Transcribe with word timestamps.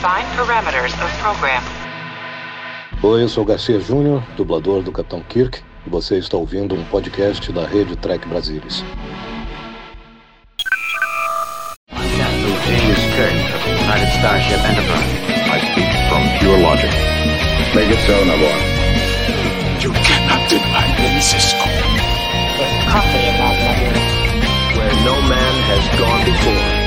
Define 0.00 0.24
parameters 0.34 0.94
of 1.04 1.12
program. 1.20 1.62
Oi, 3.02 3.22
eu 3.22 3.28
sou 3.28 3.44
Garcia 3.44 3.78
Júnior, 3.78 4.22
dublador 4.34 4.82
do 4.82 4.90
Capitão 4.90 5.20
Kirk, 5.20 5.60
e 5.86 5.90
você 5.90 6.16
está 6.16 6.38
ouvindo 6.38 6.74
um 6.74 6.82
podcast 6.86 7.52
da 7.52 7.66
rede 7.66 7.94
Trek 7.96 8.26
Brasilis. 8.26 8.82
Captain 11.90 12.56
James 12.64 12.98
Kirk 13.14 13.36
of 13.54 13.62
the 13.62 13.72
United 13.76 14.08
Starship 14.16 14.60
Enterprise. 14.64 15.04
I 15.52 15.60
speak 15.70 15.90
from 16.08 16.22
pure 16.38 16.58
logic. 16.62 16.90
Make 17.74 17.92
it 17.92 18.00
so, 18.06 18.24
Nabor. 18.24 18.56
You 19.82 19.92
cannot 19.92 20.48
deny 20.48 20.88
me, 20.96 21.20
Cisco. 21.20 21.68
coffee 22.88 23.28
in 23.28 23.36
that 23.36 23.56
letter. 23.68 23.92
Where 24.78 24.94
no 25.04 25.20
man 25.28 25.54
has 25.68 25.84
gone 26.00 26.24
before. 26.24 26.79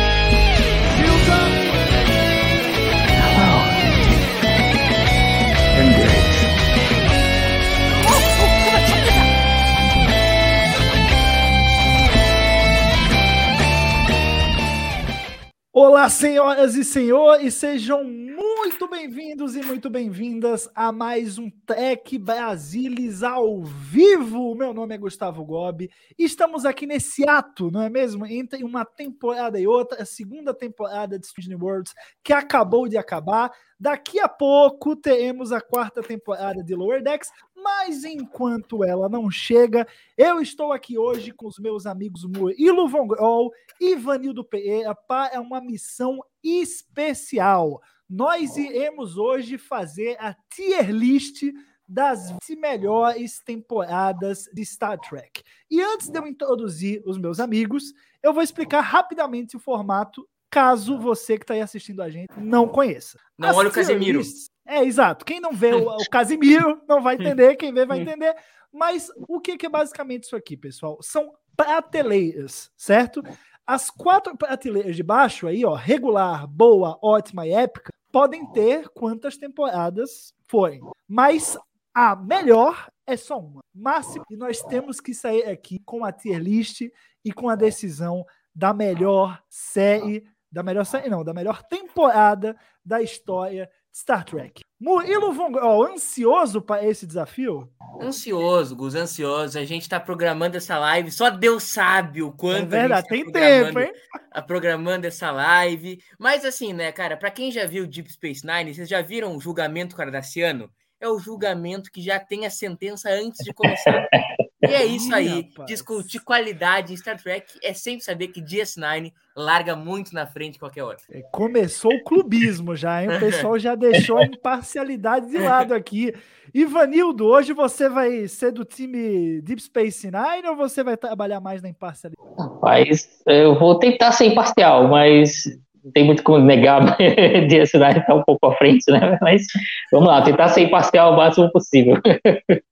Olá, 15.94 16.10
senhoras 16.10 16.74
e 16.74 16.84
senhores, 16.84 17.54
sejam 17.54 18.04
muito 18.04 18.88
bem-vindos 18.90 19.56
e 19.56 19.62
muito 19.62 19.92
bem-vindas 19.92 20.68
a 20.74 20.92
mais 20.92 21.38
um 21.38 21.52
Tech 21.52 22.18
Brasilis 22.18 23.22
ao 23.22 23.64
vivo. 23.64 24.56
Meu 24.56 24.74
nome 24.74 24.96
é 24.96 24.98
Gustavo 24.98 25.46
Gobi. 25.46 25.92
Estamos 26.18 26.66
aqui 26.66 26.88
nesse 26.88 27.30
ato, 27.30 27.70
não 27.70 27.84
é 27.84 27.92
mesmo? 27.92 28.26
Entre 28.26 28.64
uma 28.64 28.84
temporada 28.84 29.60
e 29.60 29.68
outra, 29.68 30.02
a 30.02 30.06
segunda 30.06 30.52
temporada 30.52 31.20
de 31.20 31.28
New 31.48 31.60
Worlds 31.62 31.94
que 32.24 32.34
acabou 32.34 32.90
de 32.90 32.98
acabar. 32.98 33.52
Daqui 33.80 34.20
a 34.20 34.28
pouco 34.28 34.96
teremos 34.96 35.52
a 35.52 35.62
quarta 35.62 36.02
temporada 36.02 36.64
de 36.64 36.74
Lower 36.74 37.04
Decks, 37.04 37.30
mas 37.64 38.04
enquanto 38.04 38.84
ela 38.84 39.08
não 39.08 39.32
chega, 39.32 39.88
eu 40.18 40.42
estou 40.42 40.74
aqui 40.74 40.98
hoje 40.98 41.32
com 41.32 41.48
os 41.48 41.58
meus 41.58 41.86
amigos 41.86 42.26
Murilo 42.26 42.88
Von 42.88 43.08
Grol 43.08 43.52
e 43.80 43.96
Vanildo 43.96 44.44
Pereira 44.44 44.94
para 44.94 45.40
uma 45.40 45.62
missão 45.62 46.20
especial. 46.44 47.82
Nós 48.10 48.58
iremos 48.58 49.18
hoje 49.18 49.58
fazer 49.58 50.18
a 50.20 50.36
tier 50.54 50.92
list 50.92 51.44
das 51.88 52.32
20 52.32 52.56
melhores 52.60 53.40
temporadas 53.40 54.46
de 54.54 54.66
Star 54.66 55.00
Trek. 55.00 55.42
E 55.70 55.82
antes 55.82 56.10
de 56.10 56.20
eu 56.20 56.28
introduzir 56.28 57.02
os 57.06 57.18
meus 57.18 57.40
amigos, 57.40 57.94
eu 58.22 58.34
vou 58.34 58.44
explicar 58.44 58.82
rapidamente 58.82 59.56
o 59.56 59.60
formato, 59.60 60.28
caso 60.54 61.00
você 61.00 61.36
que 61.36 61.44
está 61.44 61.56
aí 61.56 61.62
assistindo 61.62 62.04
a 62.04 62.10
gente 62.12 62.30
não 62.38 62.68
conheça. 62.68 63.18
Não 63.36 63.50
As 63.50 63.58
olha 63.58 63.70
o 63.70 63.72
Casemiro. 63.72 64.22
É, 64.68 64.84
exato. 64.84 65.26
Quem 65.26 65.40
não 65.40 65.52
vê 65.52 65.74
o, 65.74 65.98
o 65.98 66.10
Casimiro 66.12 66.80
não 66.88 67.02
vai 67.02 67.16
entender, 67.16 67.56
quem 67.56 67.74
vê 67.74 67.88
vai 67.88 68.00
entender. 68.02 68.36
Mas 68.72 69.10
o 69.28 69.42
que, 69.42 69.58
que 69.58 69.66
é 69.66 69.70
basicamente 69.70 70.26
isso 70.26 70.36
aqui, 70.36 70.56
pessoal? 70.56 71.00
São 71.02 71.34
prateleiras, 71.58 72.72
certo? 72.78 73.24
As 73.66 73.90
quatro 73.90 74.38
prateleiras 74.38 74.96
de 74.96 75.02
baixo 75.02 75.48
aí, 75.48 75.66
ó, 75.66 75.74
regular, 75.74 76.46
boa, 76.46 77.00
ótima 77.02 77.48
e 77.48 77.52
épica, 77.52 77.92
podem 78.12 78.46
ter 78.52 78.88
quantas 78.90 79.38
temporadas 79.38 80.36
forem. 80.48 80.82
Mas 81.08 81.58
a 81.96 82.16
melhor 82.16 82.92
é 83.08 83.18
só 83.18 83.40
uma. 83.40 83.62
Máximo. 83.74 84.24
E 84.30 84.36
nós 84.36 84.62
temos 84.62 85.00
que 85.00 85.16
sair 85.16 85.46
aqui 85.46 85.80
com 85.84 86.06
a 86.06 86.12
tier 86.12 86.40
list 86.40 86.82
e 87.26 87.32
com 87.32 87.50
a 87.50 87.56
decisão 87.56 88.24
da 88.56 88.74
melhor 88.74 89.42
série, 89.50 90.24
da 90.54 90.62
melhor 90.62 90.86
série 90.86 91.10
não, 91.10 91.24
da 91.24 91.34
melhor 91.34 91.64
temporada 91.64 92.56
da 92.86 93.02
história 93.02 93.66
de 93.92 93.98
Star 94.00 94.24
Trek. 94.24 94.62
Murilo 94.80 95.34
Von 95.34 95.58
ansioso 95.88 96.62
para 96.62 96.86
esse 96.86 97.08
desafio? 97.08 97.72
Ansioso, 98.00 98.76
Gus, 98.76 98.94
ansioso. 98.94 99.58
A 99.58 99.66
gente 99.66 99.90
tá 99.90 100.00
programando 100.00 100.58
essa 100.58 100.78
live. 100.78 101.10
Só 101.10 101.30
Deus 101.30 101.64
sabe 101.64 102.22
o 102.22 102.30
É 102.30 102.34
quanto 102.38 102.70
verdade, 102.70 102.94
a 102.94 102.98
gente 102.98 103.08
tem 103.10 103.32
tá 103.32 103.40
tempo, 103.40 103.80
hein? 103.80 103.94
a 104.32 104.42
programando 104.42 105.08
essa 105.08 105.32
live. 105.32 106.00
Mas 106.20 106.46
assim, 106.46 106.72
né, 106.72 106.92
cara, 106.92 107.18
pra 107.18 107.32
quem 107.32 107.52
já 107.52 107.66
viu 107.66 107.88
Deep 107.88 108.12
Space 108.12 108.46
Nine, 108.46 108.76
vocês 108.76 108.88
já 108.90 109.02
viram 109.02 109.36
o 109.36 109.40
julgamento 109.42 109.96
cardassiano? 109.96 110.70
É 111.00 111.08
o 111.08 111.18
julgamento 111.18 111.92
que 111.92 112.02
já 112.02 112.20
tem 112.20 112.46
a 112.46 112.50
sentença 112.50 113.10
antes 113.10 113.44
de 113.44 113.54
começar. 113.54 114.08
E 114.66 114.74
é 114.74 114.86
isso 114.86 115.10
Ih, 115.10 115.14
aí. 115.14 115.42
rapaz. 115.42 115.68
Discutir 115.68 116.20
qualidade 116.20 116.94
em 116.94 116.96
Star 116.96 117.22
Trek 117.22 117.60
é 117.62 117.74
sempre 117.74 118.02
saber 118.02 118.30
que 118.30 118.42
DS9 118.42 119.12
larga 119.36 119.76
muito 119.76 120.14
na 120.14 120.26
frente 120.26 120.60
qualquer 120.60 120.84
hora. 120.84 120.98
É, 121.12 121.22
Começou 121.32 121.94
o 121.94 122.04
clubismo 122.04 122.76
já, 122.76 123.04
hein? 123.04 123.10
O 123.10 123.20
pessoal 123.20 123.58
já 123.58 123.76
deixou 123.76 124.18
a 124.18 124.26
imparcialidade 124.26 125.30
de 125.30 125.38
lado 125.38 125.74
aqui. 125.74 126.14
Ivanildo, 126.54 127.26
hoje 127.26 127.54
você 127.54 127.90
vai 127.90 128.28
ser 128.28 128.52
do 128.52 128.64
time 128.64 129.42
Deep 129.42 129.62
Space 129.62 130.06
Nine 130.06 130.48
ou 130.48 130.56
você 130.56 130.84
vai 130.84 130.96
trabalhar 130.96 131.40
mais 131.40 131.62
na 131.62 131.70
imparcialidade? 131.70 132.22
Mas 132.62 133.10
eu 133.26 133.58
vou 133.58 133.80
tentar 133.80 134.12
ser 134.12 134.26
imparcial, 134.26 134.88
mas 134.88 135.46
não 135.84 135.92
tem 135.92 136.06
muito 136.06 136.24
como 136.24 136.40
negar 136.40 136.96
de 137.48 137.60
a 137.60 137.66
cidade 137.66 138.00
estar 138.00 138.16
um 138.16 138.24
pouco 138.24 138.46
à 138.48 138.56
frente, 138.56 138.90
né? 138.90 139.18
Mas 139.22 139.48
vamos 139.92 140.08
lá, 140.08 140.22
tentar 140.22 140.48
ser 140.50 140.62
imparcial 140.62 141.14
o 141.14 141.18
máximo 141.18 141.52
possível. 141.52 141.96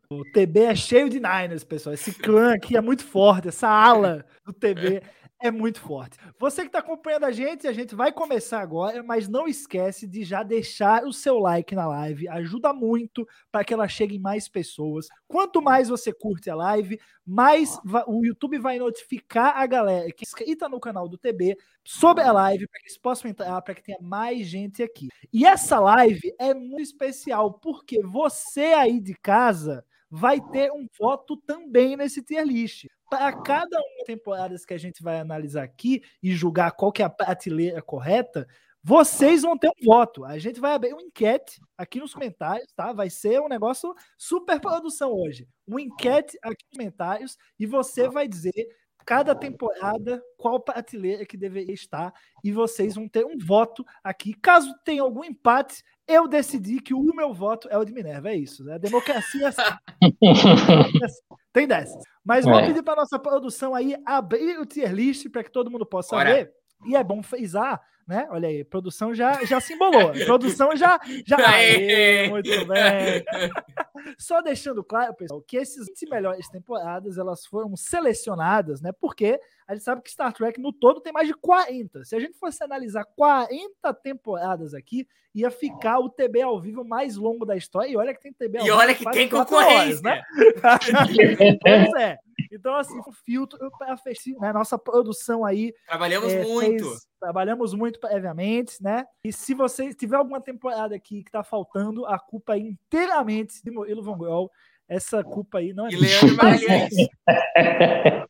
O 0.09 0.23
TB 0.31 0.59
é 0.59 0.75
cheio 0.75 1.09
de 1.09 1.19
Niners, 1.19 1.63
pessoal. 1.63 1.93
Esse 1.93 2.13
clã 2.13 2.53
aqui 2.53 2.77
é 2.77 2.81
muito 2.81 3.03
forte, 3.03 3.47
essa 3.47 3.67
ala 3.67 4.25
do 4.45 4.53
TB 4.53 5.01
é 5.41 5.49
muito 5.49 5.81
forte. 5.81 6.17
Você 6.39 6.61
que 6.61 6.67
está 6.67 6.79
acompanhando 6.79 7.25
a 7.25 7.31
gente, 7.31 7.67
a 7.67 7.73
gente 7.73 7.95
vai 7.95 8.11
começar 8.11 8.61
agora, 8.61 9.01
mas 9.01 9.27
não 9.27 9.47
esquece 9.47 10.07
de 10.07 10.23
já 10.23 10.43
deixar 10.43 11.03
o 11.03 11.11
seu 11.11 11.39
like 11.39 11.73
na 11.73 11.87
live, 11.87 12.27
ajuda 12.29 12.71
muito 12.71 13.27
para 13.51 13.63
que 13.63 13.73
ela 13.73 13.87
chegue 13.87 14.15
em 14.15 14.19
mais 14.19 14.47
pessoas. 14.47 15.07
Quanto 15.27 15.61
mais 15.61 15.89
você 15.89 16.13
curte 16.13 16.49
a 16.49 16.55
live, 16.55 16.99
mais 17.25 17.79
o 18.07 18.23
YouTube 18.23 18.59
vai 18.59 18.77
notificar 18.77 19.57
a 19.57 19.65
galera 19.65 20.11
que 20.11 20.23
é 20.23 20.27
inscrita 20.27 20.69
no 20.69 20.79
canal 20.79 21.09
do 21.09 21.17
TB 21.17 21.57
sobre 21.83 22.23
a 22.23 22.31
live 22.31 22.67
para 22.67 22.79
que 22.79 22.87
eles 22.87 22.97
possam 22.97 23.29
entrar, 23.31 23.61
para 23.61 23.73
que 23.73 23.83
tenha 23.83 23.99
mais 24.01 24.45
gente 24.45 24.83
aqui. 24.83 25.07
E 25.33 25.45
essa 25.45 25.79
live 25.79 26.33
é 26.39 26.53
muito 26.53 26.81
especial 26.81 27.53
porque 27.53 28.01
você 28.03 28.73
aí 28.73 28.99
de 28.99 29.15
casa 29.15 29.83
vai 30.11 30.41
ter 30.41 30.69
um 30.71 30.85
voto 30.99 31.37
também 31.37 31.95
nesse 31.95 32.21
tier 32.21 32.45
list. 32.45 32.85
Para 33.09 33.31
cada 33.41 33.77
uma 33.77 33.97
das 33.97 34.05
temporadas 34.05 34.65
que 34.65 34.73
a 34.73 34.77
gente 34.77 35.01
vai 35.01 35.19
analisar 35.19 35.63
aqui 35.63 36.01
e 36.21 36.33
julgar 36.33 36.71
qual 36.71 36.91
que 36.91 37.01
é 37.01 37.05
a 37.05 37.09
prateleira 37.09 37.81
correta, 37.81 38.47
vocês 38.83 39.43
vão 39.43 39.57
ter 39.57 39.69
um 39.69 39.85
voto. 39.85 40.25
A 40.25 40.37
gente 40.37 40.59
vai 40.59 40.73
abrir 40.73 40.93
uma 40.93 41.01
enquete 41.01 41.61
aqui 41.77 41.99
nos 41.99 42.13
comentários, 42.13 42.71
tá? 42.73 42.91
Vai 42.91 43.09
ser 43.09 43.39
um 43.39 43.47
negócio 43.47 43.93
super 44.17 44.59
produção 44.59 45.13
hoje. 45.13 45.47
Uma 45.67 45.81
enquete 45.81 46.37
aqui 46.41 46.65
nos 46.65 46.77
comentários 46.77 47.37
e 47.59 47.65
você 47.65 48.09
vai 48.09 48.27
dizer 48.27 48.67
cada 49.05 49.35
temporada 49.35 50.21
qual 50.37 50.59
prateleira 50.59 51.25
que 51.25 51.37
deveria 51.37 51.73
estar 51.73 52.13
e 52.43 52.51
vocês 52.51 52.95
vão 52.95 53.07
ter 53.07 53.25
um 53.25 53.37
voto 53.37 53.85
aqui. 54.03 54.33
Caso 54.33 54.73
tenha 54.83 55.01
algum 55.01 55.23
empate, 55.23 55.83
eu 56.11 56.27
decidi 56.27 56.79
que 56.81 56.93
o 56.93 57.01
meu 57.15 57.33
voto 57.33 57.67
é 57.69 57.77
o 57.77 57.85
de 57.85 57.93
Minerva. 57.93 58.29
É 58.29 58.35
isso. 58.35 58.63
Né? 58.63 58.75
A 58.75 58.77
democracia 58.77 59.45
é 59.45 59.47
assim. 59.47 59.61
tem 61.53 61.67
dessas. 61.67 62.01
Mas 62.23 62.45
vou 62.45 62.59
É. 62.59 62.67
pedir 62.67 62.83
para 62.83 62.95
nossa 63.01 63.17
produção 63.19 63.73
aí 63.75 63.95
abrir 64.05 64.59
o 64.59 64.65
tier 64.65 64.93
list 64.93 65.27
para 65.29 65.43
que 65.43 65.51
todo 65.51 65.71
mundo 65.71 65.85
possa 65.85 66.15
Bora. 66.15 66.33
ver. 66.33 66.51
E 66.85 66.95
é 66.95 67.03
bom 67.03 67.21
frisar, 67.21 67.79
né? 68.07 68.27
Olha 68.31 68.47
aí, 68.49 68.63
produção 68.63 69.13
já, 69.13 69.43
já 69.45 69.59
se 69.59 69.73
embolou. 69.73 70.11
Produção 70.25 70.75
já. 70.75 70.99
já... 71.25 71.37
Aê, 71.49 72.27
muito 72.29 72.49
bem. 72.65 73.23
Só 74.17 74.41
deixando 74.41 74.83
claro, 74.83 75.13
pessoal, 75.13 75.41
que 75.41 75.57
esses 75.57 75.85
20 75.87 76.09
melhores 76.09 76.49
temporadas 76.49 77.19
elas 77.19 77.45
foram 77.45 77.75
selecionadas, 77.75 78.81
né? 78.81 78.91
Porque 78.99 79.39
a 79.71 79.75
gente 79.75 79.83
sabe 79.83 80.01
que 80.01 80.11
Star 80.11 80.33
Trek 80.33 80.59
no 80.59 80.73
todo 80.73 80.99
tem 81.01 81.13
mais 81.13 81.27
de 81.27 81.33
40. 81.33 82.03
Se 82.03 82.15
a 82.15 82.19
gente 82.19 82.37
fosse 82.37 82.63
analisar 82.63 83.05
40 83.15 83.93
temporadas 84.03 84.73
aqui, 84.73 85.07
ia 85.33 85.49
ficar 85.49 85.99
o 85.99 86.09
TB 86.09 86.41
ao 86.41 86.59
vivo 86.59 86.83
mais 86.83 87.15
longo 87.15 87.45
da 87.45 87.55
história. 87.55 87.89
E 87.89 87.95
olha 87.95 88.13
que 88.13 88.19
tem 88.21 88.33
TB 88.33 88.57
ao 88.59 88.63
E 88.65 88.67
vivo. 88.67 88.77
olha 88.77 88.93
de 88.93 88.99
que 89.05 89.11
tem 89.11 89.29
quatro 89.29 89.55
horas, 89.55 89.67
concorrência. 89.69 90.01
né? 90.03 90.21
pois 91.61 91.93
é. 92.01 92.17
Então, 92.51 92.75
assim, 92.75 92.99
o 92.99 93.11
filtro 93.13 93.71
para 93.77 93.95
fechar, 93.97 94.31
né? 94.39 94.51
Nossa 94.51 94.77
produção 94.77 95.45
aí 95.45 95.73
Trabalhamos 95.87 96.33
é, 96.33 96.43
muito. 96.43 96.83
fez- 96.89 97.07
trabalhamos 97.19 97.73
muito 97.73 97.99
previamente, 97.99 98.81
né? 98.83 99.05
E 99.23 99.31
se 99.31 99.53
você 99.53 99.93
tiver 99.93 100.17
alguma 100.17 100.41
temporada 100.41 100.95
aqui 100.95 101.23
que 101.23 101.31
tá 101.31 101.43
faltando, 101.43 102.05
a 102.05 102.19
culpa 102.19 102.55
é 102.55 102.59
inteiramente 102.59 103.63
de 103.63 103.71
Murilo 103.71 104.03
Von 104.03 104.17
Grol. 104.17 104.51
Essa 104.91 105.23
culpa 105.23 105.59
aí 105.59 105.73
não 105.73 105.87
é 105.87 105.91
E. 105.91 105.95
Leandro 105.95 106.35
Magalhães. 106.35 106.93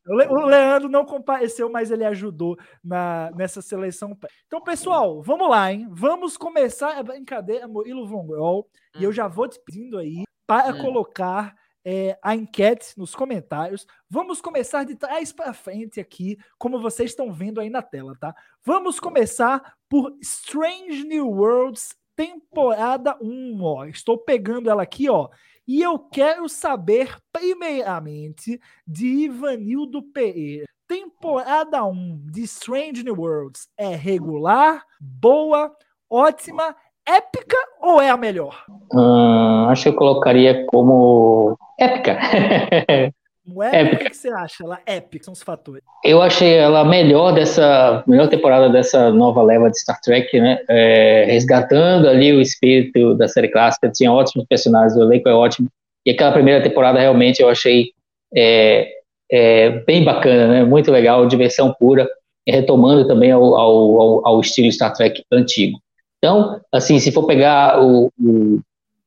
O 0.07 0.13
Le- 0.13 0.27
O 0.27 0.45
Leandro 0.45 0.89
não 0.89 1.03
compareceu, 1.05 1.71
mas 1.71 1.89
ele 1.89 2.05
ajudou 2.05 2.55
na, 2.83 3.31
nessa 3.35 3.61
seleção. 3.61 4.15
Então, 4.45 4.61
pessoal, 4.61 5.21
vamos 5.23 5.49
lá, 5.49 5.71
hein? 5.73 5.87
Vamos 5.89 6.37
começar 6.37 6.97
a 6.97 7.03
brincadeira, 7.03 7.67
Murilo 7.67 8.05
Von 8.05 8.27
Grol. 8.27 8.69
E 8.99 9.03
eu 9.03 9.11
já 9.11 9.27
vou 9.27 9.47
te 9.47 9.59
pedindo 9.59 9.97
aí 9.97 10.23
para 10.45 10.73
Hum. 10.75 10.81
colocar 10.81 11.55
é, 11.83 12.15
a 12.21 12.35
enquete 12.35 12.93
nos 12.95 13.15
comentários. 13.15 13.87
Vamos 14.07 14.39
começar 14.39 14.83
de 14.83 14.93
trás 14.95 15.31
para 15.33 15.53
frente 15.53 15.99
aqui, 15.99 16.37
como 16.59 16.79
vocês 16.79 17.09
estão 17.09 17.31
vendo 17.33 17.59
aí 17.59 17.71
na 17.71 17.81
tela, 17.81 18.13
tá? 18.19 18.35
Vamos 18.63 18.99
começar 18.99 19.73
por 19.89 20.15
Strange 20.21 21.05
New 21.05 21.27
Worlds 21.27 21.95
temporada 22.15 23.17
1, 23.19 23.63
ó. 23.63 23.85
Estou 23.85 24.15
pegando 24.15 24.69
ela 24.69 24.83
aqui, 24.83 25.09
ó. 25.09 25.29
E 25.67 25.81
eu 25.81 25.99
quero 25.99 26.49
saber, 26.49 27.17
primeiramente, 27.31 28.59
de 28.85 29.05
Ivanildo 29.07 30.01
Pereira. 30.01 30.65
Temporada 30.87 31.83
1 31.85 32.25
de 32.25 32.41
Strange 32.43 33.03
New 33.03 33.15
Worlds 33.17 33.69
é 33.77 33.95
regular, 33.95 34.83
boa, 34.99 35.71
ótima, 36.09 36.75
épica 37.07 37.55
ou 37.79 38.01
é 38.01 38.09
a 38.09 38.17
melhor? 38.17 38.65
Hum, 38.93 39.67
acho 39.69 39.83
que 39.83 39.89
eu 39.89 39.95
colocaria 39.95 40.65
como 40.65 41.57
épica. 41.79 42.19
Épica. 43.73 44.05
o 44.05 44.09
que 44.09 44.15
você 44.15 44.29
acha? 44.29 44.63
Ela 44.63 44.79
épica, 44.85 45.23
são 45.25 45.33
os 45.33 45.41
fatores. 45.41 45.83
Eu 46.03 46.21
achei 46.21 46.53
ela 46.53 46.85
melhor 46.85 47.33
dessa 47.33 48.03
melhor 48.05 48.27
temporada 48.29 48.69
dessa 48.69 49.11
nova 49.11 49.41
leva 49.41 49.69
de 49.69 49.79
Star 49.79 49.99
Trek, 49.99 50.39
né? 50.39 50.59
É, 50.69 51.25
resgatando 51.25 52.07
ali 52.07 52.31
o 52.33 52.41
espírito 52.41 53.15
da 53.15 53.27
série 53.27 53.49
clássica, 53.49 53.91
tinha 53.91 54.11
ótimos 54.11 54.45
personagens, 54.47 54.95
o 54.95 55.03
elenco 55.03 55.27
é 55.27 55.33
ótimo. 55.33 55.67
E 56.05 56.11
aquela 56.11 56.31
primeira 56.31 56.61
temporada 56.61 56.99
realmente 56.99 57.41
eu 57.41 57.49
achei 57.49 57.91
é, 58.35 58.91
é, 59.31 59.69
bem 59.85 60.03
bacana, 60.03 60.47
né? 60.47 60.63
Muito 60.63 60.91
legal, 60.91 61.25
diversão 61.25 61.73
pura, 61.73 62.07
retomando 62.47 63.07
também 63.07 63.31
ao, 63.31 63.55
ao, 63.55 64.27
ao, 64.27 64.39
estilo 64.39 64.71
Star 64.71 64.93
Trek 64.93 65.23
antigo. 65.31 65.79
Então, 66.17 66.61
assim, 66.71 66.99
se 66.99 67.11
for 67.11 67.25
pegar 67.25 67.81
o, 67.81 68.11
o, 68.19 68.59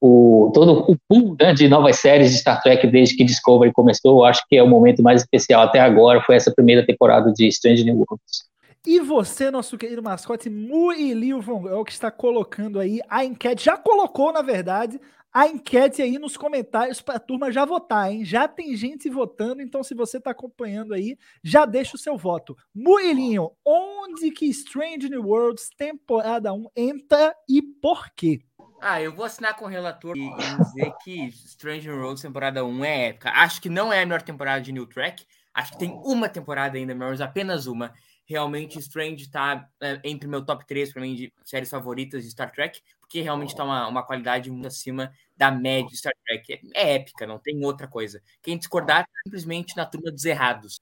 o 0.06 0.50
todo 0.52 0.84
o 0.86 0.96
pool 1.08 1.34
né, 1.40 1.54
de 1.54 1.66
novas 1.66 1.96
séries 1.96 2.30
de 2.30 2.36
Star 2.36 2.60
Trek 2.60 2.86
desde 2.88 3.16
que 3.16 3.24
Discovery 3.24 3.72
começou, 3.72 4.22
acho 4.22 4.42
que 4.46 4.56
é 4.56 4.62
o 4.62 4.68
momento 4.68 5.02
mais 5.02 5.22
especial 5.22 5.62
até 5.62 5.80
agora, 5.80 6.20
foi 6.20 6.36
essa 6.36 6.52
primeira 6.54 6.84
temporada 6.84 7.32
de 7.32 7.48
Strange 7.48 7.82
New 7.84 7.94
Worlds. 7.94 8.44
E 8.86 9.00
você, 9.00 9.50
nosso 9.50 9.78
querido 9.78 10.02
mascote 10.02 10.50
Murilio 10.50 11.40
Von 11.40 11.62
Gogh, 11.62 11.84
que 11.84 11.92
está 11.92 12.10
colocando 12.10 12.78
aí 12.78 13.00
a 13.08 13.24
enquete, 13.24 13.64
já 13.64 13.78
colocou, 13.78 14.30
na 14.30 14.42
verdade, 14.42 15.00
a 15.32 15.48
enquete 15.48 16.02
aí 16.02 16.18
nos 16.18 16.36
comentários 16.36 17.00
para 17.00 17.14
a 17.14 17.18
turma 17.18 17.50
já 17.50 17.64
votar, 17.64 18.12
hein? 18.12 18.26
Já 18.26 18.46
tem 18.46 18.76
gente 18.76 19.08
votando, 19.08 19.62
então 19.62 19.82
se 19.82 19.94
você 19.94 20.18
está 20.18 20.32
acompanhando 20.32 20.92
aí, 20.92 21.16
já 21.42 21.64
deixa 21.64 21.96
o 21.96 21.98
seu 21.98 22.18
voto. 22.18 22.54
Murilinho, 22.74 23.52
onde 23.64 24.30
que 24.32 24.44
Strange 24.50 25.08
New 25.08 25.22
Worlds 25.22 25.70
temporada 25.78 26.52
1 26.52 26.66
entra 26.76 27.34
e 27.48 27.62
por 27.62 28.10
quê? 28.14 28.40
Ah, 28.86 29.00
eu 29.00 29.14
vou 29.14 29.24
assinar 29.24 29.56
com 29.56 29.64
o 29.64 29.68
relator 29.68 30.14
e, 30.14 30.20
dizer 30.60 30.92
que 31.02 31.28
Strange 31.28 31.90
Worlds 31.90 32.20
temporada 32.20 32.62
1 32.62 32.84
é 32.84 33.08
épica. 33.08 33.30
Acho 33.30 33.62
que 33.62 33.70
não 33.70 33.90
é 33.90 34.02
a 34.02 34.04
melhor 34.04 34.20
temporada 34.20 34.60
de 34.60 34.72
New 34.72 34.84
Track. 34.84 35.24
Acho 35.54 35.72
que 35.72 35.78
tem 35.78 35.90
uma 36.04 36.28
temporada 36.28 36.76
ainda, 36.76 36.94
mas 36.94 37.18
apenas 37.22 37.66
uma. 37.66 37.94
Realmente, 38.26 38.78
Strange 38.78 39.22
está 39.22 39.66
é, 39.80 40.00
entre 40.04 40.28
meu 40.28 40.44
top 40.44 40.66
3 40.66 40.92
para 40.92 41.00
mim 41.00 41.14
de 41.14 41.32
séries 41.44 41.70
favoritas 41.70 42.24
de 42.24 42.30
Star 42.30 42.52
Trek, 42.52 42.82
porque 43.00 43.22
realmente 43.22 43.50
está 43.50 43.64
uma, 43.64 43.88
uma 43.88 44.02
qualidade 44.02 44.50
muito 44.50 44.66
acima 44.66 45.10
da 45.34 45.50
média 45.50 45.88
de 45.88 45.96
Star 45.96 46.12
Trek. 46.26 46.52
É, 46.52 46.60
é 46.74 46.94
épica, 46.96 47.26
não 47.26 47.38
tem 47.38 47.64
outra 47.64 47.88
coisa. 47.88 48.20
Quem 48.42 48.58
discordar 48.58 49.02
é 49.02 49.22
simplesmente 49.24 49.74
na 49.78 49.86
turma 49.86 50.10
dos 50.10 50.26
errados. 50.26 50.78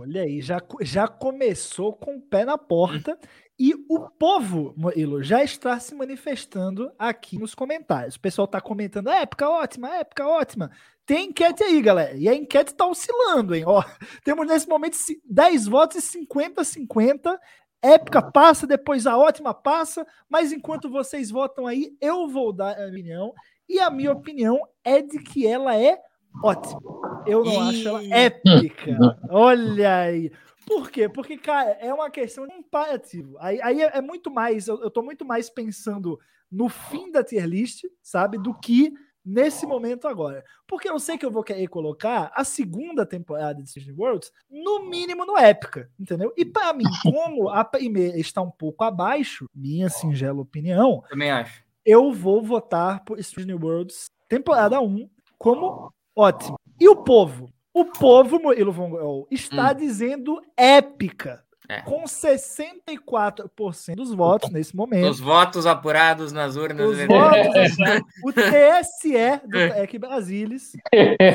Olha 0.00 0.22
aí, 0.22 0.40
já, 0.40 0.60
já 0.82 1.08
começou 1.08 1.94
com 1.94 2.16
o 2.16 2.20
pé 2.20 2.44
na 2.44 2.58
porta. 2.58 3.18
E 3.58 3.72
o 3.88 4.10
povo, 4.10 4.74
Murilo, 4.76 5.22
já 5.22 5.44
está 5.44 5.78
se 5.78 5.94
manifestando 5.94 6.90
aqui 6.98 7.38
nos 7.38 7.54
comentários. 7.54 8.16
O 8.16 8.20
pessoal 8.20 8.46
está 8.46 8.60
comentando, 8.60 9.10
época 9.10 9.48
ótima, 9.48 9.94
época 9.96 10.26
ótima. 10.26 10.70
Tem 11.06 11.28
enquete 11.28 11.62
aí, 11.62 11.80
galera. 11.80 12.16
E 12.16 12.28
a 12.28 12.34
enquete 12.34 12.72
está 12.72 12.86
oscilando, 12.86 13.54
hein? 13.54 13.64
Ó, 13.66 13.82
temos 14.24 14.46
nesse 14.46 14.68
momento 14.68 14.96
10 15.24 15.66
votos 15.66 16.14
e 16.14 16.26
50-50. 16.26 17.38
Épica 17.80 18.22
passa, 18.22 18.66
depois 18.66 19.06
a 19.06 19.16
ótima 19.16 19.54
passa. 19.54 20.04
Mas 20.28 20.50
enquanto 20.50 20.90
vocês 20.90 21.30
votam 21.30 21.66
aí, 21.66 21.96
eu 22.00 22.26
vou 22.26 22.52
dar 22.52 22.72
a 22.72 22.76
minha 22.76 22.88
opinião. 22.88 23.34
E 23.68 23.78
a 23.78 23.90
minha 23.90 24.12
opinião 24.12 24.60
é 24.82 25.00
de 25.00 25.18
que 25.18 25.46
ela 25.46 25.78
é 25.78 25.98
ótima. 26.42 26.80
Eu 27.26 27.44
não 27.44 27.52
e... 27.52 27.68
acho 27.68 27.88
ela 27.88 28.04
épica. 28.04 29.18
Olha 29.30 29.96
aí. 29.96 30.32
Por 30.66 30.90
quê? 30.90 31.08
Porque, 31.08 31.36
cara, 31.36 31.70
é 31.80 31.92
uma 31.92 32.10
questão 32.10 32.46
de 32.46 32.54
comparativo. 32.54 33.36
Aí, 33.38 33.60
aí 33.62 33.82
é, 33.82 33.98
é, 33.98 34.00
muito 34.00 34.30
mais, 34.30 34.66
eu, 34.66 34.80
eu 34.82 34.90
tô 34.90 35.02
muito 35.02 35.24
mais 35.24 35.50
pensando 35.50 36.18
no 36.50 36.68
fim 36.68 37.10
da 37.10 37.22
tier 37.22 37.46
list, 37.46 37.84
sabe, 38.02 38.38
do 38.38 38.54
que 38.54 38.92
nesse 39.24 39.66
momento 39.66 40.06
agora. 40.06 40.44
Porque 40.66 40.88
eu 40.88 40.98
sei 40.98 41.16
que 41.16 41.24
eu 41.24 41.30
vou 41.30 41.42
querer 41.42 41.66
colocar 41.68 42.30
a 42.34 42.44
segunda 42.44 43.06
temporada 43.06 43.62
de 43.62 43.72
Disney 43.72 43.94
Worlds, 43.96 44.30
no 44.50 44.84
mínimo 44.88 45.24
no 45.24 45.38
épica, 45.38 45.90
entendeu? 45.98 46.32
E 46.36 46.44
para 46.44 46.72
mim, 46.72 46.84
como 47.02 47.48
a 47.48 47.64
primeira 47.64 48.18
está 48.18 48.42
um 48.42 48.50
pouco 48.50 48.84
abaixo, 48.84 49.48
minha 49.54 49.88
singela 49.88 50.40
opinião, 50.40 51.02
também 51.08 51.30
acho. 51.30 51.64
Eu 51.84 52.12
vou 52.12 52.42
votar 52.42 53.04
por 53.04 53.18
Disney 53.18 53.54
Worlds 53.54 54.06
temporada 54.26 54.80
1 54.80 55.08
como 55.38 55.92
ótimo. 56.16 56.58
E 56.80 56.88
o 56.88 56.96
povo? 56.96 57.53
O 57.74 57.84
povo, 57.84 58.38
Murilo 58.38 58.70
Von 58.72 58.90
Gogh, 58.90 59.26
está 59.30 59.72
hum. 59.72 59.74
dizendo 59.74 60.40
épica. 60.56 61.42
É. 61.68 61.80
Com 61.80 62.04
64% 62.04 63.94
dos 63.96 64.12
votos 64.14 64.50
nesse 64.50 64.76
momento. 64.76 65.08
Os 65.08 65.18
votos 65.18 65.66
apurados 65.66 66.30
nas 66.30 66.56
urnas. 66.56 66.90
Os 66.90 67.06
votos, 67.06 67.76
o 68.22 68.32
TSE 68.32 69.40
do 69.48 69.74
TEC 69.74 69.98
Brasilis 69.98 70.72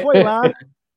foi 0.03 0.21
lá 0.23 0.41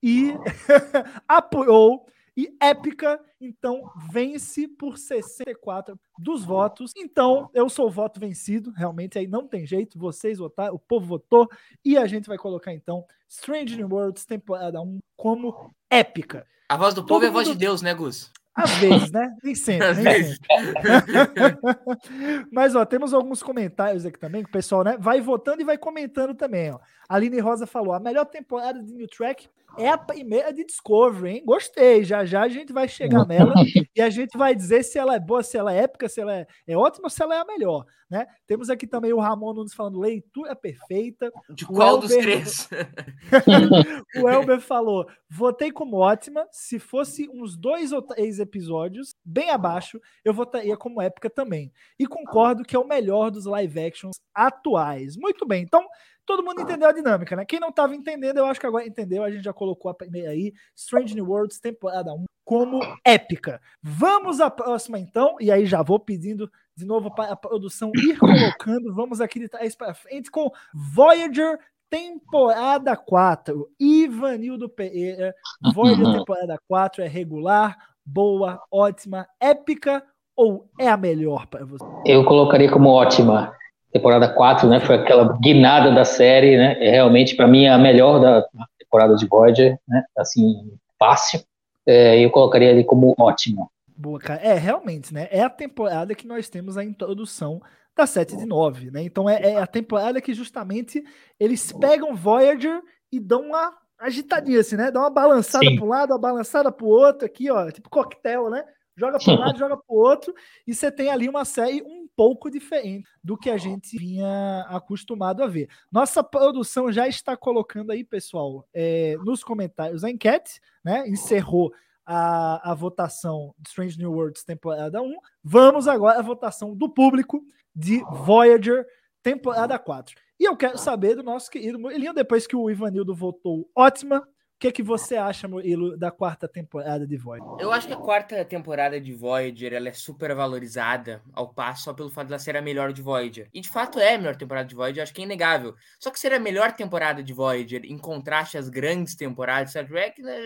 e 0.03 0.35
apurou 1.27 2.06
e 2.37 2.56
épica, 2.61 3.20
então, 3.40 3.90
vence 4.11 4.67
por 4.67 4.96
64 4.96 5.99
dos 6.19 6.44
votos. 6.44 6.93
Então, 6.96 7.50
eu 7.52 7.69
sou 7.69 7.88
o 7.88 7.90
voto 7.90 8.19
vencido, 8.19 8.70
realmente 8.70 9.19
aí 9.19 9.26
não 9.26 9.46
tem 9.46 9.67
jeito, 9.67 9.99
vocês 9.99 10.38
votaram, 10.38 10.75
o 10.75 10.79
povo 10.79 11.06
votou, 11.06 11.49
e 11.84 11.99
a 11.99 12.06
gente 12.06 12.29
vai 12.29 12.38
colocar 12.38 12.73
então 12.73 13.05
Strange 13.29 13.76
New 13.76 13.88
Worlds 13.88 14.25
temporada 14.25 14.81
1 14.81 14.99
como 15.17 15.70
épica. 15.90 16.46
A 16.69 16.76
voz 16.76 16.94
do 16.94 17.02
povo 17.02 17.20
Todo 17.20 17.25
é 17.25 17.29
a 17.29 17.32
voz 17.32 17.49
de 17.49 17.55
Deus, 17.55 17.82
né, 17.82 17.94
Gus? 17.94 18.31
Às 18.55 18.70
vezes, 18.73 19.11
né? 19.11 19.35
Nem 19.43 19.55
sempre. 19.55 19.87
Às 19.87 19.96
nem 19.96 20.05
vezes. 20.05 20.38
Sempre. 20.38 20.82
Mas, 22.52 22.75
ó, 22.75 22.85
temos 22.85 23.14
alguns 23.14 23.43
comentários 23.43 24.05
aqui 24.05 24.19
também, 24.19 24.43
que 24.43 24.50
o 24.50 24.52
pessoal, 24.52 24.85
né, 24.85 24.96
vai 24.99 25.20
votando 25.20 25.62
e 25.62 25.64
vai 25.64 25.78
comentando 25.78 26.35
também, 26.35 26.70
ó. 26.70 26.78
A 27.08 27.16
Aline 27.16 27.40
Rosa 27.40 27.66
falou: 27.66 27.93
a 27.93 28.00
melhor 28.00 28.25
temporada 28.26 28.82
de 28.82 28.93
New 28.93 29.08
Track 29.08 29.49
é 29.78 29.88
a 29.88 29.96
primeira 29.96 30.52
de 30.52 30.64
Discovery, 30.64 31.37
hein? 31.37 31.43
Gostei. 31.44 32.04
Já 32.04 32.25
já 32.25 32.43
a 32.43 32.49
gente 32.49 32.72
vai 32.72 32.88
chegar 32.88 33.26
nela 33.26 33.54
e 33.94 34.02
a 34.02 34.10
gente 34.10 34.37
vai 34.37 34.54
dizer 34.54 34.82
se 34.82 34.99
ela 34.99 35.14
é 35.14 35.20
boa, 35.20 35.43
se 35.43 35.56
ela 35.56 35.72
é 35.72 35.82
épica, 35.82 36.08
se 36.08 36.20
ela 36.20 36.34
é, 36.34 36.46
é 36.66 36.76
ótima, 36.76 37.08
se 37.08 37.22
ela 37.22 37.34
é 37.34 37.40
a 37.40 37.44
melhor, 37.44 37.87
né? 38.10 38.26
Temos 38.46 38.69
aqui 38.69 38.87
também 38.87 39.12
o 39.12 39.20
Ramon 39.20 39.54
Nunes 39.54 39.75
falando 39.75 40.00
leitura 40.00 40.54
perfeita. 40.54 41.32
De 41.50 41.66
qual 41.66 41.97
Elber... 41.97 42.09
dos 42.09 42.16
três? 42.18 42.68
o 44.23 44.28
Elber 44.28 44.61
falou: 44.61 45.06
votei 45.30 45.71
como 45.71 45.97
ótima. 45.97 46.47
Se 46.50 46.78
fosse 46.78 47.28
uns 47.30 47.56
dois 47.56 47.92
ou 47.92 48.02
três 48.02 48.38
episódios, 48.38 49.14
bem 49.25 49.50
abaixo, 49.50 50.00
eu 50.25 50.35
votaria 50.35 50.76
como 50.76 51.00
épica 51.00 51.30
também. 51.30 51.73
E 51.99 52.06
concordo 52.06 52.64
que 52.64 52.76
é 52.76 52.78
o 52.78 52.87
melhor 52.87 53.30
dos 53.30 53.47
live 53.47 53.80
actions 53.80 54.16
atuais. 54.35 55.16
Muito 55.16 55.47
bem, 55.47 55.62
então 55.62 55.87
todo 56.26 56.43
mundo 56.43 56.61
entendeu 56.61 56.88
a 56.88 56.93
dinâmica, 56.93 57.37
né? 57.37 57.45
Quem 57.45 57.61
não 57.61 57.69
estava 57.69 57.95
entendendo, 57.95 58.38
eu 58.38 58.47
acho 58.47 58.61
que 58.61 58.67
agora 58.67 58.87
entendeu. 58.87 59.25
A 59.25 59.31
gente 59.31 59.45
já 59.45 59.52
colocou 59.52 59.91
a 59.91 59.95
primeira 59.95 60.31
aí, 60.31 60.52
Strange 60.76 61.14
New 61.14 61.29
Worlds, 61.29 61.61
temporada 61.61 62.12
1, 62.12 62.25
como 62.45 62.81
épica. 63.05 63.61
Vamos 63.83 64.41
à 64.41 64.50
próxima, 64.50 64.99
então, 64.99 65.37
e 65.41 65.50
aí 65.50 65.67
já 65.67 65.83
vou 65.83 65.99
pedindo 65.99 66.50
de 66.76 66.85
novo 66.85 67.14
para 67.14 67.33
a 67.33 67.37
produção 67.37 67.93
ir 67.97 68.19
colocando. 68.19 68.95
Vamos 68.95 69.21
aqui 69.21 69.38
de 69.41 69.49
trás 69.49 69.75
para 69.75 69.95
frente 69.95 70.31
com 70.31 70.50
Voyager 70.75 71.59
temporada 71.91 72.97
4. 72.97 73.69
Ivanildo 73.79 74.69
Pereira. 74.69 75.35
Voyager 75.75 76.19
temporada 76.19 76.59
4 76.67 77.02
é 77.02 77.09
regular, 77.09 77.76
boa, 78.05 78.62
ótima, 78.71 79.29
épica 79.38 80.02
ou 80.35 80.71
é 80.79 80.88
a 80.88 80.97
melhor 80.97 81.47
para 81.47 81.64
você? 81.64 81.85
Eu 82.07 82.25
colocaria 82.25 82.71
como 82.71 82.88
ótima 82.88 83.55
temporada 83.92 84.28
4, 84.28 84.68
né? 84.68 84.80
Foi 84.80 84.96
aquela 84.96 85.37
guinada 85.38 85.92
da 85.92 86.04
série, 86.04 86.56
né? 86.56 86.76
É 86.80 86.90
realmente, 86.90 87.37
para 87.37 87.46
mim, 87.46 87.66
a 87.66 87.76
melhor 87.78 88.20
da 88.20 88.46
temporada 88.78 89.14
de 89.16 89.26
Voyager, 89.26 89.78
né? 89.87 90.02
Assim, 90.16 90.72
fácil. 90.99 91.40
É, 91.87 92.18
eu 92.18 92.30
colocaria 92.30 92.70
ele 92.70 92.84
como 92.84 93.14
ótimo. 93.18 93.70
Boa, 93.96 94.18
cara. 94.18 94.40
É, 94.42 94.54
realmente, 94.54 95.12
né? 95.12 95.28
É 95.30 95.42
a 95.42 95.50
temporada 95.50 96.14
que 96.14 96.26
nós 96.26 96.49
temos 96.49 96.76
a 96.78 96.84
introdução 96.84 97.61
da 97.96 98.06
7 98.06 98.37
de 98.37 98.46
9, 98.46 98.90
né? 98.90 99.02
Então 99.02 99.28
é, 99.28 99.52
é 99.52 99.56
a 99.61 99.66
temporada 99.66 100.20
que 100.20 100.32
justamente 100.32 101.04
eles 101.38 101.72
pegam 101.72 102.14
Voyager 102.14 102.80
e 103.12 103.20
dão 103.20 103.42
uma 103.49 103.72
agitadinha, 103.99 104.61
assim, 104.61 104.76
né? 104.76 104.90
Dá 104.90 105.00
uma 105.00 105.11
balançada 105.11 105.66
para 105.75 105.84
um 105.84 105.88
lado, 105.88 106.11
uma 106.11 106.18
balançada 106.18 106.72
para 106.72 106.87
o 106.87 106.88
outro, 106.88 107.26
aqui, 107.26 107.50
ó, 107.50 107.70
tipo 107.70 107.90
coquetel, 107.90 108.49
né? 108.49 108.64
Joga 108.96 109.18
para 109.18 109.32
um 109.32 109.38
lado, 109.38 109.58
joga 109.58 109.76
para 109.76 109.94
o 109.94 109.99
outro, 109.99 110.34
e 110.66 110.75
você 110.75 110.92
tem 110.92 111.08
ali 111.08 111.28
uma 111.28 111.44
série 111.44 111.82
um 111.82 112.06
pouco 112.14 112.50
diferente 112.50 113.08
do 113.25 113.38
que 113.38 113.49
a 113.49 113.56
gente 113.56 113.96
vinha 113.96 114.66
acostumado 114.68 115.42
a 115.42 115.46
ver. 115.46 115.68
Nossa 115.90 116.22
produção 116.22 116.92
já 116.92 117.08
está 117.08 117.37
colocando 117.37 117.90
aí, 117.90 118.04
pessoal, 118.04 118.68
é, 118.72 119.16
nos 119.25 119.42
comentários 119.42 120.04
a 120.04 120.11
enquete, 120.11 120.61
né? 120.84 121.08
Encerrou 121.08 121.72
a, 122.04 122.70
a 122.70 122.75
votação 122.75 123.54
de 123.58 123.68
Strange 123.68 123.99
New 123.99 124.12
Worlds 124.12 124.44
temporada 124.44 125.00
1. 125.00 125.14
Vamos 125.42 125.88
agora 125.88 126.18
à 126.18 126.22
votação 126.22 126.75
do 126.75 126.88
público 126.88 127.42
de 127.75 128.02
Voyager 128.11 128.87
temporada 129.22 129.78
4. 129.78 130.14
E 130.38 130.44
eu 130.44 130.56
quero 130.56 130.76
saber 130.76 131.14
do 131.14 131.22
nosso 131.22 131.50
querido 131.50 131.78
Murilinho, 131.78 132.12
depois 132.12 132.46
que 132.46 132.56
o 132.56 132.68
Ivanildo 132.68 133.14
votou 133.14 133.70
ótima, 133.75 134.26
que, 134.62 134.69
é 134.69 134.73
que 134.73 134.83
você 134.83 135.16
acha, 135.16 135.49
Murilo, 135.49 135.97
da 135.99 136.12
quarta 136.12 136.47
temporada 136.47 137.04
de 137.04 137.16
Voyager? 137.16 137.57
Eu 137.59 137.73
acho 137.73 137.88
que 137.88 137.92
a 137.92 137.97
quarta 137.97 138.45
temporada 138.45 139.00
de 139.00 139.12
Voyager 139.12 139.73
ela 139.73 139.88
é 139.88 139.92
super 139.92 140.33
valorizada 140.37 141.21
ao 141.33 141.52
passo 141.52 141.83
só 141.83 141.92
pelo 141.92 142.09
fato 142.09 142.28
de 142.28 142.35
ela 142.35 142.38
ser 142.38 142.57
a 142.57 142.62
melhor 142.62 142.92
de 142.92 143.02
Voyager. 143.02 143.49
E 143.52 143.61
de 143.61 143.69
fato 143.69 143.99
é 143.99 144.14
a 144.14 144.19
melhor 144.19 144.37
temporada 144.37 144.69
de 144.69 144.76
Voyager, 144.76 145.02
acho 145.02 145.12
que 145.12 145.21
é 145.21 145.25
inegável. 145.25 145.75
Só 145.99 146.12
que 146.12 146.21
ser 146.21 146.33
a 146.33 146.38
melhor 146.38 146.71
temporada 146.71 147.25
de 147.25 147.33
Voyager 147.33 147.85
em 147.85 147.99
contraste 147.99 148.57
às 148.57 148.69
grandes 148.69 149.16
temporadas 149.16 149.64
de 149.64 149.71
Star 149.71 149.88
Trek 149.88 150.23
né, 150.23 150.37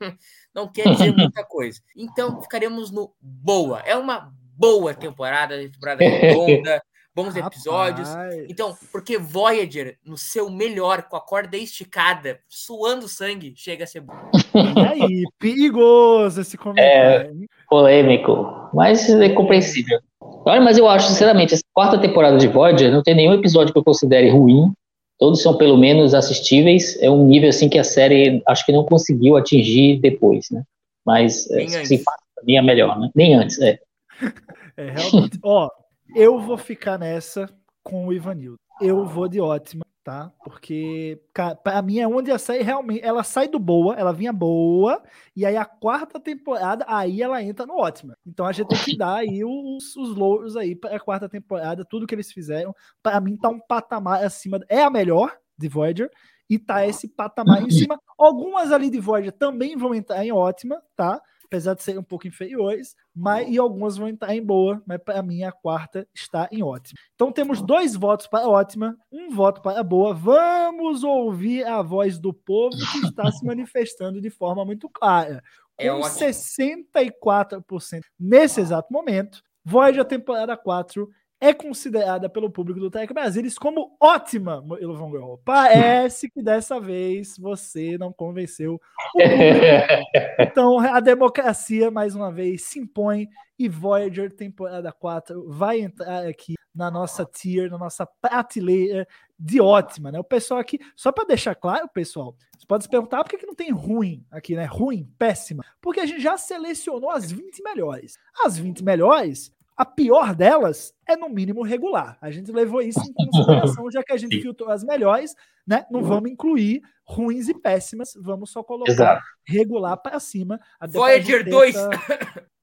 não 0.54 0.72
quer 0.72 0.90
dizer 0.92 1.14
muita 1.14 1.44
coisa. 1.44 1.78
Então 1.94 2.40
ficaremos 2.40 2.90
no 2.90 3.14
boa. 3.20 3.80
É 3.80 3.94
uma 3.94 4.32
boa 4.56 4.94
temporada, 4.94 5.54
temporada 5.68 6.00
redonda 6.02 6.82
bons 7.16 7.34
Rapaz. 7.34 7.46
episódios. 7.46 8.08
Então, 8.46 8.76
porque 8.92 9.16
Voyager, 9.16 9.96
no 10.04 10.18
seu 10.18 10.50
melhor, 10.50 11.04
com 11.04 11.16
a 11.16 11.20
corda 11.20 11.56
esticada, 11.56 12.38
suando 12.46 13.08
sangue, 13.08 13.54
chega 13.56 13.84
a 13.84 13.86
ser 13.86 14.00
bom. 14.02 14.12
E 14.54 14.80
aí, 14.80 15.22
perigoso 15.40 16.42
esse 16.42 16.58
comentário. 16.58 17.32
É, 17.42 17.46
polêmico, 17.70 18.68
mas 18.74 19.08
é 19.08 19.30
compreensível. 19.30 19.98
Olha, 20.20 20.60
mas 20.60 20.76
eu 20.76 20.86
acho, 20.86 21.08
sinceramente, 21.08 21.54
essa 21.54 21.64
quarta 21.72 21.98
temporada 21.98 22.36
de 22.36 22.48
Voyager 22.48 22.92
não 22.92 23.02
tem 23.02 23.14
nenhum 23.14 23.32
episódio 23.32 23.72
que 23.72 23.78
eu 23.78 23.84
considere 23.84 24.28
ruim. 24.28 24.70
Todos 25.18 25.40
são 25.40 25.56
pelo 25.56 25.78
menos 25.78 26.12
assistíveis. 26.12 27.00
É 27.00 27.10
um 27.10 27.26
nível 27.26 27.48
assim 27.48 27.70
que 27.70 27.78
a 27.78 27.84
série 27.84 28.42
acho 28.46 28.66
que 28.66 28.72
não 28.72 28.84
conseguiu 28.84 29.38
atingir 29.38 29.98
depois, 30.00 30.50
né? 30.50 30.62
Mas 31.04 31.50
é, 31.50 31.66
se 31.66 31.98
passa, 32.04 32.18
é 32.46 32.60
melhor, 32.60 33.00
né? 33.00 33.08
Nem 33.14 33.34
antes, 33.34 33.58
é. 33.60 33.78
É, 34.78 34.90
realmente. 34.90 35.38
Ó, 35.42 35.70
eu 36.14 36.40
vou 36.40 36.56
ficar 36.56 36.98
nessa 36.98 37.48
com 37.82 38.06
o 38.06 38.12
Ivanildo. 38.12 38.58
Eu 38.80 39.06
vou 39.06 39.28
de 39.28 39.40
ótima, 39.40 39.84
tá? 40.04 40.32
Porque 40.44 41.20
para 41.62 41.82
mim 41.82 41.98
é 41.98 42.06
onde 42.06 42.30
a 42.30 42.38
série 42.38 42.62
realmente 42.62 43.04
ela 43.04 43.24
sai 43.24 43.48
do 43.48 43.58
boa, 43.58 43.94
ela 43.94 44.12
vinha 44.12 44.32
boa 44.32 45.02
e 45.34 45.44
aí 45.44 45.56
a 45.56 45.64
quarta 45.64 46.20
temporada 46.20 46.84
aí 46.88 47.22
ela 47.22 47.42
entra 47.42 47.66
no 47.66 47.74
ótima. 47.74 48.16
Então 48.26 48.46
a 48.46 48.52
gente 48.52 48.68
tem 48.68 48.78
que 48.78 48.96
dar 48.96 49.16
aí 49.16 49.44
os, 49.44 49.96
os 49.96 50.14
louros 50.16 50.56
aí 50.56 50.76
para 50.76 50.96
a 50.96 51.00
quarta 51.00 51.28
temporada, 51.28 51.84
tudo 51.84 52.06
que 52.06 52.14
eles 52.14 52.30
fizeram, 52.30 52.74
para 53.02 53.20
mim 53.20 53.36
tá 53.36 53.48
um 53.48 53.58
patamar 53.58 54.22
acima, 54.22 54.60
é 54.68 54.82
a 54.82 54.90
melhor 54.90 55.36
de 55.58 55.68
Voyager 55.68 56.10
e 56.48 56.58
tá 56.58 56.86
esse 56.86 57.08
patamar 57.08 57.62
em 57.62 57.70
cima. 57.70 58.00
Algumas 58.18 58.70
ali 58.70 58.90
de 58.90 59.00
Voyager 59.00 59.32
também 59.32 59.76
vão 59.76 59.94
entrar 59.94 60.24
em 60.24 60.32
ótima, 60.32 60.80
tá? 60.94 61.20
Apesar 61.46 61.74
de 61.74 61.82
serem 61.82 62.00
um 62.00 62.04
pouco 62.04 62.26
inferiores, 62.26 62.94
mas 63.14 63.48
e 63.48 63.56
algumas 63.58 63.96
vão 63.96 64.08
entrar 64.08 64.34
em 64.34 64.44
boa, 64.44 64.82
mas 64.86 64.98
para 65.02 65.22
mim 65.22 65.42
a 65.42 65.52
quarta 65.52 66.06
está 66.14 66.48
em 66.52 66.62
ótima. 66.62 66.98
Então 67.14 67.32
temos 67.32 67.62
dois 67.62 67.94
votos 67.94 68.26
para 68.26 68.48
ótima, 68.48 68.96
um 69.10 69.30
voto 69.30 69.62
para 69.62 69.82
boa. 69.82 70.12
Vamos 70.12 71.02
ouvir 71.02 71.64
a 71.64 71.80
voz 71.82 72.18
do 72.18 72.34
povo 72.34 72.76
que 72.76 73.06
está 73.06 73.30
se 73.32 73.42
manifestando 73.46 74.20
de 74.20 74.30
forma 74.30 74.64
muito 74.64 74.88
clara. 74.88 75.42
É 75.78 75.88
Com 75.88 75.98
é 75.98 76.10
64% 76.10 78.00
nesse 78.18 78.60
exato 78.60 78.92
momento, 78.92 79.42
Void 79.68 79.98
a 79.98 80.04
temporada 80.04 80.56
4 80.56 81.10
é 81.40 81.52
considerada 81.52 82.28
pelo 82.28 82.50
público 82.50 82.80
do 82.80 82.90
Tech 82.90 83.12
Brasilis 83.12 83.58
como 83.58 83.96
ótima, 84.00 84.60
Murilo 84.62 84.96
Von 84.96 85.10
Girl. 85.10 85.34
Parece 85.44 86.30
que 86.30 86.42
dessa 86.42 86.80
vez 86.80 87.36
você 87.38 87.98
não 87.98 88.12
convenceu 88.12 88.74
o 88.74 88.80
Então, 90.40 90.78
a 90.78 91.00
democracia, 91.00 91.90
mais 91.90 92.14
uma 92.14 92.32
vez, 92.32 92.62
se 92.64 92.78
impõe 92.78 93.28
e 93.58 93.68
Voyager 93.68 94.32
temporada 94.32 94.92
4 94.92 95.48
vai 95.48 95.80
entrar 95.80 96.26
aqui 96.26 96.54
na 96.74 96.90
nossa 96.90 97.24
tier, 97.24 97.70
na 97.70 97.78
nossa 97.78 98.06
prateleira 98.20 99.08
de 99.38 99.60
ótima, 99.60 100.12
né? 100.12 100.18
O 100.18 100.24
pessoal 100.24 100.60
aqui, 100.60 100.78
só 100.94 101.10
para 101.10 101.24
deixar 101.24 101.54
claro, 101.54 101.88
pessoal, 101.88 102.36
você 102.56 102.66
pode 102.66 102.84
se 102.84 102.90
perguntar 102.90 103.24
por 103.24 103.30
que, 103.30 103.38
que 103.38 103.46
não 103.46 103.54
tem 103.54 103.70
ruim 103.70 104.24
aqui, 104.30 104.54
né? 104.54 104.66
Ruim, 104.66 105.10
péssima. 105.18 105.64
Porque 105.80 106.00
a 106.00 106.06
gente 106.06 106.20
já 106.20 106.36
selecionou 106.36 107.10
as 107.10 107.30
20 107.30 107.62
melhores. 107.62 108.18
As 108.44 108.58
20 108.58 108.84
melhores 108.84 109.50
a 109.76 109.84
pior 109.84 110.34
delas 110.34 110.94
é 111.06 111.16
no 111.16 111.28
mínimo 111.28 111.62
regular. 111.62 112.16
A 112.20 112.30
gente 112.30 112.50
levou 112.50 112.80
isso 112.80 113.00
em 113.00 113.12
consideração, 113.12 113.90
já 113.92 114.02
que 114.02 114.12
a 114.12 114.16
gente 114.16 114.40
filtrou 114.40 114.70
as 114.70 114.82
melhores, 114.82 115.34
né? 115.66 115.84
Não 115.90 116.02
vamos 116.02 116.30
incluir 116.30 116.82
ruins 117.04 117.48
e 117.48 117.54
péssimas, 117.54 118.12
vamos 118.16 118.50
só 118.50 118.62
colocar 118.62 118.90
Exato. 118.90 119.22
regular 119.46 119.96
para 119.98 120.18
cima. 120.18 120.58
Voyager 120.88 121.48
2! 121.48 121.76
Essa... 121.76 121.90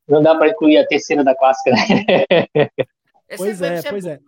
Não 0.08 0.22
dá 0.22 0.36
para 0.36 0.50
incluir 0.50 0.78
a 0.78 0.88
terceira 0.88 1.24
da 1.24 1.36
clássica, 1.36 1.72
né? 1.72 1.78
pois 3.38 3.62
é, 3.62 3.82
pois 3.84 4.06
é. 4.06 4.20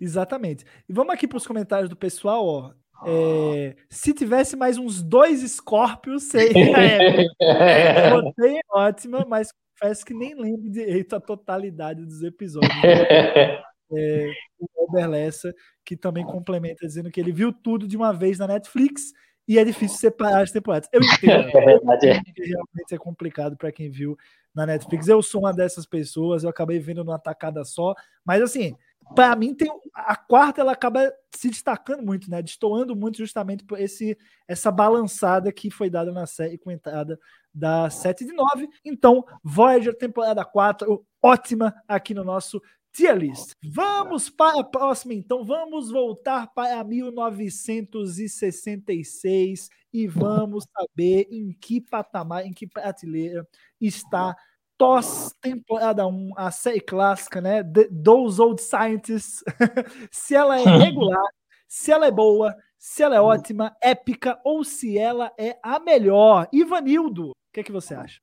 Exatamente. 0.00 0.64
E 0.88 0.92
vamos 0.92 1.12
aqui 1.12 1.26
para 1.26 1.36
os 1.36 1.46
comentários 1.46 1.90
do 1.90 1.96
pessoal, 1.96 2.46
ó. 2.46 2.72
É, 3.06 3.76
se 3.88 4.12
tivesse 4.12 4.56
mais 4.56 4.76
uns 4.76 5.02
dois 5.02 5.40
Scorpios, 5.42 6.24
seria. 6.24 6.58
É, 7.40 8.10
botei 8.10 8.60
ótima, 8.72 9.24
mas 9.28 9.52
confesso 9.78 10.04
que 10.04 10.14
nem 10.14 10.34
lembro 10.34 10.68
direito 10.68 11.14
a 11.14 11.20
totalidade 11.20 12.04
dos 12.04 12.22
episódios. 12.22 12.72
é, 13.92 14.30
o 14.58 14.68
Albert 14.82 15.08
Lessa, 15.08 15.54
que 15.84 15.96
também 15.96 16.24
complementa 16.24 16.86
dizendo 16.86 17.10
que 17.10 17.20
ele 17.20 17.32
viu 17.32 17.52
tudo 17.52 17.86
de 17.86 17.96
uma 17.96 18.12
vez 18.12 18.38
na 18.38 18.46
Netflix 18.46 19.12
e 19.46 19.58
é 19.58 19.64
difícil 19.64 19.96
separar 19.96 20.42
as 20.42 20.50
temporadas. 20.50 20.88
Eu 20.92 21.00
entendo. 21.00 21.48
É 21.56 21.64
verdade. 21.64 22.08
É. 22.08 22.12
Realmente 22.12 22.94
é 22.94 22.98
complicado 22.98 23.56
para 23.56 23.72
quem 23.72 23.90
viu 23.90 24.16
na 24.54 24.66
Netflix. 24.66 25.08
Eu 25.08 25.22
sou 25.22 25.42
uma 25.42 25.52
dessas 25.52 25.86
pessoas, 25.86 26.42
eu 26.42 26.50
acabei 26.50 26.78
vendo 26.78 27.04
numa 27.04 27.18
tacada 27.18 27.64
só, 27.64 27.94
mas 28.24 28.42
assim, 28.42 28.76
para 29.14 29.36
mim 29.36 29.54
tem 29.54 29.70
a 29.94 30.16
quarta 30.16 30.60
ela 30.60 30.72
acaba 30.72 31.12
se 31.34 31.48
destacando 31.48 32.02
muito, 32.02 32.30
né? 32.30 32.42
Destoando 32.42 32.94
muito 32.96 33.18
justamente 33.18 33.64
por 33.64 33.80
esse 33.80 34.16
essa 34.46 34.70
balançada 34.70 35.50
que 35.52 35.70
foi 35.70 35.88
dada 35.90 36.12
na 36.12 36.26
série 36.26 36.58
com 36.58 36.68
a 36.70 36.74
entrada 36.74 37.18
da 37.52 37.90
7 37.90 38.24
de 38.24 38.32
9. 38.32 38.68
Então, 38.84 39.24
Voyager 39.42 39.96
temporada 39.96 40.44
4, 40.44 41.04
ótima 41.22 41.74
aqui 41.86 42.14
no 42.14 42.24
nosso 42.24 42.60
tier 42.92 43.16
list. 43.16 43.52
Vamos 43.62 44.28
para 44.30 44.60
a 44.60 44.64
próxima, 44.64 45.14
então. 45.14 45.44
Vamos 45.44 45.90
voltar 45.90 46.46
para 46.54 46.82
1966 46.84 49.68
e 49.92 50.06
vamos 50.06 50.64
saber 50.76 51.26
em 51.30 51.52
que 51.52 51.80
patamar, 51.80 52.46
em 52.46 52.52
que 52.52 52.66
prateleira 52.66 53.46
está 53.80 54.36
TOS 54.78 55.34
temporada 55.42 56.06
1, 56.06 56.30
a 56.36 56.50
série 56.50 56.80
clássica, 56.80 57.40
né? 57.40 57.62
The, 57.64 57.88
Those 58.04 58.40
Old 58.40 58.62
Scientists. 58.62 59.42
se 60.10 60.34
ela 60.34 60.58
é 60.58 60.62
regular, 60.78 61.26
se 61.66 61.90
ela 61.92 62.06
é 62.06 62.10
boa, 62.10 62.54
se 62.78 63.02
ela 63.02 63.16
é 63.16 63.20
ótima, 63.20 63.76
épica 63.82 64.38
ou 64.44 64.62
se 64.62 64.96
ela 64.96 65.32
é 65.38 65.56
a 65.62 65.80
melhor. 65.80 66.48
Ivanildo, 66.52 67.32
que, 67.58 67.60
é 67.60 67.64
que 67.64 67.72
você 67.72 67.94
acha? 67.94 68.20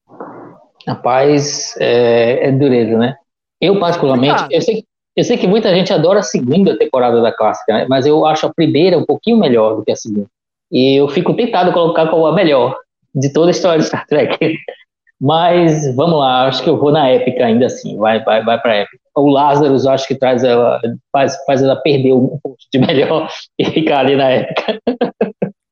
Rapaz, 0.88 1.76
é, 1.80 2.48
é 2.48 2.52
dureza, 2.52 2.98
né? 2.98 3.16
Eu, 3.60 3.80
particularmente, 3.80 4.44
eu 4.52 4.62
sei, 4.62 4.84
eu 5.16 5.24
sei 5.24 5.38
que 5.38 5.48
muita 5.48 5.74
gente 5.74 5.92
adora 5.92 6.20
a 6.20 6.24
segunda 6.24 6.78
temporada 6.78 7.22
da 7.22 7.32
clássica, 7.32 7.74
né? 7.74 7.86
mas 7.90 8.06
eu 8.06 8.26
acho 8.26 8.46
a 8.46 8.54
primeira 8.54 8.98
um 8.98 9.06
pouquinho 9.06 9.38
melhor 9.38 9.76
do 9.76 9.84
que 9.84 9.92
a 9.92 9.96
segunda. 9.96 10.28
E 10.72 11.00
eu 11.00 11.08
fico 11.10 11.34
tentado 11.36 11.74
colocar 11.74 12.08
como 12.10 12.26
a 12.26 12.34
melhor 12.34 12.78
de 13.14 13.32
toda 13.32 13.48
a 13.50 13.52
história 13.52 13.80
de 13.80 13.86
Star 13.86 14.06
Trek. 14.08 14.58
Mas 15.26 15.96
vamos 15.96 16.20
lá, 16.20 16.46
acho 16.46 16.64
que 16.64 16.70
eu 16.70 16.78
vou 16.78 16.92
na 16.92 17.10
épica 17.10 17.48
ainda 17.48 17.66
assim, 17.66 17.98
vai, 17.98 18.24
vai, 18.24 18.46
vai 18.46 18.62
para 18.62 18.76
épica. 18.76 19.00
O 19.16 19.28
Lázaro, 19.28 19.76
eu 19.76 19.90
acho 19.90 20.08
que 20.08 20.14
traz 20.14 20.44
ela, 20.44 20.80
faz, 21.12 21.36
faz 21.48 21.64
ela 21.64 21.76
perder 21.76 22.14
um 22.14 22.38
pouco 22.44 22.58
de 22.72 22.78
melhor 22.78 23.28
e 23.58 23.66
ficar 23.66 24.02
ali 24.02 24.16
na 24.16 24.30
épica. 24.30 24.80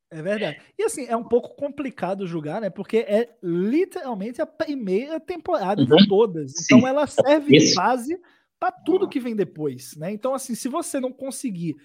É 0.09 0.21
verdade. 0.23 0.57
E 0.75 0.83
assim, 0.83 1.05
é 1.07 1.15
um 1.15 1.23
pouco 1.23 1.55
complicado 1.55 2.25
julgar, 2.25 2.61
né? 2.61 2.71
Porque 2.71 2.97
é 2.97 3.29
literalmente 3.43 4.41
a 4.41 4.45
primeira 4.47 5.19
temporada 5.19 5.83
uhum. 5.83 5.97
de 5.97 6.07
todas. 6.07 6.51
Então 6.63 6.79
Sim. 6.79 6.87
ela 6.87 7.05
serve 7.05 7.55
Isso. 7.55 7.69
de 7.69 7.75
base 7.75 8.19
para 8.63 8.71
tudo 8.71 9.09
que 9.09 9.19
vem 9.19 9.35
depois, 9.35 9.93
né? 9.97 10.09
Então, 10.13 10.33
assim, 10.33 10.55
se 10.55 10.69
você 10.69 10.97
não 10.97 11.11
conseguir, 11.11 11.75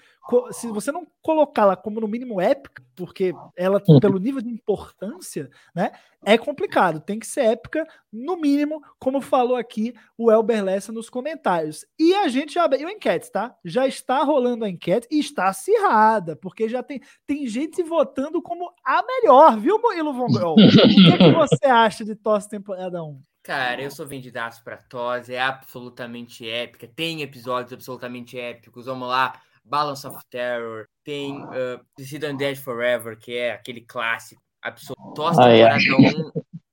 se 0.52 0.68
você 0.68 0.92
não 0.92 1.04
colocá-la 1.20 1.74
como 1.74 2.00
no 2.00 2.06
mínimo 2.06 2.40
épica, 2.40 2.80
porque 2.94 3.34
ela, 3.56 3.82
uhum. 3.88 3.98
pelo 3.98 4.20
nível 4.20 4.40
de 4.40 4.48
importância, 4.48 5.50
né, 5.74 5.90
é 6.24 6.38
complicado. 6.38 7.00
Tem 7.00 7.18
que 7.18 7.26
ser 7.26 7.46
épica, 7.46 7.84
no 8.12 8.36
mínimo, 8.36 8.80
como 8.96 9.20
falou 9.20 9.56
aqui 9.56 9.92
o 10.16 10.30
Elber 10.30 10.62
Lessa 10.62 10.92
nos 10.92 11.10
comentários. 11.10 11.84
E 11.98 12.14
a 12.14 12.28
gente 12.28 12.54
já 12.54 12.62
abriu 12.62 12.86
a 12.86 12.92
enquete, 12.92 13.32
tá? 13.32 13.56
Já 13.64 13.84
está 13.88 14.22
rolando 14.22 14.64
a 14.64 14.70
enquete 14.70 15.08
e 15.10 15.18
está 15.18 15.48
acirrada, 15.48 16.36
porque 16.36 16.68
já 16.68 16.80
tem, 16.80 17.00
tem 17.26 17.44
gente 17.48 17.82
votando 17.82 18.40
como 18.40 18.72
a 18.84 19.02
melhor, 19.02 19.58
viu, 19.58 19.80
Murilo 19.80 20.12
Von 20.12 20.26
o 20.26 20.54
que, 20.54 21.12
é 21.12 21.18
que 21.18 21.32
você 21.34 21.66
acha 21.66 22.04
de 22.04 22.14
Tosse 22.14 22.48
temporada 22.48 23.02
1? 23.02 23.20
Cara, 23.48 23.80
eu 23.80 23.90
sou 23.90 24.06
vendidaço 24.06 24.62
pra 24.62 24.76
TOS, 24.76 25.30
é 25.30 25.40
absolutamente 25.40 26.46
épica, 26.46 26.86
tem 26.86 27.22
episódios 27.22 27.72
absolutamente 27.72 28.38
épicos, 28.38 28.84
vamos 28.84 29.08
lá, 29.08 29.40
Balance 29.64 30.06
of 30.06 30.18
Terror, 30.28 30.84
tem 31.02 31.42
uh, 31.44 31.80
The 31.96 32.34
Dead 32.34 32.58
Forever, 32.58 33.18
que 33.18 33.34
é 33.34 33.52
aquele 33.52 33.80
clássico 33.80 34.42
absoluto. 34.60 35.14
TOS 35.14 35.38
temporada 35.38 35.78
1 35.78 36.30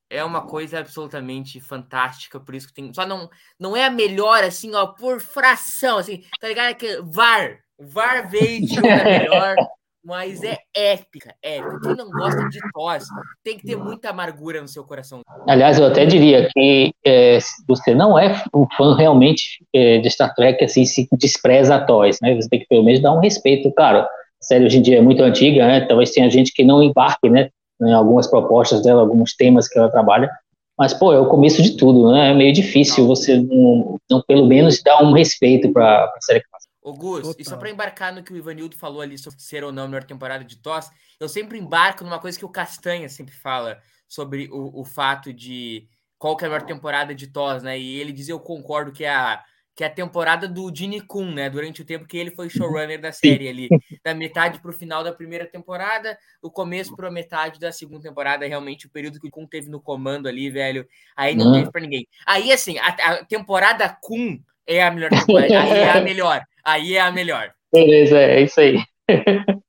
é 0.09 0.21
uma 0.21 0.45
coisa 0.45 0.79
absolutamente 0.79 1.61
fantástica, 1.61 2.41
por 2.41 2.53
isso 2.53 2.67
que 2.67 2.73
tem. 2.73 2.93
Só 2.93 3.07
não, 3.07 3.29
não 3.57 3.73
é 3.73 3.85
a 3.85 3.89
melhor, 3.89 4.43
assim, 4.43 4.75
ó, 4.75 4.87
por 4.87 5.21
fração, 5.21 5.99
assim, 5.99 6.25
tá 6.41 6.49
ligado? 6.49 6.75
Que 6.75 7.01
VAR, 7.01 7.57
VAR 7.79 8.29
veio 8.29 8.65
é 8.85 9.19
melhor, 9.19 9.55
mas 10.05 10.43
é 10.43 10.59
épica, 10.75 11.33
épica. 11.41 11.79
Quem 11.81 11.95
não 11.95 12.11
gosta 12.11 12.47
de 12.47 12.59
Toss 12.71 13.05
tem 13.43 13.57
que 13.57 13.65
ter 13.65 13.75
muita 13.75 14.11
amargura 14.11 14.61
no 14.61 14.67
seu 14.67 14.83
coração. 14.83 15.21
Aliás, 15.47 15.79
eu 15.79 15.87
até 15.87 16.05
diria 16.05 16.47
que 16.53 16.93
é, 17.03 17.39
você 17.67 17.95
não 17.95 18.17
é 18.17 18.43
um 18.53 18.67
fã 18.77 18.95
realmente 18.95 19.65
é, 19.73 19.97
de 19.97 20.09
Star 20.09 20.33
Trek, 20.35 20.63
assim, 20.63 20.85
se 20.85 21.07
despreza 21.17 21.75
a 21.75 21.83
Toys, 21.83 22.19
né? 22.21 22.35
Você 22.35 22.47
tem 22.47 22.59
que 22.59 22.67
pelo 22.67 22.83
menos 22.83 23.01
dar 23.01 23.13
um 23.13 23.19
respeito. 23.19 23.71
Claro, 23.71 23.99
a 23.99 24.07
série 24.39 24.65
hoje 24.65 24.77
em 24.77 24.83
dia 24.83 24.99
é 24.99 25.01
muito 25.01 25.23
antiga, 25.23 25.65
né? 25.65 25.81
Talvez 25.81 26.11
tenha 26.11 26.29
gente 26.29 26.53
que 26.53 26.63
não 26.63 26.83
embarque, 26.83 27.27
né? 27.27 27.49
Em 27.81 27.91
algumas 27.91 28.27
propostas 28.27 28.83
dela, 28.83 29.01
alguns 29.01 29.35
temas 29.35 29.67
que 29.67 29.79
ela 29.79 29.89
trabalha. 29.89 30.29
Mas, 30.77 30.93
pô, 30.93 31.13
é 31.13 31.19
o 31.19 31.29
começo 31.29 31.63
de 31.63 31.77
tudo, 31.77 32.11
né? 32.11 32.31
É 32.31 32.33
meio 32.33 32.53
difícil 32.53 33.07
você 33.07 33.37
não, 33.37 33.97
não 34.09 34.21
pelo 34.27 34.45
menos 34.45 34.83
dar 34.83 35.01
um 35.01 35.13
respeito 35.13 35.71
para 35.71 36.03
a 36.03 36.21
série 36.21 36.43
clássica. 36.43 36.64
Gus, 36.93 37.21
Total. 37.21 37.35
e 37.39 37.45
só 37.45 37.57
para 37.57 37.69
embarcar 37.69 38.13
no 38.13 38.23
que 38.23 38.33
o 38.33 38.37
Ivanildo 38.37 38.75
falou 38.75 39.01
ali 39.01 39.17
sobre 39.17 39.41
ser 39.41 39.63
ou 39.63 39.71
não 39.71 39.83
a 39.83 39.87
melhor 39.87 40.03
temporada 40.03 40.43
de 40.43 40.57
TOS, 40.57 40.89
eu 41.19 41.27
sempre 41.27 41.57
embarco 41.57 42.03
numa 42.03 42.19
coisa 42.19 42.37
que 42.37 42.45
o 42.45 42.49
Castanha 42.49 43.09
sempre 43.09 43.33
fala 43.33 43.81
sobre 44.07 44.49
o, 44.51 44.81
o 44.81 44.85
fato 44.85 45.33
de 45.33 45.87
qual 46.17 46.37
que 46.37 46.43
é 46.43 46.47
a 46.47 46.51
melhor 46.51 46.65
temporada 46.65 47.13
de 47.13 47.27
TOS, 47.27 47.63
né? 47.63 47.77
E 47.77 47.99
ele 47.99 48.11
diz, 48.11 48.29
eu 48.29 48.39
concordo, 48.39 48.91
que 48.91 49.03
é 49.03 49.13
a, 49.13 49.43
que 49.75 49.83
é 49.83 49.87
a 49.87 49.89
temporada 49.89 50.47
do 50.47 50.73
Gene 50.73 51.01
Kun, 51.01 51.33
né? 51.33 51.49
Durante 51.49 51.81
o 51.81 51.85
tempo 51.85 52.07
que 52.07 52.17
ele 52.17 52.31
foi 52.31 52.49
showrunner 52.49 52.99
da 52.99 53.11
série 53.11 53.49
ali. 53.49 53.67
Da 54.03 54.13
metade 54.13 54.59
para 54.59 54.69
o 54.69 54.73
final 54.73 55.03
da 55.03 55.11
primeira 55.11 55.47
temporada, 55.47 56.15
o 56.41 56.51
começo 56.51 56.95
para 56.95 57.07
a 57.07 57.11
metade 57.11 57.59
da 57.59 57.71
segunda 57.71 58.03
temporada, 58.03 58.45
realmente 58.45 58.85
o 58.85 58.89
período 58.89 59.19
que 59.19 59.27
o 59.27 59.31
Kun 59.31 59.47
teve 59.47 59.67
no 59.67 59.81
comando 59.81 60.27
ali, 60.27 60.49
velho. 60.49 60.87
Aí 61.15 61.35
não, 61.35 61.51
teve 61.51 61.71
para 61.71 61.81
ninguém. 61.81 62.07
Aí, 62.25 62.51
assim, 62.51 62.77
a, 62.77 62.87
a 62.89 63.25
temporada 63.25 63.89
Kun 63.99 64.39
é 64.67 64.83
a 64.83 64.91
melhor 64.91 65.09
temporada. 65.09 65.47
aí 65.61 65.71
é 65.71 65.91
a 65.91 66.01
melhor. 66.01 66.41
Aí 66.63 66.95
é 66.95 67.01
a 67.01 67.11
melhor. 67.11 67.53
Beleza, 67.71 68.17
é 68.17 68.41
isso 68.41 68.59
aí. 68.59 68.77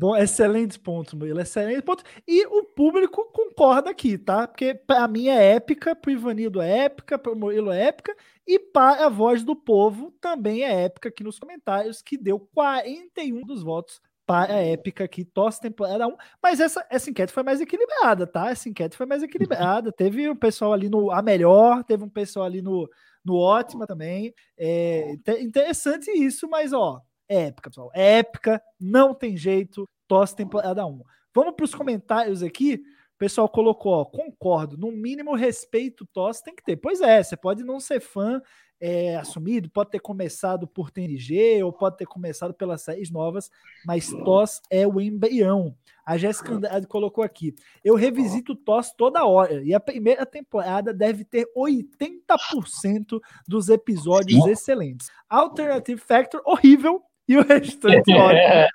Bom, 0.00 0.16
excelentes 0.16 0.78
pontos, 0.78 1.12
Murilo. 1.12 1.40
Excelente 1.40 1.82
ponto. 1.82 2.02
E 2.26 2.46
o 2.46 2.64
público 2.64 3.30
concorda 3.32 3.90
aqui, 3.90 4.16
tá? 4.16 4.46
Porque 4.48 4.72
para 4.74 5.06
mim 5.06 5.28
é 5.28 5.54
épica, 5.54 5.94
pro 5.94 6.10
Ivanildo 6.10 6.60
é 6.60 6.84
épica, 6.84 7.18
pro 7.18 7.36
Murilo 7.36 7.70
é 7.70 7.88
épica, 7.88 8.16
e 8.46 8.58
para 8.58 9.04
a 9.04 9.08
voz 9.10 9.44
do 9.44 9.54
povo 9.54 10.10
também 10.20 10.64
é 10.64 10.84
épica 10.84 11.10
aqui 11.10 11.22
nos 11.22 11.38
comentários, 11.38 12.00
que 12.00 12.16
deu 12.16 12.40
41 12.54 13.42
dos 13.42 13.62
votos 13.62 14.00
para 14.26 14.54
a 14.54 14.62
épica 14.62 15.04
aqui, 15.04 15.24
tosse 15.24 15.60
temporada 15.60 16.06
1. 16.06 16.16
Mas 16.42 16.60
essa, 16.60 16.86
essa 16.88 17.10
enquete 17.10 17.32
foi 17.32 17.42
mais 17.42 17.60
equilibrada, 17.60 18.26
tá? 18.26 18.48
Essa 18.48 18.68
enquete 18.68 18.96
foi 18.96 19.04
mais 19.04 19.22
equilibrada. 19.22 19.92
Teve 19.92 20.30
um 20.30 20.36
pessoal 20.36 20.72
ali 20.72 20.88
no 20.88 21.10
A 21.10 21.20
Melhor, 21.20 21.82
teve 21.84 22.04
um 22.04 22.08
pessoal 22.08 22.46
ali 22.46 22.62
no, 22.62 22.88
no 23.24 23.36
Ótima 23.36 23.86
também. 23.86 24.34
É 24.58 25.14
interessante 25.40 26.10
isso, 26.10 26.48
mas 26.48 26.72
ó, 26.72 27.00
é 27.28 27.46
épica, 27.46 27.70
pessoal. 27.70 27.90
É 27.94 28.18
épica, 28.18 28.62
não 28.78 29.14
tem 29.14 29.36
jeito. 29.36 29.88
Tosse 30.08 30.34
temporada 30.34 30.84
1. 30.84 31.02
Vamos 31.32 31.54
para 31.54 31.64
os 31.64 31.74
comentários 31.74 32.42
aqui. 32.42 32.74
O 32.74 33.18
pessoal 33.18 33.48
colocou, 33.48 33.92
ó, 33.92 34.04
concordo, 34.04 34.76
no 34.76 34.90
mínimo 34.90 35.34
respeito 35.34 36.06
tosse 36.12 36.42
tem 36.42 36.54
que 36.54 36.64
ter. 36.64 36.76
Pois 36.76 37.00
é, 37.00 37.22
você 37.22 37.36
pode 37.36 37.62
não 37.62 37.78
ser 37.78 38.00
fã 38.00 38.40
é, 38.80 39.16
assumido, 39.16 39.70
pode 39.70 39.90
ter 39.90 40.00
começado 40.00 40.66
por 40.66 40.90
TNG 40.90 41.62
ou 41.62 41.72
pode 41.72 41.98
ter 41.98 42.06
começado 42.06 42.54
pelas 42.54 42.82
séries 42.82 43.10
novas, 43.10 43.50
mas 43.84 44.08
TOS 44.08 44.60
é 44.70 44.86
o 44.86 45.00
embrião. 45.00 45.76
A 46.04 46.16
Jéssica 46.16 46.54
Andrade 46.54 46.86
colocou 46.86 47.22
aqui: 47.22 47.54
eu 47.84 47.94
revisito 47.94 48.56
TOS 48.56 48.92
toda 48.96 49.24
hora 49.24 49.62
e 49.62 49.74
a 49.74 49.80
primeira 49.80 50.24
temporada 50.24 50.94
deve 50.94 51.24
ter 51.24 51.46
80% 51.56 53.20
dos 53.46 53.68
episódios 53.68 54.46
excelentes. 54.46 55.08
Alternative 55.28 56.00
Factor, 56.00 56.40
horrível, 56.44 57.02
e 57.30 57.36
o 57.36 57.46
restante, 57.46 58.10
ótimo. 58.12 58.68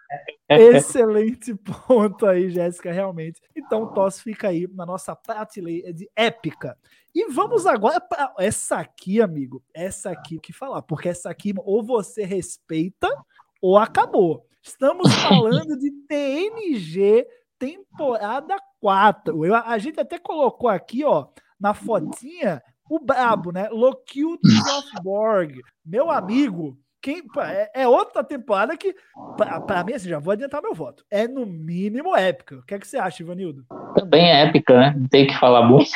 Excelente 0.48 1.54
ponto 1.56 2.26
aí, 2.26 2.50
Jéssica, 2.50 2.90
realmente. 2.90 3.42
Então, 3.54 3.84
o 3.84 3.88
TOS 3.88 4.22
fica 4.22 4.48
aí 4.48 4.66
na 4.74 4.86
nossa 4.86 5.14
prateleira 5.14 5.92
de 5.92 6.10
épica. 6.16 6.78
E 7.16 7.32
vamos 7.32 7.66
agora 7.66 8.02
para 8.02 8.34
essa 8.38 8.76
aqui, 8.76 9.22
amigo. 9.22 9.64
Essa 9.74 10.12
aqui, 10.12 10.36
o 10.36 10.42
que 10.42 10.52
falar? 10.52 10.82
Porque 10.82 11.08
essa 11.08 11.30
aqui, 11.30 11.54
ou 11.64 11.82
você 11.82 12.26
respeita, 12.26 13.08
ou 13.62 13.78
acabou. 13.78 14.46
Estamos 14.62 15.08
falando 15.24 15.80
de 15.80 15.92
TNG 16.10 17.26
temporada 17.58 18.58
4. 18.82 19.46
Eu, 19.46 19.56
a 19.56 19.78
gente 19.78 19.98
até 19.98 20.20
colocou 20.20 20.70
aqui, 20.70 21.06
ó, 21.06 21.28
na 21.58 21.74
fotinha, 21.74 22.62
o 22.90 23.00
brabo, 23.00 23.54
né? 23.54 23.70
Locutus 23.70 24.60
of 24.60 24.90
Borg. 25.02 25.54
Meu 25.86 26.12
amigo, 26.12 26.78
quem, 27.02 27.24
é, 27.40 27.84
é, 27.84 27.88
outra 27.88 28.26
temporada 28.26 28.76
que, 28.76 28.94
para 29.38 29.86
mim, 29.86 29.94
assim, 29.94 30.10
já 30.10 30.20
vou 30.20 30.34
adiantar 30.34 30.62
meu 30.62 30.74
voto. 30.74 31.06
É 31.10 31.30
no 31.30 31.46
mínimo 31.46 32.14
épica. 32.14 32.58
O 32.58 32.64
que 32.64 32.76
é 32.76 32.80
que 32.80 32.86
você 32.86 32.98
acha, 32.98 33.24
Ivanildo? 33.24 33.66
Também 33.96 34.30
é 34.30 34.48
épica, 34.48 34.78
né? 34.78 34.96
Não 34.98 35.08
tem 35.08 35.28
que 35.28 35.38
falar 35.40 35.66
muito. 35.66 35.92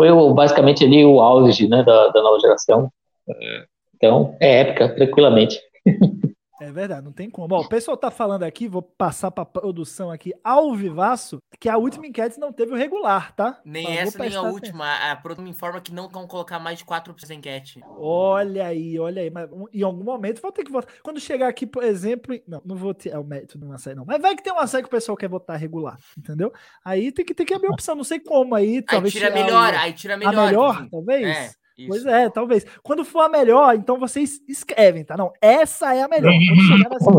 Foi 0.00 0.10
o, 0.10 0.32
basicamente 0.32 0.82
ali 0.82 1.04
o 1.04 1.20
auge 1.20 1.68
né, 1.68 1.82
da, 1.82 2.08
da 2.08 2.22
nova 2.22 2.40
geração. 2.40 2.90
Então, 3.94 4.34
é 4.40 4.60
épica, 4.60 4.88
tranquilamente. 4.94 5.60
É 6.60 6.70
verdade, 6.70 7.02
não 7.02 7.12
tem 7.12 7.30
como. 7.30 7.48
Bom, 7.48 7.60
o 7.60 7.68
pessoal 7.68 7.96
tá 7.96 8.10
falando 8.10 8.42
aqui, 8.42 8.68
vou 8.68 8.82
passar 8.82 9.30
pra 9.30 9.46
produção 9.46 10.10
aqui 10.10 10.34
ao 10.44 10.74
vivaço, 10.74 11.38
que 11.58 11.70
a 11.70 11.78
última 11.78 12.06
enquete 12.06 12.38
não 12.38 12.52
teve 12.52 12.72
o 12.72 12.76
regular, 12.76 13.34
tá? 13.34 13.58
Nem 13.64 13.86
Só 13.86 13.92
essa, 13.92 14.18
nem 14.18 14.36
a 14.36 14.42
última. 14.42 15.10
A 15.10 15.16
produção 15.16 15.44
me 15.44 15.50
informa 15.50 15.80
que 15.80 15.92
não 15.92 16.06
vão 16.08 16.26
colocar 16.26 16.58
mais 16.58 16.78
de 16.78 16.84
quatro 16.84 17.14
pra 17.14 17.34
enquete. 17.34 17.80
Olha 17.96 18.66
aí, 18.66 18.98
olha 18.98 19.22
aí. 19.22 19.30
Mas 19.30 19.48
em 19.72 19.82
algum 19.82 20.04
momento 20.04 20.42
vou 20.42 20.52
ter 20.52 20.62
que 20.62 20.70
votar. 20.70 20.92
Quando 21.02 21.18
chegar 21.18 21.48
aqui, 21.48 21.66
por 21.66 21.82
exemplo. 21.82 22.38
Não, 22.46 22.60
não 22.64 22.76
vou 22.76 22.92
ter 22.92 23.10
é 23.10 23.18
o 23.18 23.24
mérito 23.24 23.58
de 23.58 23.64
uma 23.64 23.78
série, 23.78 23.96
não. 23.96 24.04
Mas 24.04 24.20
vai 24.20 24.36
que 24.36 24.42
tem 24.42 24.52
uma 24.52 24.66
série 24.66 24.82
que 24.82 24.88
o 24.88 24.90
pessoal 24.90 25.16
quer 25.16 25.28
votar 25.28 25.58
regular, 25.58 25.98
entendeu? 26.16 26.52
Aí 26.84 27.10
tem 27.10 27.24
que 27.24 27.34
ter 27.34 27.46
que 27.46 27.54
abrir 27.54 27.68
a 27.68 27.72
opção, 27.72 27.94
não 27.94 28.04
sei 28.04 28.20
como 28.20 28.54
aí. 28.54 28.82
Talvez 28.82 29.14
aí 29.14 29.20
tira 29.20 29.34
melhor, 29.34 29.74
aí 29.74 29.92
tira 29.94 30.16
melhor. 30.16 30.38
A 30.38 30.46
melhor, 30.46 30.88
talvez? 30.90 31.26
É. 31.26 31.59
Isso. 31.80 31.88
Pois 31.88 32.04
é, 32.04 32.28
talvez. 32.28 32.66
Quando 32.82 33.04
for 33.04 33.20
a 33.20 33.28
melhor, 33.28 33.74
então 33.74 33.98
vocês 33.98 34.38
escrevem, 34.46 35.02
tá? 35.02 35.16
Não, 35.16 35.32
essa 35.40 35.94
é 35.94 36.02
a 36.02 36.08
melhor. 36.08 36.30
Nessa, 36.30 37.10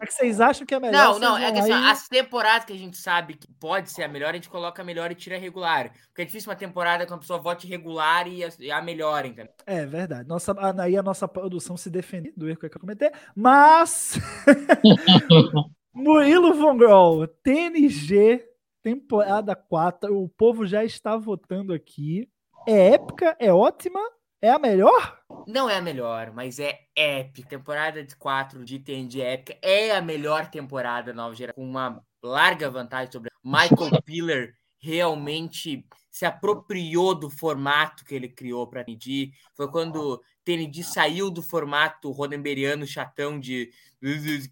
é 0.00 0.06
que 0.06 0.14
vocês 0.14 0.40
acham 0.40 0.66
que 0.66 0.72
é 0.72 0.78
a 0.78 0.80
melhor. 0.80 1.18
Não, 1.18 1.18
não, 1.18 1.38
é 1.38 1.52
que 1.52 1.58
assim, 1.58 1.72
aí... 1.72 1.90
as 1.90 2.08
temporadas 2.08 2.64
que 2.64 2.72
a 2.72 2.78
gente 2.78 2.96
sabe 2.96 3.34
que 3.34 3.46
pode 3.60 3.90
ser 3.90 4.04
a 4.04 4.08
melhor, 4.08 4.30
a 4.30 4.34
gente 4.34 4.48
coloca 4.48 4.80
a 4.80 4.84
melhor 4.84 5.10
e 5.10 5.14
tira 5.14 5.36
a 5.36 5.38
regular. 5.38 5.92
Porque 6.08 6.22
é 6.22 6.24
difícil 6.24 6.50
uma 6.50 6.56
temporada 6.56 7.04
que 7.04 7.12
uma 7.12 7.18
pessoa 7.18 7.38
vote 7.38 7.66
regular 7.66 8.26
e 8.26 8.42
a, 8.42 8.48
e 8.58 8.70
a 8.70 8.80
melhor, 8.80 9.26
entendeu? 9.26 9.52
É 9.66 9.84
verdade. 9.84 10.26
Nossa, 10.26 10.54
aí 10.80 10.96
a 10.96 11.02
nossa 11.02 11.28
produção 11.28 11.76
se 11.76 11.90
defende 11.90 12.32
do 12.34 12.48
erro 12.48 12.58
que 12.58 12.66
eu 12.66 12.80
cometer, 12.80 13.12
mas. 13.34 14.18
Murilo 15.92 16.54
Von 16.54 16.76
Groll, 16.76 17.26
TNG, 17.26 18.44
temporada 18.82 19.54
4. 19.54 20.16
O 20.16 20.26
povo 20.28 20.66
já 20.66 20.84
está 20.84 21.16
votando 21.16 21.74
aqui 21.74 22.28
é 22.66 22.94
épica, 22.94 23.36
é 23.38 23.52
ótima, 23.52 24.00
é 24.42 24.50
a 24.50 24.58
melhor? 24.58 25.18
Não 25.46 25.70
é 25.70 25.76
a 25.76 25.80
melhor, 25.80 26.32
mas 26.32 26.58
é 26.58 26.80
épica. 26.94 27.48
Temporada 27.48 28.02
de 28.02 28.16
4 28.16 28.64
de 28.64 28.78
TNG 28.78 29.20
épica 29.20 29.58
é 29.62 29.92
a 29.94 30.02
melhor 30.02 30.50
temporada 30.50 31.12
nova 31.12 31.34
geração, 31.34 31.62
com 31.62 31.68
uma 31.68 32.02
larga 32.22 32.68
vantagem 32.68 33.12
sobre 33.12 33.30
Michael 33.44 34.02
Piller 34.04 34.54
realmente 34.78 35.86
se 36.10 36.24
apropriou 36.24 37.14
do 37.14 37.30
formato 37.30 38.04
que 38.04 38.14
ele 38.14 38.28
criou 38.28 38.66
para 38.66 38.84
TNG. 38.84 39.32
Foi 39.54 39.70
quando 39.70 40.20
TNG 40.46 40.84
saiu 40.84 41.28
do 41.28 41.42
formato 41.42 42.08
rodemberiano 42.12 42.86
chatão 42.86 43.38
de 43.38 43.72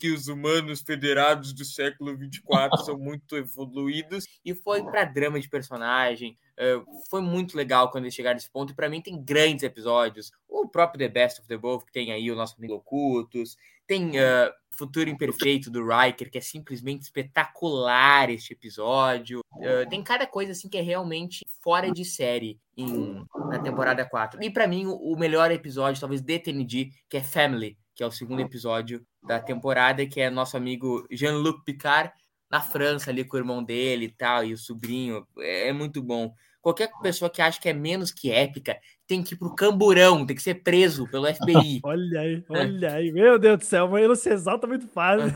que 0.00 0.10
os 0.10 0.26
humanos 0.26 0.80
federados 0.80 1.52
do 1.52 1.64
século 1.64 2.16
24 2.16 2.84
são 2.84 2.98
muito 2.98 3.36
evoluídos 3.36 4.26
e 4.44 4.52
foi 4.52 4.82
para 4.82 5.04
drama 5.04 5.38
de 5.38 5.48
personagem. 5.48 6.36
Uh, 6.54 6.84
foi 7.08 7.20
muito 7.20 7.56
legal 7.56 7.90
quando 7.90 8.04
eles 8.04 8.14
chegaram 8.14 8.34
nesse 8.34 8.50
ponto. 8.50 8.72
E 8.72 8.74
para 8.74 8.88
mim 8.88 9.00
tem 9.00 9.22
grandes 9.22 9.62
episódios. 9.62 10.32
O 10.48 10.66
próprio 10.66 10.98
The 10.98 11.08
Best 11.08 11.40
of 11.40 11.48
the 11.48 11.56
Both, 11.56 11.84
que 11.84 11.92
tem 11.92 12.10
aí 12.10 12.28
o 12.28 12.34
nosso 12.34 12.56
amigo 12.58 12.74
Ocultos. 12.74 13.56
Tem 13.86 14.18
uh, 14.18 14.52
Futuro 14.74 15.08
Imperfeito 15.08 15.70
do 15.70 15.86
Riker, 15.86 16.30
que 16.30 16.38
é 16.38 16.40
simplesmente 16.40 17.02
espetacular 17.02 18.30
este 18.30 18.52
episódio. 18.52 19.40
Uh, 19.56 19.88
tem 19.88 20.02
cada 20.02 20.26
coisa 20.26 20.52
assim 20.52 20.68
que 20.68 20.76
é 20.78 20.80
realmente 20.80 21.44
fora 21.62 21.90
de 21.90 22.04
série 22.04 22.60
em, 22.76 23.24
na 23.48 23.58
temporada 23.58 24.04
4. 24.04 24.42
E 24.42 24.50
para 24.50 24.66
mim, 24.66 24.86
o, 24.86 25.16
melhor 25.16 25.50
episódio, 25.50 26.00
talvez, 26.00 26.20
de 26.20 26.38
TNG, 26.38 26.90
que 27.08 27.16
é 27.16 27.22
Family, 27.22 27.78
que 27.94 28.02
é 28.02 28.06
o 28.06 28.10
segundo 28.10 28.40
episódio 28.40 29.04
da 29.22 29.40
temporada, 29.40 30.06
que 30.06 30.20
é 30.20 30.28
nosso 30.28 30.56
amigo 30.56 31.06
Jean-Luc 31.10 31.64
Picard 31.64 32.12
na 32.50 32.60
França 32.60 33.10
ali 33.10 33.24
com 33.24 33.36
o 33.36 33.40
irmão 33.40 33.64
dele 33.64 34.06
e 34.06 34.10
tal, 34.10 34.44
e 34.44 34.52
o 34.52 34.58
sobrinho. 34.58 35.26
É, 35.38 35.68
é 35.68 35.72
muito 35.72 36.02
bom. 36.02 36.32
Qualquer 36.60 36.90
pessoa 37.02 37.30
que 37.30 37.42
acha 37.42 37.60
que 37.60 37.68
é 37.68 37.74
menos 37.74 38.10
que 38.10 38.30
épica 38.30 38.78
tem 39.06 39.22
que 39.22 39.34
ir 39.34 39.36
pro 39.36 39.54
camburão, 39.54 40.24
tem 40.24 40.34
que 40.34 40.42
ser 40.42 40.54
preso 40.62 41.06
pelo 41.10 41.26
FBI. 41.26 41.80
olha 41.84 42.20
aí, 42.20 42.44
olha 42.48 42.92
aí. 42.94 43.12
Meu 43.12 43.38
Deus 43.38 43.58
do 43.58 43.64
céu, 43.64 43.98
ele 43.98 44.16
se 44.16 44.30
exalta 44.30 44.66
muito 44.66 44.88
fácil. 44.88 45.34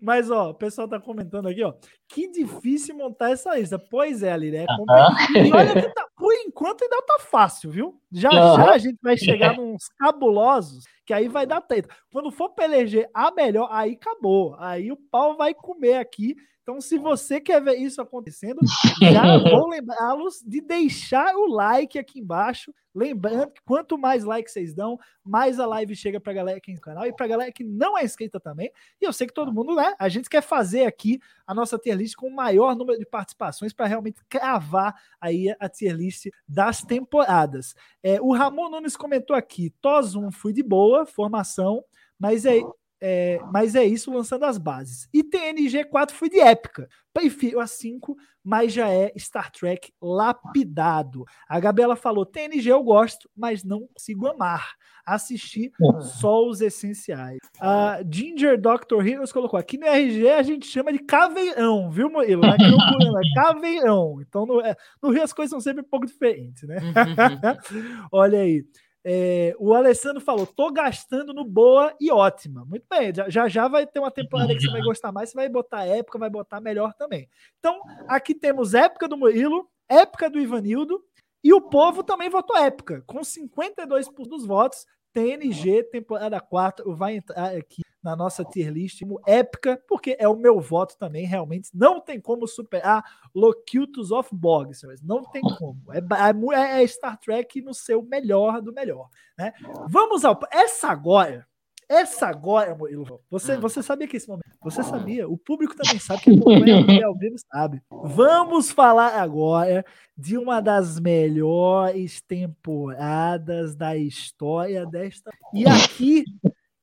Mas, 0.00 0.30
ó, 0.30 0.50
o 0.50 0.54
pessoal 0.54 0.88
tá 0.88 0.98
comentando 1.00 1.48
aqui, 1.48 1.62
ó. 1.62 1.74
Que 2.08 2.30
difícil 2.30 2.96
montar 2.96 3.30
essa 3.30 3.56
lista. 3.56 3.78
Pois 3.78 4.22
é, 4.22 4.32
Aline, 4.32 4.58
é 4.58 4.66
complicado. 4.66 5.36
E 5.36 5.52
olha 5.52 5.82
que 5.82 5.94
tá, 5.94 6.06
por 6.16 6.32
enquanto 6.34 6.82
ainda 6.82 7.02
tá 7.02 7.18
fácil, 7.20 7.70
viu? 7.70 8.00
Já 8.12 8.30
já 8.30 8.72
a 8.72 8.78
gente 8.78 8.98
vai 9.02 9.16
chegar 9.16 9.56
nos 9.56 9.88
cabulosos 9.98 10.84
que 11.06 11.14
aí 11.14 11.28
vai 11.28 11.46
dar 11.46 11.60
treta. 11.60 11.88
Quando 12.10 12.32
for 12.32 12.50
para 12.50 12.64
eleger 12.64 13.08
a 13.14 13.30
melhor, 13.30 13.68
aí 13.70 13.92
acabou. 13.92 14.56
Aí 14.58 14.90
o 14.90 14.96
pau 14.96 15.36
vai 15.36 15.54
comer 15.54 15.94
aqui. 15.94 16.34
Então, 16.66 16.80
se 16.80 16.98
você 16.98 17.40
quer 17.40 17.62
ver 17.62 17.76
isso 17.76 18.02
acontecendo, 18.02 18.58
já 19.00 19.38
vou 19.38 19.68
lembrá-los 19.68 20.42
de 20.44 20.60
deixar 20.60 21.32
o 21.36 21.46
like 21.46 21.96
aqui 21.96 22.18
embaixo. 22.18 22.74
Lembrando 22.92 23.52
que 23.52 23.62
quanto 23.64 23.96
mais 23.96 24.24
likes 24.24 24.52
vocês 24.52 24.74
dão, 24.74 24.98
mais 25.24 25.60
a 25.60 25.66
live 25.66 25.94
chega 25.94 26.18
pra 26.18 26.32
galera 26.32 26.58
aqui 26.58 26.74
no 26.74 26.80
canal 26.80 27.06
e 27.06 27.14
pra 27.14 27.28
galera 27.28 27.52
que 27.52 27.62
não 27.62 27.96
é 27.96 28.04
inscrita 28.04 28.40
também. 28.40 28.72
E 29.00 29.04
eu 29.04 29.12
sei 29.12 29.28
que 29.28 29.32
todo 29.32 29.52
mundo, 29.52 29.76
né? 29.76 29.94
A 29.96 30.08
gente 30.08 30.28
quer 30.28 30.42
fazer 30.42 30.86
aqui 30.86 31.20
a 31.46 31.54
nossa 31.54 31.78
tier 31.78 31.96
list 31.96 32.16
com 32.16 32.26
o 32.26 32.34
maior 32.34 32.74
número 32.74 32.98
de 32.98 33.06
participações 33.06 33.72
para 33.72 33.86
realmente 33.86 34.20
cravar 34.28 34.92
aí 35.20 35.54
a 35.60 35.68
tier 35.68 35.94
list 35.94 36.26
das 36.48 36.82
temporadas. 36.82 37.76
É, 38.02 38.20
o 38.20 38.32
Ramon 38.32 38.70
Nunes 38.70 38.96
comentou 38.96 39.36
aqui: 39.36 39.72
TOS 39.80 40.16
1 40.16 40.32
fui 40.32 40.52
de 40.52 40.64
boa, 40.64 41.06
formação, 41.06 41.84
mas 42.18 42.44
é, 42.44 42.60
é, 43.08 43.38
mas 43.52 43.76
é 43.76 43.84
isso 43.84 44.12
lançando 44.12 44.44
as 44.44 44.58
bases. 44.58 45.08
E 45.14 45.22
TNG 45.22 45.84
4 45.84 46.16
fui 46.16 46.28
de 46.28 46.40
épica. 46.40 46.88
Prefiro 47.14 47.60
a 47.60 47.66
5, 47.66 48.16
mas 48.42 48.72
já 48.72 48.90
é 48.90 49.12
Star 49.16 49.52
Trek 49.52 49.92
lapidado. 50.02 51.24
A 51.48 51.60
Gabriela 51.60 51.94
falou: 51.94 52.26
TNG 52.26 52.68
eu 52.68 52.82
gosto, 52.82 53.30
mas 53.36 53.62
não 53.62 53.86
consigo 53.86 54.26
amar. 54.26 54.72
Assistir 55.06 55.70
só 56.00 56.44
os 56.48 56.60
essenciais. 56.60 57.38
A 57.60 58.00
Ginger 58.10 58.60
Dr. 58.60 59.06
Heroes 59.06 59.30
colocou: 59.30 59.56
aqui 59.56 59.78
no 59.78 59.86
RG 59.86 60.28
a 60.30 60.42
gente 60.42 60.66
chama 60.66 60.92
de 60.92 60.98
caveirão, 60.98 61.88
viu, 61.88 62.10
Moilo? 62.10 62.44
Aqui 62.44 62.66
no 62.66 62.76
Curana, 62.76 63.20
é 63.20 63.34
caveirão. 63.40 64.20
Então 64.20 64.44
no, 64.44 64.60
é, 64.60 64.74
no 65.00 65.10
Rio 65.10 65.22
as 65.22 65.32
coisas 65.32 65.50
são 65.50 65.60
sempre 65.60 65.82
um 65.82 65.88
pouco 65.88 66.06
diferentes, 66.06 66.64
né? 66.64 66.78
Olha 68.10 68.40
aí. 68.40 68.64
É, 69.08 69.54
o 69.60 69.72
Alessandro 69.72 70.20
falou: 70.20 70.44
tô 70.44 70.72
gastando 70.72 71.32
no 71.32 71.44
boa 71.44 71.94
e 72.00 72.10
ótima. 72.10 72.64
Muito 72.64 72.84
bem, 72.90 73.14
já, 73.14 73.28
já 73.28 73.46
já 73.46 73.68
vai 73.68 73.86
ter 73.86 74.00
uma 74.00 74.10
temporada 74.10 74.52
que 74.52 74.60
você 74.60 74.68
vai 74.68 74.82
gostar 74.82 75.12
mais, 75.12 75.30
você 75.30 75.36
vai 75.36 75.48
botar 75.48 75.84
época, 75.84 76.18
vai 76.18 76.28
botar 76.28 76.60
melhor 76.60 76.92
também. 76.94 77.28
Então, 77.60 77.80
aqui 78.08 78.34
temos 78.34 78.74
época 78.74 79.06
do 79.06 79.16
Murilo, 79.16 79.70
época 79.88 80.28
do 80.28 80.40
Ivanildo, 80.40 81.00
e 81.44 81.52
o 81.52 81.60
povo 81.60 82.02
também 82.02 82.28
votou 82.28 82.56
época, 82.56 83.04
com 83.06 83.20
52% 83.20 84.28
dos 84.28 84.44
votos. 84.44 84.84
TNG, 85.12 85.84
temporada 85.84 86.40
4, 86.40 86.92
vai 86.94 87.16
entrar 87.16 87.56
aqui 87.56 87.82
na 88.06 88.14
nossa 88.14 88.44
tier 88.44 88.72
list 88.72 89.00
como 89.00 89.20
épica, 89.26 89.82
porque 89.88 90.16
é 90.18 90.28
o 90.28 90.36
meu 90.36 90.60
voto 90.60 90.96
também, 90.96 91.26
realmente. 91.26 91.70
Não 91.74 92.00
tem 92.00 92.20
como 92.20 92.46
superar 92.46 93.04
Locutus 93.34 94.12
of 94.12 94.28
Borg, 94.32 94.72
senhores. 94.72 95.02
Não 95.02 95.24
tem 95.24 95.42
como. 95.42 95.76
É, 95.92 95.98
é, 95.98 96.82
é 96.82 96.86
Star 96.86 97.18
Trek 97.18 97.60
no 97.60 97.74
seu 97.74 98.02
melhor 98.02 98.62
do 98.62 98.72
melhor. 98.72 99.08
Né? 99.36 99.52
Vamos 99.88 100.24
ao. 100.24 100.38
Essa 100.52 100.88
agora. 100.88 101.46
Essa 101.88 102.26
agora, 102.26 102.74
Murilo, 102.74 103.20
você, 103.30 103.56
você 103.56 103.80
sabia 103.80 104.08
que 104.08 104.16
esse 104.16 104.28
momento. 104.28 104.44
Você 104.60 104.82
sabia, 104.82 105.28
o 105.28 105.38
público 105.38 105.76
também 105.76 106.00
sabe 106.00 106.22
que 106.22 106.30
acompanha 106.30 107.06
ao 107.06 107.14
vivo 107.14 107.36
sabe. 107.52 107.80
Vamos 107.90 108.72
falar 108.72 109.20
agora 109.20 109.84
de 110.18 110.36
uma 110.36 110.60
das 110.60 110.98
melhores 110.98 112.20
temporadas 112.20 113.76
da 113.76 113.96
história 113.96 114.84
desta. 114.84 115.30
E 115.54 115.64
aqui 115.64 116.24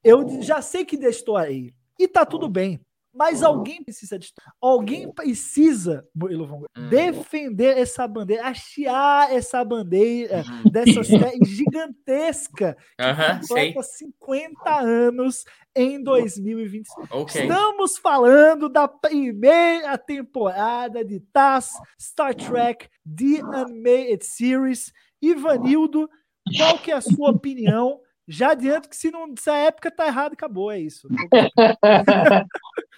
eu 0.03 0.41
já 0.41 0.61
sei 0.61 0.83
que 0.85 0.97
destoarei. 0.97 1.73
E 1.99 2.07
tá 2.07 2.25
tudo 2.25 2.49
bem. 2.49 2.79
Mas 3.15 3.43
alguém 3.43 3.83
precisa 3.83 4.17
de 4.17 4.33
alguém 4.59 5.11
precisa, 5.11 6.03
Murilo 6.15 6.47
Vongo, 6.47 6.65
Uhum. 6.75 6.89
defender 6.89 7.77
essa 7.77 8.07
bandeira, 8.07 8.47
hastear 8.47 9.31
essa 9.31 9.63
bandeira 9.63 10.43
Uhum. 10.49 10.71
dessa 10.71 11.03
série 11.37 11.45
gigantesca 11.45 12.75
que 12.97 13.03
Aham, 13.03 13.41
sei. 13.43 13.67
completa 13.73 13.83
50 13.83 14.79
anos 14.79 15.45
em 15.75 16.01
2020. 16.01 16.87
Ok. 17.11 17.41
Estamos 17.41 17.97
falando 17.99 18.67
da 18.67 18.87
primeira 18.87 19.95
temporada 19.95 21.05
de 21.05 21.19
TAS 21.19 21.69
Star 22.01 22.33
Trek 22.33 22.89
The 23.05 23.41
Animated 23.59 24.25
Series. 24.25 24.91
Ivanildo, 25.21 26.09
qual 26.57 26.79
que 26.79 26.91
é 26.91 26.95
a 26.95 27.01
sua 27.01 27.29
opinião? 27.29 28.01
Já 28.27 28.51
adianto 28.51 28.89
que 28.89 28.95
se 28.95 29.12
não 29.12 29.33
se 29.38 29.49
a 29.49 29.57
época 29.57 29.91
tá 29.91 30.07
errado, 30.07 30.33
acabou, 30.33 30.71
é 30.71 30.79
isso. 30.79 31.07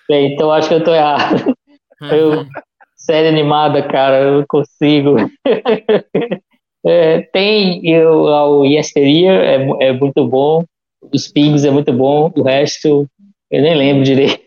Bem, 0.07 0.33
então 0.33 0.51
acho 0.51 0.67
que 0.67 0.75
eu 0.75 0.83
tô 0.83 0.93
errado. 0.93 1.55
Eu, 2.01 2.45
série 2.95 3.27
animada, 3.27 3.81
cara, 3.87 4.21
eu 4.21 4.39
não 4.39 4.45
consigo. 4.47 5.15
É, 6.87 7.21
tem 7.33 7.83
eu, 7.89 8.11
o 8.11 8.63
Yesteryear, 8.63 9.43
é, 9.43 9.87
é 9.87 9.91
muito 9.91 10.23
bom. 10.27 10.63
Os 11.11 11.27
Pigs 11.27 11.65
é 11.65 11.71
muito 11.71 11.91
bom. 11.91 12.31
O 12.37 12.43
resto, 12.43 13.09
eu 13.49 13.61
nem 13.63 13.75
lembro 13.75 14.03
direito. 14.03 14.39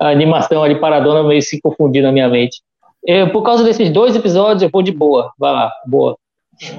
A 0.00 0.08
animação 0.08 0.62
ali 0.62 0.80
paradona 0.80 1.22
meio 1.22 1.42
se 1.42 1.60
confundiu 1.60 2.02
na 2.02 2.10
minha 2.10 2.26
mente. 2.26 2.62
Eu, 3.04 3.30
por 3.30 3.42
causa 3.42 3.62
desses 3.62 3.90
dois 3.90 4.16
episódios, 4.16 4.62
eu 4.62 4.70
vou 4.70 4.82
de 4.82 4.92
boa. 4.92 5.30
Vai 5.38 5.52
lá, 5.52 5.70
boa. 5.86 6.16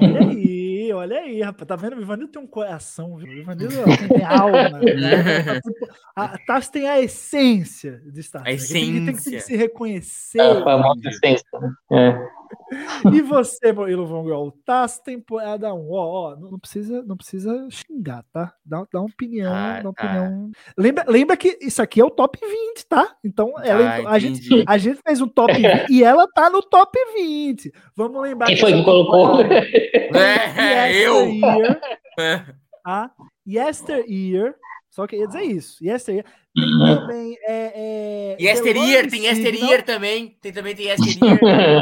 Olha 0.00 0.28
aí, 0.28 0.51
olha 1.02 1.18
aí, 1.18 1.42
rapaz. 1.42 1.68
Tá 1.68 1.76
vendo? 1.76 1.96
O 1.96 2.00
Ivanildo 2.00 2.32
tem 2.32 2.42
um 2.42 2.46
coração, 2.46 3.16
viu? 3.16 3.28
O 3.28 3.34
Ivanildo 3.34 3.74
tem 4.08 4.24
alma. 4.24 4.68
Né? 4.80 5.60
A 6.16 6.38
Taz 6.38 6.68
tem 6.68 6.88
a 6.88 7.00
essência 7.00 8.02
de 8.06 8.22
Star 8.22 8.42
A. 8.44 8.50
Ele 8.50 8.60
tem 8.60 9.04
que 9.06 9.10
essência. 9.10 9.40
se 9.40 9.56
reconhecer. 9.56 10.40
É, 10.40 10.50
a 10.50 10.60
maior 10.60 10.94
essência, 11.04 11.46
né? 11.60 11.72
É. 11.92 12.41
E 13.12 13.20
você, 13.22 13.72
Murilo 13.72 14.06
Von 14.06 14.24
Grol, 14.24 14.52
Taz 14.64 14.98
temporada 14.98 15.72
1, 15.74 15.90
ó, 15.92 16.32
ó, 16.32 16.36
não, 16.36 16.58
precisa, 16.58 17.02
não 17.02 17.16
precisa 17.16 17.66
xingar, 17.70 18.24
tá? 18.32 18.54
Dá, 18.64 18.84
dá 18.92 19.00
uma 19.00 19.06
opinião, 19.08 19.52
Ah, 19.52 19.80
dá 19.82 19.88
uma 19.88 19.94
tá. 19.94 20.04
opinião. 20.06 20.50
Lembra, 20.76 21.04
lembra 21.08 21.36
que 21.36 21.58
isso 21.60 21.82
aqui 21.82 22.00
é 22.00 22.04
o 22.04 22.10
top 22.10 22.38
20, 22.40 22.86
tá? 22.86 23.14
Então, 23.24 23.52
ela, 23.62 23.88
Ah, 24.06 24.10
a, 24.12 24.18
gente, 24.18 24.64
a 24.66 24.78
gente 24.78 25.00
fez 25.06 25.20
um 25.20 25.28
top 25.28 25.52
20 25.52 25.62
e 25.90 26.02
ela 26.02 26.26
tá 26.28 26.48
no 26.50 26.62
top 26.62 26.98
20. 27.14 27.72
Vamos 27.96 28.20
lembrar 28.22 28.46
Quem 28.46 28.56
foi 28.56 28.70
essa 28.72 28.78
que 28.78 28.84
colocou? 28.84 29.38
É, 30.14 30.92
eu. 31.06 31.26
Yesteryear, 32.18 32.56
tá? 32.84 33.10
Yesteryear, 33.46 34.54
só 34.92 35.06
queria 35.06 35.26
dizer 35.26 35.42
isso. 35.44 35.82
Yesteryear. 35.82 36.26
Tem 36.54 36.78
também. 36.78 37.38
É, 37.48 37.72
é, 37.74 38.36
Yesteryear, 38.38 39.04
The 39.04 39.10
tem 39.10 39.22
Lawrence 39.22 39.42
Yesteryear 39.42 39.82
também. 39.82 40.38
Tem 40.42 40.52
também 40.52 40.74
tem 40.74 40.86
Yesteryear. 40.88 41.38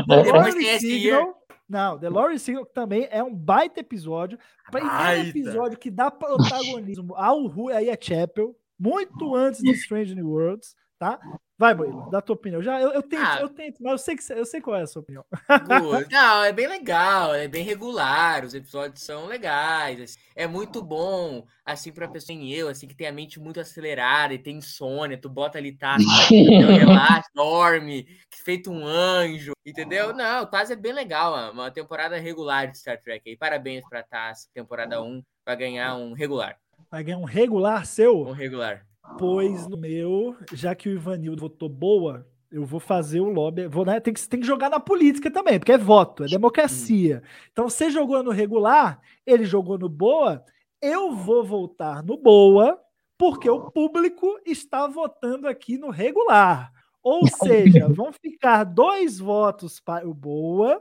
The 0.06 0.22
Depois 0.22 0.54
tem 0.54 0.66
Yesteryear. 0.66 1.18
Signal. 1.18 1.40
Não, 1.68 1.98
The 1.98 2.08
Lawrence 2.08 2.44
Signal 2.44 2.64
também 2.66 3.08
é 3.10 3.20
um 3.20 3.34
baita 3.34 3.80
episódio. 3.80 4.38
Primeiro 4.70 4.96
Baita. 4.96 5.28
episódio 5.28 5.76
que 5.76 5.90
dá 5.90 6.08
protagonismo 6.08 7.16
ao 7.16 7.48
Rui 7.48 7.72
aí 7.72 7.90
a 7.90 7.98
Chapel, 8.00 8.56
muito 8.78 9.34
antes 9.34 9.60
de 9.60 9.72
Strange 9.72 10.14
New 10.14 10.28
Worlds, 10.28 10.76
tá? 10.96 11.18
Vai, 11.60 11.74
Boilo, 11.74 12.08
dá 12.10 12.22
tua 12.22 12.32
opinião. 12.36 12.62
Já, 12.62 12.80
eu, 12.80 12.90
eu 12.92 13.02
tento, 13.02 13.20
Ah. 13.22 13.38
eu 13.42 13.48
tento, 13.50 13.82
mas 13.82 13.92
eu 13.92 13.98
sei, 13.98 14.16
que, 14.16 14.32
eu 14.32 14.46
sei 14.46 14.62
qual 14.62 14.76
é 14.76 14.80
a 14.80 14.86
sua 14.86 15.02
opinião. 15.02 15.22
Boa. 15.68 16.06
Não, 16.10 16.42
é 16.42 16.50
bem 16.54 16.66
legal, 16.66 17.34
é 17.34 17.46
bem 17.46 17.62
regular, 17.62 18.46
os 18.46 18.54
episódios 18.54 19.02
são 19.02 19.26
legais, 19.26 20.00
assim, 20.00 20.18
é 20.34 20.46
muito 20.46 20.82
bom, 20.82 21.44
assim, 21.62 21.92
pra 21.92 22.08
pessoa 22.08 22.34
em 22.34 22.50
eu, 22.50 22.66
assim, 22.66 22.88
que 22.88 22.94
tem 22.96 23.06
a 23.06 23.12
mente 23.12 23.38
muito 23.38 23.60
acelerada 23.60 24.32
e 24.32 24.38
tem 24.38 24.56
insônia, 24.56 25.18
tu 25.20 25.28
bota 25.28 25.58
ali, 25.58 25.72
tá, 25.72 25.96
entendeu? 26.32 26.68
relaxa, 26.68 27.28
dorme, 27.34 28.06
feito 28.42 28.70
um 28.72 28.86
anjo, 28.86 29.52
entendeu? 29.66 30.14
Não, 30.14 30.44
o 30.44 30.46
Taz 30.46 30.70
é 30.70 30.76
bem 30.76 30.94
legal, 30.94 31.34
ó, 31.34 31.50
uma 31.52 31.70
temporada 31.70 32.16
regular 32.18 32.70
de 32.72 32.78
Star 32.78 32.98
Trek 33.02 33.28
aí, 33.28 33.36
parabéns 33.36 33.86
pra 33.86 34.02
Taz, 34.02 34.48
temporada 34.54 35.02
1, 35.02 35.22
vai 35.44 35.56
ganhar 35.56 35.94
um 35.96 36.14
regular, 36.14 36.56
Vai 36.90 37.04
ganhar 37.04 37.18
um 37.18 37.24
regular 37.24 37.84
seu? 37.84 38.26
um 38.26 38.32
regular. 38.32 38.86
Pois 39.18 39.66
no 39.66 39.76
meu, 39.76 40.36
já 40.52 40.74
que 40.74 40.88
o 40.88 40.92
Ivanildo 40.92 41.40
votou 41.40 41.68
boa, 41.68 42.26
eu 42.50 42.64
vou 42.64 42.80
fazer 42.80 43.20
o 43.20 43.28
lobby. 43.28 43.66
Vou, 43.68 43.84
né, 43.84 44.00
tem, 44.00 44.12
que, 44.12 44.28
tem 44.28 44.40
que 44.40 44.46
jogar 44.46 44.68
na 44.68 44.80
política 44.80 45.30
também, 45.30 45.58
porque 45.58 45.72
é 45.72 45.78
voto, 45.78 46.24
é 46.24 46.26
democracia. 46.26 47.22
Então, 47.52 47.68
você 47.68 47.90
jogou 47.90 48.22
no 48.22 48.30
regular, 48.30 49.00
ele 49.24 49.44
jogou 49.44 49.78
no 49.78 49.88
boa, 49.88 50.44
eu 50.82 51.12
vou 51.14 51.44
voltar 51.44 52.02
no 52.02 52.16
boa, 52.16 52.78
porque 53.16 53.48
o 53.48 53.70
público 53.70 54.38
está 54.46 54.86
votando 54.86 55.46
aqui 55.46 55.78
no 55.78 55.90
regular. 55.90 56.72
Ou 57.02 57.26
seja, 57.26 57.88
vão 57.88 58.12
ficar 58.12 58.64
dois 58.64 59.18
votos 59.18 59.80
para 59.80 60.08
o 60.08 60.12
boa 60.12 60.80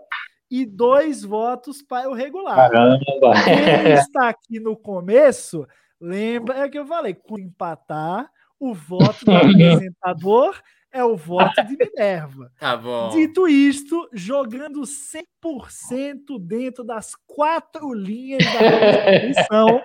e 0.50 0.66
dois 0.66 1.24
votos 1.24 1.82
para 1.82 2.10
o 2.10 2.14
regular. 2.14 2.72
Caramba. 2.72 3.00
Quem 3.44 3.94
está 3.94 4.30
aqui 4.30 4.60
no 4.60 4.76
começo, 4.76 5.68
lembra 6.00 6.60
é 6.60 6.70
que 6.70 6.78
eu 6.78 6.86
falei, 6.86 7.14
quando 7.14 7.42
empatar, 7.42 8.30
o 8.60 8.74
voto 8.74 9.26
do 9.26 9.32
apresentador 9.36 10.62
é 10.92 11.04
o 11.04 11.16
voto 11.16 11.64
de 11.64 11.78
Minerva. 11.78 12.52
Tá 12.60 12.76
bom. 12.76 13.10
Dito 13.10 13.48
isto, 13.48 14.10
jogando 14.12 14.82
100% 14.82 16.40
dentro 16.40 16.84
das 16.84 17.16
quatro 17.28 17.94
linhas 17.94 18.44
da 18.44 18.60
Constituição, 18.60 19.82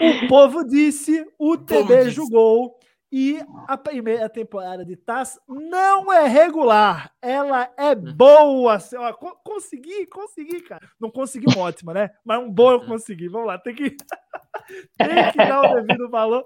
o 0.24 0.28
povo 0.28 0.64
disse, 0.64 1.24
o 1.38 1.56
TB 1.56 2.04
disse. 2.04 2.10
julgou 2.10 2.78
E 3.14 3.38
a 3.68 3.76
primeira 3.76 4.26
temporada 4.26 4.86
de 4.86 4.96
Taz 4.96 5.38
não 5.46 6.10
é 6.10 6.26
regular, 6.26 7.12
ela 7.20 7.70
é 7.76 7.94
boa. 7.94 8.76
assim, 8.76 8.96
ó, 8.96 9.12
co- 9.12 9.36
consegui, 9.44 10.06
consegui, 10.06 10.62
cara. 10.62 10.88
Não 10.98 11.10
consegui 11.10 11.44
uma 11.54 11.66
ótima, 11.66 11.92
né? 11.92 12.08
Mas 12.24 12.40
um 12.40 12.50
bom 12.50 12.72
eu 12.72 12.86
consegui. 12.86 13.28
Vamos 13.28 13.48
lá, 13.48 13.58
tem 13.58 13.74
que, 13.74 13.90
tem 14.96 15.30
que 15.30 15.36
dar 15.38 15.70
o 15.70 15.74
devido 15.74 16.08
valor. 16.08 16.42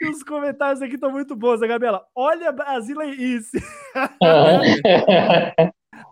E 0.00 0.08
os 0.10 0.24
comentários 0.24 0.82
aqui 0.82 0.94
estão 0.96 1.12
muito 1.12 1.36
bons, 1.36 1.60
né, 1.60 1.68
Gabriela? 1.68 2.04
Olha 2.16 2.50
Brasileirice. 2.50 3.62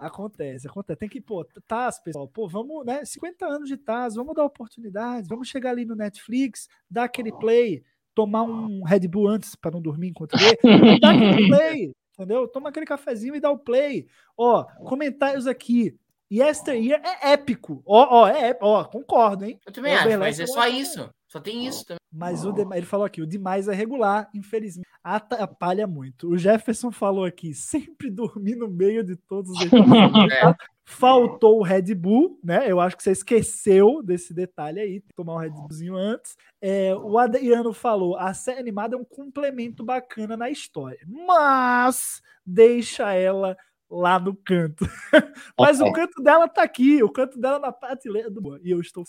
Acontece, 0.00 0.68
acontece. 0.68 0.98
Tem 0.98 1.08
que, 1.08 1.20
pô, 1.20 1.44
Taz, 1.66 1.98
pessoal, 1.98 2.28
pô, 2.28 2.48
vamos, 2.48 2.84
né? 2.84 3.04
50 3.04 3.46
anos 3.46 3.68
de 3.68 3.76
Taz, 3.76 4.14
vamos 4.14 4.34
dar 4.34 4.44
oportunidade, 4.44 5.28
vamos 5.28 5.48
chegar 5.48 5.70
ali 5.70 5.84
no 5.84 5.94
Netflix, 5.96 6.68
dar 6.90 7.04
aquele 7.04 7.32
play, 7.32 7.82
tomar 8.16 8.42
um 8.44 8.83
Red 8.83 9.07
Bull 9.07 9.29
antes 9.29 9.55
para 9.55 9.70
não 9.72 9.81
dormir 9.83 10.09
enquanto 10.09 10.37
vê, 10.38 10.59
dá 10.98 11.11
aquele 11.11 11.48
play, 11.52 11.92
entendeu? 12.14 12.48
Toma 12.48 12.70
aquele 12.70 12.87
cafezinho 12.87 13.37
e 13.37 13.40
dá 13.40 13.50
o 13.50 13.59
play. 13.59 14.07
Ó, 14.37 14.64
comentários 14.85 15.46
aqui. 15.46 15.94
Yesteryear 16.33 17.00
é 17.05 17.33
épico. 17.35 17.83
Ó, 17.87 18.22
ó, 18.22 18.29
é, 18.29 18.48
ép- 18.48 18.62
ó, 18.62 18.83
concordo, 18.85 19.44
hein? 19.44 19.61
Eu 19.64 19.72
também 19.72 19.92
É, 19.92 19.96
acho, 19.98 20.18
mas 20.18 20.40
é 20.40 20.42
eu 20.42 20.48
só 20.48 20.66
isso. 20.66 21.09
Só 21.29 21.38
tem 21.38 21.66
isso 21.66 21.85
também. 21.85 22.00
Mas 22.16 22.44
o 22.44 22.52
dema- 22.52 22.76
ele 22.76 22.87
falou 22.87 23.05
aqui, 23.05 23.20
o 23.20 23.26
demais 23.26 23.68
é 23.68 23.74
regular, 23.74 24.31
infelizmente. 24.35 24.87
Atrapalha 25.05 25.87
muito. 25.87 26.29
O 26.31 26.38
Jefferson 26.38 26.90
falou 26.90 27.24
aqui, 27.24 27.55
sempre 27.55 28.11
dormi 28.11 28.55
no 28.57 28.68
meio 28.68 29.05
de 29.05 29.16
todos 29.16 29.50
os. 29.50 29.57
É. 30.33 30.55
Faltou 30.88 31.59
o 31.59 31.62
Red 31.64 31.94
Bull, 31.96 32.38
né? 32.44 32.70
Eu 32.70 32.81
acho 32.81 32.96
que 32.96 33.02
você 33.02 33.11
esqueceu 33.11 34.02
desse 34.05 34.33
detalhe 34.33 34.79
aí, 34.79 35.02
tomar 35.16 35.35
um 35.35 35.38
Red 35.38 35.50
Bullzinho 35.50 35.96
antes. 35.96 36.37
É, 36.61 36.94
o 36.94 37.18
Adriano 37.18 37.72
falou, 37.72 38.16
a 38.16 38.33
série 38.33 38.61
animada 38.61 38.94
é 38.94 38.98
um 38.98 39.05
complemento 39.05 39.85
bacana 39.85 40.37
na 40.37 40.48
história, 40.48 41.00
mas 41.09 42.22
deixa 42.44 43.12
ela 43.12 43.57
lá 43.90 44.18
no 44.20 44.35
canto. 44.37 44.85
mas 45.59 45.81
o 45.81 45.90
canto 45.92 46.22
dela 46.22 46.48
tá 46.48 46.62
aqui, 46.62 47.02
o 47.02 47.11
canto 47.11 47.38
dela 47.38 47.59
na 47.59 47.72
prateleira 47.72 48.31
do 48.31 48.61
e 48.64 48.70
eu 48.70 48.81
estou 48.81 49.05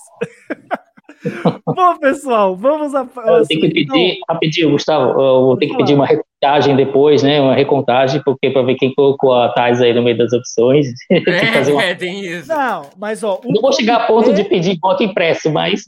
Bom, 1.66 1.98
pessoal, 2.00 2.56
vamos 2.56 2.94
a 2.94 3.06
tenho 3.06 3.62
que 3.62 3.82
então. 3.82 3.96
pedir, 3.96 4.20
rapidinho, 4.30 4.72
Gustavo, 4.72 5.10
eu 5.20 5.42
vou 5.46 5.58
ter 5.58 5.68
que 5.68 5.74
Pode 5.74 5.84
pedir 5.84 5.96
uma 5.96 6.06
recontagem 6.06 6.76
depois, 6.76 7.24
né? 7.24 7.42
Uma 7.42 7.56
recontagem, 7.56 8.22
porque 8.24 8.50
para 8.50 8.62
ver 8.62 8.76
quem 8.76 8.94
colocou 8.94 9.34
a 9.34 9.50
Thais 9.50 9.82
aí 9.82 9.94
no 9.94 10.04
meio 10.04 10.18
das 10.18 10.32
opções. 10.34 10.88
tem 11.10 11.24
que 11.24 11.46
fazer 11.48 11.72
uma- 11.74 11.84
É, 11.84 11.96
tem 11.96 12.22
isso. 12.22 12.48
Não, 12.50 12.90
mas 12.98 13.24
ó, 13.24 13.42
Não 13.44 13.62
vou 13.62 13.74
chegar 13.74 13.98
a 14.04 14.08
ponto 14.08 14.34
de 14.34 14.44
pedir 14.44 14.78
voto 14.82 15.04
impresso, 15.04 15.52
mas 15.52 15.84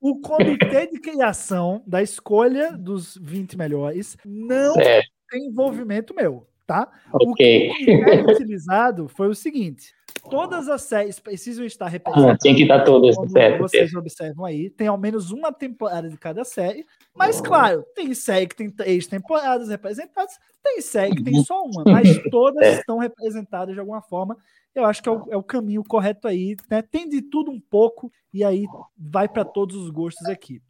O 0.00 0.18
comitê 0.20 0.86
de 0.86 1.00
criação 1.00 1.82
da 1.86 2.02
escolha 2.02 2.72
dos 2.76 3.18
20 3.20 3.56
melhores 3.58 4.16
não 4.24 4.74
certo, 4.74 5.08
tem 5.30 5.46
envolvimento 5.46 6.14
meu, 6.14 6.46
tá? 6.66 6.88
ok. 7.12 7.70
O 7.70 7.74
critério 7.74 8.30
utilizado 8.30 9.08
foi 9.08 9.28
o 9.28 9.34
seguinte: 9.34 9.92
todas 10.20 10.68
as 10.68 10.82
séries 10.82 11.18
precisam 11.18 11.64
estar 11.64 11.86
Ah, 11.86 11.88
representadas. 11.88 12.38
tinha 12.40 12.54
que 12.54 12.62
estar 12.62 12.84
todas, 12.84 13.16
Como 13.16 13.28
certo. 13.30 13.58
vocês 13.62 13.94
observam 13.94 14.44
aí, 14.44 14.70
tem 14.70 14.86
ao 14.86 14.98
menos 14.98 15.30
uma 15.30 15.52
temporada 15.52 16.08
de 16.08 16.16
cada 16.16 16.44
série, 16.44 16.84
mas 17.14 17.40
claro, 17.40 17.84
tem 17.94 18.12
série 18.14 18.46
que 18.46 18.56
tem 18.56 18.70
três 18.70 19.06
temporadas 19.06 19.68
representadas, 19.68 20.38
tem 20.62 20.80
série 20.80 21.14
que 21.16 21.22
tem 21.22 21.42
só 21.44 21.62
uma, 21.64 21.82
mas 21.84 22.20
todas 22.30 22.62
É. 22.66 22.78
estão 22.80 22.98
representadas 22.98 23.74
de 23.74 23.80
alguma 23.80 24.02
forma. 24.02 24.36
Eu 24.74 24.84
acho 24.84 25.02
que 25.02 25.08
é 25.08 25.12
o, 25.12 25.26
é 25.30 25.36
o 25.36 25.42
caminho 25.42 25.82
correto 25.82 26.28
aí, 26.28 26.56
né? 26.70 26.80
Tem 26.82 27.08
de 27.08 27.20
tudo 27.22 27.50
um 27.50 27.58
pouco 27.60 28.12
e 28.32 28.44
aí 28.44 28.66
vai 28.96 29.28
para 29.28 29.44
todos 29.44 29.74
os 29.76 29.90
gostos 29.90 30.28
aqui. 30.28 30.62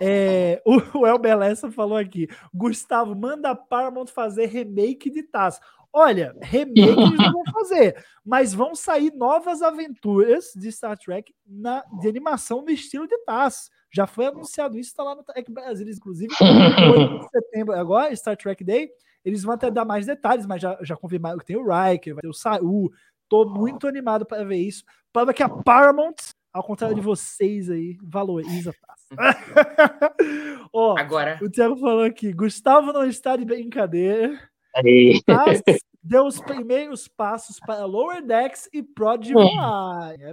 É, 0.00 0.62
o, 0.66 1.00
o 1.00 1.06
Elber 1.06 1.36
Lessa 1.36 1.70
falou 1.70 1.98
aqui: 1.98 2.28
Gustavo, 2.54 3.14
manda 3.14 3.50
a 3.50 3.54
Paramount 3.54 4.06
fazer 4.06 4.46
remake 4.46 5.10
de 5.10 5.22
Taz. 5.22 5.60
Olha, 5.94 6.34
remake 6.40 6.80
eles 6.80 7.18
não 7.18 7.32
vão 7.32 7.44
fazer, 7.52 8.02
mas 8.24 8.54
vão 8.54 8.74
sair 8.74 9.12
novas 9.14 9.60
aventuras 9.60 10.52
de 10.56 10.72
Star 10.72 10.96
Trek 10.96 11.34
na, 11.46 11.84
de 12.00 12.08
animação 12.08 12.62
no 12.62 12.70
estilo 12.70 13.06
de 13.06 13.18
Taz. 13.26 13.68
Já 13.92 14.06
foi 14.06 14.26
anunciado 14.26 14.78
isso, 14.78 14.88
está 14.88 15.02
lá 15.02 15.14
no 15.14 15.22
Trek 15.22 15.52
Brasil, 15.52 15.86
inclusive, 15.86 16.32
8 16.40 17.18
de 17.18 17.28
setembro 17.28 17.74
agora, 17.74 18.14
Star 18.16 18.36
Trek 18.38 18.64
Day. 18.64 18.90
Eles 19.22 19.42
vão 19.42 19.54
até 19.54 19.70
dar 19.70 19.84
mais 19.84 20.06
detalhes, 20.06 20.46
mas 20.46 20.62
já, 20.62 20.78
já 20.80 20.96
confirmaram 20.96 21.38
que 21.38 21.44
tem 21.44 21.56
o 21.56 21.64
Riker, 21.64 22.14
vai 22.14 22.22
ter 22.22 22.28
o 22.28 22.32
Saul. 22.32 22.90
Tô 23.28 23.44
muito 23.44 23.86
animado 23.86 24.24
para 24.24 24.44
ver 24.44 24.56
isso. 24.56 24.84
Para 25.12 25.32
que 25.34 25.42
a 25.42 25.48
Paramount, 25.48 26.16
ao 26.52 26.62
contrário 26.62 26.96
de 26.96 27.02
vocês 27.02 27.70
aí, 27.70 27.98
valoriza 28.02 28.70
a 28.70 28.86
Taz. 28.86 29.08
Ó, 30.72 30.98
Agora, 30.98 31.38
o 31.42 31.50
Thiago 31.50 31.76
falou 31.76 32.04
aqui: 32.04 32.32
Gustavo 32.32 32.94
não 32.94 33.04
está 33.04 33.36
de 33.36 33.44
brincadeira. 33.44 34.38
Aí, 34.76 35.20
Taz 35.26 35.62
deu 36.02 36.24
os 36.26 36.40
primeiros 36.40 37.06
passos 37.06 37.60
para 37.60 37.84
Lower 37.84 38.22
Decks 38.24 38.68
e 38.72 38.82
Prodigy. 38.82 39.34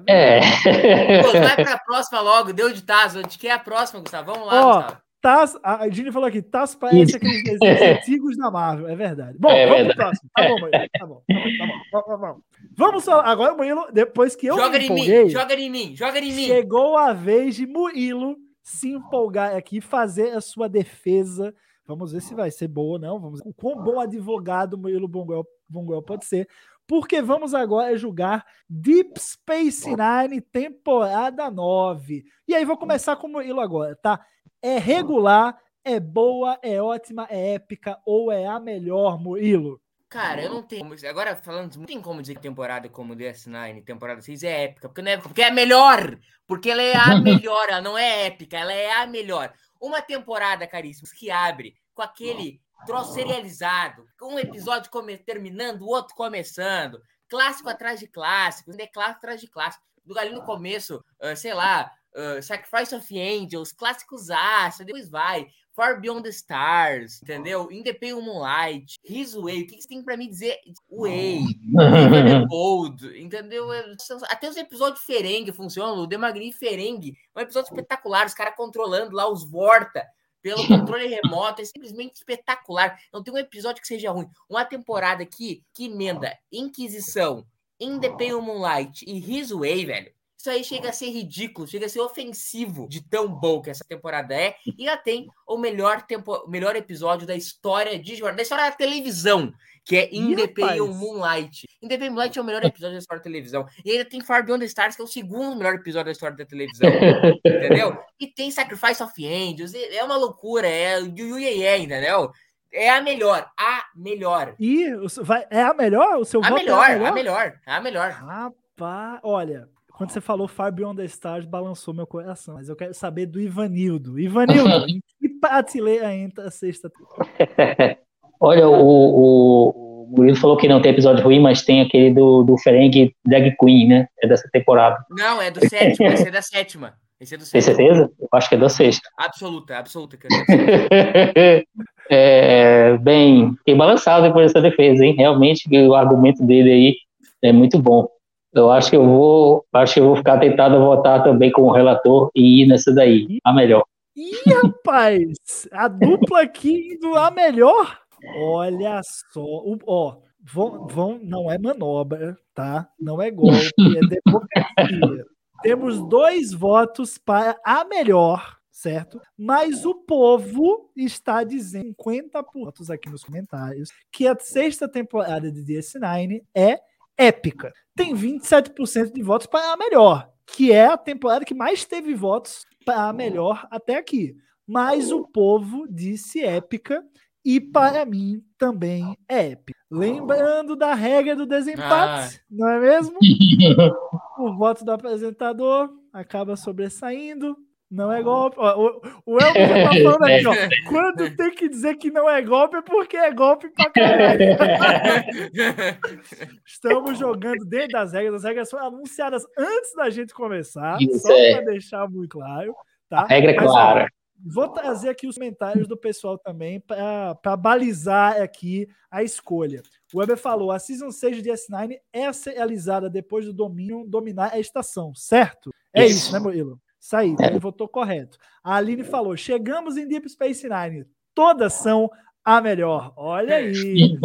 É 0.07 0.39
é. 0.39 1.23
pô, 1.23 1.31
vai 1.31 1.55
pra 1.55 1.77
próxima 1.79 2.21
logo, 2.21 2.53
deu 2.53 2.71
de 2.73 2.81
Tazo. 2.81 3.23
De 3.23 3.37
que 3.37 3.47
é 3.47 3.51
a 3.51 3.59
próxima, 3.59 3.99
Gustavo? 3.99 4.31
Vamos 4.33 4.47
lá, 4.47 4.65
Ó, 4.65 4.81
Gustavo. 4.81 5.01
Taz, 5.21 5.57
a 5.61 5.89
Gini 5.89 6.11
falou 6.11 6.27
aqui: 6.29 6.41
Taz 6.41 6.75
parece 6.75 7.17
aqueles 7.17 7.43
desenhos 7.43 7.81
antigos 7.99 8.37
da 8.37 8.49
Marvel. 8.49 8.87
É 8.87 8.95
verdade. 8.95 9.37
Bom, 9.37 9.51
É 9.51 9.67
vamos 9.67 9.87
verdade. 9.87 9.95
pro 9.97 10.05
próximo. 10.05 10.29
Tá 10.33 10.47
bom, 10.47 10.59
Murilo. 10.59 10.89
Tá 10.97 11.05
bom. 11.05 11.21
Tá 11.27 11.65
bom. 11.67 11.73
Vamos, 11.91 12.19
vamos. 12.21 12.43
Vamos 12.77 13.03
só. 13.03 13.19
Agora, 13.21 13.53
Murilo, 13.53 13.87
depois 13.91 14.35
que 14.35 14.47
eu 14.47 14.55
Joga 14.57 14.79
me 14.79 14.85
em 14.87 14.93
mim, 14.93 15.29
joga 15.29 15.53
em 15.55 15.69
mim, 15.69 15.95
joga 15.95 16.19
em 16.19 16.33
mim. 16.33 16.45
chegou 16.45 16.97
a 16.97 17.11
vez 17.11 17.55
de 17.55 17.67
Murilo 17.67 18.37
se 18.63 18.91
empolgar 18.91 19.55
aqui, 19.55 19.81
fazer 19.81 20.31
a 20.31 20.41
sua 20.41 20.69
defesa. 20.69 21.53
Vamos 21.89 22.11
ver 22.11 22.21
se 22.21 22.35
vai 22.35 22.51
ser 22.51 22.67
boa 22.67 22.93
ou 22.93 22.99
não. 22.99 23.19
Vamos 23.19 23.41
ver 23.41 23.49
o 23.49 23.53
quão 23.53 23.83
bom 23.83 23.99
advogado 23.99 24.77
Murilo 24.77 25.07
Bonguel, 25.07 25.43
Bonguel 25.67 26.03
pode 26.03 26.23
ser. 26.23 26.47
Porque 26.87 27.19
vamos 27.19 27.55
agora 27.55 27.97
julgar 27.97 28.45
Deep 28.69 29.19
Space 29.19 29.87
Nine, 29.89 30.39
temporada 30.39 31.49
9. 31.49 32.23
E 32.47 32.53
aí, 32.53 32.63
vou 32.63 32.77
começar 32.77 33.15
com 33.15 33.25
o 33.25 33.31
Murilo 33.31 33.59
agora, 33.59 33.95
tá? 33.95 34.23
É 34.61 34.77
regular, 34.77 35.57
é 35.83 35.99
boa, 35.99 36.59
é 36.61 36.79
ótima, 36.79 37.25
é 37.27 37.53
épica 37.55 37.99
ou 38.05 38.31
é 38.31 38.45
a 38.45 38.59
melhor, 38.59 39.19
Murilo? 39.19 39.81
Cara, 40.07 40.43
eu 40.43 40.49
não 40.51 40.61
tenho. 40.63 40.83
como- 40.83 40.95
Agora, 41.07 41.35
falando, 41.35 41.75
não 41.75 41.85
tem 41.85 42.01
como 42.01 42.21
dizer 42.21 42.35
que 42.35 42.41
temporada 42.41 42.87
como 42.89 43.15
DS9, 43.15 43.81
temporada 43.83 44.21
6 44.21 44.43
é 44.43 44.65
épica, 44.65 44.89
porque 44.89 45.01
não 45.01 45.09
é 45.09 45.13
épica, 45.13 45.29
porque 45.29 45.41
é 45.41 45.47
a 45.47 45.53
melhor! 45.53 46.19
Porque 46.47 46.69
ela 46.71 46.81
é 46.81 46.95
a 46.95 47.15
melhor, 47.21 47.67
ela 47.69 47.81
não 47.81 47.95
é 47.97 48.25
épica, 48.25 48.57
ela 48.57 48.73
é 48.73 48.91
a 48.91 49.05
melhor. 49.05 49.53
Uma 49.79 50.01
temporada, 50.01 50.65
caríssimos, 50.67 51.11
que 51.13 51.29
abre 51.29 51.75
com 51.99 52.03
aquele 52.03 52.61
troço 52.85 53.13
serializado, 53.13 54.05
com 54.17 54.35
um 54.35 54.39
episódio 54.39 54.89
terminando, 55.25 55.81
o 55.81 55.87
outro 55.89 56.15
começando, 56.15 57.01
clássico 57.27 57.67
atrás 57.67 57.99
de 57.99 58.07
clássico, 58.07 58.71
é 58.79 58.87
clássico 58.87 59.17
atrás 59.17 59.41
de 59.41 59.47
clássico. 59.49 59.83
Do- 60.05 60.17
Ali 60.17 60.33
no 60.33 60.43
começo, 60.45 61.03
ah, 61.21 61.35
sei 61.35 61.53
lá, 61.53 61.91
ah, 62.15 62.41
Sacrifice 62.41 62.95
of 62.95 63.19
Angels, 63.19 63.73
clássicos 63.73 64.29
aço, 64.29 64.85
depois 64.85 65.09
vai. 65.09 65.45
Far 65.75 66.01
Beyond 66.01 66.23
the 66.23 66.29
Stars, 66.29 67.21
entendeu? 67.21 67.71
In 67.71 67.83
the 67.83 67.93
Pale 67.93 68.21
Moonlight, 68.21 68.95
His 69.03 69.33
Way, 69.33 69.61
o 69.63 69.67
que 69.67 69.75
que 69.77 69.81
você 69.81 69.87
tem 69.87 70.03
pra 70.03 70.17
me 70.17 70.27
dizer? 70.27 70.57
Way, 70.89 71.43
Bold, 72.49 73.05
entendeu? 73.21 73.71
É, 73.71 73.93
Até 74.29 74.49
os 74.49 74.57
episódios 74.57 75.03
Ferengue 75.03 75.53
funcionam, 75.53 75.99
o 76.03 76.07
Demagri 76.07 76.51
Ferengue, 76.51 77.15
um 77.35 77.39
episódio 77.39 77.69
espetacular, 77.69 78.25
os 78.25 78.33
caras 78.33 78.55
controlando 78.55 79.15
lá 79.15 79.29
os 79.29 79.49
Vorta 79.49 80.05
pelo 80.41 80.65
controle 80.67 81.07
remoto, 81.07 81.61
é 81.61 81.65
simplesmente 81.65 82.15
espetacular. 82.15 82.99
Não 83.13 83.23
tem 83.23 83.33
um 83.33 83.37
episódio 83.37 83.81
que 83.81 83.87
seja 83.87 84.11
ruim. 84.11 84.27
Uma 84.49 84.65
temporada 84.65 85.23
aqui 85.23 85.63
que 85.73 85.85
emenda 85.85 86.37
Inquisição, 86.51 87.45
In 87.79 87.99
the 87.99 88.09
Pale 88.09 88.41
Moonlight 88.41 89.05
e 89.07 89.17
His 89.17 89.51
Way, 89.51 89.85
velho. 89.85 90.18
Isso 90.39 90.49
aí 90.49 90.63
chega 90.63 90.87
a 90.87 90.93
ser 90.93 91.09
ridículo, 91.09 91.67
chega 91.67 91.85
a 91.85 91.89
ser 91.89 91.99
ofensivo 91.99 92.87
de 92.87 93.01
tão 93.05 93.27
bom 93.27 93.61
que 93.61 93.69
essa 93.69 93.83
temporada 93.83 94.33
é. 94.33 94.55
E 94.77 94.87
ela 94.87 94.95
tem 94.95 95.27
o 95.45 95.57
melhor, 95.57 96.03
tempo, 96.03 96.47
melhor 96.47 96.77
episódio 96.77 97.27
da 97.27 97.35
história 97.35 97.99
de 97.99 98.21
da 98.21 98.41
história 98.41 98.69
da 98.69 98.71
televisão, 98.71 99.51
que 99.83 99.97
é 99.97 100.09
In 100.15 100.31
Ih, 100.31 100.35
the 100.37 100.47
Pale 100.47 100.79
rapaz. 100.79 100.95
Moonlight. 100.95 101.67
In 101.81 101.89
the 101.89 101.97
Pale 101.97 102.09
Moonlight 102.11 102.39
é 102.39 102.41
o 102.41 102.45
melhor 102.45 102.63
episódio 102.63 102.93
da 102.93 102.99
história 102.99 103.19
da 103.19 103.23
televisão. 103.25 103.65
E 103.83 103.91
ainda 103.91 104.05
tem 104.05 104.21
Far 104.21 104.45
Beyond 104.45 104.61
the 104.61 104.67
Stars, 104.67 104.95
que 104.95 105.01
é 105.01 105.03
o 105.03 105.09
segundo 105.09 105.57
melhor 105.57 105.75
episódio 105.75 106.05
da 106.05 106.11
história 106.13 106.37
da 106.37 106.45
televisão. 106.45 106.87
entendeu? 107.45 107.97
E 108.17 108.25
tem 108.25 108.49
Sacrifice 108.49 109.03
of 109.03 109.13
Angels, 109.27 109.73
é 109.73 110.01
uma 110.05 110.15
loucura, 110.15 110.69
é 110.69 111.01
o 111.01 111.07
Yu 111.07 111.37
Yu 111.37 111.39
Ye, 111.39 111.79
entendeu? 111.79 112.31
É 112.71 112.89
a 112.89 113.01
melhor, 113.01 113.45
a 113.57 113.83
melhor. 113.93 114.55
E 114.57 114.87
vai, 115.21 115.45
é 115.49 115.63
a 115.63 115.73
melhor? 115.73 116.15
O 116.15 116.23
seu 116.23 116.39
A 116.41 116.47
voto 116.47 116.63
melhor, 116.63 116.89
é 116.89 116.93
a 116.93 117.11
melhor? 117.11 117.11
a 117.11 117.11
melhor, 117.11 117.59
a 117.65 117.81
melhor. 117.81 118.11
Rapaz, 118.11 119.19
olha, 119.21 119.67
quando 119.99 120.11
você 120.11 120.21
falou 120.21 120.47
Far 120.47 120.71
Beyond 120.71 120.95
the 120.95 121.03
Stars, 121.03 121.43
balançou 121.43 121.93
meu 121.93 122.07
coração. 122.07 122.55
Mas 122.55 122.69
eu 122.69 122.75
quero 122.77 122.93
saber 122.93 123.25
do 123.25 123.37
Ivanildo. 123.37 124.17
Ivanildo, 124.17 124.85
em 124.87 125.01
que 125.19 125.27
prateleira 125.41 126.15
entra 126.15 126.47
a 126.47 126.51
sexta? 126.51 126.89
Olha, 128.39 128.69
o, 128.69 128.73
o, 128.73 130.05
o 130.05 130.07
Murilo 130.09 130.37
falou 130.37 130.55
que 130.55 130.69
não 130.69 130.81
tem 130.81 130.93
episódio 130.93 131.21
ruim, 131.21 131.41
mas 131.41 131.65
tem 131.65 131.81
aquele 131.81 132.13
do, 132.13 132.43
do 132.43 132.57
Ferengue 132.59 133.13
Drag 133.27 133.53
Queen, 133.59 133.89
né? 133.89 134.07
É 134.23 134.27
dessa 134.29 134.47
temporada. 134.53 135.03
Não, 135.09 135.41
é 135.41 135.51
do 135.51 135.59
sétimo, 135.67 136.07
esse 136.07 136.29
é 136.29 136.31
da 136.31 136.41
sétima. 136.41 136.93
Esse 137.19 137.35
é 137.35 137.37
do 137.37 137.43
Tem 137.51 137.59
certeza? 137.59 138.09
Eu 138.17 138.29
acho 138.31 138.47
que 138.47 138.55
é 138.55 138.57
da 138.57 138.69
sexta. 138.69 139.09
Absoluta, 139.17 139.77
absoluta. 139.77 140.15
que 140.15 140.27
é. 140.29 141.63
É, 142.11 142.97
bem, 142.97 143.53
fiquei 143.57 143.75
balançado 143.75 144.25
depois 144.25 144.47
dessa 144.47 144.67
defesa, 144.67 145.05
hein? 145.05 145.13
Realmente 145.15 145.69
o 145.77 145.93
argumento 145.93 146.43
dele 146.43 146.71
aí 146.71 146.95
é 147.43 147.51
muito 147.51 147.77
bom. 147.77 148.07
Eu 148.53 148.71
acho 148.71 148.89
que 148.89 148.95
eu 148.95 149.05
vou, 149.05 149.65
acho 149.73 149.93
que 149.93 149.99
eu 149.99 150.05
vou 150.05 150.15
ficar 150.15 150.39
tentado 150.39 150.75
a 150.75 150.79
votar 150.79 151.23
também 151.23 151.51
como 151.51 151.71
relator 151.71 152.31
e 152.33 152.63
ir 152.63 152.67
nessa 152.67 152.93
daí, 152.93 153.39
a 153.43 153.53
melhor. 153.53 153.83
Ih, 154.15 154.53
rapaz, 154.53 155.67
a 155.71 155.87
dupla 155.87 156.41
aqui 156.41 156.93
indo 156.93 157.15
a 157.15 157.29
melhor. 157.29 157.99
Olha 158.37 159.01
só, 159.03 159.41
o, 159.41 159.77
ó, 159.85 160.17
vão, 160.41 160.87
vão, 160.87 161.19
não 161.21 161.49
é 161.49 161.57
manobra, 161.57 162.37
tá? 162.53 162.89
Não 162.99 163.21
é 163.21 163.29
golpe, 163.29 163.71
é 163.79 164.01
democracia. 164.25 165.25
Temos 165.61 166.01
dois 166.07 166.51
votos 166.53 167.17
para 167.17 167.59
a 167.65 167.85
melhor, 167.85 168.57
certo? 168.71 169.21
Mas 169.37 169.85
o 169.85 169.93
povo 169.93 170.89
está 170.95 171.43
dizendo 171.43 171.93
50 171.97 172.41
votos 172.53 172.89
aqui 172.89 173.09
nos 173.09 173.23
comentários 173.23 173.89
que 174.11 174.25
a 174.25 174.37
sexta 174.39 174.87
temporada 174.87 175.51
de 175.51 175.61
DS9 175.61 176.41
é 176.55 176.79
épica. 177.19 177.73
Tem 177.93 178.15
27% 178.15 179.11
de 179.11 179.21
votos 179.21 179.45
para 179.45 179.73
a 179.73 179.77
melhor, 179.77 180.29
que 180.47 180.71
é 180.71 180.85
a 180.85 180.97
temporada 180.97 181.43
que 181.43 181.53
mais 181.53 181.83
teve 181.83 182.15
votos 182.15 182.65
para 182.85 183.09
a 183.09 183.13
melhor 183.13 183.67
até 183.69 183.97
aqui. 183.97 184.35
Mas 184.65 185.11
o 185.11 185.27
povo 185.27 185.85
disse 185.89 186.41
épica 186.41 187.03
e 187.43 187.59
para 187.59 188.05
mim 188.05 188.41
também 188.57 189.17
é 189.27 189.51
épica. 189.51 189.77
Lembrando 189.91 190.75
da 190.75 190.93
regra 190.93 191.35
do 191.35 191.45
desempate, 191.45 192.37
ah. 192.37 192.41
não 192.49 192.69
é 192.69 192.79
mesmo? 192.79 193.17
o 194.39 194.53
voto 194.55 194.85
do 194.85 194.91
apresentador 194.91 195.89
acaba 196.13 196.55
sobressaindo. 196.55 197.57
Não 197.89 198.11
é 198.11 198.21
golpe. 198.21 198.57
o, 198.59 199.01
o 199.25 199.39
Elton 199.39 199.65
já 199.67 199.83
tá 199.83 199.89
falando 200.03 200.23
aqui, 200.23 200.47
ó. 200.47 200.53
Quando 200.89 201.35
tem 201.35 201.49
que 201.51 201.67
dizer 201.67 201.95
que 201.95 202.11
não 202.11 202.29
é 202.29 202.39
golpe, 202.41 202.77
é 202.77 202.81
porque 202.83 203.17
é 203.17 203.33
golpe 203.33 203.67
pra 203.69 203.89
caralho. 203.89 204.39
Estamos 206.63 207.17
jogando 207.17 207.65
dentro 207.65 207.93
das 207.93 208.13
regras. 208.13 208.35
As 208.35 208.43
regras 208.43 208.69
foram 208.69 208.85
anunciadas 208.87 209.43
antes 209.57 209.95
da 209.95 210.07
gente 210.11 210.35
começar, 210.35 211.01
Isso 211.01 211.17
só 211.19 211.33
é. 211.33 211.55
para 211.55 211.65
deixar 211.65 212.07
muito 212.07 212.37
claro. 212.37 212.75
Tá? 213.09 213.21
A 213.21 213.25
regra 213.25 213.51
é 213.51 213.55
clara. 213.55 214.07
Vou 214.45 214.69
trazer 214.69 215.09
aqui 215.09 215.27
os 215.27 215.35
comentários 215.35 215.87
do 215.87 215.97
pessoal 215.97 216.37
também 216.37 216.79
para 216.79 217.57
balizar 217.57 218.41
aqui 218.41 218.87
a 219.11 219.21
escolha. 219.21 219.81
O 220.13 220.19
Weber 220.19 220.37
falou: 220.37 220.71
a 220.71 220.79
Season 220.79 221.11
6 221.11 221.43
de 221.43 221.49
S9 221.49 221.97
é 222.13 222.29
realizada 222.51 223.09
depois 223.09 223.45
do 223.45 223.53
Dominion 223.53 224.05
dominar 224.05 224.53
a 224.53 224.59
estação, 224.59 225.13
certo? 225.13 225.71
É 225.93 226.05
isso, 226.05 226.19
isso 226.19 226.33
né, 226.33 226.39
Murilo? 226.39 226.79
Isso 227.09 227.15
aí, 227.15 227.35
é. 227.39 227.47
ele 227.47 227.57
votou 227.57 227.87
correto. 227.87 228.37
A 228.63 228.75
Aline 228.75 229.03
falou: 229.03 229.35
chegamos 229.35 229.97
em 229.97 230.07
Deep 230.07 230.29
Space 230.29 230.69
Nine. 230.69 231.07
Todas 231.33 231.73
são 231.73 232.07
a 232.45 232.61
melhor. 232.61 233.13
Olha 233.15 233.55
aí. 233.55 234.15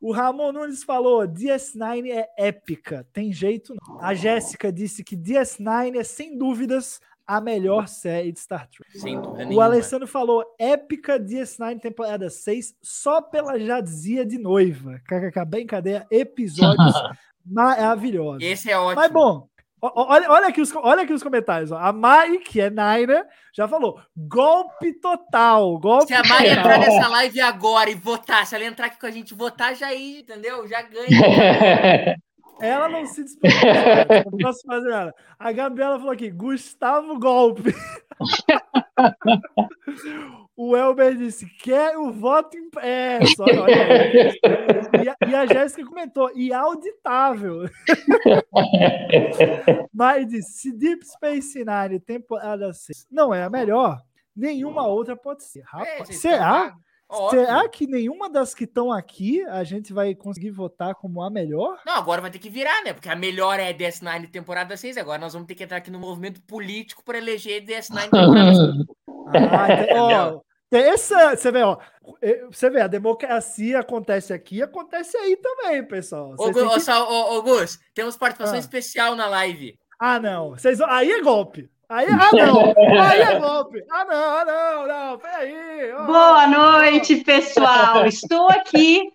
O 0.00 0.10
Ramon 0.10 0.50
Nunes 0.50 0.82
falou: 0.82 1.20
DS9 1.28 2.10
é 2.10 2.28
épica. 2.36 3.06
Tem 3.12 3.32
jeito 3.32 3.72
não. 3.86 4.00
A 4.02 4.14
Jéssica 4.14 4.72
disse 4.72 5.04
que 5.04 5.16
DS9 5.16 5.96
é 5.96 6.02
sem 6.02 6.36
dúvidas 6.36 7.00
a 7.24 7.40
melhor 7.40 7.86
série 7.86 8.32
de 8.32 8.40
Star 8.40 8.68
Trek. 8.68 8.98
Sem 8.98 9.20
dúvida 9.20 9.54
O 9.54 9.60
Alessandro 9.60 10.08
falou: 10.08 10.44
épica 10.58 11.20
DS9 11.20 11.78
temporada 11.78 12.28
6, 12.28 12.74
só 12.82 13.22
pela 13.22 13.60
jazia 13.60 14.26
de 14.26 14.38
noiva. 14.38 15.00
KKK, 15.06 15.44
brincadeira, 15.46 16.04
episódios 16.10 16.94
maravilhosos. 17.46 18.42
Esse 18.42 18.72
é 18.72 18.76
ótimo. 18.76 19.02
Mas 19.02 19.12
bom, 19.12 19.48
Olha, 19.82 20.30
olha, 20.30 20.48
aqui 20.48 20.60
os, 20.60 20.74
olha 20.76 21.02
aqui 21.02 21.12
os 21.12 21.22
comentários. 21.22 21.72
Ó. 21.72 21.78
A 21.78 21.92
Mai, 21.92 22.38
que 22.38 22.60
é 22.60 22.68
Naina, 22.68 23.26
já 23.54 23.66
falou: 23.66 23.98
golpe 24.16 24.92
total. 25.00 25.78
Golpe 25.78 26.08
se 26.08 26.14
a 26.14 26.22
Mai 26.22 26.50
entrar 26.50 26.78
nessa 26.78 27.08
live 27.08 27.40
agora 27.40 27.90
e 27.90 27.94
votar, 27.94 28.46
se 28.46 28.54
ela 28.54 28.64
entrar 28.64 28.86
aqui 28.86 29.00
com 29.00 29.06
a 29.06 29.10
gente 29.10 29.34
votar, 29.34 29.74
já 29.74 29.86
aí, 29.86 30.20
entendeu? 30.20 30.68
Já 30.68 30.82
ganha. 30.82 32.16
Ela 32.60 32.90
não 32.90 33.06
se 33.06 33.24
disputou. 33.24 33.50
não 34.30 34.38
posso 34.38 34.60
fazer 34.66 34.90
nada. 34.90 35.14
A 35.38 35.50
Gabriela 35.50 35.98
falou 35.98 36.12
aqui: 36.12 36.30
Gustavo 36.30 37.18
Golpe. 37.18 37.74
o 40.62 40.76
Elber 40.76 41.16
disse: 41.16 41.46
quer 41.46 41.96
o 41.96 42.12
voto 42.12 42.54
impresso. 42.54 43.40
Olha, 43.40 43.62
olha. 43.62 44.34
E 45.02 45.08
a, 45.08 45.16
e 45.26 45.34
a 45.34 45.46
Jéssica 45.46 45.86
comentou: 45.86 46.30
e 46.34 46.52
auditável. 46.52 47.62
Mas 49.90 50.26
disse: 50.26 50.60
se 50.60 50.76
Deep 50.76 51.02
Space 51.06 51.64
Nine 51.64 51.98
temporada 51.98 52.74
6 52.74 53.06
não 53.10 53.32
é 53.32 53.42
a 53.42 53.48
melhor, 53.48 54.02
nenhuma 54.36 54.86
outra 54.86 55.16
pode 55.16 55.44
ser. 55.44 55.62
Rapaz, 55.64 56.10
é, 56.10 56.12
será? 56.12 56.68
Tá 56.68 56.76
Ótimo. 57.08 57.40
Será 57.40 57.66
que 57.68 57.86
nenhuma 57.86 58.28
das 58.30 58.54
que 58.54 58.64
estão 58.64 58.92
aqui 58.92 59.42
a 59.46 59.64
gente 59.64 59.94
vai 59.94 60.14
conseguir 60.14 60.50
votar 60.50 60.94
como 60.94 61.22
a 61.22 61.30
melhor? 61.30 61.80
Não, 61.84 61.94
agora 61.94 62.20
vai 62.20 62.30
ter 62.30 62.38
que 62.38 62.50
virar, 62.50 62.84
né? 62.84 62.92
Porque 62.92 63.08
a 63.08 63.16
melhor 63.16 63.58
é 63.58 63.72
DS9 63.72 64.30
temporada 64.30 64.76
6. 64.76 64.96
Agora 64.96 65.18
nós 65.18 65.32
vamos 65.32 65.48
ter 65.48 65.56
que 65.56 65.64
entrar 65.64 65.78
aqui 65.78 65.90
no 65.90 65.98
movimento 65.98 66.40
político 66.42 67.02
para 67.02 67.18
eleger 67.18 67.64
DS9 67.64 68.02
temporada 68.12 68.54
5. 68.54 68.96
Ah, 69.32 69.82
então, 69.82 70.36
ó, 70.36 70.40
essa, 70.70 71.36
você 71.36 71.50
vê, 71.50 71.62
ó, 71.62 71.78
é, 72.22 72.44
você 72.46 72.70
vê, 72.70 72.80
a 72.80 72.86
democracia 72.86 73.80
acontece 73.80 74.32
aqui, 74.32 74.62
acontece 74.62 75.16
aí 75.16 75.36
também, 75.36 75.84
pessoal. 75.84 76.34
Ô, 76.38 76.50
Gu, 76.50 76.52
que... 76.52 76.90
ô, 76.90 77.38
ô, 77.38 77.42
Gus, 77.42 77.78
temos 77.94 78.16
participação 78.16 78.56
ah. 78.56 78.60
especial 78.60 79.16
na 79.16 79.26
live. 79.26 79.78
Ah, 79.98 80.18
não. 80.18 80.50
Vocês, 80.50 80.80
aí 80.80 81.10
é 81.10 81.20
golpe. 81.20 81.68
Aí, 81.90 82.06
ah, 82.08 82.30
não! 82.32 82.72
Aí 83.02 83.20
é 83.20 83.38
golpe! 83.40 83.84
Ah, 83.90 84.04
não, 84.04 84.14
ah, 84.14 84.44
não, 84.44 84.86
não, 84.86 85.18
peraí! 85.18 85.92
Oh, 85.92 86.04
Boa 86.04 86.46
noite, 86.46 87.16
pessoal! 87.16 88.06
Estou 88.06 88.48
aqui 88.48 89.10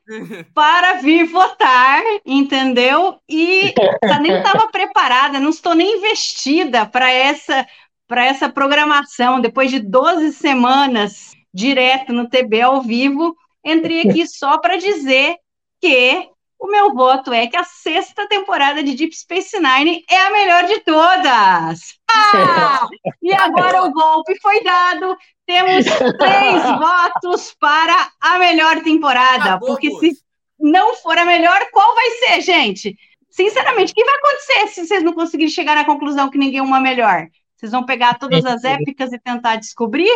para 0.53 0.95
vir 0.95 1.23
votar, 1.23 2.03
entendeu? 2.25 3.17
E 3.29 3.73
nem 4.21 4.33
estava 4.33 4.67
preparada, 4.67 5.39
não 5.39 5.51
estou 5.51 5.73
nem 5.73 5.99
investida 5.99 6.85
para 6.85 7.09
essa, 7.09 7.65
essa 8.11 8.49
programação. 8.49 9.39
Depois 9.39 9.71
de 9.71 9.79
12 9.79 10.33
semanas 10.33 11.31
direto 11.55 12.11
no 12.11 12.27
TB 12.27 12.61
ao 12.61 12.81
vivo, 12.81 13.33
entrei 13.63 14.01
aqui 14.01 14.27
só 14.27 14.59
para 14.59 14.75
dizer 14.75 15.37
que 15.81 16.29
o 16.59 16.67
meu 16.67 16.93
voto 16.93 17.31
é 17.31 17.47
que 17.47 17.55
a 17.55 17.63
sexta 17.63 18.27
temporada 18.27 18.83
de 18.83 18.93
Deep 18.93 19.15
Space 19.15 19.57
Nine 19.57 20.03
é 20.09 20.17
a 20.17 20.31
melhor 20.31 20.65
de 20.65 20.79
todas. 20.81 21.95
Ah! 22.11 22.87
E 23.21 23.33
agora 23.33 23.83
o 23.83 23.91
golpe 23.91 24.39
foi 24.39 24.63
dado. 24.63 25.17
Temos 25.47 25.85
três 25.85 26.63
votos 26.77 27.55
para 27.59 28.11
a 28.21 28.37
melhor 28.37 28.83
temporada. 28.83 29.57
porque 29.57 29.89
se 29.95 30.11
não 30.59 30.95
for 30.95 31.17
a 31.17 31.25
melhor, 31.25 31.59
qual 31.71 31.95
vai 31.95 32.09
ser, 32.11 32.41
gente? 32.41 32.95
Sinceramente, 33.31 33.91
o 33.91 33.95
que 33.95 34.05
vai 34.05 34.15
acontecer 34.15 34.67
se 34.67 34.85
vocês 34.85 35.03
não 35.03 35.13
conseguirem 35.13 35.51
chegar 35.51 35.75
na 35.75 35.85
conclusão 35.85 36.29
que 36.29 36.37
ninguém 36.37 36.59
é 36.59 36.63
uma 36.63 36.79
melhor? 36.79 37.27
Vocês 37.55 37.71
vão 37.71 37.83
pegar 37.83 38.19
todas 38.19 38.45
as 38.45 38.63
épicas 38.63 39.11
e 39.11 39.19
tentar 39.19 39.55
descobrir? 39.55 40.11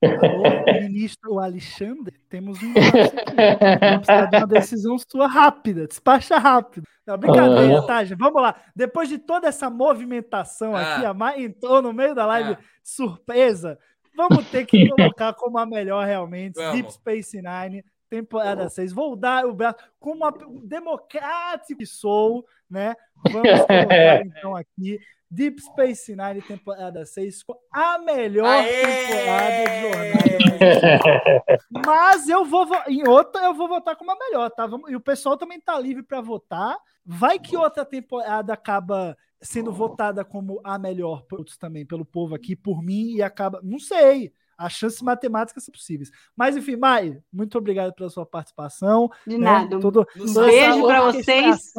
Alô, 0.00 0.42
ministro 0.88 1.40
Alexandre, 1.40 2.16
temos 2.28 2.62
um 2.62 2.72
de 2.72 4.36
uma 4.36 4.46
decisão 4.46 4.96
sua 4.98 5.26
rápida, 5.26 5.88
despacha 5.88 6.38
rápido. 6.38 6.86
Não, 7.04 7.18
brincadeira, 7.18 7.84
tá, 7.84 8.04
gente? 8.04 8.18
Vamos 8.18 8.40
lá. 8.40 8.54
Depois 8.76 9.08
de 9.08 9.18
toda 9.18 9.48
essa 9.48 9.68
movimentação 9.68 10.76
ah. 10.76 10.96
aqui, 10.96 11.04
a 11.04 11.12
Mai 11.12 11.42
entrou 11.42 11.82
no 11.82 11.92
meio 11.92 12.14
da 12.14 12.26
live 12.26 12.52
ah. 12.52 12.58
surpresa. 12.82 13.78
Vamos 14.16 14.48
ter 14.50 14.66
que 14.66 14.88
colocar 14.90 15.32
como 15.34 15.58
a 15.58 15.66
melhor 15.66 16.06
realmente, 16.06 16.54
Vamos. 16.54 16.74
Deep 16.74 16.92
Space 16.92 17.42
Nine, 17.42 17.84
temporada 18.08 18.68
6. 18.68 18.92
Vou 18.92 19.16
dar 19.16 19.46
o 19.46 19.52
braço 19.52 19.78
como 19.98 20.24
um 20.46 20.64
democrático 20.64 21.78
que 21.78 21.86
sou, 21.86 22.46
né? 22.70 22.94
Vamos 23.24 23.42
colocar 23.42 24.26
então 24.26 24.56
aqui 24.56 24.98
Deep 25.30 25.60
Space 25.60 26.16
Nine, 26.16 26.40
temporada 26.40 27.04
6, 27.04 27.44
a 27.70 27.98
melhor 27.98 28.46
Aê! 28.46 29.06
temporada 29.06 29.64
de 29.64 29.80
jornada. 29.82 31.58
Mas 31.70 32.28
eu 32.28 32.44
vou 32.44 32.66
em 32.86 33.06
outra 33.06 33.42
eu 33.42 33.54
vou 33.54 33.68
votar 33.68 33.94
como 33.94 34.10
a 34.10 34.16
melhor, 34.16 34.50
tá? 34.50 34.68
E 34.88 34.96
o 34.96 35.00
pessoal 35.00 35.36
também 35.36 35.60
tá 35.60 35.78
livre 35.78 36.02
para 36.02 36.20
votar. 36.20 36.76
Vai 37.04 37.38
que 37.38 37.56
outra 37.56 37.84
temporada 37.84 38.54
acaba 38.54 39.16
sendo 39.40 39.72
votada 39.72 40.24
como 40.24 40.60
a 40.64 40.78
melhor 40.78 41.22
por 41.24 41.40
outros 41.40 41.58
também, 41.58 41.84
pelo 41.84 42.04
povo 42.04 42.34
aqui, 42.34 42.56
por 42.56 42.82
mim, 42.82 43.12
e 43.14 43.22
acaba. 43.22 43.60
Não 43.62 43.78
sei. 43.78 44.32
As 44.56 44.72
chances 44.72 45.00
matemáticas 45.00 45.64
são 45.64 45.72
possíveis. 45.72 46.10
Mas, 46.34 46.56
enfim, 46.56 46.74
Mai, 46.74 47.16
muito 47.32 47.56
obrigado 47.56 47.94
pela 47.94 48.10
sua 48.10 48.26
participação. 48.26 49.08
De 49.24 49.38
né? 49.38 49.44
nada. 49.44 49.78
Todo, 49.78 50.04
um 50.16 50.34
beijo 50.34 50.84
para 50.84 51.12
vocês. 51.12 51.72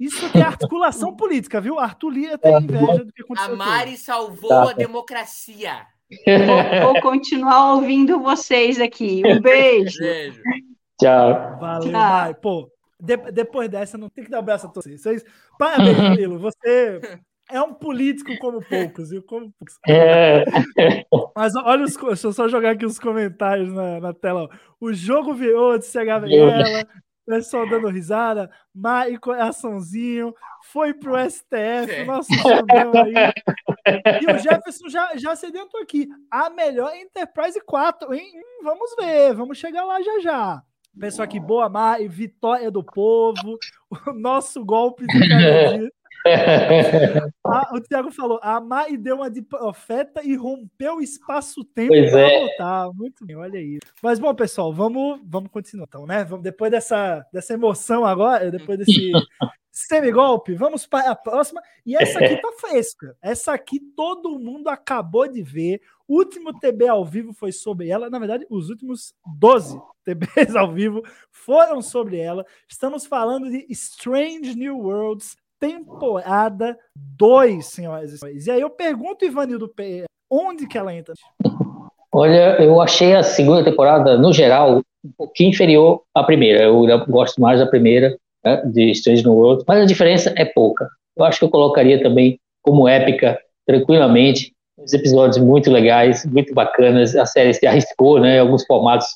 Isso 0.00 0.24
é 0.34 0.40
articulação 0.40 1.14
política, 1.14 1.60
viu? 1.60 1.78
Arthur 1.78 2.10
Lira 2.10 2.38
tem 2.38 2.56
inveja 2.56 3.04
do 3.04 3.12
que 3.12 3.22
aconteceu. 3.22 3.52
A 3.52 3.56
Mari 3.56 3.98
salvou 3.98 4.48
tá. 4.48 4.70
a 4.70 4.72
democracia. 4.72 5.86
Vou, 6.26 6.92
vou, 6.92 7.02
continuar 7.02 7.74
ouvindo 7.74 8.18
vocês 8.18 8.80
aqui. 8.80 9.22
Um 9.24 9.40
beijo. 9.40 9.98
beijo. 9.98 10.42
Tchau. 10.98 11.58
Valeu, 11.60 11.82
Tchau. 11.82 11.92
Mari. 11.92 12.36
Pô, 12.40 12.72
de, 12.98 13.16
depois 13.30 13.68
dessa, 13.68 13.98
não 13.98 14.08
tem 14.08 14.24
que 14.24 14.30
dar 14.30 14.40
o 14.40 14.42
braço 14.42 14.66
a 14.66 14.70
vocês. 14.70 15.22
Parabéns, 15.58 16.16
Lilo. 16.16 16.38
Você 16.38 17.00
É 17.50 17.60
um 17.60 17.74
político 17.74 18.36
como 18.38 18.64
poucos, 18.64 19.10
viu? 19.10 19.22
Como 19.24 19.52
poucos. 19.52 19.76
É, 19.88 20.44
Mas 21.36 21.54
olha 21.56 21.84
os. 21.84 21.96
Deixa 21.96 22.28
eu 22.28 22.32
só 22.32 22.48
jogar 22.48 22.70
aqui 22.70 22.86
os 22.86 22.98
comentários 22.98 23.72
na, 23.72 24.00
na 24.00 24.14
tela. 24.14 24.44
ó. 24.44 24.48
O 24.80 24.92
jogo 24.92 25.34
virou 25.34 25.76
de 25.76 25.84
CH 25.84 26.20
Vilela, 26.22 26.86
pessoal 27.26 27.68
dando 27.68 27.88
risada, 27.88 28.50
Mai 28.74 29.16
coraçãozinho, 29.18 30.34
foi 30.72 30.94
pro 30.94 31.16
STF, 31.18 31.90
É. 31.90 32.04
nosso 32.04 32.32
Xandão 32.34 32.92
aí. 32.94 34.22
E 34.22 34.32
o 34.32 34.38
Jefferson 34.38 34.88
já, 34.88 35.16
já 35.16 35.34
sedentou 35.36 35.80
aqui. 35.80 36.08
A 36.30 36.50
melhor 36.50 36.94
Enterprise 36.94 37.60
4, 37.64 38.12
hein? 38.14 38.30
Hum, 38.34 38.64
vamos 38.64 38.94
ver, 38.98 39.34
vamos 39.34 39.58
chegar 39.58 39.84
lá 39.84 40.00
já 40.02 40.20
já. 40.20 40.62
Pessoal 40.98 41.24
aqui, 41.24 41.38
boa 41.38 41.68
Mai, 41.68 42.08
vitória 42.08 42.70
do 42.70 42.82
povo, 42.82 43.56
o 44.08 44.12
nosso 44.12 44.64
golpe 44.64 45.06
dia. 45.06 45.90
Ah, 47.44 47.74
o 47.74 47.80
Thiago 47.80 48.12
falou, 48.12 48.38
a 48.42 48.60
Mai 48.60 48.96
deu 48.96 49.16
uma 49.16 49.30
de 49.30 49.42
profeta 49.42 50.22
e 50.22 50.36
rompeu 50.36 50.96
o 50.96 51.00
espaço-tempo 51.00 51.88
Pois 51.88 52.10
para 52.10 52.20
é. 52.20 52.38
voltar. 52.38 52.92
Muito 52.92 53.26
bem, 53.26 53.34
olha 53.34 53.58
aí. 53.58 53.78
Mas 54.02 54.20
bom, 54.20 54.32
pessoal, 54.34 54.72
vamos, 54.72 55.20
vamos 55.24 55.50
continuar 55.50 55.86
então, 55.88 56.06
né? 56.06 56.22
Vamos, 56.22 56.44
depois 56.44 56.70
dessa, 56.70 57.26
dessa 57.32 57.54
emoção 57.54 58.04
agora, 58.04 58.50
depois 58.52 58.78
desse 58.78 59.10
semigolpe, 59.72 60.54
vamos 60.54 60.86
para 60.86 61.10
a 61.10 61.16
próxima. 61.16 61.60
E 61.84 61.96
essa 61.96 62.18
aqui 62.18 62.36
tá 62.40 62.52
fresca. 62.58 63.16
Essa 63.22 63.52
aqui 63.52 63.80
todo 63.80 64.38
mundo 64.38 64.68
acabou 64.68 65.26
de 65.28 65.42
ver. 65.42 65.80
O 66.06 66.18
último 66.18 66.58
TB 66.58 66.88
ao 66.88 67.04
vivo 67.04 67.32
foi 67.32 67.52
sobre 67.52 67.88
ela. 67.88 68.10
Na 68.10 68.18
verdade, 68.18 68.46
os 68.50 68.68
últimos 68.68 69.14
12 69.38 69.80
TBs 70.04 70.56
ao 70.56 70.72
vivo 70.72 71.02
foram 71.30 71.80
sobre 71.80 72.18
ela. 72.18 72.44
Estamos 72.68 73.06
falando 73.06 73.48
de 73.48 73.64
Strange 73.70 74.56
New 74.56 74.78
Worlds, 74.78 75.36
temporada 75.60 76.76
2, 77.18 77.64
senhoras 77.66 78.12
e 78.12 78.18
senhores. 78.18 78.46
E 78.46 78.50
aí 78.50 78.60
eu 78.60 78.70
pergunto, 78.70 79.24
Ivanildo 79.24 79.68
Pereira, 79.68 80.06
onde 80.30 80.66
que 80.66 80.78
ela 80.78 80.94
entra? 80.94 81.14
Olha, 82.12 82.60
eu 82.60 82.80
achei 82.80 83.14
a 83.14 83.22
segunda 83.22 83.62
temporada, 83.62 84.18
no 84.18 84.32
geral, 84.32 84.80
um 85.04 85.12
pouquinho 85.16 85.50
inferior 85.50 86.02
à 86.14 86.24
primeira. 86.24 86.64
Eu 86.64 86.84
gosto 87.06 87.40
mais 87.40 87.60
da 87.60 87.66
primeira, 87.66 88.16
né, 88.44 88.62
de 88.66 88.90
Strange 88.92 89.22
New 89.22 89.34
World, 89.34 89.64
mas 89.68 89.82
a 89.82 89.86
diferença 89.86 90.32
é 90.36 90.44
pouca. 90.44 90.88
Eu 91.16 91.24
acho 91.24 91.38
que 91.38 91.44
eu 91.44 91.50
colocaria 91.50 92.02
também 92.02 92.40
como 92.62 92.88
épica, 92.88 93.38
tranquilamente. 93.66 94.52
Os 94.78 94.92
episódios 94.94 95.38
muito 95.38 95.70
legais, 95.70 96.24
muito 96.24 96.54
bacanas. 96.54 97.14
A 97.14 97.26
série 97.26 97.52
se 97.52 97.66
arriscou, 97.66 98.18
né? 98.18 98.40
Alguns 98.40 98.64
formatos, 98.64 99.06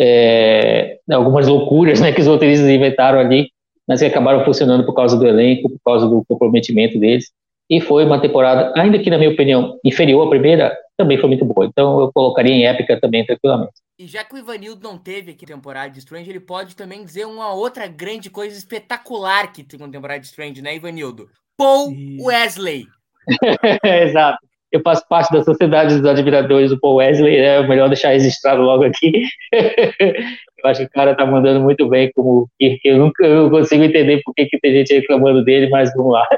é, 0.00 0.98
algumas 1.10 1.48
loucuras, 1.48 2.00
né? 2.00 2.12
Que 2.12 2.20
os 2.20 2.26
roteiristas 2.28 2.68
inventaram 2.68 3.18
ali, 3.18 3.50
mas 3.88 4.00
que 4.00 4.06
acabaram 4.06 4.44
funcionando 4.44 4.84
por 4.84 4.94
causa 4.94 5.16
do 5.16 5.26
elenco, 5.26 5.70
por 5.70 5.80
causa 5.84 6.06
do 6.06 6.22
comprometimento 6.28 7.00
deles. 7.00 7.32
E 7.70 7.80
foi 7.80 8.04
uma 8.04 8.20
temporada, 8.20 8.72
ainda 8.76 8.98
que 8.98 9.10
na 9.10 9.18
minha 9.18 9.30
opinião 9.30 9.78
inferior 9.84 10.26
à 10.26 10.30
primeira, 10.30 10.76
também 10.96 11.18
foi 11.18 11.28
muito 11.28 11.44
boa. 11.44 11.66
Então 11.66 12.00
eu 12.00 12.12
colocaria 12.12 12.52
em 12.52 12.66
épica 12.66 13.00
também 13.00 13.24
tranquilamente. 13.24 13.72
E 13.98 14.06
já 14.06 14.22
que 14.22 14.34
o 14.34 14.38
Ivanildo 14.38 14.80
não 14.82 14.96
teve 14.96 15.32
aqui 15.32 15.44
temporada 15.44 15.90
de 15.90 15.98
Strange, 15.98 16.30
ele 16.30 16.40
pode 16.40 16.76
também 16.76 17.04
dizer 17.04 17.26
uma 17.26 17.52
outra 17.52 17.86
grande 17.86 18.30
coisa 18.30 18.56
espetacular 18.56 19.52
que 19.52 19.64
tem 19.64 19.78
com 19.78 19.86
a 19.86 19.90
temporada 19.90 20.20
de 20.20 20.26
Strange, 20.26 20.62
né, 20.62 20.76
Ivanildo? 20.76 21.28
Paul 21.56 21.92
Isso. 21.92 22.24
Wesley. 22.24 22.86
Exato. 23.84 24.47
Eu 24.70 24.80
faço 24.82 25.06
parte 25.08 25.32
da 25.32 25.42
sociedade 25.42 25.96
dos 25.96 26.04
admiradores 26.04 26.70
do 26.70 26.78
Paul 26.78 26.96
Wesley, 26.96 27.36
é 27.36 27.66
melhor 27.66 27.88
deixar 27.88 28.10
registrado 28.10 28.60
logo 28.60 28.84
aqui. 28.84 29.24
eu 29.52 30.70
acho 30.70 30.80
que 30.80 30.86
o 30.86 30.90
cara 30.90 31.14
tá 31.14 31.24
mandando 31.24 31.60
muito 31.60 31.88
bem 31.88 32.10
como. 32.14 32.48
Eu 32.84 32.98
nunca 32.98 33.26
eu 33.26 33.50
consigo 33.50 33.82
entender 33.82 34.20
por 34.24 34.34
que, 34.34 34.46
que 34.46 34.58
tem 34.60 34.72
gente 34.72 34.94
reclamando 34.94 35.42
dele, 35.44 35.68
mas 35.70 35.92
vamos 35.94 36.12
lá. 36.12 36.26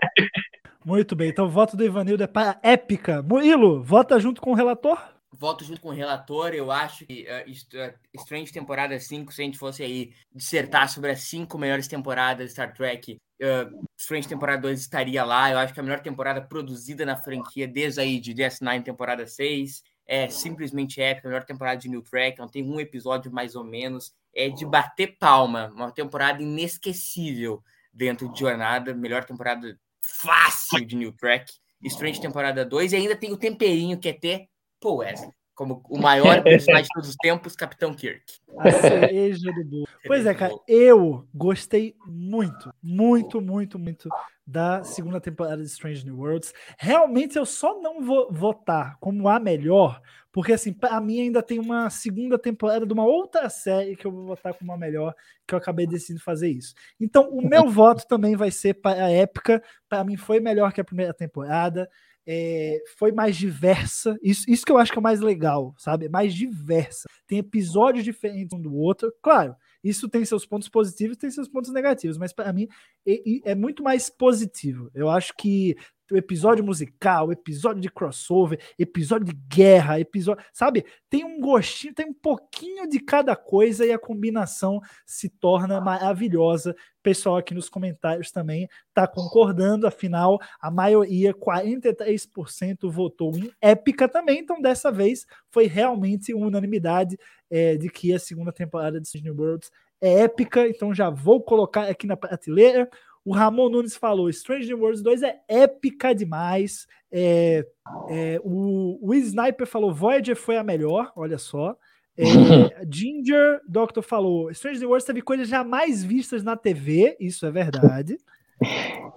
Muito 0.82 1.14
bem, 1.14 1.28
então 1.28 1.44
o 1.44 1.48
voto 1.48 1.76
do 1.76 1.84
Ivanildo 1.84 2.22
é 2.24 2.26
para 2.26 2.58
épica. 2.62 3.22
Murilo, 3.22 3.82
vota 3.82 4.18
junto 4.18 4.40
com 4.40 4.52
o 4.52 4.54
relator? 4.54 4.98
Voto 5.40 5.64
junto 5.64 5.80
com 5.80 5.88
o 5.88 5.94
relator, 5.94 6.50
eu 6.50 6.70
acho 6.70 7.06
que 7.06 7.24
uh, 7.24 7.98
Strange 8.20 8.52
temporada 8.52 9.00
5, 9.00 9.32
se 9.32 9.40
a 9.40 9.44
gente 9.46 9.56
fosse 9.56 9.82
aí 9.82 10.12
dissertar 10.34 10.86
sobre 10.90 11.10
as 11.10 11.22
cinco 11.22 11.56
melhores 11.56 11.88
temporadas 11.88 12.48
de 12.48 12.52
Star 12.52 12.74
Trek, 12.74 13.14
uh, 13.14 13.88
Strange 13.98 14.28
temporada 14.28 14.60
2 14.60 14.78
estaria 14.78 15.24
lá. 15.24 15.50
Eu 15.50 15.56
acho 15.56 15.72
que 15.72 15.80
a 15.80 15.82
melhor 15.82 16.00
temporada 16.00 16.42
produzida 16.42 17.06
na 17.06 17.16
franquia 17.16 17.66
desde 17.66 18.02
aí 18.02 18.20
de 18.20 18.34
DS9 18.34 18.82
temporada 18.84 19.26
6 19.26 19.82
é 20.06 20.28
simplesmente 20.28 21.00
épica, 21.00 21.26
a 21.26 21.30
melhor 21.30 21.46
temporada 21.46 21.80
de 21.80 21.88
New 21.88 22.02
Trek, 22.02 22.38
não 22.38 22.46
tem 22.46 22.62
um 22.62 22.78
episódio 22.78 23.32
mais 23.32 23.54
ou 23.54 23.64
menos, 23.64 24.12
é 24.34 24.50
de 24.50 24.66
bater 24.66 25.16
palma, 25.18 25.72
uma 25.74 25.90
temporada 25.90 26.42
inesquecível 26.42 27.64
dentro 27.90 28.30
de 28.30 28.40
Jornada, 28.40 28.92
melhor 28.92 29.24
temporada 29.24 29.74
fácil 30.04 30.84
de 30.84 30.96
New 30.96 31.12
Trek. 31.12 31.50
Strange 31.82 32.20
temporada 32.20 32.62
2 32.62 32.92
e 32.92 32.96
ainda 32.96 33.16
tem 33.16 33.32
o 33.32 33.38
temperinho 33.38 33.98
que 33.98 34.10
é 34.10 34.12
ter 34.12 34.49
Paul 34.80 34.98
Wesley, 34.98 35.30
como 35.54 35.82
o 35.88 35.98
maior 35.98 36.42
personagem 36.42 36.84
de 36.84 36.94
todos 36.94 37.10
os 37.10 37.16
tempos, 37.16 37.54
Capitão 37.54 37.94
Kirk. 37.94 38.24
A 38.58 38.70
cereja 38.70 39.52
do 39.52 39.64
bolo. 39.64 39.86
Pois 40.06 40.24
é, 40.24 40.32
cara, 40.32 40.54
eu 40.66 41.28
gostei 41.34 41.94
muito, 42.06 42.72
muito, 42.82 43.38
muito, 43.40 43.78
muito 43.78 44.08
da 44.46 44.82
segunda 44.82 45.20
temporada 45.20 45.62
de 45.62 45.68
Strange 45.68 46.04
New 46.04 46.18
Worlds. 46.18 46.54
Realmente 46.78 47.36
eu 47.36 47.44
só 47.44 47.80
não 47.80 48.02
vou 48.02 48.32
votar 48.32 48.96
como 48.98 49.28
a 49.28 49.38
melhor, 49.38 50.00
porque 50.32 50.52
assim, 50.52 50.72
para 50.72 51.00
mim 51.00 51.20
ainda 51.20 51.42
tem 51.42 51.58
uma 51.58 51.90
segunda 51.90 52.38
temporada 52.38 52.86
de 52.86 52.92
uma 52.92 53.04
outra 53.04 53.48
série 53.48 53.94
que 53.94 54.06
eu 54.06 54.10
vou 54.10 54.26
votar 54.26 54.54
como 54.54 54.72
a 54.72 54.76
melhor, 54.76 55.14
que 55.46 55.54
eu 55.54 55.58
acabei 55.58 55.86
decidindo 55.86 56.20
fazer 56.20 56.48
isso. 56.48 56.74
Então, 56.98 57.28
o 57.28 57.46
meu 57.46 57.68
voto 57.70 58.06
também 58.08 58.34
vai 58.36 58.50
ser 58.50 58.74
para 58.74 59.04
a 59.04 59.10
época. 59.10 59.62
Para 59.88 60.02
mim 60.02 60.16
foi 60.16 60.40
melhor 60.40 60.72
que 60.72 60.80
a 60.80 60.84
primeira 60.84 61.12
temporada. 61.12 61.88
É, 62.32 62.78
foi 62.96 63.10
mais 63.10 63.36
diversa. 63.36 64.16
Isso, 64.22 64.44
isso 64.48 64.64
que 64.64 64.70
eu 64.70 64.78
acho 64.78 64.92
que 64.92 64.98
é 64.98 65.00
o 65.00 65.02
mais 65.02 65.20
legal, 65.20 65.74
sabe? 65.76 66.08
Mais 66.08 66.32
diversa. 66.32 67.08
Tem 67.26 67.38
episódios 67.38 68.04
diferentes 68.04 68.56
um 68.56 68.62
do 68.62 68.72
outro. 68.72 69.12
Claro, 69.20 69.56
isso 69.82 70.08
tem 70.08 70.24
seus 70.24 70.46
pontos 70.46 70.68
positivos 70.68 71.16
tem 71.16 71.28
seus 71.28 71.48
pontos 71.48 71.72
negativos, 71.72 72.16
mas 72.18 72.32
para 72.32 72.52
mim 72.52 72.68
é, 73.04 73.50
é 73.50 73.54
muito 73.56 73.82
mais 73.82 74.08
positivo. 74.08 74.88
Eu 74.94 75.08
acho 75.10 75.32
que 75.36 75.74
episódio 76.16 76.64
musical, 76.64 77.32
episódio 77.32 77.80
de 77.80 77.90
crossover, 77.90 78.60
episódio 78.78 79.26
de 79.26 79.40
guerra, 79.48 80.00
episódio, 80.00 80.44
sabe? 80.52 80.84
Tem 81.08 81.24
um 81.24 81.40
gostinho, 81.40 81.94
tem 81.94 82.06
um 82.06 82.14
pouquinho 82.14 82.88
de 82.88 83.00
cada 83.00 83.34
coisa 83.36 83.84
e 83.84 83.92
a 83.92 83.98
combinação 83.98 84.80
se 85.06 85.28
torna 85.28 85.80
maravilhosa. 85.80 86.72
O 86.72 87.02
pessoal 87.02 87.36
aqui 87.36 87.54
nos 87.54 87.68
comentários 87.68 88.30
também 88.30 88.68
está 88.88 89.06
concordando, 89.06 89.86
afinal, 89.86 90.38
a 90.60 90.70
maioria, 90.70 91.32
43%, 91.32 92.90
votou 92.90 93.36
em 93.36 93.50
épica 93.60 94.08
também, 94.08 94.40
então 94.40 94.60
dessa 94.60 94.92
vez 94.92 95.26
foi 95.50 95.66
realmente 95.66 96.34
unanimidade 96.34 97.18
é, 97.50 97.76
de 97.76 97.88
que 97.88 98.12
a 98.12 98.18
segunda 98.18 98.52
temporada 98.52 99.00
de 99.00 99.10
Disney 99.10 99.30
Worlds 99.30 99.70
é 100.00 100.20
épica, 100.20 100.66
então 100.66 100.94
já 100.94 101.10
vou 101.10 101.42
colocar 101.42 101.88
aqui 101.88 102.06
na 102.06 102.16
prateleira. 102.16 102.88
O 103.24 103.32
Ramon 103.32 103.68
Nunes 103.68 103.96
falou: 103.96 104.28
Strange 104.30 104.66
New 104.68 104.78
Worlds 104.78 105.02
2 105.02 105.22
é 105.22 105.40
épica 105.46 106.14
demais. 106.14 106.86
É, 107.12 107.66
é, 108.08 108.40
o, 108.42 108.98
o 109.02 109.14
Sniper 109.14 109.66
falou: 109.66 109.92
Voyager 109.92 110.36
foi 110.36 110.56
a 110.56 110.64
melhor, 110.64 111.12
olha 111.14 111.38
só. 111.38 111.76
É, 112.16 112.24
Ginger 112.90 113.60
Doctor 113.68 114.02
falou: 114.02 114.50
Strange 114.50 114.80
New 114.80 114.88
Worlds 114.88 115.06
teve 115.06 115.22
coisas 115.22 115.48
jamais 115.48 116.02
vistas 116.02 116.42
na 116.42 116.56
TV, 116.56 117.16
isso 117.20 117.44
é 117.46 117.50
verdade. 117.50 118.18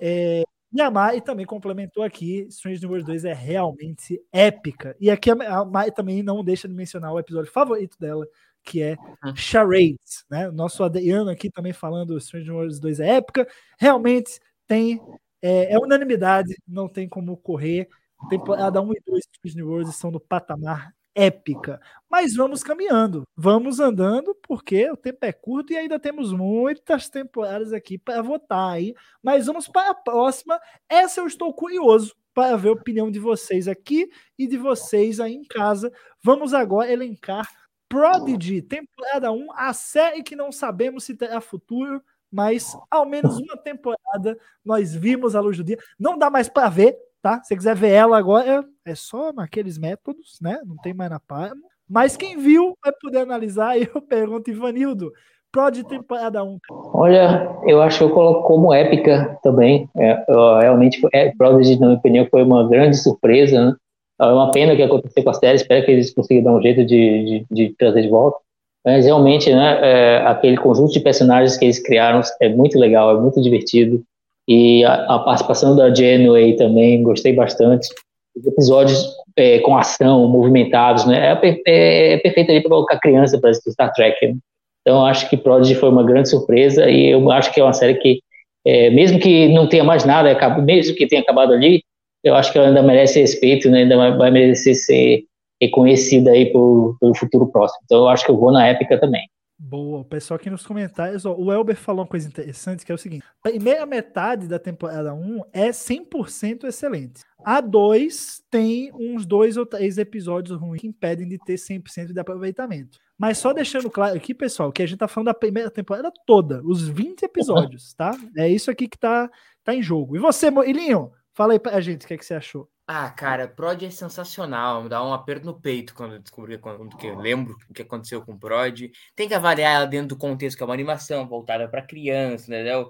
É, 0.02 0.44
e 0.74 0.82
a 0.82 0.90
Mai 0.90 1.22
também 1.22 1.46
complementou 1.46 2.04
aqui: 2.04 2.48
Strange 2.50 2.82
New 2.82 2.90
Worlds 2.90 3.06
2 3.06 3.26
é 3.26 3.34
realmente 3.34 4.20
épica. 4.32 4.96
E 5.00 5.10
aqui 5.10 5.30
a, 5.30 5.60
a 5.60 5.66
Mai 5.66 5.92
também 5.92 6.24
não 6.24 6.44
deixa 6.44 6.68
de 6.68 6.74
mencionar 6.74 7.14
o 7.14 7.20
episódio 7.20 7.52
favorito 7.52 7.98
dela, 8.00 8.28
que 8.64 8.82
é 8.82 8.96
Charades, 9.36 10.26
né? 10.30 10.50
Nosso 10.52 10.84
Adriano 10.84 11.30
aqui 11.30 11.50
também 11.50 11.74
falando 11.74 12.18
Strange 12.18 12.52
Worlds 12.52 12.80
2 12.80 13.00
é 13.00 13.18
épica. 13.18 13.48
Realmente 13.78 14.40
tem, 14.68 15.02
é, 15.42 15.74
é 15.74 15.78
unanimidade, 15.78 16.56
não 16.68 16.88
tem 16.88 17.08
como 17.08 17.36
correr. 17.38 17.88
Temporada 18.30 18.82
1 18.82 18.94
e 18.94 19.02
2 19.06 19.22
de 19.22 19.30
Strange 19.34 19.58
New 19.58 19.68
Worlds 19.68 19.94
estão 19.94 20.10
no 20.12 20.20
patamar 20.20 20.94
épica. 21.16 21.80
Mas 22.10 22.36
vamos 22.36 22.64
caminhando, 22.64 23.24
vamos 23.36 23.80
andando, 23.80 24.36
porque 24.48 24.90
o 24.90 24.98
tempo 24.98 25.26
é 25.26 25.32
curto 25.32 25.74
e 25.74 25.78
ainda 25.78 26.00
temos 26.00 26.32
muitas 26.32 27.10
temporadas 27.10 27.74
aqui 27.74 27.98
para 27.98 28.22
votar 28.22 28.72
aí. 28.72 28.94
Mas 29.22 29.46
vamos 29.46 29.68
para 29.68 29.92
a 29.92 29.96
próxima. 29.96 30.60
Essa 30.90 31.22
eu 31.22 31.28
estou 31.28 31.54
curioso 31.54 32.16
para 32.34 32.58
ver 32.58 32.70
a 32.70 32.74
opinião 32.74 33.12
de 33.12 33.20
vocês 33.20 33.68
aqui 33.68 34.10
e 34.38 34.48
de 34.48 34.58
vocês 34.58 35.20
aí 35.20 35.34
em 35.34 35.44
casa. 35.44 35.92
Vamos 36.24 36.54
agora 36.54 36.92
elencar 36.92 37.48
Prodigy, 37.94 38.60
temporada 38.60 39.32
1, 39.32 39.50
a 39.56 39.72
série 39.72 40.24
que 40.24 40.36
não 40.36 40.52
sabemos 40.52 41.04
se 41.04 41.16
terá 41.16 41.40
futuro, 41.40 42.02
mas 42.32 42.76
ao 42.90 43.06
menos 43.06 43.38
uma 43.38 43.56
temporada 43.56 44.36
nós 44.66 44.96
vimos 44.96 45.36
a 45.36 45.40
luz 45.40 45.58
do 45.58 45.64
dia. 45.64 45.78
Não 46.00 46.18
dá 46.18 46.28
mais 46.28 46.50
para 46.50 46.70
ver, 46.70 46.98
tá? 47.22 47.40
Se 47.44 47.50
você 47.50 47.56
quiser 47.56 47.76
ver 47.76 47.92
ela 47.92 48.18
agora, 48.18 48.66
é 48.84 48.96
só 48.96 49.32
naqueles 49.32 49.78
métodos, 49.78 50.40
né? 50.42 50.60
Não 50.66 50.76
tem 50.78 50.92
mais 50.92 51.12
na 51.12 51.20
página. 51.20 51.62
Mas 51.88 52.18
quem 52.18 52.36
viu 52.36 52.76
vai 52.84 52.92
poder 53.00 53.20
analisar. 53.20 53.78
E 53.78 53.84
eu 53.94 54.02
pergunto, 54.02 54.50
Ivanildo, 54.50 55.14
Prod 55.52 55.84
temporada 55.84 56.44
1. 56.44 56.58
Olha, 56.96 57.48
eu 57.68 57.80
acho 57.80 58.00
que 58.00 58.04
eu 58.06 58.10
coloco 58.10 58.48
como 58.48 58.74
épica 58.74 59.38
também. 59.44 59.88
É, 59.96 60.26
eu, 60.28 60.58
realmente, 60.58 61.00
é, 61.14 61.32
Prodigy, 61.38 61.80
na 61.80 61.86
minha 61.86 62.00
opinião, 62.00 62.28
foi 62.32 62.42
uma 62.42 62.68
grande 62.68 62.98
surpresa, 62.98 63.68
né? 63.68 63.76
É 64.22 64.26
uma 64.26 64.52
pena 64.52 64.76
que 64.76 64.84
aconteceu 64.84 65.24
com 65.24 65.30
a 65.30 65.34
série, 65.34 65.56
espero 65.56 65.86
que 65.86 65.92
eles 65.92 66.14
consigam 66.14 66.44
dar 66.44 66.54
um 66.54 66.62
jeito 66.62 66.86
de, 66.86 67.24
de, 67.24 67.46
de 67.52 67.76
trazer 67.78 68.04
de 68.04 68.10
volta. 68.10 68.38
Mas 68.86 69.06
realmente, 69.06 69.54
né, 69.54 69.80
é, 69.82 70.18
aquele 70.26 70.58
conjunto 70.58 70.92
de 70.92 71.00
personagens 71.00 71.58
que 71.58 71.66
eles 71.66 71.80
criaram 71.80 72.22
é 72.42 72.50
muito 72.50 72.78
legal, 72.78 73.16
é 73.16 73.20
muito 73.20 73.42
divertido. 73.42 74.04
E 74.48 74.84
a, 74.84 75.16
a 75.16 75.20
participação 75.20 75.76
da 75.76 75.94
Janeway 75.94 76.56
também, 76.58 77.02
gostei 77.02 77.34
bastante. 77.34 77.88
Os 78.36 78.46
episódios 78.46 79.16
é, 79.38 79.60
com 79.60 79.78
ação, 79.78 80.28
movimentados, 80.28 81.06
né, 81.06 81.40
é, 81.42 81.62
é, 81.66 82.14
é 82.14 82.18
perfeito 82.18 82.52
ali 82.52 82.62
para 82.62 82.70
colocar 82.70 83.00
criança 83.00 83.40
para 83.40 83.52
assistir 83.52 83.72
Star 83.72 83.94
Trek. 83.94 84.28
Né? 84.28 84.36
Então, 84.82 85.06
acho 85.06 85.30
que 85.30 85.38
Prodigy 85.38 85.76
foi 85.76 85.90
uma 85.90 86.04
grande 86.04 86.30
surpresa 86.30 86.90
e 86.90 87.08
eu 87.08 87.32
acho 87.32 87.54
que 87.54 87.62
é 87.62 87.64
uma 87.64 87.74
série 87.74 87.96
que, 87.96 88.20
é, 88.66 88.90
mesmo 88.90 89.18
que 89.18 89.48
não 89.48 89.68
tenha 89.68 89.84
mais 89.84 90.04
nada, 90.04 90.38
mesmo 90.62 90.96
que 90.96 91.08
tenha 91.08 91.22
acabado 91.22 91.54
ali, 91.54 91.84
eu 92.24 92.36
acho 92.36 92.52
que 92.52 92.58
ela 92.58 92.68
ainda 92.68 92.82
merece 92.82 93.20
respeito, 93.20 93.70
né? 93.70 93.80
ainda 93.80 94.16
vai, 94.16 94.32
merecer 94.32 94.76
ser 94.76 95.24
reconhecida 95.62 96.32
aí 96.32 96.52
pelo 96.52 96.98
futuro 97.16 97.52
próximo. 97.52 97.82
Então 97.86 98.00
eu 98.00 98.08
acho 98.08 98.26
que 98.26 98.32
eu 98.32 98.38
vou 98.38 98.52
na 98.52 98.66
épica 98.68 99.00
também. 99.00 99.28
Boa, 99.66 100.00
o 100.00 100.06
pessoal 100.06 100.36
aqui 100.36 100.50
nos 100.50 100.66
comentários, 100.66 101.26
ó, 101.26 101.34
o 101.36 101.52
Elber 101.52 101.78
falou 101.78 102.02
uma 102.02 102.08
coisa 102.08 102.28
interessante, 102.28 102.86
que 102.86 102.92
é 102.92 102.96
o 102.96 102.98
seguinte, 102.98 103.24
a 103.24 103.50
primeira 103.50 103.86
metade 103.86 104.48
da 104.48 104.60
temporada 104.60 105.14
1 105.14 105.42
é 105.54 105.70
100% 105.70 106.66
excelente. 106.66 107.22
A 107.46 107.62
2 107.62 108.42
tem 108.50 108.92
uns 108.94 109.26
dois 109.26 109.56
ou 109.56 109.66
três 109.66 109.98
episódios 109.98 110.60
ruins 110.60 110.82
que 110.82 110.88
impedem 110.88 111.30
de 111.30 111.38
ter 111.38 111.56
100% 111.56 112.12
de 112.12 112.20
aproveitamento. 112.20 112.98
Mas 113.18 113.38
só 113.38 113.54
deixando 113.54 113.90
claro 113.90 114.18
aqui, 114.18 114.34
pessoal, 114.34 114.72
que 114.72 114.84
a 114.84 114.86
gente 114.86 114.98
tá 114.98 115.08
falando 115.08 115.28
da 115.28 115.34
primeira 115.34 115.70
temporada 115.70 116.12
toda, 116.26 116.62
os 116.66 116.86
20 116.86 117.24
episódios, 117.24 117.94
tá? 117.94 118.12
É 118.36 118.50
isso 118.50 118.70
aqui 118.70 118.88
que 118.88 118.98
tá, 118.98 119.30
tá 119.64 119.74
em 119.74 119.82
jogo. 119.82 120.18
E 120.18 120.20
você, 120.20 120.48
Ilinho, 120.66 121.12
fala 121.34 121.54
aí 121.54 121.60
pra 121.60 121.82
gente 121.82 122.06
o 122.06 122.08
que, 122.08 122.14
é 122.14 122.18
que 122.18 122.26
você 122.26 122.34
achou. 122.34 122.70
Ah, 122.86 123.10
cara, 123.10 123.48
Prod 123.48 123.82
é 123.82 123.90
sensacional, 123.90 124.90
dá 124.90 125.04
um 125.04 125.14
aperto 125.14 125.46
no 125.46 125.60
peito 125.60 125.96
quando 125.96 126.16
eu 126.16 126.20
descobri, 126.20 126.58
quando 126.58 126.98
que 126.98 127.08
eu 127.08 127.16
lembro 127.16 127.56
o 127.70 127.74
que 127.74 127.82
aconteceu 127.82 128.22
com 128.26 128.34
o 128.34 128.40
Prod. 128.40 128.92
Tem 129.16 129.28
que 129.28 129.34
avaliar 129.34 129.76
ela 129.76 129.86
dentro 129.86 130.10
do 130.10 130.18
contexto 130.18 130.58
que 130.58 130.64
é 130.64 130.66
uma 130.66 130.74
animação 130.74 131.26
voltada 131.28 131.70
para 131.70 131.86
criança, 131.86 132.46
entendeu? 132.46 132.90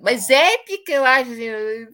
Mas 0.00 0.28
épica, 0.28 0.92
eu 0.92 1.04
acho, 1.04 1.30
assim, 1.30 1.48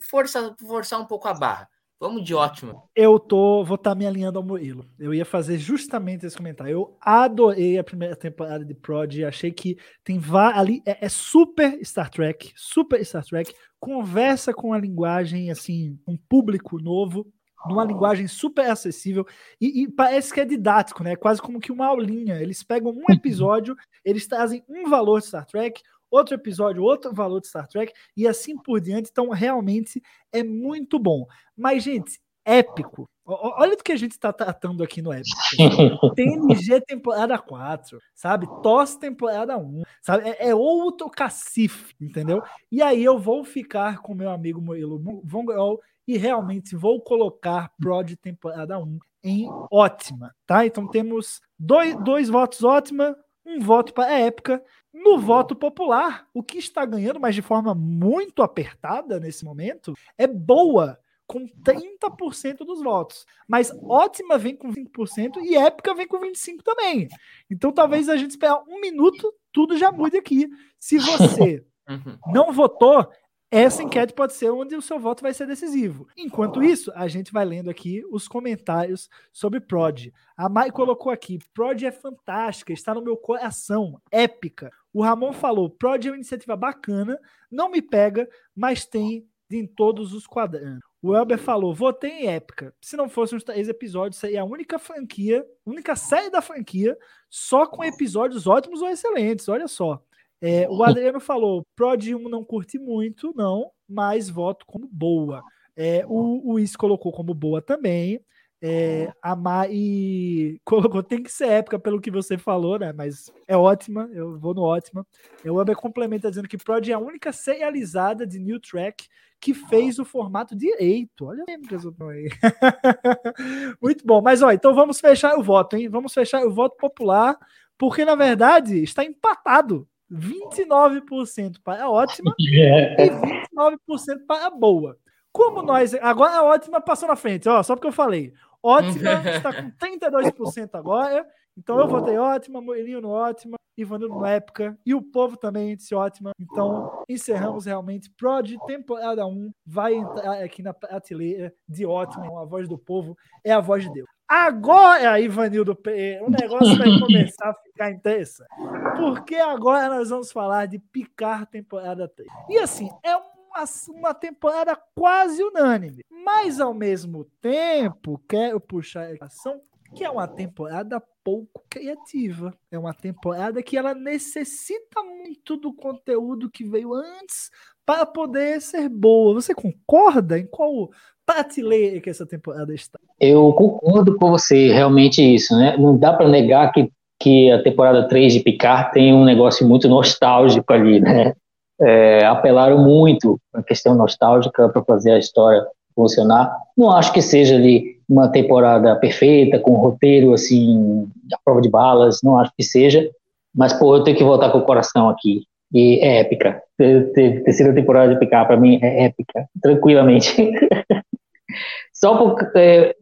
força, 0.08 0.56
forçar 0.66 0.98
um 1.00 1.06
pouco 1.06 1.28
a 1.28 1.34
barra. 1.34 1.68
Vamos 2.00 2.24
de 2.24 2.32
ótimo. 2.32 2.88
Eu 2.94 3.18
tô, 3.18 3.64
vou 3.64 3.74
estar 3.74 3.90
tá 3.90 3.94
me 3.94 4.06
alinhando 4.06 4.38
ao 4.38 4.44
Murilo. 4.44 4.86
Eu 4.98 5.12
ia 5.12 5.24
fazer 5.24 5.58
justamente 5.58 6.24
esse 6.24 6.36
comentário. 6.36 6.70
Eu 6.70 6.96
adorei 7.00 7.76
a 7.76 7.82
primeira 7.82 8.14
temporada 8.14 8.64
de 8.64 8.72
Prod, 8.72 9.24
achei 9.24 9.50
que 9.50 9.76
tem 10.04 10.20
ali 10.54 10.80
é, 10.86 11.04
é, 11.04 11.08
super 11.08 11.84
Star 11.84 12.08
Trek, 12.08 12.52
super 12.54 13.04
Star 13.04 13.24
Trek, 13.24 13.52
conversa 13.80 14.54
com 14.54 14.72
a 14.72 14.78
linguagem 14.78 15.50
assim, 15.50 15.98
um 16.06 16.16
público 16.16 16.80
novo, 16.80 17.26
numa 17.66 17.84
linguagem 17.84 18.28
super 18.28 18.70
acessível 18.70 19.26
e, 19.60 19.82
e, 19.82 19.88
parece 19.90 20.32
que 20.32 20.40
é 20.40 20.44
didático, 20.44 21.02
né? 21.02 21.12
É 21.12 21.16
quase 21.16 21.42
como 21.42 21.58
que 21.58 21.72
uma 21.72 21.86
aulinha. 21.86 22.40
Eles 22.40 22.62
pegam 22.62 22.92
um 22.92 23.12
episódio, 23.12 23.74
eles 24.04 24.26
trazem 24.28 24.62
um 24.68 24.88
valor 24.88 25.20
de 25.20 25.26
Star 25.26 25.44
Trek, 25.44 25.82
outro 26.10 26.34
episódio, 26.34 26.82
outro 26.82 27.12
valor 27.14 27.40
de 27.40 27.48
Star 27.48 27.66
Trek 27.68 27.92
e 28.16 28.26
assim 28.26 28.56
por 28.56 28.80
diante. 28.80 29.10
Então, 29.10 29.30
realmente 29.30 30.02
é 30.32 30.42
muito 30.42 30.98
bom. 30.98 31.26
Mas, 31.56 31.82
gente, 31.82 32.20
épico. 32.48 33.08
Olha 33.26 33.76
do 33.76 33.84
que 33.84 33.92
a 33.92 33.96
gente 33.96 34.12
está 34.12 34.32
tratando 34.32 34.82
aqui 34.82 35.02
no 35.02 35.12
épico. 35.12 35.36
TNG 36.16 36.80
temporada 36.80 37.38
4, 37.38 38.00
sabe? 38.14 38.46
TOS 38.62 38.96
temporada 38.96 39.58
1, 39.58 39.82
sabe? 40.00 40.30
É, 40.30 40.48
é, 40.48 40.54
outro 40.54 41.10
cacife, 41.10 41.94
entendeu? 42.00 42.42
E 42.72 42.80
aí 42.80 43.04
eu 43.04 43.18
vou 43.18 43.44
ficar 43.44 43.98
com 43.98 44.14
meu 44.14 44.30
amigo 44.30 44.62
Murilo 44.62 44.98
Vongol 45.22 45.78
e 46.06 46.16
realmente 46.16 46.74
vou 46.74 47.02
colocar 47.02 47.70
Prod 47.78 48.16
temporada 48.16 48.78
1 48.78 48.98
em 49.22 49.46
ótima, 49.70 50.34
tá? 50.46 50.64
Então 50.64 50.88
temos 50.88 51.42
dois, 51.58 51.94
dois 52.02 52.30
votos 52.30 52.64
ótima, 52.64 53.14
um 53.44 53.60
voto 53.60 53.92
para 53.92 54.10
a 54.10 54.18
época. 54.20 54.64
No 55.02 55.18
voto 55.18 55.54
popular, 55.54 56.26
o 56.34 56.42
que 56.42 56.58
está 56.58 56.84
ganhando, 56.84 57.20
mas 57.20 57.34
de 57.34 57.42
forma 57.42 57.74
muito 57.74 58.42
apertada 58.42 59.20
nesse 59.20 59.44
momento, 59.44 59.94
é 60.16 60.26
boa, 60.26 60.98
com 61.26 61.46
30% 61.46 62.58
dos 62.58 62.82
votos. 62.82 63.24
Mas 63.46 63.70
ótima 63.84 64.38
vem 64.38 64.56
com 64.56 64.72
5% 64.72 65.36
e 65.42 65.56
épica 65.56 65.94
vem 65.94 66.08
com 66.08 66.18
25% 66.18 66.62
também. 66.64 67.06
Então 67.50 67.70
talvez 67.70 68.08
a 68.08 68.16
gente 68.16 68.30
esperar 68.30 68.62
um 68.66 68.80
minuto, 68.80 69.32
tudo 69.52 69.76
já 69.76 69.92
mude 69.92 70.16
aqui. 70.16 70.48
Se 70.80 70.98
você 70.98 71.64
uhum. 71.88 72.18
não 72.32 72.50
votou, 72.50 73.08
essa 73.50 73.82
enquete 73.82 74.12
pode 74.12 74.34
ser 74.34 74.50
onde 74.50 74.76
o 74.76 74.82
seu 74.82 74.98
voto 74.98 75.22
vai 75.22 75.32
ser 75.32 75.46
decisivo. 75.46 76.06
Enquanto 76.16 76.62
isso, 76.62 76.92
a 76.94 77.08
gente 77.08 77.32
vai 77.32 77.44
lendo 77.44 77.70
aqui 77.70 78.02
os 78.10 78.28
comentários 78.28 79.08
sobre 79.32 79.60
Prod. 79.60 80.12
A 80.36 80.48
Mai 80.48 80.70
colocou 80.70 81.10
aqui: 81.10 81.38
Prod 81.54 81.82
é 81.82 81.92
fantástica, 81.92 82.72
está 82.72 82.94
no 82.94 83.02
meu 83.02 83.16
coração, 83.16 84.00
épica. 84.10 84.70
O 84.92 85.02
Ramon 85.02 85.32
falou: 85.32 85.70
Prod 85.70 86.04
é 86.04 86.10
uma 86.10 86.16
iniciativa 86.16 86.56
bacana, 86.56 87.18
não 87.50 87.70
me 87.70 87.82
pega, 87.82 88.28
mas 88.54 88.84
tem 88.84 89.28
em 89.50 89.66
todos 89.66 90.12
os 90.12 90.26
quadrantes. 90.26 90.88
O 91.00 91.14
Elber 91.14 91.38
falou: 91.38 91.74
votei 91.74 92.10
em 92.10 92.26
épica. 92.26 92.74
Se 92.80 92.96
não 92.96 93.08
fossem 93.08 93.38
os 93.38 93.44
três 93.44 93.68
episódios, 93.68 94.20
seria 94.20 94.42
a 94.42 94.44
única 94.44 94.78
franquia, 94.78 95.46
única 95.64 95.94
série 95.94 96.30
da 96.30 96.42
franquia, 96.42 96.96
só 97.30 97.66
com 97.66 97.84
episódios 97.84 98.46
ótimos 98.46 98.82
ou 98.82 98.88
excelentes. 98.88 99.48
Olha 99.48 99.68
só. 99.68 100.02
É, 100.40 100.68
o 100.68 100.82
Adriano 100.82 101.20
falou: 101.20 101.66
Prod 101.74 102.04
1 102.06 102.28
não 102.28 102.44
curte 102.44 102.78
muito, 102.78 103.32
não, 103.36 103.70
mas 103.88 104.28
voto 104.28 104.66
como 104.66 104.88
boa. 104.90 105.42
É, 105.76 106.04
o, 106.08 106.58
Is 106.58 106.74
colocou 106.74 107.12
como 107.12 107.32
boa 107.32 107.62
também. 107.62 108.20
É, 108.60 109.12
a 109.22 109.36
Mai 109.36 110.58
colocou, 110.64 111.02
tem 111.02 111.22
que 111.22 111.30
ser 111.30 111.46
época 111.48 111.78
pelo 111.78 112.00
que 112.00 112.10
você 112.10 112.36
falou, 112.36 112.78
né? 112.78 112.92
Mas 112.92 113.30
é 113.46 113.56
ótima, 113.56 114.08
eu 114.12 114.38
vou 114.38 114.52
no 114.52 114.62
ótima. 114.62 115.06
O 115.44 115.60
Amber 115.60 115.76
complementa 115.76 116.28
dizendo 116.28 116.48
que 116.48 116.58
Prod 116.58 116.88
é 116.88 116.92
a 116.92 116.98
única 116.98 117.32
serializada 117.32 118.26
de 118.26 118.38
New 118.40 118.60
Track 118.60 119.06
que 119.40 119.54
fez 119.54 119.98
o 119.98 120.04
formato 120.04 120.56
direito. 120.56 121.26
Olha 121.26 121.44
aí. 121.46 122.28
Muito 123.80 124.04
bom, 124.04 124.20
mas 124.20 124.42
ó, 124.42 124.50
então 124.50 124.74
vamos 124.74 125.00
fechar 125.00 125.38
o 125.38 125.42
voto, 125.42 125.76
hein? 125.76 125.88
Vamos 125.88 126.12
fechar 126.12 126.44
o 126.44 126.52
voto 126.52 126.76
popular, 126.76 127.36
porque 127.76 128.04
na 128.04 128.14
verdade 128.14 128.82
está 128.82 129.04
empatado. 129.04 129.88
29% 130.10 131.56
para 131.62 131.84
a 131.84 131.90
ótima 131.90 132.34
é. 132.40 133.06
e 133.06 133.10
29% 133.10 134.26
para 134.26 134.46
a 134.46 134.50
boa. 134.50 134.98
Como 135.30 135.62
nós. 135.62 135.94
Agora 135.94 136.38
a 136.38 136.42
ótima 136.42 136.80
passou 136.80 137.06
na 137.08 137.14
frente, 137.14 137.48
ó, 137.48 137.62
só 137.62 137.74
porque 137.74 137.86
eu 137.86 137.92
falei. 137.92 138.32
Ótima 138.62 139.12
está 139.24 139.52
com 139.52 139.70
32% 139.72 140.70
agora. 140.74 141.26
Então 141.56 141.78
eu 141.78 141.88
votei 141.88 142.16
ótima, 142.18 142.60
Moelinho 142.60 143.00
no 143.00 143.10
ótima, 143.10 143.56
Ivanildo 143.76 144.14
no 144.14 144.24
época 144.24 144.78
e 144.84 144.94
o 144.94 145.02
povo 145.02 145.36
também 145.36 145.76
disse 145.76 145.94
ótima. 145.94 146.32
Então 146.40 147.02
encerramos 147.08 147.66
realmente. 147.66 148.10
Prod 148.16 148.56
temporada 148.66 149.26
1 149.26 149.50
vai 149.66 149.94
entrar 149.94 150.42
aqui 150.42 150.62
na 150.62 150.72
prateleira 150.72 151.52
de 151.68 151.86
ótima. 151.86 152.42
A 152.42 152.44
voz 152.44 152.68
do 152.68 152.78
povo 152.78 153.16
é 153.44 153.52
a 153.52 153.60
voz 153.60 153.84
de 153.84 153.92
Deus. 153.92 154.08
Agora, 154.28 155.18
Ivanildo, 155.18 155.72
o 156.20 156.30
negócio 156.30 156.76
vai 156.76 156.88
começar 157.00 157.48
a 157.48 157.54
ficar 157.54 157.90
interessante. 157.90 158.48
Porque 158.96 159.36
agora 159.36 159.88
nós 159.88 160.10
vamos 160.10 160.30
falar 160.30 160.66
de 160.66 160.78
picar 160.78 161.46
temporada 161.46 162.06
3. 162.06 162.28
E 162.50 162.58
assim, 162.58 162.90
é 163.02 163.16
uma, 163.50 163.64
uma 163.98 164.14
temporada 164.14 164.78
quase 164.94 165.42
unânime. 165.42 166.04
Mas 166.10 166.60
ao 166.60 166.74
mesmo 166.74 167.26
tempo, 167.40 168.20
quero 168.28 168.60
puxar 168.60 169.08
a 169.20 169.24
ação 169.24 169.60
que 169.94 170.04
é 170.04 170.10
uma 170.10 170.28
temporada 170.28 171.02
pouco 171.24 171.64
criativa. 171.68 172.54
É 172.70 172.78
uma 172.78 172.94
temporada 172.94 173.62
que 173.62 173.76
ela 173.76 173.94
necessita 173.94 175.02
muito 175.02 175.56
do 175.56 175.72
conteúdo 175.72 176.50
que 176.50 176.64
veio 176.64 176.94
antes 176.94 177.50
para 177.84 178.04
poder 178.04 178.60
ser 178.60 178.88
boa. 178.88 179.34
Você 179.34 179.54
concorda? 179.54 180.38
Em 180.38 180.46
qual 180.46 180.90
prateleira 181.24 182.00
que 182.00 182.10
essa 182.10 182.26
temporada 182.26 182.74
está? 182.74 182.98
Eu 183.20 183.52
concordo 183.52 184.16
com 184.16 184.30
você, 184.30 184.72
realmente 184.72 185.22
isso, 185.22 185.56
né? 185.56 185.76
Não 185.76 185.96
dá 185.96 186.12
para 186.12 186.28
negar 186.28 186.72
que, 186.72 186.90
que 187.20 187.50
a 187.50 187.62
temporada 187.62 188.08
3 188.08 188.34
de 188.34 188.40
Picard 188.40 188.92
tem 188.92 189.12
um 189.12 189.24
negócio 189.24 189.66
muito 189.66 189.88
nostálgico 189.88 190.72
ali, 190.72 191.00
né? 191.00 191.34
É, 191.80 192.24
apelaram 192.24 192.78
muito 192.78 193.38
à 193.54 193.62
questão 193.62 193.94
nostálgica 193.94 194.68
para 194.68 194.82
fazer 194.82 195.12
a 195.12 195.18
história 195.18 195.64
funcionar. 195.94 196.52
Não 196.76 196.90
acho 196.90 197.12
que 197.12 197.22
seja 197.22 197.54
ali 197.54 197.98
uma 198.08 198.28
temporada 198.28 198.96
perfeita, 198.96 199.58
com 199.58 199.72
um 199.72 199.80
roteiro 199.80 200.32
assim, 200.32 201.08
a 201.32 201.38
prova 201.44 201.60
de 201.60 201.68
balas, 201.68 202.20
não 202.22 202.38
acho 202.38 202.52
que 202.56 202.64
seja. 202.64 203.08
Mas, 203.54 203.72
pô, 203.72 203.96
eu 203.96 204.04
tenho 204.04 204.16
que 204.16 204.24
voltar 204.24 204.50
com 204.50 204.58
o 204.58 204.64
coração 204.64 205.08
aqui. 205.08 205.42
E 205.72 206.00
é 206.00 206.20
épica. 206.20 206.62
Terceira 206.76 207.74
temporada 207.74 208.14
de 208.14 208.18
Picard, 208.18 208.46
para 208.46 208.56
mim, 208.56 208.78
é 208.82 209.06
épica, 209.06 209.46
tranquilamente. 209.60 210.34
Só 211.92 212.16
porque 212.16 212.58
é, 212.58 212.94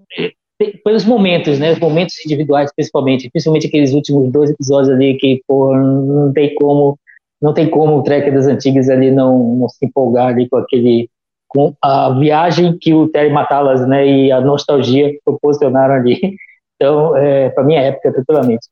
pelos 0.83 1.05
momentos, 1.05 1.59
né? 1.59 1.73
Os 1.73 1.79
momentos 1.79 2.15
individuais, 2.25 2.73
principalmente, 2.75 3.31
principalmente 3.31 3.67
aqueles 3.67 3.93
últimos 3.93 4.31
dois 4.33 4.51
episódios 4.51 4.91
ali 4.91 5.17
que, 5.17 5.43
pô, 5.47 5.77
não 5.77 6.33
tem 6.33 6.55
como, 6.55 6.99
não 7.41 7.53
tem 7.53 7.69
como 7.69 7.97
o 7.97 8.03
Trek 8.03 8.31
das 8.31 8.47
antigas 8.47 8.89
ali 8.89 9.11
não, 9.11 9.57
não 9.57 9.69
se 9.69 9.85
empolgar 9.85 10.29
ali 10.29 10.49
com 10.49 10.57
aquele, 10.57 11.11
com 11.49 11.75
a 11.83 12.11
viagem 12.19 12.77
que 12.79 12.95
o 12.95 13.09
Terry 13.09 13.31
Matalas, 13.31 13.87
né? 13.87 14.07
E 14.07 14.33
a 14.33 14.41
nostalgia 14.41 15.13
proporcionaram 15.25 15.95
ali. 15.95 16.37
Então, 16.77 17.17
é, 17.17 17.49
para 17.51 17.65
minha 17.65 17.81
época, 17.81 18.13
tranquilamente. 18.13 18.69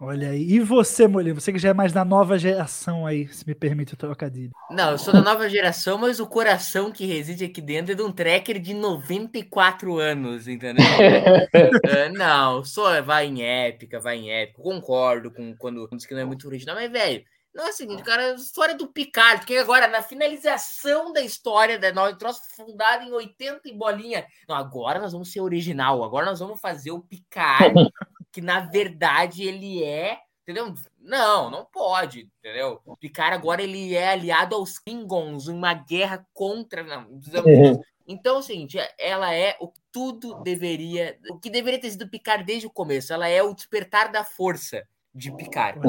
Olha 0.00 0.30
aí. 0.30 0.42
E 0.42 0.60
você, 0.60 1.06
Molino? 1.06 1.40
Você 1.40 1.50
que 1.50 1.58
já 1.58 1.70
é 1.70 1.72
mais 1.72 1.90
da 1.90 2.04
nova 2.04 2.36
geração 2.36 3.06
aí, 3.06 3.26
se 3.28 3.46
me 3.46 3.54
permite 3.54 3.94
o 3.94 3.96
trocadilho. 3.96 4.50
Não, 4.70 4.90
eu 4.90 4.98
sou 4.98 5.14
da 5.14 5.22
nova 5.22 5.48
geração, 5.48 5.96
mas 5.96 6.20
o 6.20 6.26
coração 6.26 6.92
que 6.92 7.06
reside 7.06 7.44
aqui 7.44 7.62
dentro 7.62 7.92
é 7.92 7.94
de 7.94 8.02
um 8.02 8.12
tracker 8.12 8.58
de 8.58 8.74
94 8.74 9.96
anos, 9.98 10.46
entendeu? 10.46 10.84
uh, 10.84 12.12
não, 12.12 12.62
só 12.64 13.00
vai 13.00 13.28
em 13.28 13.42
épica, 13.42 13.98
vai 13.98 14.18
em 14.18 14.30
épica. 14.30 14.60
Concordo 14.60 15.30
com 15.30 15.54
quando 15.56 15.88
diz 15.92 16.04
que 16.04 16.12
não 16.12 16.20
é 16.20 16.24
muito 16.24 16.46
original, 16.46 16.74
mas, 16.74 16.92
velho, 16.92 17.22
não 17.54 17.66
é 17.66 17.70
o 17.70 17.72
seguinte, 17.72 18.02
cara, 18.02 18.32
a 18.32 18.34
história 18.34 18.74
do 18.74 18.88
Picard, 18.88 19.40
porque 19.40 19.56
agora, 19.56 19.86
na 19.86 20.02
finalização 20.02 21.12
da 21.12 21.20
história 21.20 21.78
da 21.78 21.92
nova 21.92 22.16
troço 22.16 22.42
fundada 22.50 23.04
em 23.04 23.12
80 23.12 23.68
e 23.68 23.72
bolinha. 23.72 24.26
Não, 24.48 24.56
agora 24.56 24.98
nós 24.98 25.12
vamos 25.12 25.30
ser 25.30 25.40
original, 25.40 26.02
agora 26.02 26.26
nós 26.26 26.40
vamos 26.40 26.60
fazer 26.60 26.90
o 26.90 27.00
Picard 27.00 27.74
que 28.32 28.40
na 28.40 28.60
verdade 28.60 29.44
ele 29.44 29.84
é, 29.84 30.18
entendeu? 30.42 30.74
Não, 30.98 31.48
não 31.48 31.64
pode, 31.64 32.28
entendeu? 32.40 32.80
O 32.84 32.96
Picard 32.96 33.36
agora 33.36 33.62
ele 33.62 33.94
é 33.94 34.08
aliado 34.08 34.56
aos 34.56 34.80
Klingons, 34.80 35.46
uma 35.46 35.72
guerra 35.72 36.26
contra, 36.34 36.82
não, 36.82 37.06
uhum. 37.46 37.80
Então, 38.06 38.36
é 38.36 38.38
o 38.38 38.42
seguinte, 38.42 38.76
ela 38.98 39.32
é 39.32 39.56
o 39.58 39.68
que 39.68 39.80
tudo 39.90 40.42
deveria, 40.42 41.18
o 41.30 41.38
que 41.38 41.48
deveria 41.48 41.80
ter 41.80 41.90
sido 41.90 42.08
Picard 42.08 42.44
desde 42.44 42.66
o 42.66 42.70
começo. 42.70 43.14
Ela 43.14 43.28
é 43.28 43.42
o 43.42 43.54
despertar 43.54 44.12
da 44.12 44.22
força 44.22 44.86
de 45.14 45.34
Picard. 45.34 45.80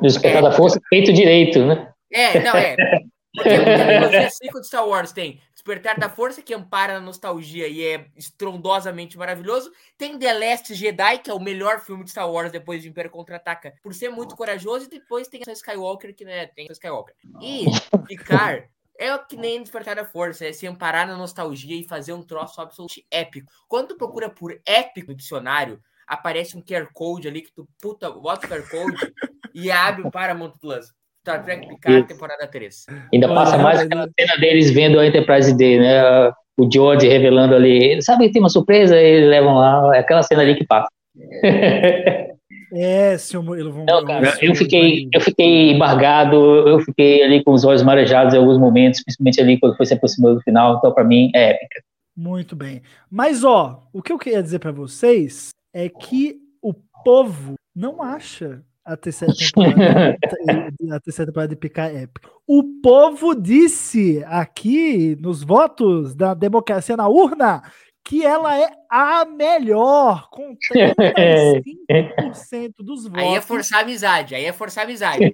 Despertar 0.00 0.42
da 0.42 0.52
força 0.52 0.80
feito 0.88 1.12
direito, 1.12 1.64
né? 1.64 1.92
É, 2.12 2.40
não 2.40 2.52
é. 2.56 2.76
Porque 3.34 3.48
a 3.48 3.64
trilogia 3.64 4.28
de 4.60 4.66
Star 4.66 4.86
Wars 4.86 5.12
tem 5.12 5.40
Despertar 5.52 5.98
da 5.98 6.08
Força, 6.08 6.42
que 6.42 6.54
ampara 6.54 6.98
a 6.98 7.00
nostalgia 7.00 7.66
e 7.66 7.82
é 7.84 8.06
estrondosamente 8.16 9.18
maravilhoso. 9.18 9.72
Tem 9.98 10.16
The 10.18 10.32
Last 10.32 10.74
Jedi, 10.74 11.18
que 11.18 11.30
é 11.30 11.34
o 11.34 11.40
melhor 11.40 11.80
filme 11.80 12.04
de 12.04 12.10
Star 12.10 12.30
Wars 12.30 12.52
depois 12.52 12.82
de 12.82 12.88
Império 12.88 13.10
Contra-Ataca, 13.10 13.74
por 13.82 13.92
ser 13.94 14.10
muito 14.10 14.36
corajoso. 14.36 14.86
E 14.86 14.90
depois 14.90 15.26
tem 15.26 15.40
a 15.46 15.52
Skywalker, 15.52 16.14
que 16.14 16.24
né, 16.24 16.46
tem 16.46 16.68
a 16.68 16.72
Skywalker. 16.72 17.14
E 17.40 17.64
Picard 18.06 18.68
é 18.98 19.18
que 19.18 19.36
nem 19.36 19.62
Despertar 19.62 19.96
da 19.96 20.04
Força, 20.04 20.46
é 20.46 20.52
se 20.52 20.66
amparar 20.66 21.06
na 21.06 21.16
nostalgia 21.16 21.76
e 21.76 21.88
fazer 21.88 22.12
um 22.12 22.22
troço 22.22 22.60
absolutamente 22.60 23.04
épico. 23.10 23.50
Quando 23.66 23.88
tu 23.88 23.96
procura 23.96 24.30
por 24.30 24.60
épico 24.64 25.10
no 25.10 25.16
dicionário, 25.16 25.80
aparece 26.06 26.56
um 26.56 26.62
QR 26.62 26.88
Code 26.92 27.28
ali 27.28 27.42
que 27.42 27.52
tu 27.54 27.66
puta, 27.80 28.10
bota 28.10 28.46
o 28.46 28.50
QR 28.50 28.68
Code 28.68 29.12
e 29.54 29.70
abre 29.70 30.06
o 30.06 30.10
Paramount 30.10 30.52
Plus. 30.60 30.86
Star 31.24 31.42
Trek 31.42 31.66
Picard, 31.66 32.06
temporada 32.06 32.46
3. 32.46 32.86
Ainda 33.12 33.28
passa 33.28 33.56
mais 33.56 33.80
aquela 33.80 34.06
cena 34.18 34.36
deles 34.36 34.70
vendo 34.70 35.00
a 35.00 35.06
Enterprise 35.06 35.56
D, 35.56 35.78
né? 35.78 36.30
O 36.56 36.70
George 36.70 37.08
revelando 37.08 37.54
ali, 37.54 38.00
sabe 38.02 38.26
que 38.26 38.34
tem 38.34 38.42
uma 38.42 38.50
surpresa, 38.50 38.96
eles 38.96 39.28
levam 39.28 39.54
lá, 39.54 39.96
é 39.96 40.00
aquela 40.00 40.22
cena 40.22 40.42
ali 40.42 40.54
que 40.54 40.66
passa. 40.66 40.88
É, 42.76 43.16
seu 43.18 43.40
Murilo, 43.40 43.84
Não, 43.86 44.04
cara, 44.04 44.36
eu 44.42 44.52
fiquei, 44.52 45.08
eu 45.14 45.20
fiquei 45.20 45.70
embargado, 45.70 46.34
eu 46.68 46.80
fiquei 46.80 47.22
ali 47.22 47.44
com 47.44 47.52
os 47.52 47.64
olhos 47.64 47.84
marejados 47.84 48.34
em 48.34 48.36
alguns 48.36 48.58
momentos, 48.58 49.00
principalmente 49.00 49.40
ali 49.40 49.60
quando 49.60 49.76
foi 49.76 49.86
se 49.86 49.94
aproximando 49.94 50.36
do 50.36 50.42
final, 50.42 50.78
então 50.78 50.92
para 50.92 51.04
mim 51.04 51.30
é 51.36 51.50
épica. 51.52 51.84
Muito 52.16 52.56
bem. 52.56 52.82
Mas 53.08 53.44
ó, 53.44 53.80
o 53.92 54.02
que 54.02 54.12
eu 54.12 54.18
queria 54.18 54.42
dizer 54.42 54.58
para 54.58 54.72
vocês 54.72 55.50
é 55.74 55.88
que 55.88 56.40
o 56.62 56.72
povo 57.04 57.56
não 57.74 58.00
acha 58.00 58.64
a 58.84 58.96
terceira 58.96 59.34
temporada, 59.34 60.16
a 60.92 61.00
terceira 61.00 61.30
temporada 61.30 61.48
de 61.48 61.56
Picar 61.56 61.94
épica. 61.94 62.30
O 62.46 62.62
povo 62.82 63.34
disse 63.34 64.22
aqui 64.26 65.16
nos 65.16 65.42
votos 65.42 66.14
da 66.14 66.32
democracia 66.32 66.96
na 66.96 67.08
urna 67.08 67.62
que 68.06 68.22
ela 68.22 68.60
é 68.60 68.70
a 68.90 69.24
melhor, 69.24 70.28
com 70.28 70.54
35% 70.54 72.74
dos 72.80 73.04
votos. 73.04 73.14
Aí 73.18 73.34
é 73.34 73.40
forçar 73.40 73.78
a 73.78 73.82
amizade, 73.82 74.34
aí 74.34 74.44
é 74.44 74.52
forçar 74.52 74.84
a 74.84 74.86
amizade. 74.86 75.32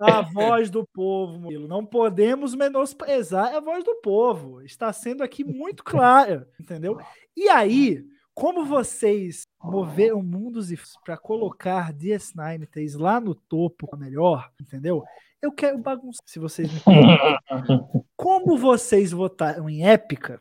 A 0.00 0.20
voz 0.20 0.70
do 0.70 0.84
povo, 0.92 1.38
Murilo. 1.38 1.68
Não 1.68 1.86
podemos 1.86 2.52
menosprezar 2.52 3.54
a 3.54 3.60
voz 3.60 3.84
do 3.84 3.94
povo. 4.02 4.60
Está 4.62 4.92
sendo 4.92 5.22
aqui 5.22 5.44
muito 5.44 5.84
clara, 5.84 6.48
entendeu? 6.60 6.98
E 7.36 7.48
aí, 7.48 8.02
como 8.34 8.64
vocês 8.64 9.42
moveram 9.62 10.22
mundos 10.22 10.72
e 10.72 10.78
para 11.04 11.16
colocar 11.16 11.92
DS9 11.92 12.66
3 12.66 12.94
lá 12.94 13.20
no 13.20 13.34
topo 13.34 13.88
melhor, 13.96 14.50
entendeu? 14.60 15.04
Eu 15.42 15.52
quero 15.52 15.78
bagunçar, 15.78 16.22
se 16.26 16.38
vocês 16.38 16.70
me 16.72 16.80
Como 18.16 18.58
vocês 18.58 19.10
votaram 19.12 19.68
em 19.68 19.86
épica 19.86 20.40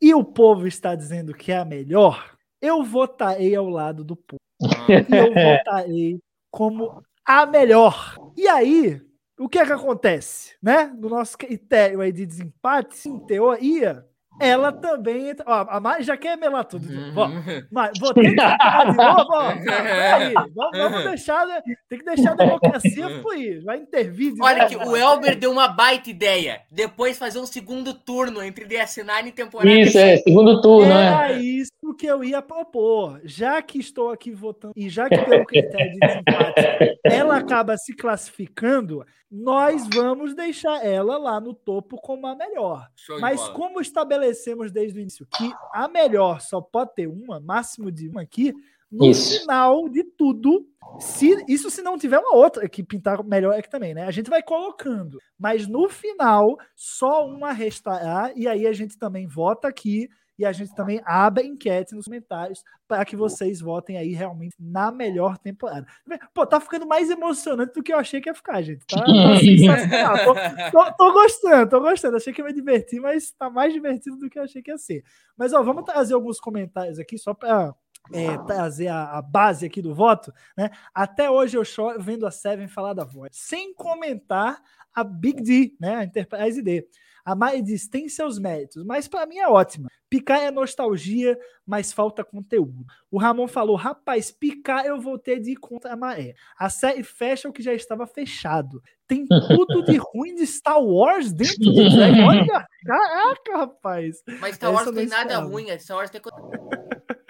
e 0.00 0.14
o 0.14 0.24
povo 0.24 0.66
está 0.66 0.94
dizendo 0.94 1.34
que 1.34 1.52
é 1.52 1.58
a 1.58 1.64
melhor, 1.64 2.36
eu 2.60 2.82
votarei 2.82 3.54
ao 3.54 3.68
lado 3.68 4.02
do 4.02 4.16
povo. 4.16 4.40
E 4.88 5.16
eu 5.16 5.32
votarei 5.58 6.18
como 6.50 7.02
a 7.24 7.44
melhor. 7.44 8.16
E 8.36 8.48
aí, 8.48 9.02
o 9.38 9.48
que 9.48 9.58
é 9.58 9.66
que 9.66 9.72
acontece, 9.72 10.56
né? 10.62 10.86
No 10.98 11.08
nosso 11.08 11.36
critério 11.36 12.00
aí 12.00 12.12
de 12.12 12.24
desempate, 12.24 13.08
em 13.08 13.18
teoria, 13.20 14.06
ela 14.38 14.72
também 14.72 15.30
entra. 15.30 15.44
Ó, 15.46 15.66
a 15.68 15.80
Mai 15.80 16.02
já 16.02 16.16
quer 16.16 16.36
melar 16.36 16.64
tudo. 16.64 16.86
Ó, 17.16 17.28
mas 17.70 17.98
vou 17.98 18.12
ter 18.12 18.22
que 18.22 18.28
de 18.30 18.96
novo. 18.96 19.30
Ó, 19.30 19.52
peraí, 19.64 20.34
vamos, 20.54 20.78
vamos 20.78 21.04
deixar. 21.08 21.46
Né? 21.46 21.60
Tem 21.88 21.98
que 21.98 22.04
deixar 22.04 22.32
a 22.32 22.36
democracia 22.36 23.08
fluir. 23.22 23.64
Vai 23.64 23.78
intervir. 23.78 24.34
De 24.34 24.42
Olha, 24.42 24.66
que 24.66 24.76
o 24.76 24.96
Elber 24.96 25.38
deu 25.38 25.50
uma 25.50 25.68
baita 25.68 26.10
ideia. 26.10 26.60
Depois 26.70 27.18
fazer 27.18 27.38
um 27.38 27.46
segundo 27.46 27.94
turno 27.94 28.42
entre 28.42 28.66
DS9 28.66 29.26
e 29.26 29.32
temporada. 29.32 29.70
Isso, 29.70 29.98
é, 29.98 30.18
segundo 30.18 30.60
turno. 30.60 30.92
Era 30.92 31.32
é. 31.32 31.40
Isso 31.86 31.94
que 31.94 32.06
eu 32.06 32.24
ia 32.24 32.42
propor. 32.42 33.20
Já 33.24 33.62
que 33.62 33.78
estou 33.78 34.10
aqui 34.10 34.32
votando, 34.32 34.72
e 34.76 34.88
já 34.88 35.08
que 35.08 35.18
pelo 35.18 35.46
critério 35.46 35.92
de 35.92 35.98
desempate 35.98 36.98
ela 37.04 37.36
acaba 37.36 37.76
se 37.76 37.94
classificando, 37.94 39.04
nós 39.30 39.86
vamos 39.94 40.34
deixar 40.34 40.84
ela 40.84 41.16
lá 41.16 41.40
no 41.40 41.54
topo 41.54 41.96
como 41.96 42.26
a 42.26 42.34
melhor. 42.34 42.88
Mas 43.20 43.48
como 43.50 43.80
estabelecemos 43.80 44.72
desde 44.72 44.98
o 44.98 45.02
início 45.02 45.26
que 45.36 45.52
a 45.72 45.86
melhor 45.86 46.40
só 46.40 46.60
pode 46.60 46.94
ter 46.94 47.06
uma, 47.06 47.38
máximo 47.38 47.90
de 47.92 48.08
uma 48.08 48.22
aqui, 48.22 48.52
no 48.90 49.06
isso. 49.06 49.40
final 49.40 49.88
de 49.88 50.04
tudo, 50.04 50.64
se, 51.00 51.44
isso 51.48 51.70
se 51.70 51.82
não 51.82 51.98
tiver 51.98 52.18
uma 52.18 52.34
outra 52.34 52.68
que 52.68 52.84
pintar 52.84 53.22
melhor 53.24 53.52
é 53.52 53.60
que 53.60 53.68
também, 53.68 53.92
né? 53.92 54.04
A 54.04 54.12
gente 54.12 54.30
vai 54.30 54.42
colocando, 54.42 55.18
mas 55.38 55.66
no 55.66 55.88
final 55.88 56.56
só 56.74 57.26
uma 57.26 57.52
restará 57.52 58.32
e 58.36 58.46
aí 58.46 58.66
a 58.66 58.72
gente 58.72 58.96
também 58.96 59.26
vota 59.26 59.66
aqui 59.66 60.08
e 60.38 60.44
a 60.44 60.52
gente 60.52 60.74
também 60.74 61.00
abre 61.04 61.46
enquete 61.46 61.94
nos 61.94 62.04
comentários 62.04 62.62
para 62.86 63.04
que 63.04 63.16
vocês 63.16 63.60
votem 63.60 63.96
aí 63.96 64.12
realmente 64.12 64.54
na 64.58 64.92
melhor 64.92 65.38
temporada. 65.38 65.86
Pô, 66.34 66.46
tá 66.46 66.60
ficando 66.60 66.86
mais 66.86 67.10
emocionante 67.10 67.72
do 67.74 67.82
que 67.82 67.92
eu 67.92 67.98
achei 67.98 68.20
que 68.20 68.28
ia 68.28 68.34
ficar, 68.34 68.62
gente. 68.62 68.86
Tá, 68.86 69.04
tá 69.04 69.04
sensacional. 69.40 70.16
Tô, 70.24 70.34
tô, 70.70 70.92
tô, 70.92 71.12
gostando, 71.12 71.70
tô 71.70 71.80
gostando. 71.80 72.16
Achei 72.16 72.32
que 72.32 72.40
ia 72.40 72.44
me 72.44 72.52
divertir, 72.52 73.00
mas 73.00 73.32
tá 73.32 73.50
mais 73.50 73.72
divertido 73.72 74.16
do 74.16 74.28
que 74.28 74.38
eu 74.38 74.44
achei 74.44 74.62
que 74.62 74.70
ia 74.70 74.78
ser. 74.78 75.04
Mas 75.36 75.52
ó, 75.52 75.62
vamos 75.62 75.84
trazer 75.84 76.14
alguns 76.14 76.38
comentários 76.38 76.98
aqui 76.98 77.18
só 77.18 77.34
para 77.34 77.74
é, 78.12 78.38
trazer 78.46 78.88
a, 78.88 79.18
a, 79.18 79.22
base 79.22 79.66
aqui 79.66 79.82
do 79.82 79.94
voto, 79.94 80.32
né? 80.56 80.70
Até 80.94 81.30
hoje 81.30 81.56
eu 81.56 81.64
choro 81.64 82.00
vendo 82.00 82.26
a 82.26 82.30
Seven 82.30 82.68
falar 82.68 82.94
da 82.94 83.04
voz, 83.04 83.30
sem 83.32 83.74
comentar 83.74 84.60
a 84.94 85.02
Big 85.02 85.42
D, 85.42 85.76
né? 85.80 85.96
A 85.96 86.04
Enterprise 86.04 86.62
D. 86.62 86.86
A 87.26 87.60
diz: 87.60 87.88
tem 87.88 88.08
seus 88.08 88.38
méritos, 88.38 88.84
mas 88.84 89.08
para 89.08 89.26
mim 89.26 89.38
é 89.38 89.48
ótima. 89.48 89.88
Picar 90.08 90.38
é 90.38 90.52
nostalgia, 90.52 91.36
mas 91.66 91.92
falta 91.92 92.22
conteúdo. 92.22 92.84
O 93.10 93.18
Ramon 93.18 93.48
falou: 93.48 93.74
rapaz, 93.74 94.30
picar 94.30 94.86
eu 94.86 95.00
vou 95.00 95.18
ter 95.18 95.40
de 95.40 95.50
ir 95.50 95.56
contra 95.56 95.94
a 95.94 95.96
maré. 95.96 96.34
A 96.56 96.70
série 96.70 97.02
fecha 97.02 97.48
o 97.48 97.52
que 97.52 97.64
já 97.64 97.74
estava 97.74 98.06
fechado. 98.06 98.80
Tem 99.08 99.26
tudo 99.26 99.82
de 99.84 99.96
ruim 100.14 100.36
de 100.36 100.46
Star 100.46 100.80
Wars 100.80 101.32
dentro 101.32 101.58
do. 101.58 101.80
Olha, 102.28 102.64
caraca, 102.86 103.56
rapaz. 103.56 104.22
Mas 104.40 104.54
Star 104.54 104.72
Wars 104.72 104.86
não 104.86 104.94
tem 104.94 105.08
nada 105.08 105.38
ruim, 105.40 105.76
Star 105.80 105.96
Wars 105.96 106.10
tem. 106.10 106.20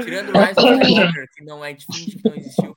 Tirando 0.03 0.28
o 0.28 0.38
Rise 0.38 0.61
of 0.61 0.82
Skywalker, 0.82 1.26
que 1.34 1.44
não 1.44 1.64
é 1.64 1.72
difícil, 1.72 2.20
que 2.20 2.28
não 2.28 2.36
existiu. 2.36 2.76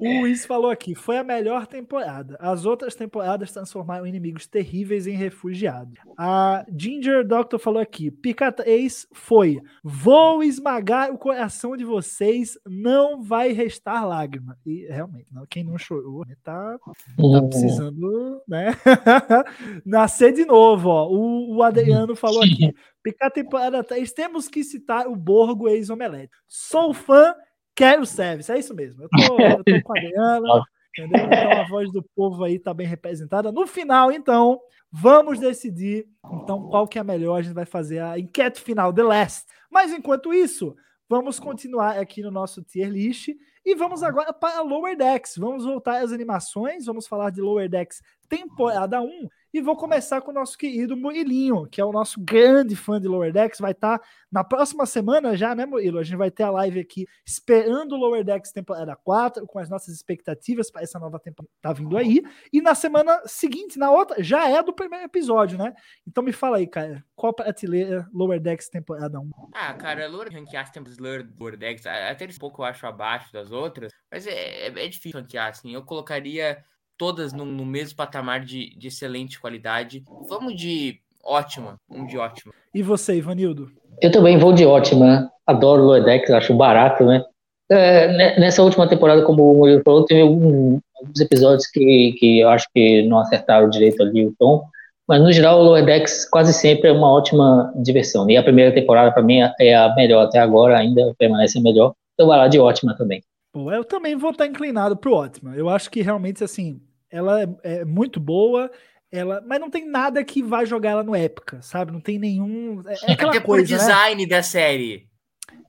O 0.00 0.20
Luiz 0.20 0.46
falou 0.46 0.70
aqui, 0.70 0.94
foi 0.94 1.18
a 1.18 1.24
melhor 1.24 1.66
temporada. 1.66 2.34
As 2.40 2.64
outras 2.64 2.94
temporadas 2.94 3.52
transformaram 3.52 4.06
inimigos 4.06 4.46
terríveis 4.46 5.06
em 5.06 5.14
refugiados. 5.14 5.98
A 6.16 6.64
Ginger 6.74 7.26
Doctor 7.26 7.58
falou 7.58 7.82
aqui, 7.82 8.10
Picata 8.10 8.68
Ace 8.68 9.06
foi, 9.12 9.60
vou 9.84 10.42
esmagar 10.42 11.12
o 11.12 11.18
coração 11.18 11.76
de 11.76 11.84
vocês, 11.84 12.58
não 12.66 13.22
vai 13.22 13.52
restar 13.52 14.06
lágrima. 14.08 14.58
E 14.64 14.86
realmente, 14.86 15.26
não, 15.30 15.44
quem 15.46 15.62
não 15.62 15.76
chorou 15.76 16.24
né, 16.26 16.34
tá, 16.42 16.78
tá 16.78 17.42
precisando, 17.42 18.42
né, 18.48 18.74
nascer 19.84 20.32
de 20.32 20.46
novo, 20.46 20.88
ó. 20.88 21.08
O, 21.10 21.56
o 21.56 21.62
Adriano 21.62 22.16
falou 22.16 22.42
aqui, 22.42 22.74
Picata 23.02 23.34
temporada 23.34 23.84
3, 23.84 24.12
temos 24.12 24.48
que 24.48 24.64
citar 24.64 25.06
o 25.06 25.16
Borgo 25.16 25.68
ex-omelete. 25.68 26.32
Sou 26.46 26.94
fã 26.94 27.34
quero 27.74 28.04
service, 28.06 28.50
é 28.50 28.58
isso 28.58 28.74
mesmo. 28.74 29.02
Eu 29.02 29.08
tô, 29.08 29.40
eu 29.40 29.64
tô 29.64 29.82
com 29.82 29.92
a 29.92 29.98
Adriana, 29.98 30.62
entendeu? 30.96 31.26
Então 31.26 31.52
a 31.52 31.68
voz 31.68 31.92
do 31.92 32.02
povo 32.14 32.44
aí 32.44 32.58
tá 32.58 32.74
bem 32.74 32.86
representada. 32.86 33.52
No 33.52 33.66
final, 33.66 34.10
então, 34.10 34.60
vamos 34.90 35.38
decidir 35.38 36.06
então 36.32 36.68
qual 36.68 36.86
que 36.86 36.98
é 36.98 37.00
a 37.00 37.04
melhor. 37.04 37.38
A 37.38 37.42
gente 37.42 37.54
vai 37.54 37.66
fazer 37.66 38.00
a 38.00 38.18
enquete 38.18 38.60
final, 38.60 38.92
The 38.92 39.02
Last. 39.02 39.46
Mas 39.70 39.92
enquanto 39.92 40.34
isso, 40.34 40.76
vamos 41.08 41.38
continuar 41.38 41.98
aqui 41.98 42.22
no 42.22 42.30
nosso 42.30 42.62
tier 42.62 42.90
list 42.90 43.28
e 43.64 43.74
vamos 43.74 44.02
agora 44.02 44.32
para 44.32 44.62
Lower 44.62 44.96
Decks. 44.96 45.36
Vamos 45.36 45.64
voltar 45.64 46.02
às 46.02 46.12
animações, 46.12 46.86
vamos 46.86 47.06
falar 47.06 47.30
de 47.30 47.40
Lower 47.40 47.68
Decks 47.68 48.00
temporada 48.28 49.00
1 49.02 49.28
e 49.52 49.60
vou 49.60 49.76
começar 49.76 50.20
com 50.20 50.30
o 50.30 50.34
nosso 50.34 50.56
querido 50.56 50.96
Murilinho, 50.96 51.66
que 51.66 51.80
é 51.80 51.84
o 51.84 51.92
nosso 51.92 52.20
grande 52.20 52.76
fã 52.76 53.00
de 53.00 53.08
Lower 53.08 53.32
Decks. 53.32 53.60
Vai 53.60 53.72
estar 53.72 53.98
tá 53.98 54.06
na 54.30 54.44
próxima 54.44 54.86
semana 54.86 55.36
já, 55.36 55.54
né, 55.54 55.66
Murilo? 55.66 55.98
A 55.98 56.02
gente 56.02 56.16
vai 56.16 56.30
ter 56.30 56.44
a 56.44 56.50
live 56.50 56.80
aqui 56.80 57.06
esperando 57.26 57.92
o 57.92 57.98
Lower 57.98 58.24
Decks 58.24 58.52
temporada 58.52 58.94
4, 58.96 59.46
com 59.46 59.58
as 59.58 59.68
nossas 59.68 59.94
expectativas 59.94 60.70
para 60.70 60.82
essa 60.82 60.98
nova 60.98 61.18
temporada 61.18 61.50
que 61.52 61.60
tá 61.60 61.72
vindo 61.72 61.96
aí. 61.96 62.22
E 62.52 62.60
na 62.60 62.74
semana 62.74 63.20
seguinte, 63.26 63.78
na 63.78 63.90
outra, 63.90 64.22
já 64.22 64.48
é 64.48 64.62
do 64.62 64.72
primeiro 64.72 65.04
episódio, 65.04 65.58
né? 65.58 65.74
Então 66.06 66.22
me 66.22 66.32
fala 66.32 66.58
aí, 66.58 66.66
cara, 66.66 67.04
qual 67.16 67.34
prateleira 67.34 68.08
Lower 68.12 68.40
Decks 68.40 68.68
temporada 68.68 69.18
1? 69.18 69.30
Ah, 69.54 69.74
cara, 69.74 70.08
Lower 70.08 70.32
ranquear 70.32 70.70
temos 70.70 70.96
Lower 70.98 71.56
Decks, 71.56 71.86
até 71.86 72.24
um 72.24 72.38
pouco 72.38 72.62
eu 72.62 72.66
acho 72.66 72.86
abaixo 72.86 73.32
das 73.32 73.50
outras, 73.50 73.92
mas 74.10 74.26
é, 74.26 74.66
é, 74.66 74.66
é 74.66 74.88
difícil 74.88 75.18
ranquear, 75.18 75.48
assim. 75.48 75.72
Eu 75.74 75.82
colocaria 75.82 76.64
todas 77.00 77.32
no, 77.32 77.46
no 77.46 77.64
mesmo 77.64 77.96
patamar 77.96 78.44
de, 78.44 78.76
de, 78.76 78.88
excelente 78.88 79.40
qualidade. 79.40 80.04
Vamos 80.28 80.54
de 80.54 81.00
ótima, 81.24 81.76
um 81.90 82.06
de 82.06 82.18
ótima. 82.18 82.52
E 82.74 82.82
você, 82.82 83.16
Ivanildo? 83.16 83.70
Eu 84.02 84.12
também 84.12 84.36
vou 84.36 84.52
de 84.52 84.66
ótima. 84.66 85.32
Adoro 85.46 85.82
Loedex, 85.82 86.30
acho 86.30 86.52
barato, 86.52 87.02
né? 87.06 87.24
É, 87.70 88.38
nessa 88.38 88.62
última 88.62 88.86
temporada, 88.86 89.22
como 89.22 89.50
o 89.50 89.56
Murilo 89.56 89.80
falou, 89.82 90.04
teve 90.04 90.20
alguns 90.20 90.82
episódios 91.18 91.66
que, 91.68 92.14
que 92.18 92.40
eu 92.40 92.50
acho 92.50 92.66
que 92.74 93.02
não 93.08 93.18
acertaram 93.20 93.70
direito 93.70 94.02
ali 94.02 94.26
o 94.26 94.34
tom, 94.38 94.62
mas 95.08 95.22
no 95.22 95.32
geral 95.32 95.58
o 95.58 95.62
Lower 95.62 95.86
Decks 95.86 96.28
quase 96.28 96.52
sempre 96.52 96.90
é 96.90 96.92
uma 96.92 97.10
ótima 97.10 97.72
diversão. 97.76 98.28
E 98.28 98.36
a 98.36 98.42
primeira 98.42 98.74
temporada, 98.74 99.10
para 99.10 99.22
mim, 99.22 99.38
é 99.58 99.74
a 99.74 99.94
melhor 99.94 100.26
até 100.26 100.38
agora, 100.38 100.76
ainda 100.76 101.14
permanece 101.16 101.58
a 101.58 101.62
melhor. 101.62 101.94
Então 102.12 102.28
vai 102.28 102.36
lá 102.36 102.46
de 102.46 102.58
ótima 102.58 102.94
também. 102.94 103.22
Bom, 103.54 103.72
eu 103.72 103.84
também 103.84 104.14
vou 104.16 104.32
estar 104.32 104.46
inclinado 104.46 104.96
pro 104.96 105.14
ótima. 105.14 105.56
Eu 105.56 105.70
acho 105.70 105.90
que 105.90 106.02
realmente, 106.02 106.44
assim, 106.44 106.80
ela 107.10 107.42
é, 107.42 107.48
é, 107.62 107.84
muito 107.84 108.20
boa, 108.20 108.70
ela, 109.10 109.42
mas 109.46 109.60
não 109.60 109.68
tem 109.68 109.88
nada 109.88 110.22
que 110.24 110.42
vai 110.42 110.64
jogar 110.64 110.90
ela 110.90 111.02
no 111.02 111.14
época, 111.14 111.60
sabe? 111.62 111.92
Não 111.92 112.00
tem 112.00 112.18
nenhum. 112.18 112.82
É, 112.86 113.10
é 113.10 113.12
aquela 113.12 113.32
Até 113.32 113.40
coisa, 113.40 113.44
por 113.44 113.58
né? 113.58 113.62
design 113.64 114.22
né? 114.22 114.28
da 114.28 114.42
série. 114.42 115.08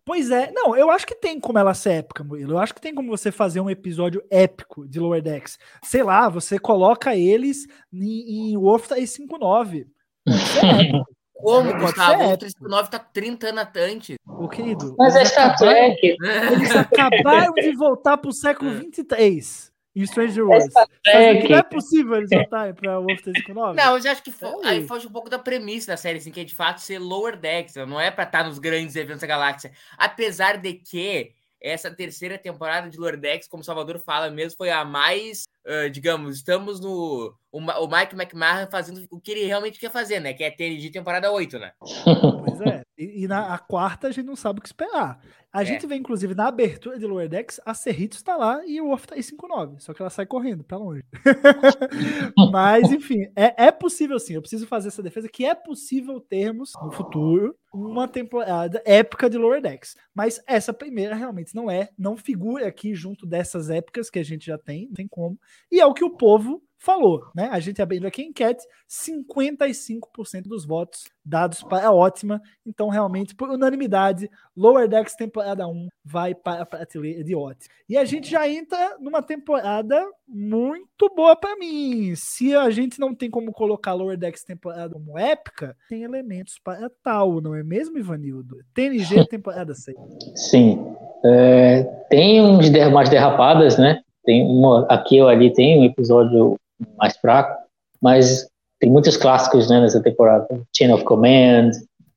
Pois 0.06 0.32
é, 0.32 0.52
não, 0.52 0.76
eu 0.76 0.90
acho 0.90 1.06
que 1.06 1.16
tem 1.16 1.40
como 1.40 1.60
ela 1.60 1.74
ser 1.74 1.92
épica, 1.92 2.24
Murilo. 2.24 2.54
Eu 2.54 2.60
acho 2.60 2.74
que 2.74 2.82
tem 2.82 2.94
como 2.94 3.10
você 3.10 3.32
fazer 3.32 3.62
um 3.62 3.70
episódio 3.70 4.24
épico 4.30 4.88
de 4.88 5.00
Lower 5.00 5.22
Decks. 5.22 5.58
Sei 5.84 6.04
lá, 6.04 6.28
você 6.28 6.58
coloca 6.60 7.16
eles 7.16 7.68
em, 7.94 8.52
em 8.52 8.58
Wolf 8.58 8.88
359. 8.88 9.88
Como, 11.34 11.74
Gustavo? 11.74 12.24
O 12.24 12.38
359 12.38 12.90
tá 12.92 13.00
30 13.00 13.48
anos 13.48 13.68
antes. 13.76 14.16
O 14.28 14.48
querido. 14.48 14.96
Mas 14.98 15.16
é 15.16 15.26
Star 15.26 15.58
Trek. 15.58 16.16
Eles 16.52 16.76
acabaram 16.76 17.54
de 17.54 17.76
voltar 17.76 18.18
pro 18.18 18.32
século 18.32 18.70
23 18.78 19.71
em 19.96 20.06
Stranger 20.06 20.44
Worlds. 20.44 20.74
É, 21.08 21.48
não 21.48 21.58
é 21.58 21.64
possível 21.64 22.16
eles 22.16 22.30
voltarem 22.30 22.74
pra 22.74 23.00
Wolf 23.00 23.22
359? 23.22 23.76
Não, 23.76 23.96
eu 23.96 24.02
já 24.02 24.12
acho 24.12 24.24
que 24.24 24.32
fo 24.32 24.62
é. 24.64 24.70
aí 24.70 24.88
foge 24.88 25.08
um 25.08 25.12
pouco 25.12 25.30
da 25.30 25.40
premissa 25.40 25.92
da 25.92 25.98
série, 25.98 26.18
assim, 26.18 26.32
que 26.32 26.40
é 26.40 26.44
de 26.44 26.56
fato 26.56 26.80
ser 26.80 27.00
Lower 27.00 27.38
Decks, 27.38 27.76
não 27.76 28.00
é 28.00 28.10
pra 28.10 28.24
estar 28.24 28.44
nos 28.46 28.60
grandes 28.60 28.96
eventos 28.96 29.22
da 29.22 29.28
galáxia. 29.28 29.72
Apesar 29.98 30.58
de 30.58 30.74
que 30.74 31.34
essa 31.62 31.92
terceira 31.92 32.38
temporada 32.38 32.90
de 32.90 32.98
Lower 32.98 33.18
Decks, 33.18 33.48
como 33.48 33.62
o 33.62 33.66
Salvador 33.66 34.00
fala 34.00 34.32
mesmo, 34.32 34.58
foi 34.58 34.72
a 34.72 34.84
mais, 34.84 35.44
uh, 35.66 35.90
digamos, 35.90 36.38
estamos 36.38 36.80
no. 36.80 37.36
O, 37.52 37.60
o 37.60 37.88
Mike 37.88 38.16
McMahon 38.16 38.68
fazendo 38.72 39.06
o 39.12 39.20
que 39.20 39.32
ele 39.32 39.46
realmente 39.46 39.80
quer 39.80 39.92
fazer, 39.92 40.20
né? 40.20 40.34
Que 40.34 40.44
é 40.44 40.50
TNG 40.50 40.90
temporada 40.90 41.32
8, 41.32 41.60
né? 41.60 41.74
Pois 41.80 42.62
é. 42.62 42.82
E, 43.02 43.24
e 43.24 43.28
na 43.28 43.56
a 43.56 43.58
quarta 43.58 44.08
a 44.08 44.12
gente 44.12 44.28
não 44.28 44.36
sabe 44.36 44.60
o 44.60 44.62
que 44.62 44.68
esperar. 44.68 45.20
A 45.52 45.64
é. 45.64 45.66
gente 45.66 45.88
vê, 45.88 45.96
inclusive, 45.96 46.36
na 46.36 46.48
abertura 46.48 47.00
de 47.00 47.06
Lower 47.06 47.28
Decks, 47.28 47.60
a 47.66 47.74
Cerritos 47.74 48.20
está 48.20 48.38
lá 48.38 48.64
e 48.66 48.80
o 48.80 48.86
Wolf 48.86 49.06
tá 49.06 49.18
em 49.18 49.22
5-9. 49.22 49.80
Só 49.80 49.94
que 49.94 50.02
ela 50.02 50.10
sai 50.10 50.26
correndo 50.26 50.64
para 50.64 50.78
longe. 50.78 51.04
Mas, 52.52 52.92
enfim, 52.92 53.28
é, 53.36 53.66
é 53.66 53.72
possível 53.72 54.20
sim. 54.20 54.36
Eu 54.36 54.42
preciso 54.42 54.68
fazer 54.68 54.90
essa 54.90 55.02
defesa 55.02 55.28
que 55.28 55.44
é 55.44 55.56
possível 55.56 56.22
termos 56.22 56.72
no 56.82 56.92
futuro 56.92 57.56
uma 57.74 58.08
temporada 58.08 58.82
épica 58.86 59.30
de 59.30 59.38
Lower 59.38 59.62
Decks. 59.62 59.96
Mas 60.14 60.42
essa 60.48 60.72
primeira 60.72 61.16
realmente 61.16 61.56
não 61.56 61.70
é, 61.70 61.90
não 61.98 62.16
figura 62.16 62.68
aqui 62.68 62.94
junto 62.94 63.26
dessas 63.26 63.70
épicas 63.70 64.10
que 64.10 64.20
a 64.20 64.24
gente 64.24 64.46
já 64.46 64.58
tem, 64.58 64.88
não 64.88 64.94
tem 64.94 65.08
como. 65.08 65.40
E 65.72 65.82
é 65.82 65.86
o 65.86 65.94
que 65.94 66.04
o 66.04 66.16
povo 66.16 66.62
falou, 66.82 67.28
né? 67.36 67.48
A 67.52 67.60
gente 67.60 67.82
abrindo 67.82 68.08
aqui 68.08 68.24
a 68.24 68.26
enquete, 68.26 68.66
55% 68.90 70.48
dos 70.48 70.66
votos 70.66 71.04
dados 71.24 71.62
para 71.62 71.88
a 71.88 71.94
ótima. 71.94 72.42
Então, 72.66 72.90
realmente, 72.90 73.36
por 73.36 73.52
unanimidade, 73.52 74.28
Lower 74.58 74.88
Decks 74.88 75.16
temporada 75.16 75.68
1 75.68 75.88
vai 76.04 76.34
para 76.34 76.64
a 76.64 76.66
prateleira 76.66 77.24
de 77.24 77.36
ótima. 77.36 77.72
E 77.88 77.96
a 77.96 78.04
gente 78.04 78.30
já 78.30 78.50
entra 78.50 78.98
numa 79.00 79.22
temporada 79.22 80.04
muito 80.28 81.08
boa 81.16 81.36
para 81.36 81.56
mim. 81.56 82.14
Se 82.16 82.56
a 82.56 82.70
gente 82.72 83.00
não 83.00 83.14
tem 83.14 83.30
como 83.30 83.52
colocar 83.52 83.94
Lower 83.94 84.18
Decks 84.18 84.44
temporada 84.44 84.96
como 84.96 85.20
épica, 85.20 85.78
tem 85.88 86.02
elementos 86.02 86.60
para 86.64 86.90
tal, 87.04 87.40
não 87.42 87.54
é 87.54 87.64
mesmo, 87.64 88.00
Ivanildo? 88.00 88.58
TNG 88.74 89.26
temporada 89.30 89.76
6. 89.76 89.96
Sim. 90.36 90.84
É, 91.24 91.84
tem 92.10 92.42
uns 92.42 92.68
umas 92.70 93.08
derrapadas, 93.08 93.78
né? 93.78 94.02
Tem 94.24 94.44
uma, 94.44 94.88
aqui 94.88 95.22
ou 95.22 95.28
ali 95.28 95.54
tem 95.54 95.80
um 95.80 95.84
episódio 95.84 96.56
mais 96.98 97.18
fraco, 97.18 97.58
mas 98.02 98.48
tem 98.80 98.90
muitos 98.90 99.16
clássicos 99.16 99.70
né, 99.70 99.80
nessa 99.80 100.02
temporada. 100.02 100.48
Chain 100.76 100.92
of 100.92 101.04
Command, 101.04 101.72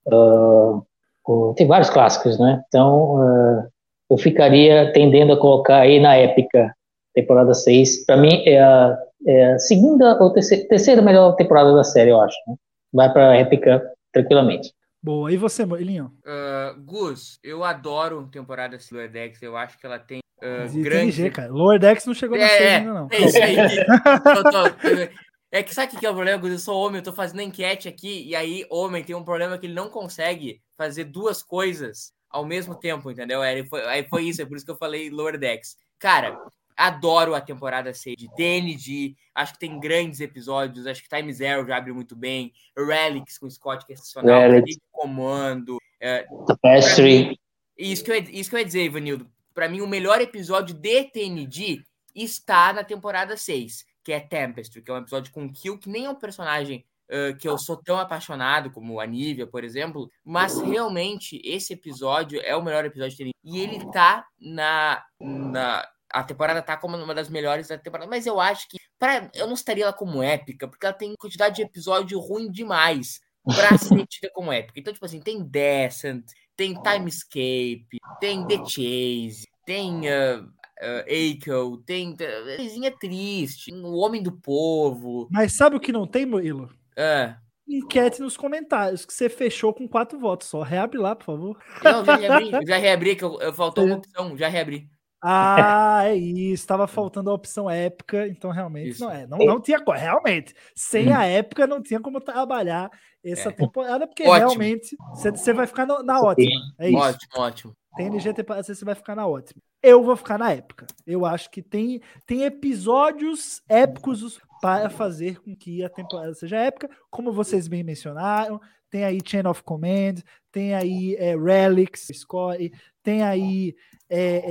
uh, 0.06 0.82
uh, 1.28 1.54
tem 1.54 1.66
vários 1.66 1.90
clássicos, 1.90 2.38
né? 2.38 2.62
Então, 2.68 3.16
uh, 3.16 3.68
eu 4.10 4.18
ficaria 4.18 4.92
tendendo 4.92 5.34
a 5.34 5.38
colocar 5.38 5.78
aí 5.78 6.00
na 6.00 6.16
épica, 6.16 6.74
temporada 7.14 7.52
6. 7.52 8.06
Para 8.06 8.16
mim, 8.16 8.42
é 8.46 8.60
a, 8.60 8.98
é 9.26 9.52
a, 9.52 9.58
segunda 9.58 10.22
ou 10.22 10.32
terceira, 10.32 10.66
terceira 10.68 11.02
melhor 11.02 11.36
temporada 11.36 11.74
da 11.74 11.84
série, 11.84 12.10
eu 12.10 12.20
acho. 12.20 12.36
Né? 12.48 12.54
Vai 12.92 13.12
para 13.12 13.30
a 13.30 13.36
épica 13.36 13.82
tranquilamente. 14.12 14.72
Boa. 15.02 15.30
E 15.30 15.36
você, 15.36 15.66
Moelinho? 15.66 16.12
Uh, 16.24 16.80
Gus, 16.82 17.38
eu 17.44 17.62
adoro 17.62 18.26
temporada 18.32 18.78
Lower 18.90 19.10
Decks. 19.10 19.42
Eu 19.42 19.54
acho 19.54 19.78
que 19.78 19.84
ela 19.84 19.98
tem 19.98 20.23
uh, 20.44 20.68
de 20.68 20.82
grande... 20.82 21.12
TNG, 21.16 21.30
cara. 21.30 21.52
Lower 21.52 21.78
Decks 21.78 22.06
não 22.06 22.14
chegou 22.14 22.36
é, 22.36 22.40
na 22.40 22.48
série 22.48 22.66
ainda, 22.66 22.92
não. 22.92 23.08
É 23.10 23.18
isso 23.18 23.42
aí. 23.42 23.56
é 25.50 25.62
que 25.62 25.74
sabe 25.74 25.96
o 25.96 25.98
que 25.98 26.06
é 26.06 26.10
o 26.10 26.14
problema? 26.14 26.46
Eu 26.46 26.58
sou 26.58 26.84
homem, 26.84 26.98
eu 26.98 27.04
tô 27.04 27.12
fazendo 27.12 27.40
enquete 27.40 27.88
aqui, 27.88 28.28
e 28.28 28.36
aí 28.36 28.66
homem 28.70 29.02
tem 29.02 29.16
um 29.16 29.24
problema 29.24 29.58
que 29.58 29.66
ele 29.66 29.74
não 29.74 29.88
consegue 29.88 30.60
fazer 30.76 31.04
duas 31.04 31.42
coisas 31.42 32.12
ao 32.28 32.44
mesmo 32.44 32.74
tempo, 32.74 33.10
entendeu? 33.10 33.40
Aí 33.40 33.64
foi, 33.66 33.84
aí 33.86 34.06
foi 34.08 34.24
isso, 34.24 34.42
é 34.42 34.44
por 34.44 34.56
isso 34.56 34.66
que 34.66 34.72
eu 34.72 34.76
falei 34.76 35.10
Lower 35.10 35.38
Decks. 35.38 35.76
Cara, 35.98 36.36
Adoro 36.76 37.34
a 37.34 37.40
temporada 37.40 37.94
6 37.94 38.16
de 38.16 38.34
TNG. 38.34 39.14
Acho 39.34 39.52
que 39.52 39.60
tem 39.60 39.78
grandes 39.78 40.20
episódios. 40.20 40.86
Acho 40.86 41.02
que 41.02 41.08
Time 41.08 41.32
Zero 41.32 41.66
já 41.66 41.76
abre 41.76 41.92
muito 41.92 42.16
bem. 42.16 42.52
Relics 42.76 43.38
com 43.38 43.48
Scott, 43.48 43.86
que 43.86 43.92
é 43.92 43.96
sensacional. 43.96 44.40
Relics. 44.40 44.78
Comando. 44.90 45.78
É, 46.00 46.26
Tapestry. 46.46 47.38
Isso 47.78 48.04
que, 48.04 48.10
eu, 48.10 48.16
isso 48.16 48.50
que 48.50 48.56
eu 48.56 48.60
ia 48.60 48.64
dizer, 48.64 48.84
Ivanildo. 48.84 49.28
Para 49.54 49.68
mim, 49.68 49.80
o 49.80 49.86
melhor 49.86 50.20
episódio 50.20 50.74
de 50.74 51.04
TNG 51.04 51.84
está 52.14 52.72
na 52.72 52.84
temporada 52.84 53.36
6, 53.36 53.86
que 54.02 54.12
é 54.12 54.20
Tempestry, 54.20 54.82
que 54.82 54.90
é 54.90 54.94
um 54.94 54.98
episódio 54.98 55.32
com 55.32 55.50
Kill, 55.50 55.78
que 55.78 55.88
nem 55.88 56.06
é 56.06 56.10
um 56.10 56.14
personagem 56.14 56.84
uh, 57.08 57.36
que 57.36 57.48
eu 57.48 57.56
sou 57.56 57.76
tão 57.76 57.98
apaixonado, 57.98 58.70
como 58.70 59.00
a 59.00 59.06
Nívia, 59.06 59.46
por 59.46 59.64
exemplo, 59.64 60.10
mas 60.24 60.60
realmente 60.60 61.40
esse 61.44 61.72
episódio 61.72 62.40
é 62.42 62.54
o 62.56 62.62
melhor 62.62 62.84
episódio 62.84 63.12
de 63.12 63.16
TNG. 63.16 63.32
E 63.44 63.60
ele 63.60 63.90
tá 63.90 64.26
na, 64.38 65.02
na 65.20 65.88
a 66.12 66.22
temporada 66.22 66.62
tá 66.62 66.76
como 66.76 66.96
uma 66.96 67.14
das 67.14 67.28
melhores 67.28 67.68
da 67.68 67.78
temporada, 67.78 68.08
mas 68.08 68.26
eu 68.26 68.40
acho 68.40 68.68
que 68.68 68.78
pra, 68.98 69.30
eu 69.34 69.46
não 69.46 69.54
estaria 69.54 69.84
ela 69.84 69.92
como 69.92 70.22
épica, 70.22 70.68
porque 70.68 70.86
ela 70.86 70.94
tem 70.94 71.14
quantidade 71.18 71.56
de 71.56 71.62
episódio 71.62 72.18
ruim 72.20 72.50
demais 72.50 73.20
pra 73.44 73.76
ser 73.78 74.06
tida 74.06 74.30
como 74.32 74.52
épica. 74.52 74.78
Então, 74.78 74.92
tipo 74.92 75.04
assim, 75.04 75.20
tem 75.20 75.42
Descent, 75.42 76.24
tem 76.56 76.74
Timescape, 76.80 77.98
tem 78.20 78.46
The 78.46 78.56
Chase, 78.58 79.46
tem 79.64 80.02
uh, 80.08 80.44
uh, 80.44 81.76
tem 81.78 82.16
coisinha 82.56 82.90
triste, 82.90 83.72
o 83.72 83.96
Homem 83.96 84.22
do 84.22 84.32
Povo. 84.32 85.28
Mas 85.30 85.56
sabe 85.56 85.76
o 85.76 85.80
que 85.80 85.92
não 85.92 86.06
tem, 86.06 86.26
Murilo? 86.26 86.70
Ah, 86.96 87.38
Enquete 87.66 88.20
nos 88.20 88.36
comentários, 88.36 89.06
que 89.06 89.12
você 89.14 89.28
fechou 89.28 89.72
com 89.72 89.88
quatro 89.88 90.18
votos 90.18 90.48
só. 90.48 90.62
Reabre 90.62 90.98
lá, 90.98 91.16
por 91.16 91.24
favor. 91.24 91.58
não, 91.82 92.04
já 92.04 92.16
reabri, 92.16 92.50
já 92.66 92.76
reabri, 92.76 93.16
que 93.16 93.24
eu, 93.24 93.40
eu- 93.40 93.54
faltou 93.54 93.84
uma 93.84 93.96
opção, 93.96 94.36
já 94.36 94.48
reabri. 94.48 94.88
Ah, 95.26 96.02
é 96.04 96.16
isso. 96.16 96.66
Tava 96.66 96.86
faltando 96.86 97.30
a 97.30 97.34
opção 97.34 97.70
épica, 97.70 98.28
então 98.28 98.50
realmente 98.50 98.90
Isso. 98.90 99.02
não 99.02 99.10
é. 99.10 99.26
Não, 99.26 99.38
não 99.38 99.58
tinha. 99.58 99.82
Realmente, 99.96 100.54
sem 100.76 101.14
a 101.14 101.24
épica 101.24 101.66
não 101.66 101.82
tinha 101.82 101.98
como 101.98 102.20
trabalhar 102.20 102.90
essa 103.24 103.48
É. 103.48 103.52
temporada, 103.52 104.06
porque 104.06 104.22
Ótimo. 104.24 104.36
realmente 104.48 104.96
você- 105.14 105.52
vai 105.52 105.66
ficar 105.66 105.86
no- 105.86 106.02
na 106.02 106.20
ótima. 106.20 106.60
É 106.78 106.88
isso. 106.88 106.98
Ótimo, 106.98 107.32
ótimo. 107.36 107.72
TNG 107.96 108.32
temporada 108.34 108.62
você 108.74 108.84
vai 108.84 108.94
ficar 108.94 109.14
na 109.14 109.26
ótima. 109.26 109.62
Eu 109.82 110.02
vou 110.02 110.16
ficar 110.16 110.38
na 110.38 110.50
época. 110.52 110.86
Eu 111.06 111.24
acho 111.24 111.48
que 111.50 111.62
tem, 111.62 112.00
tem 112.26 112.42
episódios 112.42 113.62
épicos 113.68 114.40
para 114.60 114.90
fazer 114.90 115.40
com 115.40 115.54
que 115.54 115.84
a 115.84 115.88
temporada 115.88 116.34
seja 116.34 116.56
épica, 116.56 116.88
como 117.10 117.32
vocês 117.32 117.68
bem 117.68 117.84
mencionaram. 117.84 118.60
Tem 118.90 119.04
aí 119.04 119.18
Chain 119.24 119.46
of 119.46 119.62
Command, 119.62 120.22
tem 120.52 120.72
aí 120.74 121.16
é, 121.18 121.36
Relics, 121.36 122.06
Score, 122.14 122.72
tem 123.02 123.22
aí 123.22 123.74
é, 124.08 124.42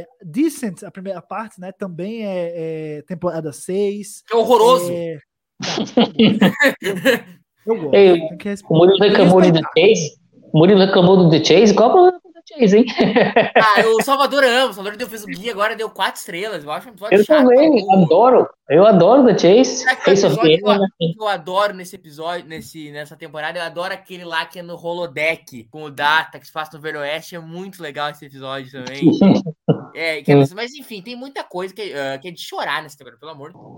é, 0.00 0.06
Decent, 0.24 0.82
a 0.82 0.90
primeira 0.90 1.22
parte, 1.22 1.60
né? 1.60 1.70
Também 1.72 2.24
é, 2.26 2.96
é 2.98 3.02
temporada 3.02 3.52
6. 3.52 4.22
Que 4.26 4.34
horroroso. 4.36 4.90
É, 4.92 5.14
eu 5.14 5.20
gosto. 7.74 7.94
Ei, 7.94 8.20
que 8.38 8.48
respe- 8.48 8.68
O 8.70 8.76
Murilo 8.76 8.98
reclamou 8.98 9.40
de 9.40 9.52
The. 9.52 9.60
Chase. 9.76 10.10
O 10.52 10.58
Murilo 10.58 10.80
reclamou 10.80 11.16
do 11.16 11.30
The 11.30 11.42
Chase. 11.44 11.74
Qual 11.74 11.88
é 11.88 11.90
o 11.90 11.92
problema 11.94 12.20
com 12.22 12.32
The 12.32 12.40
Chase, 12.60 12.76
hein? 12.78 12.84
Ah, 13.56 13.80
o 13.88 14.02
Salvador 14.02 14.44
ama. 14.44 14.70
O 14.70 14.72
Salvador 14.72 14.96
deu, 14.98 15.08
fez 15.08 15.24
o 15.24 15.26
guia 15.26 15.52
agora, 15.52 15.74
deu 15.74 15.90
quatro 15.90 16.20
estrelas. 16.20 16.62
Eu 16.64 16.70
acho 16.70 16.86
um 16.88 16.90
episódio 16.92 17.18
Eu 17.18 17.24
chato. 17.24 17.38
também 17.48 17.84
pô. 17.84 17.92
adoro. 17.92 18.48
Eu 18.70 18.86
adoro 18.86 19.24
The 19.26 19.38
Chase. 19.38 19.84
Sabe 19.84 19.96
que 19.96 20.02
Face 20.04 20.26
of 20.26 20.38
Enemy. 20.40 20.60
que 20.98 21.14
eu 21.20 21.28
adoro 21.28 21.74
nesse 21.74 21.96
episódio, 21.96 22.46
nesse, 22.48 22.90
nessa 22.92 23.16
temporada? 23.16 23.58
Eu 23.58 23.64
adoro 23.64 23.92
aquele 23.94 24.24
lá 24.24 24.44
que 24.44 24.58
é 24.58 24.62
no 24.62 24.74
holodeck, 24.76 25.64
com 25.70 25.82
o 25.84 25.90
Data, 25.90 26.38
que 26.38 26.46
se 26.46 26.52
passa 26.52 26.76
no 26.76 26.82
Velho 26.82 27.00
Oeste. 27.00 27.34
É 27.36 27.38
muito 27.40 27.82
legal 27.82 28.10
esse 28.10 28.24
episódio 28.24 28.70
também. 28.72 29.02
É, 29.98 30.22
que 30.22 30.30
é- 30.30 30.36
mas 30.54 30.74
enfim, 30.74 31.00
tem 31.00 31.16
muita 31.16 31.42
coisa 31.42 31.72
que, 31.74 31.94
ah, 31.94 32.18
que 32.18 32.28
é 32.28 32.30
de 32.30 32.40
chorar 32.40 32.82
nessa 32.82 32.98
temporada, 32.98 33.18
pelo 33.18 33.32
amor 33.32 33.52
de 33.52 33.58
Deus. 33.58 33.76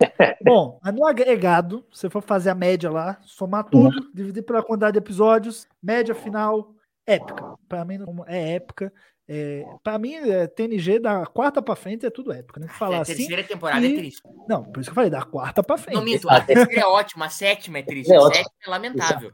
Bom, 0.44 0.80
mas 0.82 0.94
no 0.94 1.06
agregado, 1.06 1.86
se 1.92 2.10
for 2.10 2.20
fazer 2.22 2.50
a 2.50 2.54
média 2.54 2.90
lá, 2.90 3.18
somar 3.22 3.64
tudo, 3.64 4.10
dividir 4.12 4.42
pela 4.42 4.62
quantidade 4.62 4.94
de 4.94 4.98
episódios, 4.98 5.68
média 5.82 6.14
final, 6.14 6.74
épica. 7.06 7.54
Pra 7.68 7.84
mim 7.84 7.98
é 8.26 8.54
épica. 8.54 8.92
É, 9.32 9.62
para 9.84 9.96
mim, 9.96 10.14
é, 10.14 10.48
TNG 10.48 10.98
da 10.98 11.24
quarta 11.24 11.62
pra 11.62 11.76
frente 11.76 12.04
é 12.04 12.10
tudo 12.10 12.32
épica. 12.32 12.58
Né? 12.58 12.66
Falar 12.66 12.98
a 12.98 13.00
assim. 13.02 13.14
terceira 13.14 13.44
temporada 13.44 13.86
e- 13.86 13.92
é 13.92 13.96
triste. 13.96 14.22
Não, 14.48 14.64
por 14.64 14.80
isso 14.80 14.88
que 14.88 14.90
eu 14.90 14.94
falei, 14.96 15.08
da 15.10 15.22
quarta 15.22 15.62
pra 15.62 15.78
frente. 15.78 15.94
Não 15.94 16.02
minto, 16.02 16.28
a 16.28 16.40
terceira 16.40 16.80
é 16.80 16.84
ótima, 16.84 17.26
a 17.26 17.30
sétima 17.30 17.78
é 17.78 17.82
triste. 17.82 18.12
É 18.12 18.16
a 18.16 18.22
sétima 18.22 18.50
é 18.66 18.70
lamentável. 18.70 19.30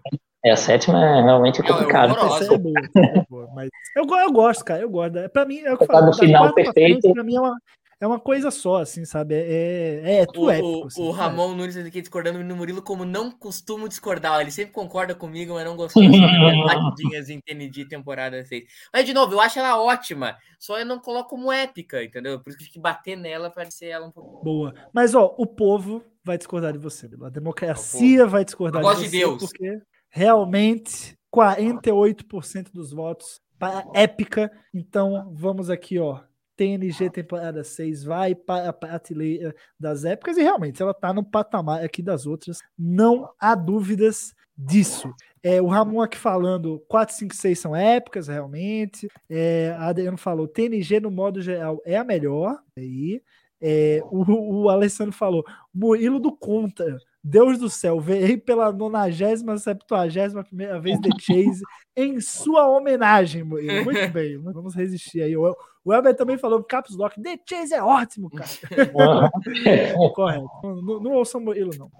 É, 0.47 0.53
a 0.53 0.57
sétima 0.57 1.05
é 1.05 1.23
realmente 1.23 1.61
é 1.61 1.65
complicada. 1.67 2.13
é 2.13 2.55
é 2.55 3.27
mas 3.55 3.69
eu, 3.97 4.05
eu 4.05 4.33
gosto, 4.33 4.65
cara, 4.65 4.81
eu 4.81 4.89
gosto. 4.89 5.19
É, 5.19 5.29
pra 5.29 5.45
mim, 5.45 5.59
é 5.59 5.73
o 5.73 5.77
que 5.77 5.83
eu 5.83 5.87
Por 5.87 5.89
causa 5.89 6.07
falo, 6.07 6.11
do 6.13 6.19
final 6.19 6.55
perfeito. 6.55 7.01
frente, 7.01 7.13
pra 7.13 7.25
mim 7.25 7.35
é 7.35 7.41
uma, 7.41 7.57
é 7.99 8.07
uma 8.07 8.21
coisa 8.21 8.51
só, 8.53 8.77
assim, 8.83 9.05
sabe? 9.05 9.35
É, 9.35 10.03
é, 10.05 10.21
é 10.21 10.27
tudo 10.27 10.47
O, 10.47 10.51
épico. 10.51 10.87
assim, 10.87 11.03
o 11.03 11.11
Ramon 11.11 11.55
Nunes 11.55 11.77
aqui 11.79 12.01
discordando 12.01 12.45
no 12.45 12.55
Murilo, 12.55 12.81
como 12.81 13.05
não 13.05 13.31
costumo 13.31 13.89
discordar. 13.89 14.41
Ele 14.41 14.53
sempre 14.53 14.73
concorda 14.73 15.17
comigo, 15.17 15.55
mas 15.55 15.65
não 15.65 15.75
gostou 15.77 16.03
das 16.03 16.11
em 17.31 17.41
TND 17.41 17.89
temporada 17.89 18.45
6. 18.45 18.65
Mas, 18.93 19.05
de 19.05 19.13
novo, 19.13 19.33
eu 19.33 19.41
acho 19.41 19.59
ela 19.59 19.83
ótima. 19.83 20.37
Só 20.61 20.79
eu 20.79 20.87
não 20.87 21.01
coloco 21.01 21.31
como 21.31 21.51
épica, 21.51 22.05
entendeu? 22.05 22.39
Por 22.39 22.51
isso 22.51 22.59
que 22.59 22.65
tem 22.67 22.73
que 22.75 22.81
bater 22.81 23.17
nela 23.17 23.51
pra 23.51 23.65
ser 23.69 23.87
ela 23.87 24.07
um 24.07 24.13
pouco. 24.13 24.45
Boa. 24.45 24.75
Mas, 24.93 25.13
ó, 25.13 25.35
o 25.37 25.47
povo 25.47 26.05
vai 26.23 26.39
discordar 26.39 26.73
de 26.73 26.79
você. 26.79 27.09
A 27.23 27.31
democracia 27.31 28.27
vai 28.27 28.45
discordar 28.45 28.83
de 28.83 28.89
você. 28.89 29.05
de 29.07 29.11
Deus. 29.11 29.43
Porque 29.43 29.81
realmente 30.17 31.15
48% 31.31 32.73
dos 32.73 32.91
votos 32.91 33.39
para 33.59 33.87
épica. 33.95 34.51
Então, 34.73 35.31
vamos 35.35 35.69
aqui, 35.69 35.99
ó. 35.99 36.21
TNG 36.57 37.11
temporada 37.11 37.63
6 37.63 38.03
vai 38.05 38.35
para 38.35 38.71
a 38.71 38.73
prateleira 38.73 39.55
das 39.79 40.07
épicas 40.07 40.39
e 40.39 40.43
realmente 40.43 40.81
ela 40.81 40.95
tá 40.95 41.13
no 41.13 41.23
patamar 41.23 41.85
aqui 41.85 42.01
das 42.01 42.27
outras. 42.27 42.61
Não 42.79 43.29
há 43.39 43.55
dúvidas 43.55 44.35
disso. 44.57 45.13
É, 45.43 45.61
o 45.61 45.67
Ramon 45.67 46.01
aqui 46.01 46.17
falando 46.17 46.83
4, 46.89 47.15
5, 47.15 47.35
6 47.35 47.59
são 47.59 47.77
épicas, 47.77 48.29
realmente. 48.29 49.07
É, 49.29 49.77
Adriano 49.79 50.17
falou 50.17 50.49
TNG 50.49 50.99
no 50.99 51.11
modo 51.11 51.43
geral 51.43 51.79
é 51.85 51.99
a 51.99 52.05
melhor. 52.05 52.59
Aí. 52.75 53.21
É, 53.61 54.01
o, 54.11 54.63
o 54.65 54.69
Alessandro 54.71 55.13
falou 55.13 55.45
Murilo 55.75 56.19
do 56.19 56.35
Contra. 56.35 56.97
Deus 57.29 57.59
do 57.59 57.69
céu, 57.69 57.99
verei 57.99 58.37
pela 58.37 58.71
90 58.71 59.59
70 59.59 60.45
primeira 60.45 60.79
vez 60.79 60.97
The 61.01 61.11
Chase 61.19 61.61
em 61.97 62.21
sua 62.21 62.69
homenagem, 62.69 63.43
Murilo. 63.43 63.85
Muito 63.85 64.09
bem, 64.15 64.39
vamos 64.39 64.77
resistir 64.77 65.23
aí. 65.23 65.37
O 65.37 65.57
Elber 65.93 66.15
também 66.15 66.39
falou 66.39 66.63
Caps 66.63 66.97
Lock. 66.97 67.21
The 67.21 67.37
Chase 67.45 67.75
é 67.75 67.83
ótimo, 67.83 68.31
cara. 68.31 68.49
Correto. 70.15 70.47
Não, 70.63 70.77
não, 70.77 71.01
não 71.01 71.13
ouçam 71.15 71.41
Murilo, 71.41 71.73
não. 71.77 71.91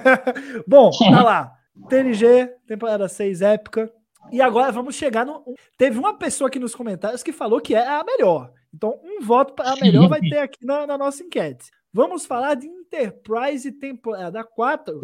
Bom, 0.66 0.90
tá 0.90 1.22
lá. 1.22 1.52
TNG, 1.90 2.46
temporada 2.66 3.06
6 3.08 3.42
épica. 3.42 3.92
E 4.30 4.40
agora 4.40 4.72
vamos 4.72 4.94
chegar 4.94 5.26
no. 5.26 5.44
Teve 5.76 5.98
uma 5.98 6.16
pessoa 6.16 6.48
aqui 6.48 6.58
nos 6.58 6.74
comentários 6.74 7.22
que 7.22 7.32
falou 7.32 7.60
que 7.60 7.74
é 7.74 7.86
a 7.86 8.02
melhor. 8.02 8.50
Então, 8.72 8.98
um 9.04 9.22
voto 9.22 9.52
para 9.52 9.72
a 9.72 9.76
melhor 9.76 10.08
vai 10.08 10.20
ter 10.20 10.38
aqui 10.38 10.64
na, 10.64 10.86
na 10.86 10.96
nossa 10.96 11.22
enquete. 11.22 11.70
Vamos 11.92 12.24
falar 12.24 12.54
de 12.54 12.66
Enterprise 12.92 13.72
temporada 13.72 14.44
4. 14.44 15.00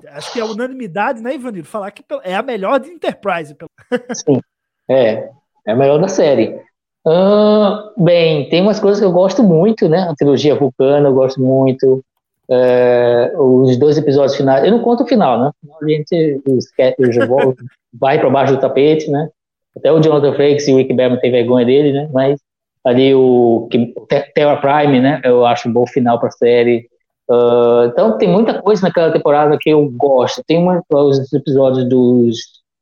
Que 0.00 0.08
acho 0.08 0.32
que 0.32 0.40
é 0.40 0.44
unanimidade, 0.44 1.22
né, 1.22 1.34
Ivanildo? 1.34 1.66
Falar 1.66 1.90
que 1.90 2.04
é 2.22 2.34
a 2.34 2.42
melhor 2.42 2.78
de 2.78 2.90
Enterprise. 2.90 3.56
Sim. 4.12 4.40
É, 4.88 5.30
é 5.66 5.72
a 5.72 5.76
melhor 5.76 5.98
da 5.98 6.08
série. 6.08 6.60
Ah, 7.06 7.92
bem, 7.96 8.48
tem 8.50 8.60
umas 8.60 8.78
coisas 8.78 9.00
que 9.00 9.06
eu 9.06 9.12
gosto 9.12 9.42
muito, 9.42 9.88
né? 9.88 10.00
A 10.10 10.14
trilogia 10.14 10.54
Vulcana 10.54 11.08
eu 11.08 11.14
gosto 11.14 11.40
muito. 11.40 12.04
É, 12.50 13.32
os 13.36 13.76
dois 13.78 13.96
episódios 13.96 14.36
finais. 14.36 14.64
Eu 14.64 14.72
não 14.72 14.82
conto 14.82 15.04
o 15.04 15.06
final, 15.06 15.38
né? 15.38 15.50
A 15.80 15.88
gente 15.88 16.42
esquece, 16.46 16.96
vai 17.92 18.18
para 18.18 18.30
baixo 18.30 18.54
do 18.54 18.60
tapete, 18.60 19.10
né? 19.10 19.30
Até 19.76 19.92
o 19.92 20.00
Jonathan 20.00 20.34
Frakes 20.34 20.68
e 20.68 20.72
o 20.72 20.76
Rick 20.76 20.92
Berman 20.92 21.20
tem 21.20 21.30
vergonha 21.30 21.64
dele, 21.64 21.92
né? 21.92 22.10
Mas 22.12 22.38
ali 22.84 23.14
o 23.14 23.68
que, 23.70 23.94
Terra 24.34 24.56
Prime, 24.56 25.00
né? 25.00 25.20
Eu 25.24 25.46
acho 25.46 25.68
um 25.68 25.72
bom 25.72 25.86
final 25.86 26.18
para 26.18 26.28
a 26.28 26.32
série. 26.32 26.88
Uh, 27.30 27.84
então 27.86 28.16
tem 28.16 28.28
muita 28.28 28.62
coisa 28.62 28.82
naquela 28.82 29.12
temporada 29.12 29.56
que 29.60 29.68
eu 29.70 29.90
gosto. 29.90 30.42
Tem 30.46 30.58
uma, 30.58 30.82
os 30.90 31.32
episódios 31.32 31.88
dos 31.88 32.36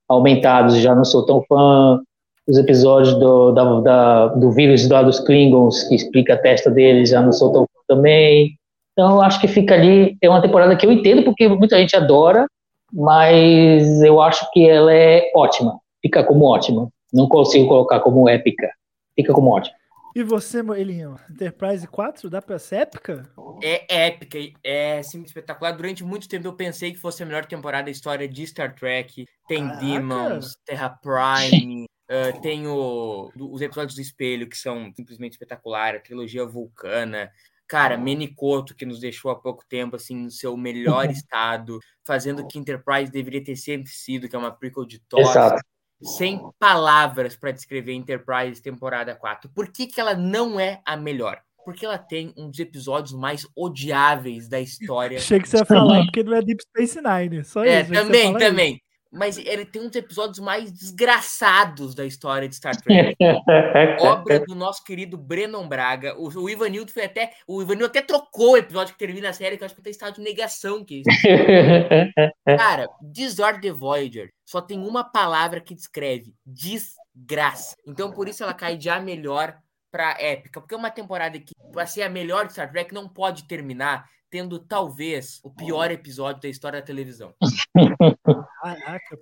aumentados, 0.09 0.77
já 0.77 0.95
não 0.95 1.05
sou 1.05 1.27
tão 1.27 1.43
fã. 1.49 2.01
Os 2.49 2.57
episódios 2.57 3.15
do, 3.19 3.51
da, 3.51 3.81
da, 3.81 4.27
do 4.29 4.53
vírus 4.53 4.89
lá 4.89 5.03
dos 5.03 5.19
Klingons, 5.19 5.83
que 5.85 5.97
explica 5.97 6.35
a 6.35 6.39
testa 6.39 6.71
deles, 6.71 7.11
já 7.11 7.21
não 7.21 7.33
sou 7.33 7.53
tão 7.53 7.63
fã 7.63 7.81
também. 7.89 8.57
Então 8.93 9.17
eu 9.17 9.21
acho 9.21 9.41
que 9.41 9.49
fica 9.49 9.75
ali. 9.75 10.17
É 10.23 10.29
uma 10.29 10.41
temporada 10.41 10.77
que 10.77 10.87
eu 10.87 10.93
entendo 10.93 11.25
porque 11.25 11.49
muita 11.49 11.77
gente 11.77 11.97
adora, 11.97 12.47
mas 12.93 14.01
eu 14.03 14.21
acho 14.21 14.49
que 14.53 14.69
ela 14.69 14.95
é 14.95 15.31
ótima. 15.35 15.79
Fica 16.01 16.23
como 16.23 16.47
ótima. 16.47 16.89
Não 17.13 17.29
consigo 17.29 17.67
colocar 17.67 17.99
como 18.01 18.29
épica. 18.29 18.71
Fica 19.17 19.33
como 19.33 19.51
ótima. 19.51 19.77
E 20.17 20.23
você, 20.23 20.63
Moelinho? 20.63 21.15
Enterprise 21.29 21.87
4 21.87 22.31
dá 22.31 22.41
pra 22.41 22.59
ser 22.59 22.77
épica? 22.77 23.31
É 23.63 24.07
épica, 24.07 24.39
é 24.65 25.01
assim, 25.01 25.23
espetacular. 25.23 25.73
Durante 25.73 26.03
muito 26.03 26.27
tempo 26.27 26.47
eu 26.49 26.55
pensei 26.55 26.91
que 26.91 26.99
fosse 26.99 27.23
a 27.23 27.27
melhor 27.27 27.45
temporada 27.45 27.85
da 27.85 27.91
história 27.91 28.27
de 28.27 28.47
Star 28.47 28.75
Trek. 28.75 29.27
Tem 29.47 29.69
Caraca. 29.69 29.85
Demons, 29.85 30.57
Terra 30.65 30.89
Prime, 30.89 31.85
uh, 31.85 32.41
tem 32.41 32.67
o, 32.67 33.31
os 33.37 33.61
episódios 33.61 33.95
do 33.95 34.01
Espelho, 34.01 34.49
que 34.49 34.57
são 34.57 34.91
simplesmente 34.97 35.33
espetaculares. 35.33 36.01
A 36.01 36.05
trilogia 36.05 36.47
Vulcana. 36.47 37.31
Cara, 37.69 37.99
Menicoto, 37.99 38.75
que 38.75 38.87
nos 38.87 38.99
deixou 38.99 39.31
há 39.31 39.39
pouco 39.39 39.67
tempo, 39.69 39.97
assim, 39.97 40.17
no 40.17 40.31
seu 40.31 40.57
melhor 40.57 41.11
estado, 41.13 41.79
fazendo 42.07 42.41
o 42.41 42.49
que 42.49 42.59
Enterprise 42.59 43.13
deveria 43.13 43.45
ter 43.45 43.57
sempre 43.57 43.91
sido, 43.91 44.31
que 44.31 44.35
é 44.35 44.39
uma 44.39 44.51
prequel 44.51 44.87
de 44.87 44.99
TOS 44.99 45.29
Exato. 45.29 45.63
Sem 46.03 46.41
palavras 46.59 47.37
para 47.37 47.53
descrever 47.53 47.93
Enterprise 47.93 48.61
temporada 48.61 49.15
4. 49.15 49.51
Por 49.51 49.69
que, 49.73 49.87
que 49.87 50.01
ela 50.01 50.15
não 50.15 50.59
é 50.61 50.81
a 50.85 50.97
melhor? 50.97 51.41
Porque 51.65 51.85
ela 51.85 51.99
tem 51.99 52.33
um 52.37 52.49
dos 52.49 52.61
episódios 52.61 53.13
mais 53.13 53.47
odiáveis 53.57 54.49
da 54.49 54.61
história. 54.61 55.19
Achei 55.19 55.41
que 55.41 55.49
você 55.49 55.57
ia 55.59 55.65
falar 55.65 56.05
porque 56.05 56.23
não 56.23 56.35
é 56.35 56.43
Deep 56.43 56.63
Space 56.63 57.01
Nine. 57.01 57.45
Só 57.45 57.65
É, 57.65 57.83
isso. 57.83 57.93
também, 57.93 58.39
também. 58.39 58.83
Mas 59.17 59.39
ele 59.39 59.65
tem 59.65 59.81
um 59.81 59.87
dos 59.87 59.97
episódios 59.97 60.39
mais 60.39 60.71
desgraçados 60.71 61.95
da 61.95 62.05
história 62.05 62.47
de 62.47 62.55
Star 62.55 62.77
Trek. 62.77 63.17
Obra 64.01 64.41
do 64.41 64.55
nosso 64.55 64.85
querido 64.85 65.17
Brennan 65.17 65.67
Braga. 65.67 66.15
O, 66.19 66.29
o 66.29 66.51
Ivanildo 66.51 66.93
foi 66.93 67.05
até. 67.05 67.33
O 67.49 67.63
Ivanildo 67.63 67.87
até 67.87 68.03
trocou 68.03 68.53
o 68.53 68.57
episódio 68.57 68.93
que 68.93 68.99
termina 68.99 69.31
a 69.31 69.33
série, 69.33 69.57
que 69.57 69.63
eu 69.63 69.67
acho 69.67 69.75
que 69.75 69.81
tem 69.81 69.91
estado 69.91 70.17
de 70.17 70.21
negação 70.21 70.85
que 70.85 71.03
é. 71.27 72.13
Cara, 72.57 72.89
Disord 73.01 73.61
the 73.63 73.73
Voyager 73.73 74.31
só 74.45 74.61
tem 74.61 74.79
uma 74.79 75.03
palavra 75.03 75.61
que 75.61 75.75
descreve: 75.75 76.35
desgraça. 76.45 77.75
Então, 77.87 78.13
por 78.13 78.29
isso 78.29 78.43
ela 78.43 78.53
cai 78.53 78.77
de 78.77 78.91
a 78.91 79.01
melhor 79.01 79.57
pra 79.91 80.15
épica, 80.21 80.61
porque 80.61 80.75
é 80.75 80.79
uma 80.79 80.91
temporada 80.91 81.39
que, 81.39 81.55
pra 81.73 81.87
ser 81.87 82.03
a 82.03 82.11
melhor 82.11 82.47
de 82.47 82.53
Star 82.53 82.71
Trek, 82.71 82.93
não 82.93 83.09
pode 83.09 83.45
terminar 83.45 84.07
tendo 84.31 84.59
talvez 84.59 85.41
o 85.43 85.51
pior 85.51 85.91
episódio 85.91 86.43
da 86.43 86.49
história 86.49 86.81
da 86.81 86.87
televisão. 86.87 87.35
Caraca. 88.63 89.19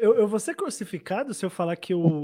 Eu, 0.00 0.14
eu 0.14 0.28
vou 0.28 0.38
ser 0.38 0.54
crucificado 0.54 1.32
se 1.34 1.44
eu 1.44 1.50
falar 1.50 1.76
que 1.76 1.94
o. 1.94 2.20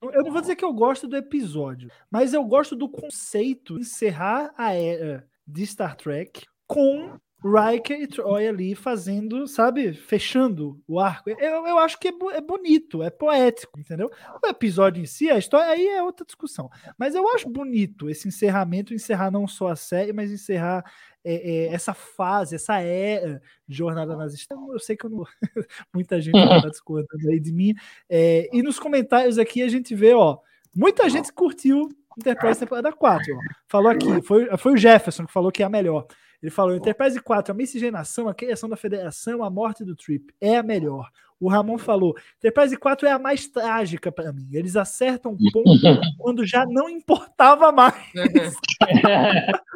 Eu 0.00 0.22
não 0.22 0.32
vou 0.32 0.40
dizer 0.40 0.54
que 0.54 0.64
eu 0.64 0.72
gosto 0.72 1.08
do 1.08 1.16
episódio, 1.16 1.90
mas 2.10 2.32
eu 2.32 2.44
gosto 2.44 2.76
do 2.76 2.88
conceito 2.88 3.74
de 3.74 3.80
encerrar 3.80 4.52
a 4.56 4.72
era 4.72 5.26
de 5.46 5.66
Star 5.66 5.96
Trek 5.96 6.44
com 6.66 7.18
Riker 7.42 8.00
e 8.00 8.06
Troy 8.06 8.48
ali 8.48 8.74
fazendo, 8.74 9.46
sabe, 9.46 9.92
fechando 9.92 10.80
o 10.88 10.98
arco. 10.98 11.30
Eu, 11.30 11.66
eu 11.66 11.78
acho 11.78 11.98
que 11.98 12.08
é, 12.08 12.12
é 12.32 12.40
bonito, 12.40 13.02
é 13.02 13.10
poético, 13.10 13.78
entendeu? 13.78 14.10
O 14.42 14.46
episódio 14.48 15.02
em 15.02 15.06
si, 15.06 15.30
a 15.30 15.38
história 15.38 15.70
aí 15.70 15.86
é 15.86 16.02
outra 16.02 16.26
discussão. 16.26 16.68
Mas 16.98 17.14
eu 17.14 17.28
acho 17.28 17.48
bonito 17.48 18.10
esse 18.10 18.26
encerramento, 18.26 18.92
encerrar 18.92 19.30
não 19.30 19.46
só 19.46 19.68
a 19.68 19.76
série, 19.76 20.12
mas 20.12 20.32
encerrar 20.32 20.84
é, 21.30 21.66
é, 21.66 21.74
essa 21.74 21.92
fase, 21.92 22.54
essa 22.54 22.80
era 22.80 23.42
de 23.66 23.76
Jornada 23.76 24.16
nas 24.16 24.32
Estrelas. 24.32 24.68
Eu 24.70 24.78
sei 24.78 24.96
que 24.96 25.04
eu 25.04 25.10
não... 25.10 25.24
muita 25.92 26.20
gente 26.20 26.38
está 26.38 26.68
discordando 26.70 27.28
aí 27.30 27.38
de 27.38 27.52
mim. 27.52 27.74
É, 28.08 28.48
e 28.52 28.62
nos 28.62 28.78
comentários 28.78 29.38
aqui 29.38 29.62
a 29.62 29.68
gente 29.68 29.94
vê, 29.94 30.14
ó, 30.14 30.38
muita 30.74 31.08
gente 31.08 31.32
curtiu 31.32 31.88
Enterprise 32.18 32.58
temporada 32.58 32.92
4. 32.92 33.34
Ó. 33.34 33.38
Falou 33.68 33.90
aqui, 33.90 34.22
foi, 34.22 34.56
foi 34.56 34.72
o 34.72 34.76
Jefferson 34.76 35.26
que 35.26 35.32
falou 35.32 35.52
que 35.52 35.62
é 35.62 35.66
a 35.66 35.70
melhor. 35.70 36.06
Ele 36.42 36.50
falou: 36.50 36.74
Enterprise 36.74 37.20
4, 37.20 37.52
a 37.52 37.54
miscigenação, 37.54 38.28
a 38.28 38.34
criação 38.34 38.68
da 38.68 38.76
federação, 38.76 39.42
a 39.42 39.50
morte 39.50 39.84
do 39.84 39.94
Trip 39.94 40.32
é 40.40 40.56
a 40.56 40.62
melhor. 40.62 41.10
O 41.40 41.48
Ramon 41.48 41.78
falou: 41.78 42.16
Enterprise 42.38 42.76
4 42.76 43.06
é 43.06 43.12
a 43.12 43.18
mais 43.18 43.46
trágica 43.46 44.10
para 44.10 44.32
mim. 44.32 44.48
Eles 44.52 44.76
acertam 44.76 45.32
um 45.32 45.36
ponto 45.52 46.00
quando 46.18 46.44
já 46.46 46.66
não 46.66 46.88
importava 46.88 47.72
mais. 47.72 47.94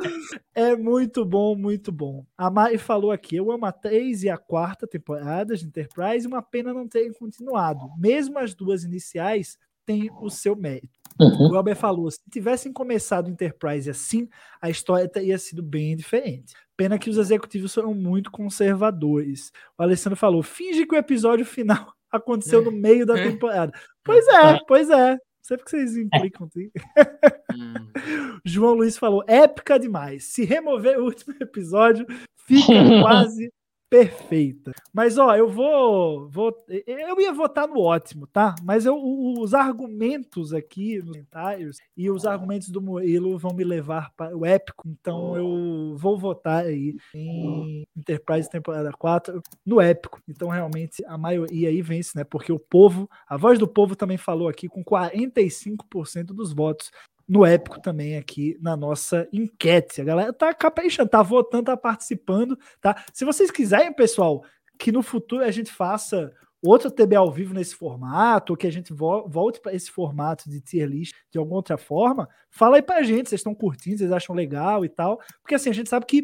É 0.55 0.77
muito 0.77 1.25
bom, 1.25 1.55
muito 1.55 1.93
bom. 1.93 2.27
A 2.37 2.51
Mari 2.51 2.77
falou 2.77 3.11
aqui: 3.11 3.37
eu 3.37 3.51
amo 3.53 3.67
a 3.67 3.73
3 3.73 4.25
e 4.25 4.31
a 4.31 4.37
quarta 4.37 4.87
temporada 4.87 5.57
de 5.57 5.65
Enterprise, 5.65 6.27
uma 6.27 6.43
pena 6.43 6.75
não 6.75 6.89
terem 6.89 7.13
continuado. 7.13 7.91
Mesmo 7.97 8.39
as 8.39 8.55
duas 8.55 8.85
iniciais 8.85 9.59
têm 9.87 10.11
o 10.21 10.29
seu 10.29 10.57
mérito. 10.57 11.02
Uhum. 11.21 11.51
O 11.51 11.57
Elber 11.57 11.77
falou: 11.77 12.11
se 12.11 12.19
tivessem 12.31 12.73
começado 12.73 13.31
Enterprise 13.31 13.89
assim, 13.91 14.29
a 14.61 14.71
história 14.71 15.09
teria 15.09 15.39
sido 15.39 15.63
bem 15.63 15.97
diferente. 15.97 16.55
Pena 16.77 16.99
que 16.99 17.11
os 17.11 17.19
executivos 17.19 17.75
foram 17.75 17.95
muito 17.95 18.31
conservadores. 18.31 19.53
O 19.79 19.83
Alessandro 19.83 20.17
falou: 20.17 20.43
finge 20.43 20.87
que 20.87 20.95
o 20.95 20.99
episódio 20.99 21.45
final 21.45 21.93
aconteceu 22.11 22.63
no 22.63 22.73
meio 22.73 23.07
da 23.07 23.15
temporada. 23.15 23.73
Pois 24.05 24.27
é, 24.27 24.59
pois 24.67 24.91
é. 24.91 25.19
Sempre 25.43 25.65
que 25.65 25.71
vocês 25.73 25.97
implicam. 25.97 26.49
João 28.45 28.75
Luiz 28.75 28.97
falou: 28.97 29.25
épica 29.27 29.79
demais. 29.79 30.25
Se 30.25 30.45
remover 30.45 30.99
o 30.99 31.05
último 31.05 31.35
episódio, 31.41 32.07
fica 32.47 32.73
quase 33.03 33.53
perfeita. 33.93 34.73
Mas 34.91 35.19
ó, 35.19 35.37
eu 35.37 35.51
vou, 35.51 36.27
vou 36.31 36.65
eu 36.87 37.21
ia 37.21 37.31
votar 37.31 37.69
no 37.69 37.79
ótimo, 37.79 38.27
tá? 38.27 38.55
Mas 38.63 38.87
eu, 38.87 38.97
os 38.97 39.53
argumentos 39.53 40.55
aqui 40.55 40.97
nos 40.97 41.09
comentários 41.09 41.77
e 41.95 42.11
os 42.11 42.25
argumentos 42.25 42.71
do 42.71 42.81
Murilo 42.81 43.37
vão 43.37 43.53
me 43.53 43.63
levar 43.63 44.11
para 44.17 44.35
o 44.35 44.47
épico, 44.47 44.89
então 44.89 45.37
eu 45.37 45.95
vou 45.99 46.19
votar 46.19 46.65
aí 46.65 46.97
em 47.15 47.85
Enterprise 47.95 48.49
temporada 48.49 48.91
4 48.93 49.43
no 49.65 49.79
épico. 49.79 50.23
Então 50.27 50.49
realmente 50.49 51.05
a 51.05 51.19
maioria 51.19 51.69
aí 51.69 51.83
vence, 51.83 52.17
né? 52.17 52.25
Porque 52.25 52.51
o 52.51 52.59
povo, 52.59 53.11
a 53.29 53.37
voz 53.37 53.59
do 53.59 53.69
povo 53.69 53.95
também 53.95 54.17
falou 54.17 54.49
aqui 54.49 54.69
com 54.69 54.83
45% 54.83 56.27
dos 56.27 56.55
votos 56.55 56.91
no 57.33 57.47
épico 57.47 57.81
também 57.81 58.19
aqui 58.19 58.59
na 58.61 58.77
nossa 58.77 59.27
enquete. 59.33 60.03
A 60.03 60.05
galera 60.05 60.35
tá 60.35 60.53
caprichando, 60.53 61.09
tá 61.09 61.23
votando, 61.23 61.65
tá 61.65 61.77
participando, 61.79 62.59
tá? 62.79 63.03
Se 63.11 63.25
vocês 63.25 63.51
quiserem, 63.51 63.91
pessoal, 63.91 64.45
que 64.79 64.93
no 64.93 65.03
futuro 65.03 65.43
a 65.43 65.51
gente 65.51 65.73
faça 65.73 66.31
outro 66.63 66.91
TB 66.91 67.17
ao 67.17 67.33
vivo 67.33 67.55
nesse 67.55 67.75
formato, 67.75 68.53
ou 68.53 68.57
que 68.57 68.67
a 68.67 68.71
gente 68.71 68.93
vo 68.93 69.27
volte 69.27 69.63
para 69.63 69.73
esse 69.73 69.91
formato 69.91 70.51
de 70.51 70.61
tier 70.61 70.87
list 70.87 71.15
de 71.31 71.39
alguma 71.39 71.57
outra 71.57 71.79
forma, 71.79 72.29
fala 72.51 72.77
aí 72.77 72.83
pra 72.83 73.03
gente, 73.03 73.31
vocês 73.31 73.39
estão 73.39 73.55
curtindo, 73.55 73.97
vocês 73.97 74.13
acham 74.13 74.37
legal 74.37 74.85
e 74.85 74.89
tal, 74.91 75.19
porque 75.41 75.55
assim, 75.55 75.71
a 75.71 75.75
gente 75.75 75.89
sabe 75.89 76.05
que 76.05 76.23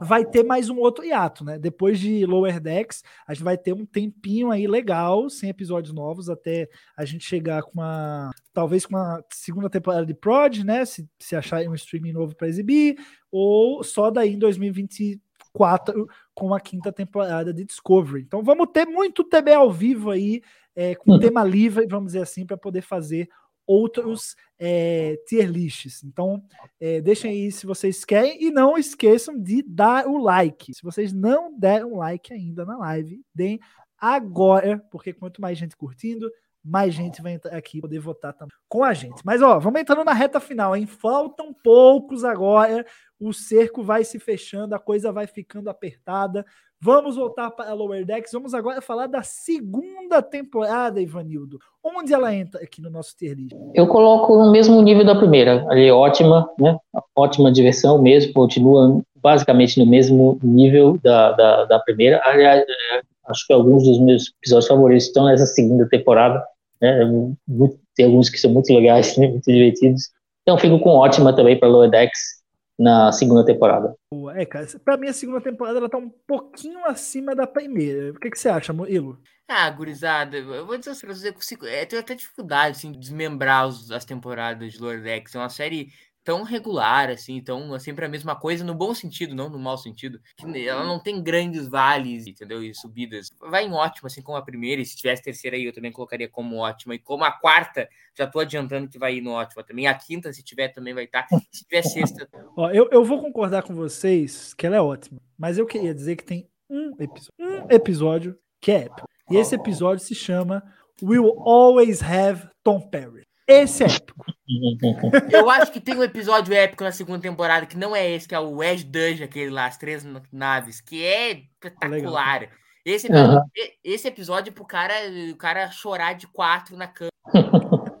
vai 0.00 0.24
ter 0.24 0.44
mais 0.44 0.70
um 0.70 0.78
outro 0.78 1.04
hiato, 1.04 1.44
né? 1.44 1.58
Depois 1.58 1.98
de 1.98 2.24
Lower 2.24 2.60
Decks, 2.60 3.02
a 3.26 3.34
gente 3.34 3.44
vai 3.44 3.58
ter 3.58 3.72
um 3.72 3.84
tempinho 3.84 4.50
aí 4.50 4.66
legal, 4.66 5.28
sem 5.28 5.50
episódios 5.50 5.92
novos, 5.92 6.28
até 6.28 6.68
a 6.96 7.04
gente 7.04 7.24
chegar 7.24 7.62
com 7.62 7.72
uma. 7.74 8.30
Talvez 8.52 8.86
com 8.86 8.94
uma 8.94 9.24
segunda 9.32 9.68
temporada 9.68 10.06
de 10.06 10.14
Prod, 10.14 10.58
né? 10.64 10.84
Se, 10.84 11.08
se 11.18 11.34
acharem 11.34 11.68
um 11.68 11.74
streaming 11.74 12.12
novo 12.12 12.34
para 12.36 12.48
exibir, 12.48 12.96
ou 13.30 13.82
só 13.82 14.10
daí 14.10 14.34
em 14.34 14.38
2024 14.38 16.06
com 16.34 16.54
a 16.54 16.60
quinta 16.60 16.92
temporada 16.92 17.52
de 17.52 17.64
Discovery. 17.64 18.22
Então 18.22 18.42
vamos 18.42 18.68
ter 18.72 18.86
muito 18.86 19.24
TB 19.24 19.52
ao 19.52 19.72
vivo 19.72 20.10
aí, 20.10 20.42
é, 20.74 20.94
com 20.94 21.18
tema 21.18 21.42
livre, 21.42 21.86
vamos 21.86 22.12
dizer 22.12 22.22
assim, 22.22 22.46
para 22.46 22.56
poder 22.56 22.82
fazer 22.82 23.28
outros 23.68 24.34
é, 24.58 25.16
tier 25.26 25.48
lists. 25.48 26.02
Então, 26.02 26.42
é, 26.80 27.02
deixem 27.02 27.30
aí 27.30 27.52
se 27.52 27.66
vocês 27.66 28.02
querem 28.02 28.42
e 28.42 28.50
não 28.50 28.78
esqueçam 28.78 29.38
de 29.38 29.62
dar 29.62 30.06
o 30.06 30.16
like. 30.16 30.72
Se 30.72 30.82
vocês 30.82 31.12
não 31.12 31.56
deram 31.56 31.98
like 31.98 32.32
ainda 32.32 32.64
na 32.64 32.78
live, 32.78 33.22
deem 33.34 33.60
agora, 33.98 34.82
porque 34.90 35.12
quanto 35.12 35.42
mais 35.42 35.58
gente 35.58 35.76
curtindo, 35.76 36.30
mais 36.64 36.94
gente 36.94 37.20
vai 37.22 37.32
entrar 37.32 37.56
aqui 37.56 37.80
poder 37.80 37.98
votar 37.98 38.32
também 38.32 38.56
com 38.68 38.82
a 38.82 38.94
gente. 38.94 39.22
Mas 39.24 39.42
ó, 39.42 39.58
vamos 39.58 39.80
entrando 39.80 40.04
na 40.04 40.12
reta 40.12 40.40
final, 40.40 40.74
hein? 40.74 40.86
Faltam 40.86 41.52
poucos 41.52 42.24
agora. 42.24 42.84
O 43.20 43.32
cerco 43.32 43.82
vai 43.82 44.04
se 44.04 44.18
fechando, 44.18 44.74
a 44.74 44.78
coisa 44.78 45.12
vai 45.12 45.26
ficando 45.26 45.68
apertada. 45.68 46.44
Vamos 46.80 47.16
voltar 47.16 47.50
para 47.50 47.72
Lower 47.72 48.06
Decks. 48.06 48.32
Vamos 48.32 48.54
agora 48.54 48.80
falar 48.80 49.08
da 49.08 49.20
segunda 49.20 50.22
temporada, 50.22 51.00
Ivanildo. 51.00 51.58
Onde 51.84 52.14
ela 52.14 52.32
entra 52.32 52.62
aqui 52.62 52.80
no 52.80 52.88
nosso 52.88 53.16
tier 53.16 53.34
list? 53.36 53.52
Eu 53.74 53.88
coloco 53.88 54.36
no 54.36 54.52
mesmo 54.52 54.80
nível 54.80 55.04
da 55.04 55.16
primeira. 55.16 55.66
Ali, 55.68 55.90
ótima, 55.90 56.48
né? 56.56 56.78
Ótima 57.16 57.50
diversão 57.50 58.00
mesmo. 58.00 58.32
Continua 58.32 59.02
basicamente 59.16 59.80
no 59.80 59.90
mesmo 59.90 60.38
nível 60.40 60.96
da, 61.02 61.32
da, 61.32 61.64
da 61.64 61.78
primeira. 61.80 62.20
Aliás, 62.24 62.60
é, 62.60 63.02
acho 63.26 63.44
que 63.44 63.52
alguns 63.52 63.82
dos 63.82 63.98
meus 63.98 64.32
episódios 64.40 64.68
favoritos 64.68 65.06
estão 65.06 65.24
nessa 65.26 65.46
segunda 65.46 65.88
temporada. 65.88 66.40
Né? 66.80 67.04
Muito, 67.48 67.76
tem 67.96 68.06
alguns 68.06 68.30
que 68.30 68.38
são 68.38 68.52
muito 68.52 68.72
legais, 68.72 69.16
né? 69.18 69.26
muito 69.26 69.50
divertidos. 69.50 70.10
Então, 70.42 70.56
fico 70.56 70.78
com 70.78 70.90
ótima 70.90 71.34
também 71.34 71.58
para 71.58 71.68
Lower 71.68 71.90
Decks 71.90 72.37
na 72.78 73.10
segunda 73.10 73.44
temporada. 73.44 73.94
É, 74.36 74.46
cara, 74.46 74.66
pra 74.84 74.96
mim 74.96 75.08
a 75.08 75.12
segunda 75.12 75.40
temporada 75.40 75.78
ela 75.78 75.88
tá 75.88 75.98
um 75.98 76.08
pouquinho 76.08 76.84
acima 76.86 77.34
da 77.34 77.46
primeira. 77.46 78.12
O 78.12 78.20
que, 78.20 78.30
que 78.30 78.38
você 78.38 78.48
acha, 78.48 78.72
Murilo? 78.72 79.18
Ah, 79.50 79.68
gurizada, 79.70 80.36
eu 80.36 80.66
vou 80.66 80.76
dizer 80.76 80.94
pra 81.00 81.14
você, 81.14 81.28
eu 81.30 81.32
consigo, 81.32 81.66
é, 81.66 81.86
tenho 81.86 82.02
até 82.02 82.14
dificuldade, 82.14 82.76
assim, 82.76 82.92
de 82.92 82.98
desmembrar 82.98 83.66
os, 83.66 83.90
as 83.90 84.04
temporadas 84.04 84.74
de 84.74 84.78
Lower 84.78 85.02
Decks. 85.02 85.34
É 85.34 85.38
uma 85.38 85.48
série 85.48 85.90
tão 86.28 86.42
regular, 86.42 87.08
assim, 87.08 87.40
tão 87.40 87.74
é 87.74 87.78
sempre 87.78 88.04
a 88.04 88.08
mesma 88.08 88.36
coisa, 88.36 88.62
no 88.62 88.74
bom 88.74 88.92
sentido, 88.92 89.34
não 89.34 89.48
no 89.48 89.58
mau 89.58 89.78
sentido. 89.78 90.20
Ela 90.54 90.84
não 90.84 91.00
tem 91.00 91.22
grandes 91.22 91.66
vales, 91.66 92.26
entendeu? 92.26 92.62
E 92.62 92.74
subidas. 92.74 93.32
Vai 93.40 93.64
em 93.64 93.72
ótima, 93.72 94.08
assim 94.08 94.20
como 94.20 94.36
a 94.36 94.42
primeira, 94.42 94.82
e 94.82 94.84
se 94.84 94.94
tivesse 94.94 95.22
terceira 95.22 95.56
aí, 95.56 95.64
eu 95.64 95.72
também 95.72 95.90
colocaria 95.90 96.28
como 96.28 96.56
ótima. 96.56 96.94
E 96.94 96.98
como 96.98 97.24
a 97.24 97.32
quarta, 97.32 97.88
já 98.14 98.26
tô 98.26 98.40
adiantando 98.40 98.90
que 98.90 98.98
vai 98.98 99.14
ir 99.14 99.20
no 99.22 99.30
ótima 99.30 99.64
também. 99.64 99.86
A 99.86 99.94
quinta, 99.94 100.30
se 100.30 100.42
tiver, 100.42 100.68
também 100.68 100.92
vai 100.92 101.04
estar. 101.04 101.26
Se 101.50 101.64
tiver 101.64 101.80
sexta. 102.12 102.28
Ó, 102.54 102.70
eu, 102.72 102.90
eu 102.92 103.02
vou 103.02 103.22
concordar 103.22 103.62
com 103.62 103.74
vocês 103.74 104.52
que 104.52 104.66
ela 104.66 104.76
é 104.76 104.82
ótima, 104.82 105.22
mas 105.38 105.56
eu 105.56 105.64
queria 105.64 105.94
dizer 105.94 106.16
que 106.16 106.24
tem 106.24 106.46
um 106.68 106.90
episódio, 107.00 107.32
um 107.40 107.66
episódio 107.70 108.38
que 108.60 108.70
é 108.70 108.80
épico. 108.80 109.08
E 109.30 109.36
esse 109.38 109.54
episódio 109.54 110.04
se 110.04 110.14
chama 110.14 110.62
Will 111.02 111.40
Always 111.40 112.02
Have 112.02 112.50
Tom 112.62 112.86
Perry. 112.90 113.27
Esse 113.48 113.82
é 113.82 113.86
épico. 113.86 114.26
Eu 115.32 115.48
acho 115.48 115.72
que 115.72 115.80
tem 115.80 115.96
um 115.96 116.02
episódio 116.02 116.52
épico 116.52 116.84
na 116.84 116.92
segunda 116.92 117.20
temporada 117.20 117.64
que 117.64 117.78
não 117.78 117.96
é 117.96 118.10
esse, 118.10 118.28
que 118.28 118.34
é 118.34 118.38
o 118.38 118.56
Wedge 118.56 118.84
Dungeon, 118.84 119.24
aquele 119.24 119.50
lá, 119.50 119.66
as 119.66 119.78
três 119.78 120.06
naves, 120.30 120.82
que 120.82 121.02
é 121.02 121.32
espetacular. 121.32 122.40
Legal. 122.40 122.54
Esse 122.84 123.06
episódio, 123.06 123.38
uhum. 123.38 123.68
esse 123.82 124.08
episódio 124.08 124.50
é 124.50 124.52
pro 124.52 124.64
cara, 124.64 124.94
o 125.32 125.36
cara 125.36 125.70
chorar 125.70 126.14
de 126.14 126.26
quatro 126.26 126.76
na 126.76 126.86
cama. 126.86 127.10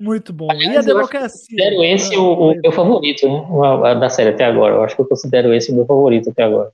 Muito 0.00 0.32
bom. 0.32 0.48
Aliás, 0.50 0.74
e 0.74 0.78
a 0.78 0.82
democracia? 0.82 1.28
Eu 1.50 1.64
considero 1.64 1.84
esse 1.84 2.16
o, 2.16 2.32
o 2.32 2.54
meu 2.54 2.72
favorito, 2.72 3.28
né? 3.28 3.94
Da 3.96 4.08
série 4.08 4.30
até 4.30 4.44
agora. 4.44 4.74
Eu 4.74 4.82
acho 4.82 4.96
que 4.96 5.02
eu 5.02 5.06
considero 5.06 5.52
esse 5.52 5.70
o 5.70 5.74
meu 5.74 5.86
favorito 5.86 6.30
até 6.30 6.44
agora. 6.44 6.72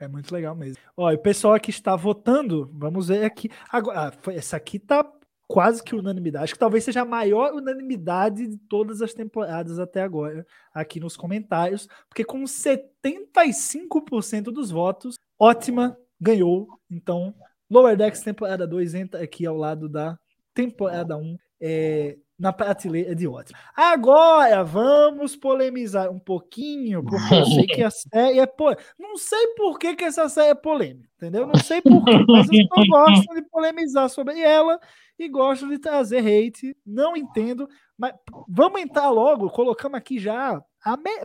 É 0.00 0.08
muito 0.08 0.34
legal 0.34 0.54
mesmo. 0.54 0.76
Ó, 0.96 1.10
e 1.10 1.14
o 1.14 1.18
pessoal 1.18 1.54
aqui 1.54 1.70
está 1.70 1.94
votando, 1.94 2.68
vamos 2.74 3.08
ver 3.08 3.24
aqui. 3.24 3.48
Agora, 3.70 4.12
essa 4.34 4.56
aqui 4.56 4.78
tá 4.78 5.04
quase 5.46 5.82
que 5.82 5.94
unanimidade. 5.94 6.44
Acho 6.44 6.54
que 6.54 6.58
talvez 6.58 6.84
seja 6.84 7.02
a 7.02 7.04
maior 7.04 7.52
unanimidade 7.52 8.46
de 8.46 8.56
todas 8.56 9.02
as 9.02 9.12
temporadas 9.14 9.78
até 9.78 10.02
agora, 10.02 10.46
aqui 10.72 11.00
nos 11.00 11.16
comentários, 11.16 11.88
porque 12.08 12.24
com 12.24 12.42
75% 12.44 14.44
dos 14.44 14.70
votos, 14.70 15.16
ótima 15.38 15.96
ganhou. 16.20 16.68
Então, 16.90 17.34
Lower 17.70 17.96
Decks 17.96 18.22
temporada 18.22 18.66
2 18.66 18.94
entra 18.94 19.22
aqui 19.22 19.46
ao 19.46 19.56
lado 19.56 19.88
da 19.88 20.18
temporada 20.54 21.16
1. 21.16 21.36
É, 21.60 22.18
na 22.38 22.52
prateleira 22.52 23.14
de 23.14 23.28
ótimo. 23.28 23.58
Agora 23.76 24.64
vamos 24.64 25.36
polemizar 25.36 26.10
um 26.10 26.18
pouquinho, 26.18 27.04
porque 27.04 27.34
eu 27.34 27.46
sei 27.46 27.66
que 27.66 27.82
a 27.82 27.90
série 27.90 28.40
é 28.40 28.46
polêmica. 28.46 28.84
Não 28.98 29.16
sei 29.16 29.46
por 29.56 29.78
que, 29.78 29.94
que 29.94 30.04
essa 30.04 30.28
série 30.28 30.50
é 30.50 30.54
polêmica, 30.54 31.08
entendeu? 31.16 31.46
Não 31.46 31.54
sei 31.54 31.80
por 31.80 32.04
quê, 32.04 32.12
mas 32.28 32.48
eu 32.50 32.86
gosto 32.88 33.34
de 33.34 33.42
polemizar 33.42 34.08
sobre 34.10 34.40
ela 34.40 34.80
e 35.18 35.28
gosto 35.28 35.68
de 35.68 35.78
trazer 35.78 36.18
hate. 36.18 36.76
Não 36.86 37.16
entendo, 37.16 37.68
mas 37.98 38.12
vamos 38.48 38.80
entrar 38.80 39.10
logo, 39.10 39.50
colocamos 39.50 39.98
aqui 39.98 40.18
já. 40.18 40.62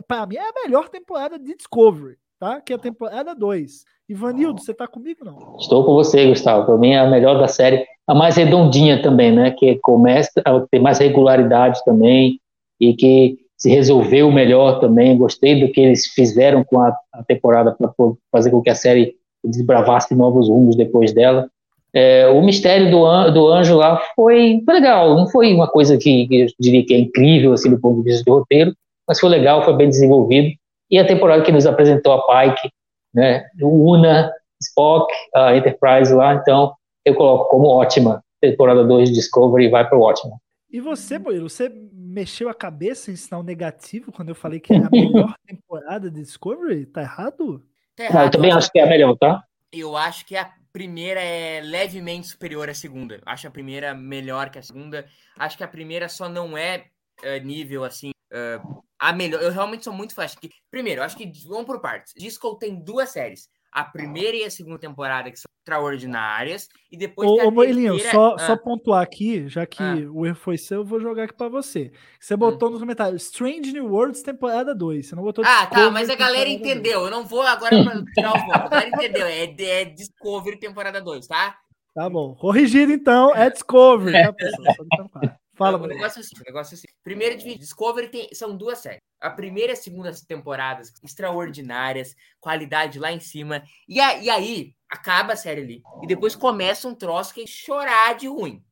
Para 0.06 0.26
mim 0.26 0.36
é 0.36 0.48
a 0.48 0.64
melhor 0.64 0.88
temporada 0.88 1.38
de 1.38 1.54
Discovery, 1.54 2.16
tá? 2.38 2.60
Que 2.60 2.72
é 2.72 2.76
a 2.76 2.78
temporada 2.78 3.34
2. 3.34 3.84
Ivanildo, 4.08 4.60
você 4.60 4.74
tá 4.74 4.88
comigo 4.88 5.24
não? 5.24 5.56
Estou 5.58 5.84
com 5.84 5.94
você, 5.94 6.26
Gustavo. 6.26 6.66
Para 6.66 6.76
mim 6.76 6.90
é 6.90 6.98
a 6.98 7.08
melhor 7.08 7.38
da 7.38 7.46
série, 7.46 7.86
a 8.06 8.14
mais 8.14 8.36
redondinha 8.36 9.00
também, 9.02 9.32
né? 9.32 9.52
Que 9.52 9.78
começa 9.82 10.42
ter 10.70 10.80
mais 10.80 10.98
regularidade 10.98 11.80
também 11.84 12.40
e 12.80 12.94
que 12.94 13.38
se 13.56 13.70
resolveu 13.70 14.32
melhor 14.32 14.80
também. 14.80 15.16
Gostei 15.16 15.60
do 15.60 15.70
que 15.70 15.80
eles 15.80 16.06
fizeram 16.08 16.64
com 16.64 16.80
a, 16.80 16.96
a 17.12 17.22
temporada 17.22 17.72
para 17.72 17.92
fazer 18.32 18.50
com 18.50 18.62
que 18.62 18.70
a 18.70 18.74
série 18.74 19.14
desbravasse 19.44 20.14
novos 20.14 20.48
rumos 20.48 20.76
depois 20.76 21.12
dela. 21.12 21.48
É, 21.92 22.28
o 22.28 22.40
mistério 22.40 22.90
do, 22.90 23.04
an 23.04 23.32
do 23.32 23.48
anjo 23.48 23.76
lá 23.76 24.00
foi, 24.14 24.62
foi, 24.64 24.74
legal, 24.74 25.16
não 25.16 25.28
foi 25.28 25.52
uma 25.52 25.68
coisa 25.68 25.98
que, 25.98 26.26
que 26.28 26.40
eu 26.42 26.46
diria 26.58 26.86
que 26.86 26.94
é 26.94 26.98
incrível 26.98 27.52
assim 27.52 27.70
do 27.70 27.80
ponto 27.80 27.98
de 27.98 28.10
vista 28.10 28.24
de 28.24 28.30
roteiro, 28.30 28.74
mas 29.08 29.18
foi 29.18 29.28
legal, 29.28 29.64
foi 29.64 29.74
bem 29.74 29.88
desenvolvido. 29.88 30.54
E 30.90 30.98
a 30.98 31.06
temporada 31.06 31.42
que 31.42 31.52
nos 31.52 31.66
apresentou 31.66 32.12
a 32.12 32.22
Pike, 32.26 32.70
né, 33.12 33.44
o 33.60 33.92
Una, 33.92 34.32
Spock, 34.62 35.12
a 35.34 35.56
Enterprise 35.56 36.12
lá, 36.12 36.34
então 36.34 36.72
eu 37.04 37.14
coloco 37.14 37.48
como 37.48 37.68
ótima. 37.68 38.22
Temporada 38.40 38.84
2 38.84 39.08
de 39.10 39.16
Discovery 39.16 39.68
vai 39.68 39.86
para 39.86 39.98
o 39.98 40.02
ótimo. 40.02 40.40
E 40.72 40.80
você, 40.80 41.18
Murilo, 41.18 41.50
você 41.50 41.70
mexeu 41.92 42.48
a 42.48 42.54
cabeça 42.54 43.10
em 43.10 43.16
sinal 43.16 43.42
negativo 43.42 44.12
quando 44.12 44.28
eu 44.28 44.34
falei 44.34 44.60
que 44.60 44.72
é 44.72 44.76
a 44.76 44.88
melhor 44.90 45.34
temporada 45.46 46.10
de 46.10 46.20
Discovery? 46.20 46.86
Tá 46.86 47.02
errado? 47.02 47.62
Tá 47.96 48.04
errado. 48.04 48.24
eu 48.26 48.30
também 48.30 48.52
acho 48.52 48.70
que 48.70 48.78
é 48.78 48.84
a 48.84 48.86
melhor, 48.86 49.16
tá? 49.16 49.42
Eu 49.72 49.96
acho 49.96 50.24
que 50.24 50.36
a 50.36 50.50
primeira 50.72 51.20
é 51.20 51.60
levemente 51.60 52.28
superior 52.28 52.68
à 52.68 52.74
segunda. 52.74 53.20
Acho 53.26 53.48
a 53.48 53.50
primeira 53.50 53.94
melhor 53.94 54.50
que 54.50 54.58
a 54.58 54.62
segunda. 54.62 55.08
Acho 55.36 55.56
que 55.56 55.64
a 55.64 55.68
primeira 55.68 56.08
só 56.08 56.28
não 56.28 56.56
é 56.56 56.86
uh, 57.22 57.44
nível 57.44 57.84
assim. 57.84 58.10
Uh, 58.32 58.82
a 58.98 59.12
melhor. 59.12 59.42
Eu 59.42 59.50
realmente 59.50 59.84
sou 59.84 59.92
muito 59.92 60.14
fã. 60.14 60.24
Acho 60.24 60.38
que, 60.38 60.50
primeiro, 60.70 61.02
acho 61.02 61.16
que 61.16 61.30
vamos 61.46 61.66
por 61.66 61.80
partes. 61.80 62.12
Disco 62.16 62.56
tem 62.56 62.74
duas 62.74 63.10
séries. 63.10 63.48
A 63.72 63.84
primeira 63.84 64.36
e 64.36 64.44
a 64.44 64.50
segunda 64.50 64.78
temporada, 64.78 65.30
que 65.30 65.38
são 65.38 65.50
extraordinárias, 65.60 66.68
e 66.90 66.96
depois. 66.96 67.28
Ô, 67.28 67.48
ô 67.48 67.50
Moelinho, 67.50 67.98
só, 68.10 68.34
ah. 68.34 68.38
só 68.38 68.56
pontuar 68.56 69.02
aqui, 69.02 69.48
já 69.48 69.64
que 69.64 69.82
ah. 69.82 69.94
o 70.12 70.26
erro 70.26 70.36
foi 70.36 70.58
seu, 70.58 70.80
eu 70.80 70.84
vou 70.84 71.00
jogar 71.00 71.24
aqui 71.24 71.34
pra 71.34 71.48
você. 71.48 71.92
Você 72.18 72.36
botou 72.36 72.68
hum. 72.68 72.72
nos 72.72 72.80
comentários 72.80 73.22
Strange 73.24 73.72
New 73.72 73.86
Worlds 73.86 74.22
temporada 74.22 74.74
2. 74.74 75.06
Você 75.06 75.14
não 75.14 75.22
botou 75.22 75.44
Ah, 75.46 75.66
tá, 75.66 75.90
mas 75.90 76.10
a 76.10 76.16
galera 76.16 76.48
entendeu. 76.48 77.00
2. 77.00 77.04
Eu 77.04 77.10
não 77.10 77.24
vou 77.24 77.42
agora 77.42 77.76
tirar 78.14 78.30
o 78.30 78.46
voto. 78.46 78.66
A 78.66 78.68
galera 78.68 78.88
entendeu. 78.88 79.26
É, 79.26 79.44
é 79.44 79.84
Discovery 79.84 80.58
temporada 80.58 81.00
2, 81.00 81.26
tá? 81.26 81.56
Tá 81.94 82.08
bom. 82.08 82.34
Corrigido 82.34 82.92
então, 82.92 83.34
é 83.34 83.50
Discovery, 83.50 84.12
tá, 84.12 84.32
pessoal? 84.32 84.74
Só 84.74 85.39
Fala, 85.60 85.76
o 85.76 85.86
negócio 85.86 86.20
é 86.20 86.22
assim, 86.22 86.34
o 86.40 86.44
negócio 86.46 86.74
é 86.74 86.76
assim. 86.76 86.86
Primeiro 87.04 87.36
Discovery 87.36 88.08
tem, 88.08 88.28
são 88.32 88.56
duas 88.56 88.78
séries. 88.78 89.02
A 89.20 89.28
primeira 89.28 89.72
e 89.72 89.74
a 89.74 89.76
segunda 89.76 90.10
temporadas 90.26 90.90
extraordinárias, 91.04 92.16
qualidade 92.40 92.98
lá 92.98 93.12
em 93.12 93.20
cima. 93.20 93.62
E, 93.86 94.00
a, 94.00 94.16
e 94.16 94.30
aí, 94.30 94.74
acaba 94.88 95.34
a 95.34 95.36
série 95.36 95.60
ali. 95.60 95.82
E 96.02 96.06
depois 96.06 96.34
começa 96.34 96.88
um 96.88 96.94
troço 96.94 97.34
que 97.34 97.42
é 97.42 97.46
chorar 97.46 98.14
de 98.14 98.26
ruim. 98.26 98.64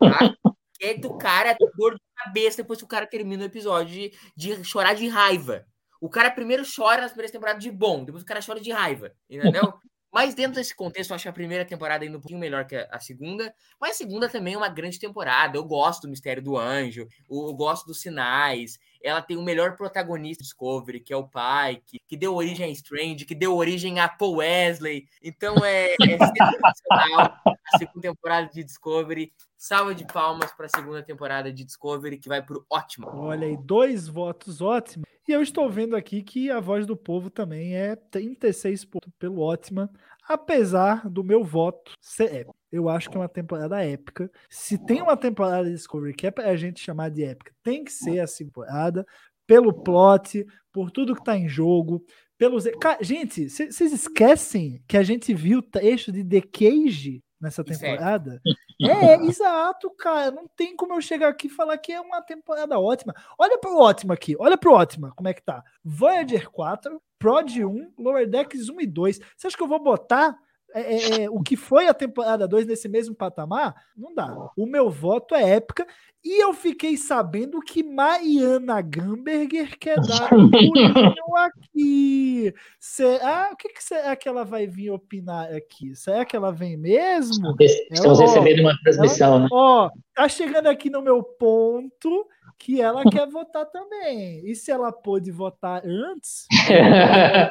Tá? 0.00 0.34
que 0.78 0.86
é 0.86 0.94
do 0.94 1.18
cara 1.18 1.56
dor 1.76 1.94
de 1.94 2.00
cabeça 2.16 2.58
depois 2.58 2.78
que 2.78 2.84
o 2.84 2.88
cara 2.88 3.06
termina 3.06 3.42
o 3.42 3.46
episódio 3.46 3.92
de, 3.92 4.12
de 4.34 4.64
chorar 4.64 4.94
de 4.94 5.08
raiva. 5.08 5.66
O 6.00 6.08
cara 6.08 6.30
primeiro 6.30 6.62
chora 6.64 7.02
nas 7.02 7.10
primeiras 7.10 7.32
temporadas 7.32 7.62
de 7.62 7.70
bom, 7.70 8.04
depois 8.04 8.22
o 8.22 8.26
cara 8.26 8.40
chora 8.40 8.60
de 8.60 8.70
raiva. 8.70 9.12
Entendeu? 9.28 9.74
Mas 10.12 10.34
dentro 10.34 10.54
desse 10.54 10.74
contexto, 10.74 11.10
eu 11.10 11.16
acho 11.16 11.28
a 11.28 11.32
primeira 11.32 11.64
temporada 11.64 12.04
ainda 12.04 12.16
um 12.16 12.20
pouquinho 12.20 12.40
melhor 12.40 12.64
que 12.64 12.74
a 12.76 12.98
segunda. 12.98 13.54
Mas 13.80 13.92
a 13.92 13.94
segunda 13.94 14.28
também 14.28 14.54
é 14.54 14.56
uma 14.56 14.68
grande 14.68 14.98
temporada. 14.98 15.56
Eu 15.56 15.64
gosto 15.64 16.02
do 16.02 16.08
Mistério 16.08 16.42
do 16.42 16.56
Anjo, 16.56 17.06
eu 17.28 17.54
gosto 17.54 17.86
dos 17.86 18.00
sinais. 18.00 18.78
Ela 19.02 19.22
tem 19.22 19.36
o 19.36 19.42
melhor 19.42 19.76
protagonista 19.76 20.42
de 20.42 20.48
Discovery, 20.48 21.00
que 21.00 21.12
é 21.12 21.16
o 21.16 21.28
pai, 21.28 21.82
que, 21.84 21.98
que 22.08 22.16
deu 22.16 22.34
origem 22.34 22.66
a 22.66 22.70
Strange, 22.70 23.24
que 23.24 23.34
deu 23.34 23.54
origem 23.54 24.00
a 24.00 24.08
Paul 24.08 24.36
Wesley. 24.36 25.06
Então 25.22 25.56
é, 25.64 25.92
é 25.92 25.96
sensacional 26.18 27.40
a 27.44 27.78
segunda 27.78 28.00
temporada 28.00 28.48
de 28.48 28.64
Discovery. 28.64 29.32
Salva 29.56 29.94
de 29.94 30.06
palmas 30.06 30.52
para 30.52 30.66
a 30.66 30.68
segunda 30.68 31.02
temporada 31.02 31.52
de 31.52 31.64
Discovery, 31.64 32.18
que 32.18 32.28
vai 32.28 32.40
para 32.40 32.56
o 32.56 32.64
ótimo. 32.70 33.08
Olha 33.08 33.46
aí, 33.46 33.56
dois 33.56 34.08
votos 34.08 34.60
ótimos. 34.60 35.06
E 35.28 35.32
eu 35.32 35.42
estou 35.42 35.68
vendo 35.68 35.94
aqui 35.94 36.22
que 36.22 36.50
a 36.50 36.58
voz 36.58 36.86
do 36.86 36.96
povo 36.96 37.28
também 37.28 37.76
é 37.76 37.94
36 37.94 38.86
pontos 38.86 39.12
pelo 39.18 39.42
ótima, 39.42 39.90
apesar 40.26 41.06
do 41.06 41.22
meu 41.22 41.44
voto 41.44 41.92
ser 42.00 42.34
épico. 42.34 42.56
Eu 42.72 42.88
acho 42.88 43.10
que 43.10 43.16
é 43.18 43.20
uma 43.20 43.28
temporada 43.28 43.84
épica. 43.84 44.30
Se 44.48 44.82
tem 44.86 45.02
uma 45.02 45.18
temporada 45.18 45.68
de 45.68 45.74
Discovery 45.74 46.14
que 46.14 46.26
é 46.26 46.30
pra 46.30 46.56
gente 46.56 46.80
chamar 46.80 47.10
de 47.10 47.24
épica, 47.24 47.52
tem 47.62 47.84
que 47.84 47.92
ser 47.92 48.16
essa 48.16 48.42
temporada, 48.42 49.04
pelo 49.46 49.70
plot, 49.70 50.46
por 50.72 50.90
tudo 50.90 51.14
que 51.14 51.22
tá 51.22 51.36
em 51.36 51.46
jogo, 51.46 52.02
pelos. 52.38 52.64
Gente, 53.02 53.50
vocês 53.50 53.92
esquecem 53.92 54.82
que 54.88 54.96
a 54.96 55.02
gente 55.02 55.34
viu 55.34 55.58
o 55.58 55.62
trecho 55.62 56.10
de 56.10 56.24
The 56.24 56.40
Cage 56.40 57.22
nessa 57.40 57.64
temporada. 57.64 58.40
É, 58.80 58.86
é, 59.14 59.16
exato, 59.16 59.90
cara. 59.90 60.30
Não 60.30 60.48
tem 60.48 60.74
como 60.76 60.94
eu 60.94 61.00
chegar 61.00 61.28
aqui 61.28 61.46
e 61.46 61.50
falar 61.50 61.78
que 61.78 61.92
é 61.92 62.00
uma 62.00 62.22
temporada 62.22 62.78
ótima. 62.78 63.14
Olha 63.38 63.58
pro 63.58 63.78
ótimo 63.78 64.12
aqui, 64.12 64.36
olha 64.38 64.56
pro 64.56 64.72
ótimo, 64.72 65.12
como 65.14 65.28
é 65.28 65.34
que 65.34 65.42
tá. 65.42 65.62
Voyager 65.84 66.50
4, 66.50 67.00
Prod 67.18 67.50
1, 67.56 67.92
Lower 67.98 68.28
Decks 68.28 68.68
1 68.68 68.80
e 68.80 68.86
2. 68.86 69.20
Você 69.36 69.46
acha 69.46 69.56
que 69.56 69.62
eu 69.62 69.68
vou 69.68 69.82
botar 69.82 70.38
é, 70.74 70.80
é, 70.80 71.22
é, 71.22 71.30
o 71.30 71.40
que 71.40 71.56
foi 71.56 71.88
a 71.88 71.94
temporada 71.94 72.46
2 72.46 72.66
nesse 72.66 72.88
mesmo 72.88 73.14
patamar? 73.14 73.74
Não 73.96 74.14
dá. 74.14 74.50
O 74.56 74.66
meu 74.66 74.90
voto 74.90 75.34
é 75.34 75.56
épica. 75.56 75.86
E 76.24 76.42
eu 76.42 76.52
fiquei 76.52 76.96
sabendo 76.96 77.60
que 77.60 77.82
Mariana 77.82 78.80
Gamberger 78.82 79.78
quer 79.78 79.96
dar 80.00 80.34
um 80.34 80.50
pulinho 80.50 81.36
aqui. 81.36 82.52
Será, 82.78 83.50
o 83.52 83.56
que, 83.56 83.68
que 83.68 83.82
será 83.82 84.14
que 84.16 84.28
ela 84.28 84.44
vai 84.44 84.66
vir 84.66 84.90
opinar 84.90 85.50
aqui? 85.54 85.94
Será 85.94 86.24
que 86.24 86.36
ela 86.36 86.52
vem 86.52 86.76
mesmo? 86.76 87.56
Estamos 87.90 88.18
recebendo 88.18 88.60
uma 88.60 88.78
transmissão, 88.82 89.28
ela, 89.28 89.40
né? 89.40 89.48
Ó, 89.50 89.90
tá 90.14 90.28
chegando 90.28 90.66
aqui 90.66 90.90
no 90.90 91.00
meu 91.00 91.22
ponto 91.22 92.26
que 92.58 92.80
ela 92.80 93.04
quer 93.04 93.28
votar 93.28 93.66
também. 93.66 94.42
E 94.44 94.54
se 94.54 94.70
ela 94.70 94.92
pôde 94.92 95.30
votar 95.30 95.82
antes, 95.86 96.46
é, 96.68 97.50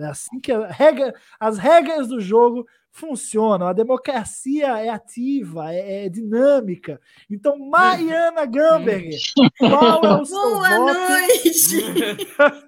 é 0.00 0.06
assim 0.06 0.40
que 0.40 0.52
regra, 0.52 1.14
as 1.38 1.56
regras 1.56 2.08
do 2.08 2.20
jogo 2.20 2.66
funcionam. 2.90 3.66
A 3.68 3.72
democracia 3.72 4.78
é 4.78 4.88
ativa, 4.88 5.72
é, 5.72 6.06
é 6.06 6.08
dinâmica. 6.08 7.00
Então, 7.30 7.58
Mariana 7.58 8.44
Gamberg, 8.44 9.16
qual 9.58 10.04
é 10.04 10.20
o 10.20 10.24
seu 10.24 10.36
Boa 10.36 10.68
voto 10.68 10.98
noite! 10.98 12.67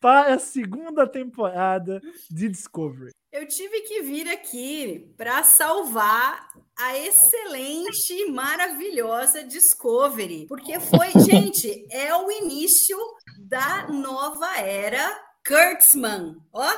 para 0.00 0.34
a 0.34 0.38
segunda 0.38 1.06
temporada 1.06 2.00
de 2.30 2.48
Discovery? 2.48 3.10
Eu 3.32 3.46
tive 3.46 3.82
que 3.82 4.02
vir 4.02 4.28
aqui 4.28 5.14
para 5.16 5.44
salvar 5.44 6.48
a 6.76 6.98
excelente, 6.98 8.26
maravilhosa 8.30 9.44
Discovery, 9.44 10.46
porque 10.48 10.80
foi, 10.80 11.10
gente, 11.24 11.86
é 11.90 12.14
o 12.16 12.28
início 12.30 12.98
da 13.38 13.86
nova 13.88 14.58
era 14.58 15.16
Kurtzman. 15.46 16.36
Ó, 16.52 16.68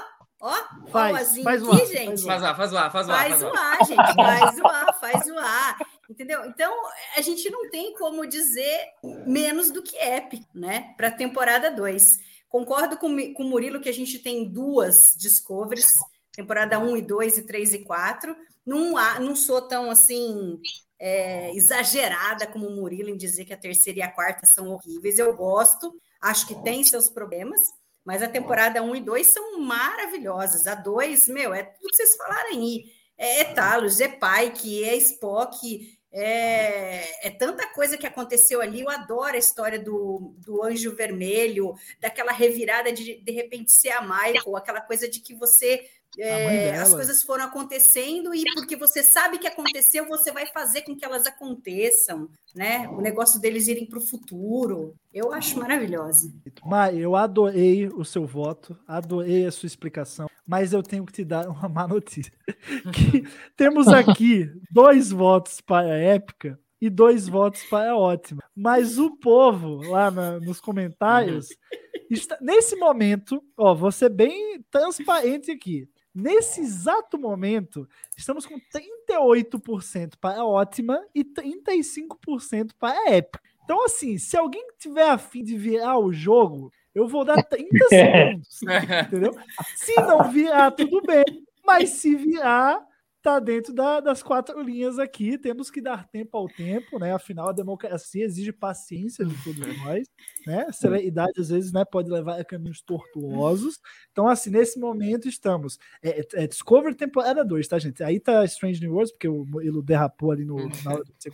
ó, 0.43 0.55
faz, 0.91 1.39
faz 1.43 1.63
aqui, 1.67 1.87
gente. 1.87 2.23
Faz 2.23 2.43
lá, 2.43 2.55
faz 2.55 2.73
lá, 2.73 2.91
faz 2.91 3.07
lá. 3.07 3.17
Faz 3.17 3.41
zoar, 3.41 3.85
gente, 3.87 4.15
faz 4.15 4.57
zoar, 4.57 5.01
faz 5.01 5.25
zoar. 5.25 5.79
Entendeu? 6.11 6.45
Então, 6.45 6.71
a 7.17 7.23
gente 7.23 7.49
não 7.49 7.71
tem 7.71 7.95
como 7.95 8.27
dizer 8.27 8.79
menos 9.27 9.71
do 9.71 9.83
que 9.83 9.97
épico, 9.97 10.47
né, 10.55 10.93
para 10.99 11.09
a 11.09 11.13
temporada 11.13 11.71
2. 11.71 12.32
Concordo 12.53 12.99
com, 12.99 13.33
com 13.33 13.45
o 13.45 13.49
Murilo 13.49 13.81
que 13.81 13.89
a 13.89 13.95
gente 13.95 14.19
tem 14.19 14.47
duas 14.47 15.15
Discoveries, 15.17 15.87
temporada 16.33 16.79
1 16.79 16.99
e 16.99 17.01
2 17.01 17.39
e 17.39 17.47
3 17.47 17.73
e 17.73 17.79
4. 17.79 18.37
Não, 18.67 18.95
há, 18.95 19.19
não 19.19 19.35
sou 19.35 19.63
tão 19.63 19.91
assim 19.91 20.61
é, 21.01 21.51
exagerada 21.57 22.47
como 22.47 22.67
o 22.67 22.77
Murilo 22.77 23.09
em 23.09 23.17
dizer 23.17 23.47
que 23.47 23.55
a 23.55 23.57
terceira 23.57 24.01
e 24.01 24.03
a 24.03 24.13
quarta 24.13 24.45
são 24.45 24.69
horríveis. 24.69 25.19
Eu 25.19 25.35
gosto, 25.35 25.99
acho 26.21 26.47
que 26.47 26.63
tem 26.63 26.85
seus 26.85 27.09
problemas, 27.09 27.59
mas 28.05 28.23
a 28.23 28.29
temporada 28.29 28.83
1 28.83 28.97
e 28.97 29.01
2 29.01 29.27
são 29.29 29.59
maravilhosas. 29.59 30.67
A 30.67 30.75
2, 30.75 31.29
meu, 31.29 31.55
é 31.55 31.63
tudo 31.63 31.89
que 31.89 31.97
vocês 31.97 32.15
falaram 32.17 32.51
aí. 32.51 32.85
É, 33.17 33.41
é 33.41 33.45
Talos, 33.45 33.99
é 33.99 34.09
Pike, 34.09 34.85
é 34.85 34.95
Spock, 34.97 35.99
é, 36.13 37.27
é, 37.27 37.31
tanta 37.31 37.67
coisa 37.73 37.97
que 37.97 38.07
aconteceu 38.07 38.61
ali. 38.61 38.83
Eu 38.83 38.91
adoro 38.91 39.35
a 39.35 39.39
história 39.39 39.79
do, 39.79 40.35
do 40.39 40.63
anjo 40.63 40.95
vermelho, 40.95 41.75
daquela 41.99 42.33
revirada 42.33 42.93
de 42.93 43.15
de 43.15 43.33
repente 43.33 43.73
ser 43.73 43.91
a 43.91 44.03
Michael, 44.03 44.57
aquela 44.57 44.81
coisa 44.81 45.09
de 45.09 45.21
que 45.21 45.35
você 45.35 45.89
é, 46.19 46.77
as 46.79 46.93
coisas 46.95 47.23
foram 47.23 47.45
acontecendo 47.45 48.35
e 48.35 48.43
porque 48.55 48.77
você 48.77 49.03
sabe 49.03 49.39
que 49.39 49.47
aconteceu, 49.47 50.07
você 50.07 50.31
vai 50.33 50.47
fazer 50.47 50.83
com 50.83 50.95
que 50.97 51.05
elas 51.05 51.27
aconteçam, 51.27 52.29
né? 52.55 52.89
O 52.89 53.01
negócio 53.01 53.41
deles 53.41 53.67
irem 53.69 53.87
para 53.87 53.99
o 53.99 54.07
futuro. 54.07 54.95
Eu 55.13 55.33
acho 55.33 55.59
maravilhosa. 55.59 56.33
Mai, 56.65 56.97
eu 56.99 57.15
adorei 57.17 57.87
o 57.89 58.05
seu 58.05 58.27
voto, 58.27 58.79
adorei 58.87 59.47
a 59.47 59.51
sua 59.53 59.67
explicação, 59.67 60.29
mas 60.47 60.73
eu 60.73 60.83
tenho 60.83 61.05
que 61.07 61.13
te 61.13 61.25
dar 61.25 61.49
uma 61.49 61.69
má 61.69 61.87
notícia. 61.89 62.33
Que 62.95 63.25
temos 63.57 63.89
aqui 63.89 64.51
dois 64.71 65.11
votos 65.11 65.61
para 65.61 65.87
a 65.93 65.97
épica 65.99 66.59
e 66.81 66.89
dois 66.91 67.29
votos 67.29 67.63
para 67.65 67.93
a 67.93 67.97
ótima. 67.97 68.43
Mas 68.55 68.99
o 68.99 69.17
povo 69.17 69.77
lá 69.91 70.11
na- 70.11 70.41
nos 70.41 70.61
comentários, 70.61 71.49
está- 72.11 72.39
nesse 72.41 72.77
momento, 72.77 73.43
ó, 73.57 73.75
vou 73.75 73.91
ser 73.93 74.09
bem 74.09 74.63
transparente 74.71 75.51
aqui. 75.51 75.89
Nesse 76.15 76.61
exato 76.61 77.19
momento, 77.19 77.89
estamos 78.17 78.45
com 78.45 78.57
38% 78.61 80.15
para 80.21 80.41
a 80.41 80.47
ótima 80.47 81.01
e 81.15 81.25
35% 81.25 82.73
para 82.79 83.11
épica. 83.11 83.41
Então, 83.65 83.85
assim, 83.85 84.19
se 84.19 84.37
alguém 84.37 84.67
tiver 84.79 85.09
afim 85.09 85.43
de 85.43 85.57
virar 85.57 85.99
o 85.99 86.13
jogo, 86.13 86.71
eu 86.95 87.09
vou 87.09 87.25
dar 87.25 87.43
30 87.43 87.69
segundos. 87.89 88.61
Entendeu? 89.07 89.35
Se 89.77 89.95
não 89.97 90.31
virar, 90.31 90.73
tudo 90.73 91.01
bem. 91.03 91.25
Mas 91.65 91.91
se 91.91 92.15
virar, 92.15 92.85
tá 93.23 93.39
dentro 93.39 93.73
da- 93.73 94.01
das 94.01 94.23
quatro 94.23 94.61
linhas 94.61 94.99
aqui. 94.99 95.39
Temos 95.39 95.71
que 95.71 95.81
dar 95.81 96.09
tempo 96.09 96.37
ao 96.37 96.49
tempo, 96.49 96.99
né? 96.99 97.13
Afinal, 97.15 97.49
a 97.49 97.53
democracia 97.53 98.25
exige 98.25 98.53
paciência 98.53 99.25
de 99.25 99.35
todos 99.45 99.61
nós, 99.85 100.09
né? 100.47 100.67
Celeridade, 100.73 101.41
às 101.41 101.49
vezes, 101.49 101.73
né, 101.73 101.85
pode 101.85 102.11
levar 102.11 102.41
a 102.41 102.45
caminhos 102.45 102.83
tortuosos. 102.83 103.79
Então, 104.11 104.27
assim, 104.29 104.51
nesse 104.51 104.79
momento 104.79 105.29
estamos. 105.29 105.79
É, 106.03 106.21
é- 106.21 106.27
é 106.45 106.47
Discovery 106.47 106.95
temporada 106.95 107.45
2, 107.45 107.69
tá, 107.69 107.79
gente? 107.79 108.03
Aí 108.03 108.19
tá 108.19 108.45
Strange 108.45 108.81
New 108.81 108.91
Worlds, 108.93 109.13
porque 109.13 109.29
o 109.29 109.45
Murilo 109.47 109.83
derrapou 109.83 110.33
ali 110.33 110.45
no, 110.45 110.57
na 110.85 110.93
hora 110.93 111.05
de 111.05 111.13
você. 111.19 111.31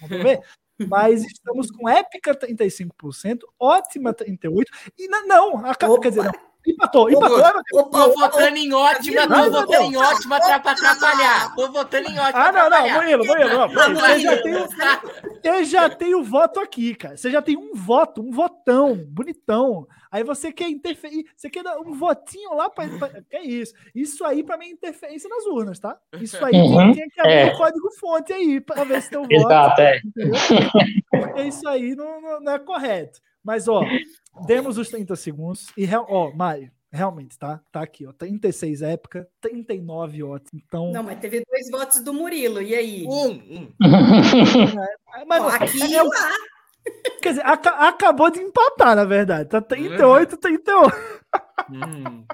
Mas 0.87 1.25
estamos 1.25 1.71
com 1.73 1.89
épica 1.89 2.33
35%, 2.35 3.41
ótima 3.59 4.15
38%, 4.15 4.65
e 4.97 5.09
na- 5.09 5.27
não, 5.27 5.65
a, 5.67 5.75
quer 6.01 6.11
dizer, 6.11 6.23
não, 6.23 6.33
empatou, 6.71 7.11
empatou. 7.11 7.43
Tô 7.91 8.15
votando 8.15 8.57
em 8.57 8.73
ótima, 8.73 9.27
não, 9.27 9.51
votando 9.51 9.83
em 9.85 9.97
ótima 9.97 10.39
pra 10.41 10.61
pra 10.61 10.73
atrapalhar. 10.73 11.55
Tô 11.55 11.71
votando 11.73 12.09
em 12.11 12.19
ótima 12.19 12.45
Ah, 12.49 12.53
não, 12.53 12.71
não. 12.71 12.91
Murilo, 12.91 13.25
Murilo, 13.27 13.69
você 13.69 14.19
já, 14.21 14.43
tem, 14.43 14.53
Murilo. 14.53 14.69
você 15.43 15.65
já 15.65 15.89
tem 15.91 16.15
o 16.15 16.23
voto 16.23 16.61
aqui, 16.61 16.95
cara. 16.95 17.17
Você 17.17 17.31
já 17.31 17.41
tem 17.43 17.57
um 17.57 17.73
voto, 17.75 18.23
um 18.23 18.31
votão, 18.31 18.97
bonitão. 19.09 19.87
Aí 20.11 20.25
você 20.25 20.51
quer 20.51 20.69
interferir, 20.71 21.27
você 21.37 21.51
quer 21.51 21.63
dar 21.63 21.79
um 21.79 21.93
votinho 21.93 22.55
lá 22.55 22.71
para. 22.71 22.89
Que 23.29 23.37
é 23.37 23.45
isso? 23.45 23.75
Isso 23.95 24.25
aí 24.25 24.43
para 24.43 24.57
mim 24.57 24.67
é 24.67 24.71
interferência 24.71 25.29
nas 25.29 25.45
urnas, 25.45 25.79
tá? 25.79 25.99
Isso 26.21 26.43
aí 26.43 26.55
Uhum, 26.55 26.77
tem, 26.77 26.95
tem 26.95 27.09
que 27.11 27.21
abrir 27.21 27.33
é. 27.35 27.47
o 27.53 27.57
código-fonte 27.59 28.33
aí 28.33 28.59
para 28.61 28.85
ver 28.85 29.03
se 29.03 29.11
teu 29.11 29.21
voto. 29.23 29.33
Exato, 29.35 29.81
é. 29.83 30.01
Porque 31.11 31.43
isso 31.43 31.69
aí 31.69 31.95
não, 31.95 32.21
não- 32.21 32.41
não 32.41 32.53
é 32.53 32.59
correto. 32.59 33.21
Mas, 33.45 33.69
ó, 33.69 33.83
demos 34.47 34.79
os 34.79 34.89
30 34.89 35.15
segundos 35.17 35.67
e, 35.77 35.85
real- 35.85 36.07
ó, 36.09 36.31
Mário, 36.33 36.71
realmente, 36.91 37.39
tá? 37.39 37.61
Tá 37.71 37.83
aqui, 37.83 38.07
ó. 38.07 38.13
36 38.13 38.83
época, 38.83 39.29
39 39.41 40.23
ótimo. 40.23 40.61
Então. 40.67 40.91
Não, 40.93 41.03
mas 41.03 41.19
teve 41.21 41.43
dois 41.51 41.71
votos 41.71 42.01
do 42.03 42.13
Murilo, 42.15 42.63
e 42.63 42.75
aí? 42.75 43.05
Um, 43.07 43.31
um. 43.31 43.73
mas, 45.27 45.43
Ó, 45.43 45.49
aqui 45.49 45.83
é 45.83 45.99
e 45.99 46.01
o- 46.03 46.09
lá. 46.09 46.31
Quer 47.21 47.31
dizer, 47.31 47.45
aca- 47.47 47.87
acabou 47.89 48.31
de 48.31 48.41
empatar, 48.41 48.97
na 48.97 49.05
verdade. 49.05 49.49
Tá 49.51 49.61
38, 49.61 50.37
38. 50.39 50.97
Hum. 51.71 52.25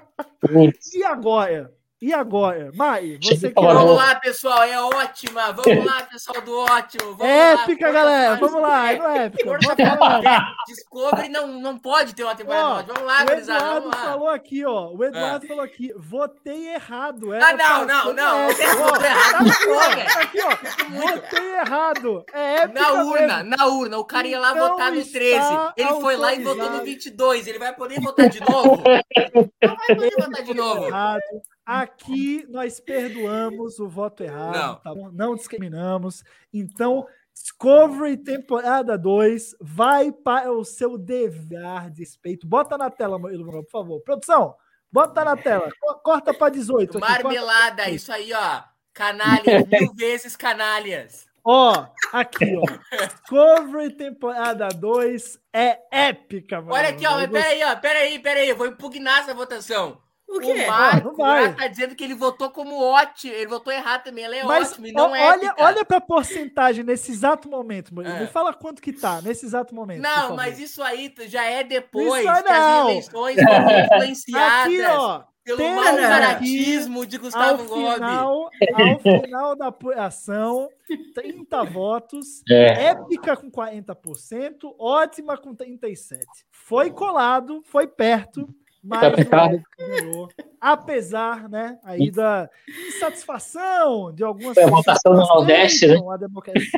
E 0.95 1.03
agora? 1.05 1.73
E 2.03 2.13
agora? 2.13 2.71
Mai, 2.75 3.19
você 3.23 3.51
que 3.51 3.59
é 3.59 3.63
Vamos 3.63 3.97
lá, 3.97 4.15
pessoal, 4.17 4.63
é 4.65 4.79
ótima. 4.79 5.53
Vamos 5.53 5.87
lá, 5.87 6.03
pessoal 6.03 6.43
do 6.43 6.59
ótimo. 6.59 7.15
Vamos 7.17 7.25
É 7.33 7.55
lá, 7.55 7.63
épica, 7.63 7.87
força 7.87 7.93
galera. 7.93 8.37
Vamos 8.37 8.61
lá, 8.63 8.93
não 8.95 9.09
é 9.11 9.25
épica. 9.25 9.45
Força 9.45 9.75
Vamos 9.75 9.99
para 9.99 10.19
lá. 10.19 10.55
Discovery 10.67 11.29
não, 11.31 11.47
não 11.47 11.79
pode 11.79 12.15
ter 12.15 12.25
uma 12.25 12.35
temporada 12.35 12.67
Ó. 12.69 12.83
Vamos 12.83 13.03
lá, 13.05 13.23
o 13.23 13.27
gurizada, 13.27 13.59
Eduardo 13.65 13.81
vamos 13.91 13.97
lá. 13.97 14.05
falou 14.05 14.29
aqui, 14.29 14.65
ó. 14.67 14.91
O 14.91 15.05
Eduardo 15.05 15.47
falou 15.47 15.65
aqui, 15.65 15.93
votei 15.97 16.69
errado. 16.75 17.33
Ah, 17.33 17.37
Era 17.37 17.53
não, 17.57 17.87
pra 17.87 17.95
não, 18.05 18.13
não. 18.13 18.39
épica. 18.41 18.65
Você 18.67 18.77
Ó, 18.77 18.85
votou 18.85 19.07
errado. 19.07 20.09
Tá 20.13 20.21
aqui, 20.21 20.41
ó. 20.43 20.51
Tá. 20.51 20.85
Votei 20.91 21.55
errado. 21.55 22.25
É 22.35 22.55
épica 22.57 22.81
Na 22.81 22.93
urna, 23.03 23.37
mesmo. 23.45 23.57
na 23.57 23.67
urna. 23.67 23.99
O 23.99 24.05
cara 24.05 24.27
ia 24.27 24.39
lá 24.41 24.55
Não 24.55 24.69
votar 24.69 24.93
no 24.93 24.99
está 24.99 25.19
13. 25.19 25.47
Ele 25.77 26.01
foi 26.01 26.17
lá 26.17 26.35
e 26.35 26.43
votou 26.43 26.71
no 26.71 26.83
22. 26.85 27.47
Ele 27.47 27.59
vai 27.59 27.73
poder 27.75 27.99
votar 28.01 28.29
de 28.29 28.41
novo? 28.41 28.83
Não 29.63 29.77
vai 29.77 29.87
poder 29.97 30.11
votar 30.19 30.43
de 30.43 30.53
novo. 30.55 30.85
errado. 30.87 31.23
Aqui 31.67 32.47
nós 32.49 32.79
perdoamos 32.81 33.79
o 33.79 33.89
voto 33.89 34.23
errado, 34.23 34.55
Não. 34.57 34.75
tá 34.77 34.95
bom? 34.95 35.11
Não 35.13 35.35
discriminamos. 35.35 36.23
Então, 36.53 37.07
Discovery 37.33 38.17
temporada 38.19 38.97
2 38.97 39.57
vai 39.61 40.13
para 40.13 40.53
o 40.53 40.65
seu 40.65 40.97
dever 40.97 41.91
de 41.91 42.01
respeito. 42.01 42.47
Bota 42.47 42.79
na 42.79 42.91
tela, 42.91 43.19
Murilo, 43.19 43.45
por 43.65 43.71
favor. 43.71 44.01
Produção, 44.03 44.55
bota 44.93 45.25
na 45.25 45.37
tela. 45.37 45.69
Co- 45.81 45.95
Corta 45.97 46.33
para 46.33 46.53
18. 46.53 46.97
aqui, 46.99 47.07
corta- 47.07 47.23
Marmelada, 47.25 47.91
isso 47.91 48.13
aí, 48.13 48.33
ó. 48.33 48.63
Canalhas, 48.93 49.67
mil 49.67 49.93
vezes 49.95 50.37
canalhas. 50.37 51.27
Ó, 51.43 51.87
aqui, 52.13 52.55
ó. 52.57 53.07
Discovery 53.07 53.91
temporada 53.97 54.69
2 54.69 55.37
é 55.53 55.81
épica, 55.91 56.61
mano. 56.61 56.73
Olha 56.75 56.91
aqui, 56.91 57.05
ó, 57.05 57.27
peraí, 57.27 57.65
ó, 57.65 57.77
peraí, 57.77 58.19
peraí, 58.21 58.49
eu 58.49 58.57
vou 58.57 58.67
impugnar 58.69 59.23
essa 59.23 59.35
votação. 59.35 60.01
O 60.37 60.41
quê? 60.41 60.65
O 60.65 60.67
Marco 60.67 61.09
Não 61.09 61.15
vai. 61.17 61.55
tá 61.55 61.67
dizendo 61.69 61.95
que 61.95 62.03
ele 62.05 62.15
votou 62.15 62.51
como 62.51 62.81
ótimo, 62.83 63.33
ele 63.33 63.47
votou 63.47 63.73
errado 63.73 64.05
também, 64.05 64.25
ela 64.25 64.37
é 64.37 64.45
Mas 64.45 64.73
ótima 64.73 64.89
e 64.89 64.93
não 64.93 65.15
é 65.15 65.31
olha, 65.31 65.55
olha 65.59 65.85
pra 65.85 66.01
porcentagem 66.01 66.85
nesse 66.85 67.13
exato 67.13 67.49
momento. 67.49 67.93
É. 68.03 68.21
Me 68.21 68.27
fala 68.27 68.53
quanto 68.53 68.83
que 68.83 68.93
tá 68.93 69.21
nesse 69.23 69.47
exato 69.47 69.75
momento. 69.75 70.03
Não, 70.03 70.35
mas 70.37 70.59
isso 70.59 70.83
aí 70.83 71.13
já 71.27 71.45
é 71.45 71.63
depois 71.63 72.07
Isso 72.23 72.29
aí 72.29 72.43
que 72.43 72.49
as 72.51 72.59
não. 72.59 72.91
eleições 72.91 73.37
foram 73.37 73.71
influenciadas 73.85 74.65
Aqui, 74.75 74.83
ó. 74.83 75.23
pelo 75.45 75.75
mau 75.75 75.97
caratismo 75.97 77.07
de 77.07 77.17
Ao 77.17 77.23
Gustavo 77.23 77.65
Gobi. 77.65 77.95
final, 77.95 78.51
ao 78.75 78.99
final 79.23 79.57
da 79.57 79.67
apuração, 79.69 80.69
30 81.15 81.65
votos, 81.65 82.43
É. 82.49 82.87
épica 82.89 83.37
com 83.37 83.51
40%, 83.51 84.75
ótima 84.79 85.37
com 85.37 85.55
37%. 85.55 86.19
Foi 86.51 86.91
colado, 86.91 87.63
foi 87.67 87.87
perto, 87.87 88.49
mas 88.85 89.01
Tá 89.29 89.49
ganhou. 89.79 90.29
Apesar, 90.61 91.49
né, 91.49 91.79
aí 91.83 92.11
da 92.11 92.49
insatisfação 92.89 94.13
de 94.13 94.23
algumas 94.23 94.55
Foi 94.55 94.65
a 94.65 94.69
votação 94.69 95.13
do 95.13 95.21
pessoas 95.21 95.39
Nordeste, 95.39 95.87
né? 95.87 95.99
a 96.11 96.17
democracia. 96.17 96.71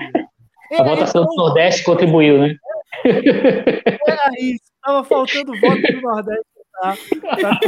A 0.78 0.82
votação 0.82 1.24
do 1.24 1.34
Nordeste 1.34 1.84
contribuiu, 1.84 2.38
né? 2.38 2.56
Era 3.04 4.30
isso, 4.38 4.64
tava 4.82 5.04
faltando 5.04 5.52
voto 5.60 5.82
do 5.82 6.00
Nordeste. 6.00 6.46
Tá? 6.80 6.94
Tá. 7.40 7.60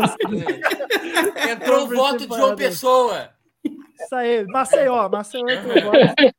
Entrou 1.51 1.85
o 1.85 1.89
voto 1.89 2.27
de 2.27 2.37
João 2.37 2.55
Pessoa. 2.55 3.31
Isso 3.65 4.15
aí, 4.15 4.47
Maceió, 4.47 5.09
Maceió 5.09 5.49
entrou 5.49 5.83
voto. 5.83 6.35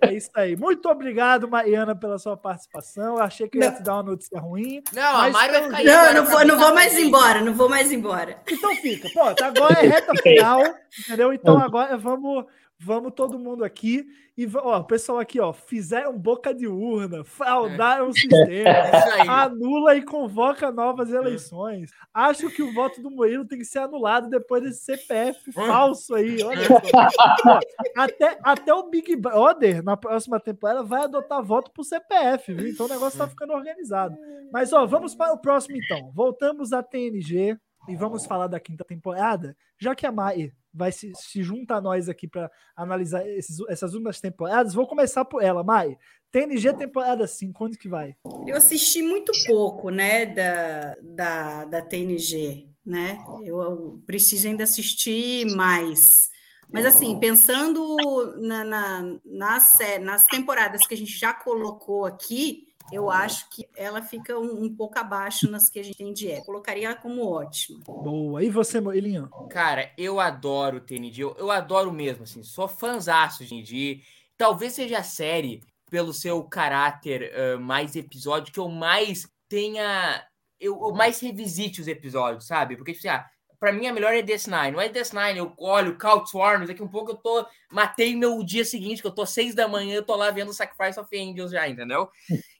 É 0.00 0.12
isso 0.12 0.30
aí. 0.34 0.56
Muito 0.56 0.88
obrigado, 0.88 1.48
Mariana, 1.48 1.94
pela 1.94 2.18
sua 2.18 2.36
participação. 2.36 3.16
Eu 3.16 3.22
achei 3.22 3.48
que 3.48 3.58
eu 3.58 3.62
ia 3.62 3.72
te 3.72 3.82
dar 3.82 3.94
uma 3.94 4.02
notícia 4.04 4.38
ruim. 4.38 4.82
Não, 4.92 5.16
a 5.16 5.30
Mari 5.30 5.52
vai 5.52 5.62
ficar 5.64 5.76
aí 5.76 5.84
Não, 5.84 6.14
não 6.14 6.30
vou, 6.30 6.44
não 6.44 6.58
vou 6.58 6.74
mais 6.74 6.98
embora, 6.98 7.40
não 7.40 7.54
vou 7.54 7.68
mais 7.68 7.92
embora. 7.92 8.38
Então 8.50 8.74
fica. 8.76 9.08
Pronto, 9.10 9.42
agora 9.42 9.80
é 9.80 9.88
reta 9.88 10.12
final, 10.22 10.62
entendeu? 10.98 11.32
Então 11.32 11.58
agora 11.58 11.96
vamos, 11.96 12.44
vamos 12.84 13.12
todo 13.14 13.38
mundo 13.38 13.64
aqui. 13.64 14.06
E 14.36 14.46
ó, 14.56 14.80
o 14.80 14.84
pessoal 14.84 15.18
aqui, 15.18 15.40
ó, 15.40 15.52
fizeram 15.52 16.18
boca 16.18 16.52
de 16.52 16.66
urna, 16.66 17.24
fraudaram 17.24 18.08
o 18.08 18.12
sistema, 18.12 18.70
aí. 19.14 19.28
anula 19.28 19.94
e 19.94 20.02
convoca 20.02 20.70
novas 20.72 21.12
eleições. 21.12 21.90
Acho 22.12 22.50
que 22.50 22.62
o 22.62 22.72
voto 22.74 23.00
do 23.00 23.10
Murilo 23.10 23.46
tem 23.46 23.58
que 23.58 23.64
ser 23.64 23.78
anulado 23.78 24.28
depois 24.28 24.62
desse 24.62 24.84
CPF 24.84 25.52
falso 25.52 26.14
aí. 26.14 26.42
Olha 26.42 26.64
só. 26.66 27.08
Ó, 27.46 27.60
até, 27.96 28.38
até 28.42 28.74
o 28.74 28.90
Big 28.90 29.14
Brother, 29.16 29.82
na 29.82 29.96
próxima 29.96 30.38
temporada, 30.40 30.82
vai 30.82 31.04
adotar 31.04 31.42
voto 31.42 31.70
pro 31.70 31.84
CPF, 31.84 32.52
viu? 32.52 32.68
Então 32.68 32.86
o 32.86 32.88
negócio 32.88 33.18
tá 33.18 33.28
ficando 33.28 33.52
organizado. 33.52 34.16
Mas, 34.52 34.72
ó, 34.72 34.84
vamos 34.84 35.14
para 35.14 35.32
o 35.32 35.38
próximo 35.38 35.76
então. 35.76 36.10
Voltamos 36.12 36.72
à 36.72 36.82
TNG 36.82 37.56
e 37.88 37.96
vamos 37.96 38.26
falar 38.26 38.48
da 38.48 38.58
quinta 38.58 38.84
temporada, 38.84 39.56
já 39.78 39.94
que 39.94 40.06
a 40.06 40.12
Mai 40.12 40.52
vai 40.74 40.90
se, 40.90 41.12
se 41.14 41.42
juntar 41.42 41.76
a 41.76 41.80
nós 41.80 42.08
aqui 42.08 42.26
para 42.26 42.50
analisar 42.76 43.26
esses- 43.28 43.60
essas 43.68 43.94
últimas 43.94 44.20
temporadas. 44.20 44.74
Vou 44.74 44.86
começar 44.86 45.24
por 45.24 45.42
ela, 45.42 45.62
Mai. 45.62 45.96
TNG 46.32 46.72
temporada 46.74 47.26
5, 47.28 47.64
onde 47.64 47.78
que 47.78 47.88
vai? 47.88 48.16
Eu 48.46 48.56
assisti 48.56 49.00
muito 49.02 49.30
pouco, 49.46 49.88
né, 49.90 50.26
da, 50.26 50.96
da, 51.00 51.64
da 51.66 51.82
TNG, 51.82 52.68
né? 52.84 53.24
Eu 53.44 54.02
preciso 54.04 54.48
ainda 54.48 54.64
assistir 54.64 55.46
mais. 55.54 56.28
Mas, 56.72 56.84
assim, 56.86 57.20
pensando 57.20 57.96
na, 58.40 58.64
na- 58.64 59.18
nas, 59.24 59.78
nas 60.02 60.26
temporadas 60.26 60.84
que 60.86 60.94
a 60.94 60.96
gente 60.96 61.16
já 61.16 61.32
colocou 61.32 62.04
aqui, 62.04 62.64
eu 62.92 63.10
acho 63.10 63.48
que 63.50 63.66
ela 63.76 64.02
fica 64.02 64.38
um, 64.38 64.64
um 64.64 64.74
pouco 64.74 64.98
abaixo 64.98 65.50
nas 65.50 65.70
que 65.70 65.78
a 65.78 65.82
gente 65.82 65.96
tem 65.96 66.12
de 66.12 66.30
época. 66.30 66.46
Colocaria 66.46 66.86
ela 66.86 66.96
como 66.96 67.26
ótima. 67.26 67.80
Boa. 67.84 68.44
E 68.44 68.50
você, 68.50 68.80
Moelinho? 68.80 69.28
Cara, 69.50 69.90
eu 69.96 70.20
adoro 70.20 70.78
o 70.78 70.80
TND, 70.80 71.22
eu, 71.22 71.34
eu 71.38 71.50
adoro 71.50 71.92
mesmo, 71.92 72.24
assim, 72.24 72.42
sou 72.42 72.68
fãzaço 72.68 73.44
de 73.44 73.50
TND. 73.50 74.02
Talvez 74.36 74.72
seja 74.74 74.98
a 74.98 75.02
série, 75.02 75.62
pelo 75.90 76.12
seu 76.12 76.42
caráter 76.44 77.32
uh, 77.32 77.60
mais 77.60 77.94
episódio, 77.96 78.52
que 78.52 78.60
eu 78.60 78.68
mais 78.68 79.28
tenha. 79.48 80.26
Eu, 80.60 80.80
eu, 80.80 80.92
mais 80.92 81.20
revisite 81.20 81.80
os 81.80 81.88
episódios, 81.88 82.46
sabe? 82.46 82.76
Porque, 82.76 82.92
tipo 82.92 83.06
assim, 83.06 83.16
ah, 83.16 83.26
pra 83.64 83.72
mim 83.72 83.86
a 83.86 83.94
melhor 83.94 84.12
é 84.12 84.22
DS9. 84.22 84.72
Não 84.72 84.80
é 84.80 84.90
DS9, 84.90 85.36
eu 85.36 85.54
olho 85.56 85.96
Couch 85.96 86.36
Warners, 86.36 86.68
daqui 86.68 86.82
um 86.82 86.88
pouco 86.88 87.12
eu 87.12 87.16
tô. 87.16 87.46
Matei 87.72 88.14
meu 88.14 88.44
dia 88.44 88.62
seguinte, 88.62 89.00
que 89.00 89.08
eu 89.08 89.14
tô 89.14 89.24
seis 89.24 89.54
da 89.54 89.66
manhã, 89.66 89.94
eu 89.94 90.04
tô 90.04 90.14
lá 90.14 90.30
vendo 90.30 90.52
Sacrifice 90.52 91.00
of 91.00 91.08
Angels 91.16 91.50
já, 91.50 91.66
entendeu? 91.66 92.10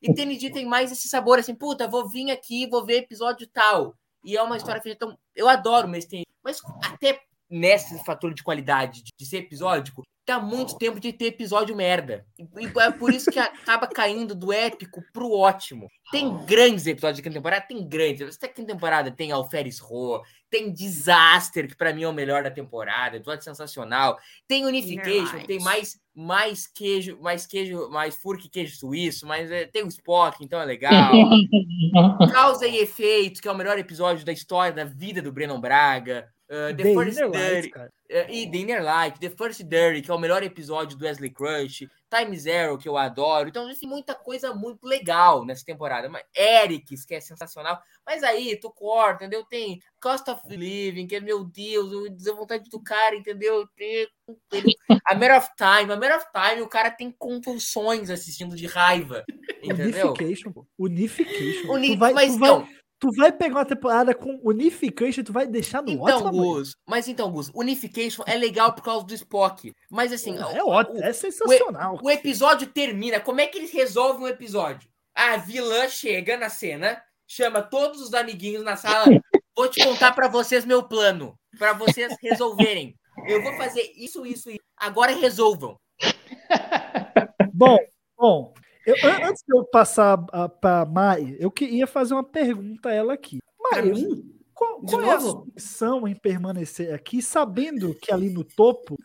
E 0.01 0.14
TND 0.14 0.48
tem 0.51 0.64
mais 0.64 0.90
esse 0.90 1.06
sabor 1.06 1.39
assim, 1.39 1.55
puta, 1.55 1.86
vou 1.86 2.09
vir 2.09 2.31
aqui, 2.31 2.66
vou 2.66 2.86
ver 2.86 3.01
episódio 3.01 3.47
tal. 3.52 3.94
E 4.24 4.35
é 4.35 4.43
uma 4.43 4.56
história 4.56 4.81
que 4.81 4.90
então, 4.90 5.14
eu 5.36 5.47
adoro, 5.47 5.86
mas 5.86 6.06
tem. 6.06 6.24
Mas 6.43 6.62
até 6.82 7.20
nesse 7.51 8.02
fator 8.05 8.32
de 8.32 8.43
qualidade 8.43 9.02
de, 9.05 9.26
ser 9.26 9.39
episódico, 9.39 10.02
tá 10.24 10.40
muito 10.40 10.78
tempo 10.78 10.98
de 10.98 11.12
ter 11.12 11.26
episódio 11.26 11.76
merda. 11.76 12.26
E 12.39 12.66
é 12.81 12.90
por 12.90 13.12
isso 13.12 13.31
que 13.31 13.39
acaba 13.39 13.86
caindo 13.86 14.35
do 14.35 14.52
épico 14.52 15.02
pro 15.12 15.31
ótimo. 15.31 15.89
Tem 16.10 16.35
grandes 16.47 16.86
episódios 16.86 17.18
de 17.18 17.22
quinta 17.22 17.35
temporada, 17.35 17.66
tem 17.68 17.86
grandes. 17.86 18.22
Essa 18.22 18.48
quinta 18.48 18.72
temporada 18.72 19.10
tem 19.10 19.32
Alferes 19.32 19.78
Ro, 19.78 20.22
tem 20.55 20.72
Disaster, 20.72 21.66
que 21.66 21.74
para 21.74 21.93
mim 21.93 22.05
é 22.05 22.09
o 22.09 22.12
melhor 22.12 22.44
da 22.44 22.51
temporada, 22.51 23.16
episódio 23.16 23.43
sensacional. 23.43 24.16
Tem 24.47 24.64
Unification, 24.64 25.40
tem 25.40 25.59
mais 25.59 25.98
mais 26.14 26.68
queijo, 26.68 27.18
mais 27.20 27.44
queijo, 27.44 27.90
mais 27.90 28.14
furo 28.14 28.39
que 28.39 28.48
queijo 28.48 28.76
suíço, 28.76 29.26
mas 29.26 29.51
é, 29.51 29.66
tem 29.66 29.82
o 29.82 29.89
Spock, 29.89 30.44
então 30.44 30.60
é 30.60 30.64
legal. 30.64 31.12
Causa 32.32 32.68
e 32.68 32.78
Efeito, 32.78 33.43
que 33.43 33.48
é 33.48 33.51
o 33.51 33.56
melhor 33.56 33.76
episódio 33.81 34.24
da 34.24 34.31
história 34.31 34.72
da 34.72 34.85
vida 34.85 35.20
do 35.20 35.32
Brennan 35.32 35.60
Braga. 35.60 36.28
Uh, 36.48 36.76
The, 36.76 36.85
The 36.85 36.94
First 36.94 37.18
Dirty, 37.18 37.72
uh, 37.76 38.31
e 38.31 38.48
The 38.48 38.59
Inner 38.59 38.85
Light, 38.85 39.18
The 39.18 39.31
First 39.31 39.64
Dirty, 39.64 40.02
que 40.02 40.10
é 40.10 40.14
o 40.14 40.18
melhor 40.18 40.43
episódio 40.44 40.97
do 40.97 41.05
Wesley 41.05 41.31
Crush, 41.31 41.89
Time 42.15 42.36
Zero, 42.36 42.78
que 42.78 42.89
eu 42.89 42.97
adoro. 42.97 43.49
Então, 43.49 43.66
tem 43.66 43.89
muita 43.89 44.15
coisa 44.15 44.55
muito 44.55 44.86
legal 44.86 45.45
nessa 45.45 45.65
temporada. 45.65 46.09
Mas 46.09 46.24
Eric, 46.35 46.95
que 47.07 47.15
é 47.15 47.20
sensacional. 47.20 47.81
Mas 48.07 48.23
aí, 48.23 48.57
tu 48.57 48.70
corta, 48.70 49.24
entendeu? 49.24 49.45
Tem 49.45 49.81
Cost 50.01 50.31
of 50.31 50.43
Living, 50.49 51.07
que 51.07 51.16
é, 51.16 51.20
meu 51.20 51.45
Deus, 51.45 52.27
eu 52.27 52.36
vontade 52.36 52.69
do 52.69 52.81
cara, 52.81 53.16
entendeu? 53.16 53.66
Tem, 53.77 54.07
tem, 54.49 54.62
a 55.07 55.15
Matter 55.15 55.39
of 55.39 55.49
Time, 55.57 55.93
a 55.93 55.97
Matter 55.97 56.16
of 56.16 56.27
Time, 56.32 56.62
o 56.62 56.69
cara 56.69 56.91
tem 56.91 57.11
convulsões 57.11 58.11
assistindo 58.11 58.55
de 58.55 58.66
raiva, 58.66 59.24
entendeu? 59.62 60.09
Unification, 60.09 60.53
pô. 60.53 60.66
Unification. 60.78 61.73
Uni 61.73 61.95
tu 61.95 61.99
vai, 61.99 62.12
mas 62.12 62.35
tu 62.35 62.41
não... 62.41 62.69
Tu 63.05 63.12
vai 63.12 63.31
pegar 63.31 63.56
uma 63.56 63.66
temporada 63.66 64.14
com 64.14 64.40
Unification 64.43 65.20
e 65.20 65.24
tu 65.24 65.31
vai 65.31 65.47
deixar 65.47 65.82
no 65.82 65.90
então, 65.90 66.24
ótimo, 66.24 66.55
Gus, 66.55 66.74
Mas 66.89 67.06
então, 67.06 67.31
Gus, 67.31 67.51
Unification 67.55 68.24
é 68.26 68.35
legal 68.35 68.72
por 68.72 68.82
causa 68.82 69.05
do 69.05 69.12
Spock. 69.12 69.74
Mas 69.90 70.10
assim. 70.10 70.39
É 70.39 70.64
ótimo, 70.64 71.05
é 71.05 71.12
sensacional. 71.12 71.98
O, 72.02 72.06
o, 72.06 72.10
episódio 72.10 72.66
termina. 72.66 73.20
Como 73.20 73.43
é 73.43 73.47
que 73.47 73.59
eles 73.59 73.70
resolvem 73.72 74.24
o 74.24 74.28
episódio? 74.28 74.89
A 75.14 75.36
vilã 75.36 75.86
chega 75.86 76.39
na 76.39 76.48
cena, 76.48 76.98
chama 77.28 77.60
todos 77.60 78.01
os 78.01 78.14
amiguinhos 78.14 78.64
na 78.64 78.74
sala. 78.74 79.05
Vou 79.55 79.68
te 79.68 79.85
contar 79.85 80.12
para 80.12 80.26
vocês 80.26 80.64
meu 80.64 80.82
plano. 80.82 81.39
para 81.59 81.74
vocês 81.74 82.16
resolverem. 82.22 82.97
Eu 83.28 83.43
vou 83.43 83.52
fazer 83.59 83.93
isso, 83.97 84.24
isso 84.24 84.51
e 84.51 84.59
agora 84.78 85.12
resolvam. 85.12 85.78
Bom, 87.52 87.78
bom, 88.16 88.53
eu, 88.86 88.94
antes 89.28 89.43
de 89.47 89.56
eu 89.56 89.65
passar 89.65 90.19
para 90.61 90.85
Mai, 90.85 91.36
eu 91.39 91.51
queria 91.51 91.86
fazer 91.86 92.15
uma 92.15 92.24
pergunta 92.24 92.89
a 92.89 92.93
ela 92.93 93.15
aqui. 93.15 93.39
Mai, 93.61 93.82
mim? 93.82 94.31
Qual, 94.55 94.81
qual 94.82 95.02
é 95.02 95.10
a 95.10 95.18
opção 95.18 96.06
em 96.06 96.14
permanecer 96.14 96.94
aqui, 96.94 97.20
sabendo 97.20 97.93
que 97.94 98.12
ali 98.12 98.31
no 98.31 98.44
topo 98.44 98.97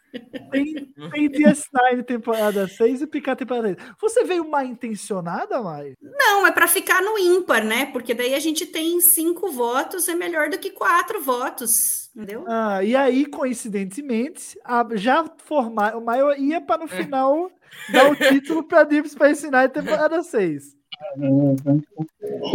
tem, 0.52 0.94
tem 1.12 1.30
DS9 1.32 2.06
temporada 2.06 2.68
6 2.68 3.02
e 3.02 3.08
Picar 3.08 3.36
temporada 3.36 3.76
6? 3.76 3.94
Você 4.00 4.24
veio 4.24 4.48
mal 4.48 4.64
intencionada, 4.64 5.62
Mai? 5.62 5.96
Não, 6.00 6.46
é 6.46 6.52
para 6.52 6.68
ficar 6.68 7.02
no 7.02 7.18
ímpar, 7.18 7.66
né? 7.66 7.88
Porque 7.88 8.14
daí 8.14 8.36
a 8.36 8.40
gente 8.40 8.66
tem 8.68 9.02
cinco 9.02 9.52
votos, 9.52 10.08
é 10.08 10.14
melhor 10.14 10.50
do 10.50 10.60
que 10.60 10.70
quatro 10.70 11.20
votos, 11.20 12.12
entendeu? 12.16 12.46
Ah, 12.48 12.84
e 12.84 12.96
aí, 12.96 13.26
coincidentemente, 13.26 14.60
a, 14.64 14.86
já 14.94 15.26
formar, 15.46 15.96
o 15.96 16.02
maior 16.02 16.38
ia 16.38 16.62
para 16.62 16.86
no 16.86 16.94
é. 16.94 17.04
final 17.04 17.52
dar 17.92 18.12
o 18.12 18.16
título 18.16 18.64
para 18.64 18.84
Deep 18.84 19.10
Space 19.10 19.50
Nine 19.50 19.70
temporada 19.70 20.22
6. 20.22 20.79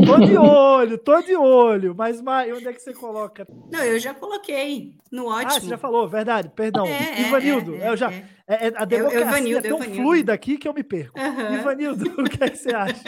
Tô 0.06 0.18
de 0.18 0.36
olho, 0.36 0.98
tô 0.98 1.20
de 1.22 1.34
olho. 1.34 1.94
Mas, 1.96 2.20
Mai, 2.20 2.52
onde 2.52 2.68
é 2.68 2.72
que 2.72 2.80
você 2.80 2.92
coloca? 2.92 3.46
Não, 3.72 3.82
eu 3.82 3.98
já 3.98 4.12
coloquei 4.14 4.92
no 5.10 5.26
ótimo. 5.26 5.50
Ah, 5.50 5.60
você 5.60 5.68
já 5.68 5.78
falou, 5.78 6.08
verdade, 6.08 6.50
perdão. 6.54 6.86
É, 6.86 7.22
Ivanildo, 7.22 7.76
é, 7.76 7.88
eu 7.88 7.96
já. 7.96 8.12
É, 8.46 8.68
é, 8.68 8.72
a 8.76 8.84
democracia 8.84 9.20
eu, 9.20 9.28
Ivanildo, 9.28 9.66
é 9.66 9.68
tão 9.68 9.78
Ivanildo. 9.78 10.02
fluida 10.02 10.32
aqui 10.32 10.58
que 10.58 10.68
eu 10.68 10.74
me 10.74 10.82
perco. 10.82 11.18
Uhum. 11.18 11.54
Ivanildo, 11.54 12.04
o 12.20 12.24
que, 12.24 12.44
é 12.44 12.50
que 12.50 12.58
você 12.58 12.74
acha? 12.74 13.02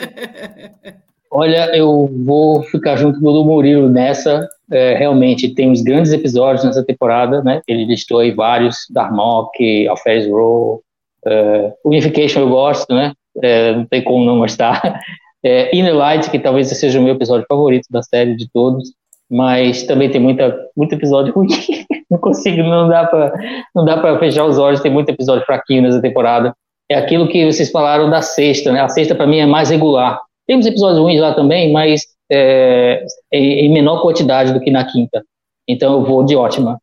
Olha, 1.29 1.75
eu 1.75 2.09
vou 2.25 2.63
ficar 2.63 2.95
junto 2.95 3.19
do 3.19 3.45
Murilo 3.45 3.89
nessa. 3.89 4.47
É, 4.71 4.95
realmente 4.95 5.53
tem 5.53 5.69
uns 5.69 5.81
grandes 5.81 6.11
episódios 6.11 6.65
nessa 6.65 6.83
temporada, 6.83 7.43
né? 7.43 7.61
Ele 7.67 7.85
listou 7.85 8.19
aí 8.19 8.31
vários, 8.31 8.87
Darmok, 8.89 9.87
Alphys 9.87 10.27
Row, 10.27 10.81
uh, 11.25 11.73
Unification 11.85 12.41
eu 12.41 12.49
gosto, 12.49 12.93
né? 12.93 13.13
É, 13.41 13.75
não 13.75 13.85
tem 13.85 14.03
como 14.03 14.25
não 14.25 14.39
gostar. 14.39 14.99
É, 15.43 15.75
Inner 15.75 15.95
Light, 15.95 16.29
que 16.29 16.39
talvez 16.39 16.67
seja 16.67 16.99
o 16.99 17.03
meu 17.03 17.15
episódio 17.15 17.45
favorito 17.47 17.85
da 17.89 18.01
série 18.01 18.35
de 18.35 18.49
todos, 18.51 18.91
mas 19.29 19.83
também 19.83 20.09
tem 20.09 20.21
muita, 20.21 20.57
muito 20.75 20.93
episódio 20.93 21.33
ruim. 21.33 21.47
não 22.09 22.17
consigo, 22.19 22.63
não 22.63 22.87
dá 22.87 23.05
para 23.05 23.33
não 23.75 23.85
dá 23.85 23.97
para 23.97 24.17
fechar 24.19 24.45
os 24.45 24.57
olhos, 24.57 24.81
tem 24.81 24.91
muito 24.91 25.09
episódio 25.09 25.45
fraquinho 25.45 25.83
nessa 25.83 26.01
temporada. 26.01 26.53
É 26.89 26.95
aquilo 26.95 27.27
que 27.27 27.45
vocês 27.45 27.69
falaram 27.69 28.09
da 28.09 28.21
sexta, 28.21 28.71
né? 28.71 28.79
A 28.79 28.87
sexta 28.87 29.13
para 29.13 29.27
mim 29.27 29.39
é 29.39 29.45
mais 29.45 29.69
regular. 29.69 30.21
Temos 30.47 30.65
episódios 30.65 30.99
ruins 30.99 31.19
lá 31.19 31.33
também, 31.33 31.71
mas 31.71 32.03
é, 32.31 33.05
em 33.31 33.71
menor 33.71 34.01
quantidade 34.01 34.53
do 34.53 34.61
que 34.61 34.71
na 34.71 34.85
quinta. 34.85 35.21
Então 35.67 35.93
eu 35.93 36.05
vou 36.05 36.23
de 36.23 36.35
ótima. 36.35 36.79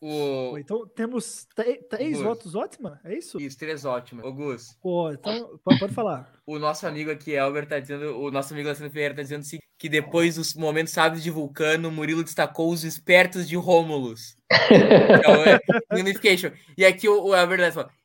O... 0.00 0.56
Então 0.58 0.86
temos 0.86 1.46
três 1.88 2.20
votos 2.20 2.54
ótima? 2.54 3.00
É 3.04 3.16
isso? 3.16 3.40
Isso, 3.40 3.58
três 3.58 3.84
ótimas. 3.84 4.24
Ô, 4.24 4.32
Gus. 4.32 4.76
Pô, 4.80 5.10
então 5.10 5.58
pode, 5.64 5.80
pode 5.80 5.94
falar. 5.94 6.32
o 6.46 6.58
nosso 6.58 6.86
amigo 6.86 7.10
aqui, 7.10 7.32
Elber, 7.32 7.66
tá 7.66 7.80
dizendo. 7.80 8.16
O 8.20 8.30
nosso 8.30 8.52
amigo 8.52 8.68
Alessandro 8.68 8.92
Ferreira 8.92 9.16
tá 9.16 9.22
dizendo 9.22 9.44
que 9.78 9.88
depois 9.88 10.36
dos 10.36 10.54
momentos 10.54 10.92
sábios 10.92 11.22
de 11.22 11.30
Vulcano, 11.30 11.90
Murilo 11.90 12.22
destacou 12.22 12.70
os 12.70 12.84
espertos 12.84 13.48
de 13.48 13.56
Rômulus. 13.56 14.36
então, 14.70 15.34
é, 15.44 15.58
Unification. 15.98 16.50
E 16.76 16.84
aqui 16.84 17.08
o, 17.08 17.26
o 17.26 17.34
Elber 17.34 17.60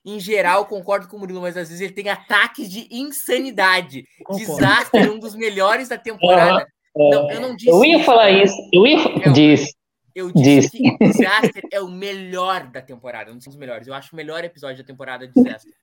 em 0.05 0.19
geral, 0.19 0.65
concordo 0.65 1.07
com 1.07 1.17
o 1.17 1.19
Murilo, 1.19 1.41
mas 1.41 1.55
às 1.55 1.69
vezes 1.69 1.81
ele 1.81 1.93
tem 1.93 2.09
ataques 2.09 2.69
de 2.69 2.87
insanidade. 2.91 4.03
Concordo. 4.23 4.55
Desastre, 4.55 5.09
um 5.09 5.19
dos 5.19 5.35
melhores 5.35 5.89
da 5.89 5.97
temporada. 5.97 6.67
Não, 6.95 7.31
eu 7.31 7.41
não 7.41 7.55
disse. 7.55 7.69
Eu 7.69 7.83
ia 7.83 7.97
isso, 7.97 8.05
falar 8.05 8.31
isso. 8.31 8.55
Eu 8.71 8.85
ia. 8.85 9.31
Disse. 9.31 9.73
Eu 10.15 10.31
disse 10.31 10.69
Diz. 10.69 10.97
que 10.97 10.97
Disaster 10.99 11.63
é 11.71 11.79
o 11.79 11.89
melhor 11.89 12.67
da 12.67 12.81
temporada, 12.81 13.31
um 13.31 13.37
dos 13.37 13.55
melhores. 13.55 13.87
Eu 13.87 13.93
acho 13.93 14.13
o 14.13 14.15
melhor 14.15 14.43
episódio 14.43 14.77
da 14.77 14.87
temporada 14.87 15.27
de 15.27 15.33
Disaster. 15.33 15.73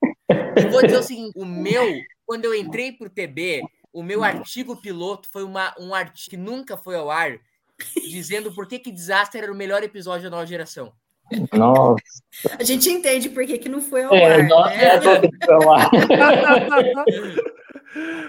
E 0.56 0.66
vou 0.70 0.82
dizer 0.82 0.98
o 0.98 1.02
seguinte: 1.02 1.32
o 1.34 1.44
meu, 1.44 1.86
quando 2.24 2.44
eu 2.44 2.54
entrei 2.54 2.92
pro 2.92 3.10
TB, 3.10 3.62
o 3.92 4.02
meu 4.02 4.22
artigo 4.22 4.76
piloto 4.76 5.28
foi 5.30 5.42
uma, 5.42 5.74
um 5.78 5.94
artigo 5.94 6.30
que 6.30 6.36
nunca 6.36 6.76
foi 6.76 6.94
ao 6.96 7.10
ar, 7.10 7.38
dizendo 8.08 8.52
por 8.52 8.66
que, 8.66 8.78
que 8.78 8.92
Disaster 8.92 9.42
era 9.42 9.52
o 9.52 9.56
melhor 9.56 9.82
episódio 9.82 10.24
da 10.24 10.30
nova 10.30 10.46
geração. 10.46 10.92
Nossa. 11.52 12.02
A 12.58 12.64
gente 12.64 12.88
entende 12.90 13.28
por 13.28 13.44
que, 13.46 13.58
que 13.58 13.68
não 13.68 13.80
foi 13.80 14.02
ao 14.02 14.14
é, 14.14 14.34
ar. 14.34 14.48
Nossa, 14.48 14.70
né? 14.70 14.84
é 14.84 15.00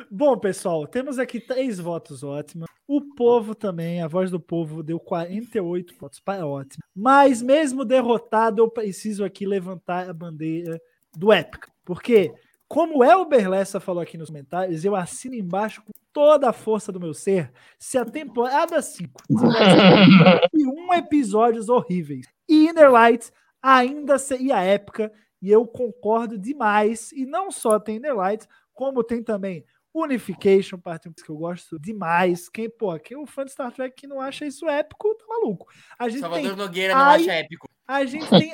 Bom, 0.10 0.38
pessoal, 0.38 0.88
temos 0.88 1.20
aqui 1.20 1.40
três 1.40 1.80
votos 1.80 2.24
ótimos. 2.24 2.68
O 2.88 3.02
povo 3.16 3.56
também, 3.56 4.02
a 4.02 4.08
voz 4.08 4.30
do 4.30 4.40
povo 4.40 4.84
deu 4.84 5.00
48 5.00 5.96
votos 5.98 6.20
para 6.20 6.46
ótimo. 6.46 6.84
Mas 6.96 7.42
mesmo 7.42 7.86
derrotado, 7.86 8.62
eu 8.62 8.70
preciso 8.70 9.24
aqui 9.24 9.46
levantar 9.46 10.10
a 10.10 10.14
bandeira 10.14 10.82
do 11.16 11.32
épica. 11.32 11.72
Porque, 11.86 12.34
como 12.68 13.00
o 13.00 13.04
Elber 13.04 13.50
Lessa 13.50 13.80
falou 13.80 14.02
aqui 14.02 14.18
nos 14.18 14.30
comentários, 14.30 14.84
eu 14.84 14.96
assino 14.96 15.36
embaixo 15.36 15.82
com 15.82 15.92
toda 16.12 16.50
a 16.50 16.54
força 16.54 16.92
do 16.92 17.00
meu 17.00 17.14
ser 17.14 17.52
se 17.80 17.98
a 17.98 18.04
temporada 18.04 18.82
5 18.82 19.22
e 20.54 20.66
um 20.66 20.94
episódios 20.94 21.70
horríveis 21.70 22.28
e 22.50 22.68
Inner 22.68 22.92
Lights 22.92 23.32
ainda 23.62 24.18
seria 24.18 24.62
épica. 24.62 25.12
E 25.42 25.50
eu 25.50 25.66
concordo 25.66 26.38
demais. 26.38 27.12
E 27.14 27.26
não 27.26 27.50
só 27.50 27.80
tem 27.80 27.96
Inner 27.96 28.16
Lights, 28.16 28.48
como 28.74 29.04
tem 29.04 29.24
também 29.24 29.66
Unification, 29.94 30.78
parte 30.80 31.10
que 31.12 31.30
eu 31.30 31.36
gosto 31.36 31.78
demais. 31.78 32.48
Quem, 32.48 32.70
pô, 32.70 32.98
quem 32.98 33.18
é 33.18 33.20
um 33.20 33.26
fã 33.26 33.44
de 33.44 33.52
Star 33.52 33.72
Trek 33.74 33.94
que 33.96 34.08
não 34.08 34.22
acha 34.22 34.46
isso 34.46 34.68
épico, 34.70 35.14
tá 35.16 35.26
maluco. 35.28 35.68
A 36.00 36.08
gente 36.08 36.22
Salvador 36.22 36.48
tem 36.48 36.56
Nogueira 36.58 36.96
não 36.96 37.02
I... 37.02 37.16
acha 37.16 37.34
épico. 37.34 37.70
A 37.86 38.06
gente 38.06 38.30
tem 38.30 38.54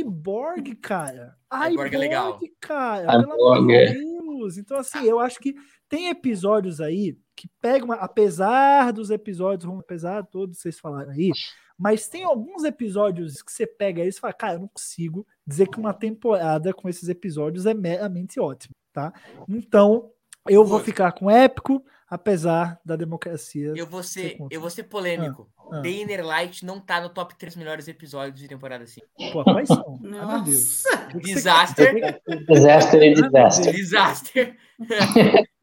Iborg, 0.00 0.74
cara. 0.76 1.36
Iborg 1.70 1.94
é 1.94 1.98
legal. 1.98 2.40
cara. 2.60 3.06
Pelo 3.20 3.32
amor 3.32 3.66
de 3.68 3.94
Deus. 3.94 4.58
Então, 4.58 4.76
assim, 4.76 5.04
eu 5.04 5.20
acho 5.20 5.38
que 5.38 5.54
tem 5.88 6.08
episódios 6.08 6.80
aí 6.80 7.16
que 7.36 7.48
pegam, 7.60 7.86
uma- 7.88 7.96
apesar 7.96 8.92
dos 8.92 9.10
episódios, 9.10 9.72
apesar 9.78 10.22
de 10.22 10.30
todos 10.30 10.58
vocês 10.58 10.80
falarem 10.80 11.12
aí, 11.12 11.30
mas 11.78 12.08
tem 12.08 12.24
alguns 12.24 12.64
episódios 12.64 13.42
que 13.42 13.52
você 13.52 13.64
pega 13.66 14.02
aí 14.02 14.08
e 14.08 14.12
fala, 14.12 14.32
cara, 14.32 14.54
eu 14.54 14.60
não 14.60 14.68
consigo 14.68 15.24
dizer 15.46 15.68
que 15.68 15.78
uma 15.78 15.94
temporada 15.94 16.72
com 16.72 16.88
esses 16.88 17.08
episódios 17.08 17.66
é 17.66 17.74
meramente 17.74 18.40
ótima, 18.40 18.74
tá? 18.94 19.12
Então, 19.48 20.10
eu 20.48 20.64
vou 20.64 20.78
ficar 20.80 21.12
com 21.12 21.30
épico, 21.30 21.84
apesar 22.08 22.80
da 22.84 22.96
democracia. 22.96 23.74
Eu 23.76 23.86
vou 23.86 24.02
ser 24.02 24.30
ser, 24.30 24.38
eu 24.50 24.60
vou 24.60 24.70
ser 24.70 24.84
polêmico. 24.84 25.50
Ah, 25.58 25.78
ah. 25.78 25.82
The 25.82 25.90
Inner 25.90 26.24
Light 26.24 26.64
não 26.64 26.80
tá 26.80 27.00
no 27.00 27.08
top 27.08 27.36
3 27.36 27.56
melhores 27.56 27.88
episódios 27.88 28.40
de 28.40 28.48
temporada 28.48 28.86
5. 28.86 29.06
Pô, 29.32 29.44
quais 29.44 29.68
são? 29.68 29.98
Deus. 30.00 30.10
Nossa! 30.10 31.08
O 31.14 31.18
que 31.18 31.28
você 31.28 31.34
Disaster. 31.34 32.20
Disaster 32.48 33.02
e 33.02 33.14
Disaster. 33.14 33.74
Disaster. 33.74 34.56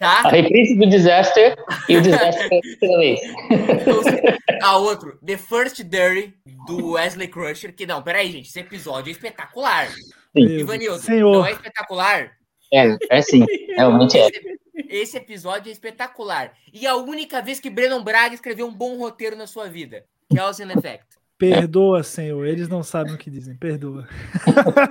A 0.00 0.22
tá? 0.22 0.28
reprise 0.28 0.76
do 0.76 0.88
Disaster 0.88 1.56
e 1.88 1.96
o 1.96 2.02
Disaster 2.02 2.48
vez. 2.80 3.20
A 4.62 4.76
outro, 4.76 5.18
The 5.24 5.36
First 5.36 5.82
Dirty, 5.82 6.34
do 6.68 6.92
Wesley 6.92 7.26
Crusher. 7.26 7.74
Que 7.74 7.84
não, 7.84 8.00
peraí, 8.00 8.30
gente. 8.30 8.48
Esse 8.48 8.60
episódio 8.60 9.10
é 9.10 9.12
espetacular. 9.12 9.88
Ivanildo, 10.44 10.98
Senhor. 11.00 11.32
não 11.38 11.46
é 11.46 11.52
espetacular? 11.52 12.32
É, 12.72 12.96
é 13.10 13.22
sim, 13.22 13.44
realmente 13.76 14.18
é. 14.18 14.26
Esse, 14.28 14.58
esse 14.88 15.16
episódio 15.16 15.68
é 15.70 15.72
espetacular. 15.72 16.52
E 16.72 16.86
a 16.86 16.96
única 16.96 17.40
vez 17.42 17.58
que 17.60 17.70
Brennan 17.70 18.02
Braga 18.02 18.34
escreveu 18.34 18.66
um 18.66 18.74
bom 18.74 18.96
roteiro 18.98 19.36
na 19.36 19.46
sua 19.46 19.68
vida. 19.68 20.04
Cause 20.34 20.62
and 20.62 20.72
Effect. 20.72 21.06
Perdoa, 21.38 22.02
Senhor. 22.02 22.44
Eles 22.46 22.68
não 22.68 22.82
sabem 22.82 23.14
o 23.14 23.18
que 23.18 23.30
dizem. 23.30 23.56
Perdoa. 23.56 24.06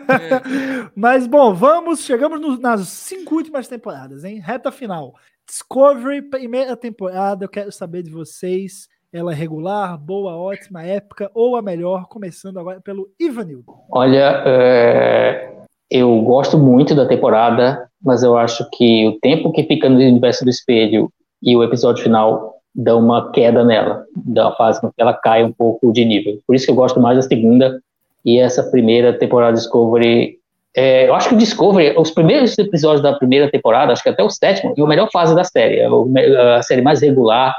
É. 0.10 0.90
Mas, 0.96 1.28
bom, 1.28 1.54
vamos. 1.54 2.06
Chegamos 2.06 2.40
no- 2.40 2.58
nas 2.58 2.88
cinco 2.88 3.36
últimas 3.36 3.68
temporadas, 3.68 4.24
hein? 4.24 4.40
Reta 4.40 4.72
final. 4.72 5.14
Discovery, 5.46 6.22
primeira 6.22 6.76
temporada. 6.76 7.46
Eu 7.46 7.50
quero 7.50 7.72
saber 7.72 8.02
de 8.02 8.10
vocês. 8.12 8.88
Ela 9.14 9.32
é 9.32 9.36
regular, 9.36 9.98
boa, 9.98 10.36
ótima, 10.36 10.84
épica 10.84 11.32
ou 11.34 11.56
a 11.56 11.62
melhor? 11.62 12.08
Começando 12.08 12.60
agora 12.60 12.82
pelo 12.82 13.08
Ivanildo. 13.18 13.74
Olha, 13.90 14.44
é, 14.46 15.50
eu 15.90 16.22
gosto 16.24 16.58
muito 16.58 16.94
da 16.94 17.06
temporada, 17.06 17.90
mas 18.04 18.22
eu 18.22 18.38
acho 18.38 18.70
que 18.72 19.08
o 19.08 19.18
tempo 19.20 19.54
que 19.54 19.64
fica 19.64 19.88
no 19.88 19.96
universo 19.96 20.44
do 20.44 20.50
espelho 20.50 21.10
e 21.42 21.56
o 21.56 21.64
episódio 21.64 22.04
final 22.04 22.56
dão 22.76 23.00
uma 23.00 23.32
queda 23.32 23.64
nela, 23.64 24.04
dá 24.14 24.52
faz 24.52 24.78
com 24.78 24.90
que 24.90 25.02
ela 25.02 25.14
caia 25.14 25.46
um 25.46 25.54
pouco 25.54 25.94
de 25.94 26.04
nível. 26.04 26.40
Por 26.46 26.56
isso 26.56 26.66
que 26.66 26.72
eu 26.72 26.76
gosto 26.76 27.00
mais 27.00 27.16
da 27.16 27.22
segunda 27.22 27.82
e 28.26 28.38
essa 28.38 28.62
primeira 28.62 29.18
temporada 29.18 29.54
Discovery. 29.54 30.38
é, 30.76 31.08
eu 31.08 31.16
acho 31.16 31.30
que 31.30 31.36
o 31.36 31.38
Discovery, 31.38 31.98
os 31.98 32.12
primeiros 32.12 32.58
episódios 32.58 33.02
da 33.02 33.14
primeira 33.14 33.50
temporada, 33.50 33.94
acho 33.94 34.04
que 34.04 34.10
até 34.10 34.22
o 34.22 34.30
sétimo, 34.30 34.74
é 34.78 34.82
a 34.82 34.86
melhor 34.86 35.10
fase 35.14 35.34
da 35.34 35.46
série. 35.46 35.80
É 35.80 36.58
a 36.58 36.62
série 36.62 36.82
mais 36.82 37.02
regular, 37.02 37.56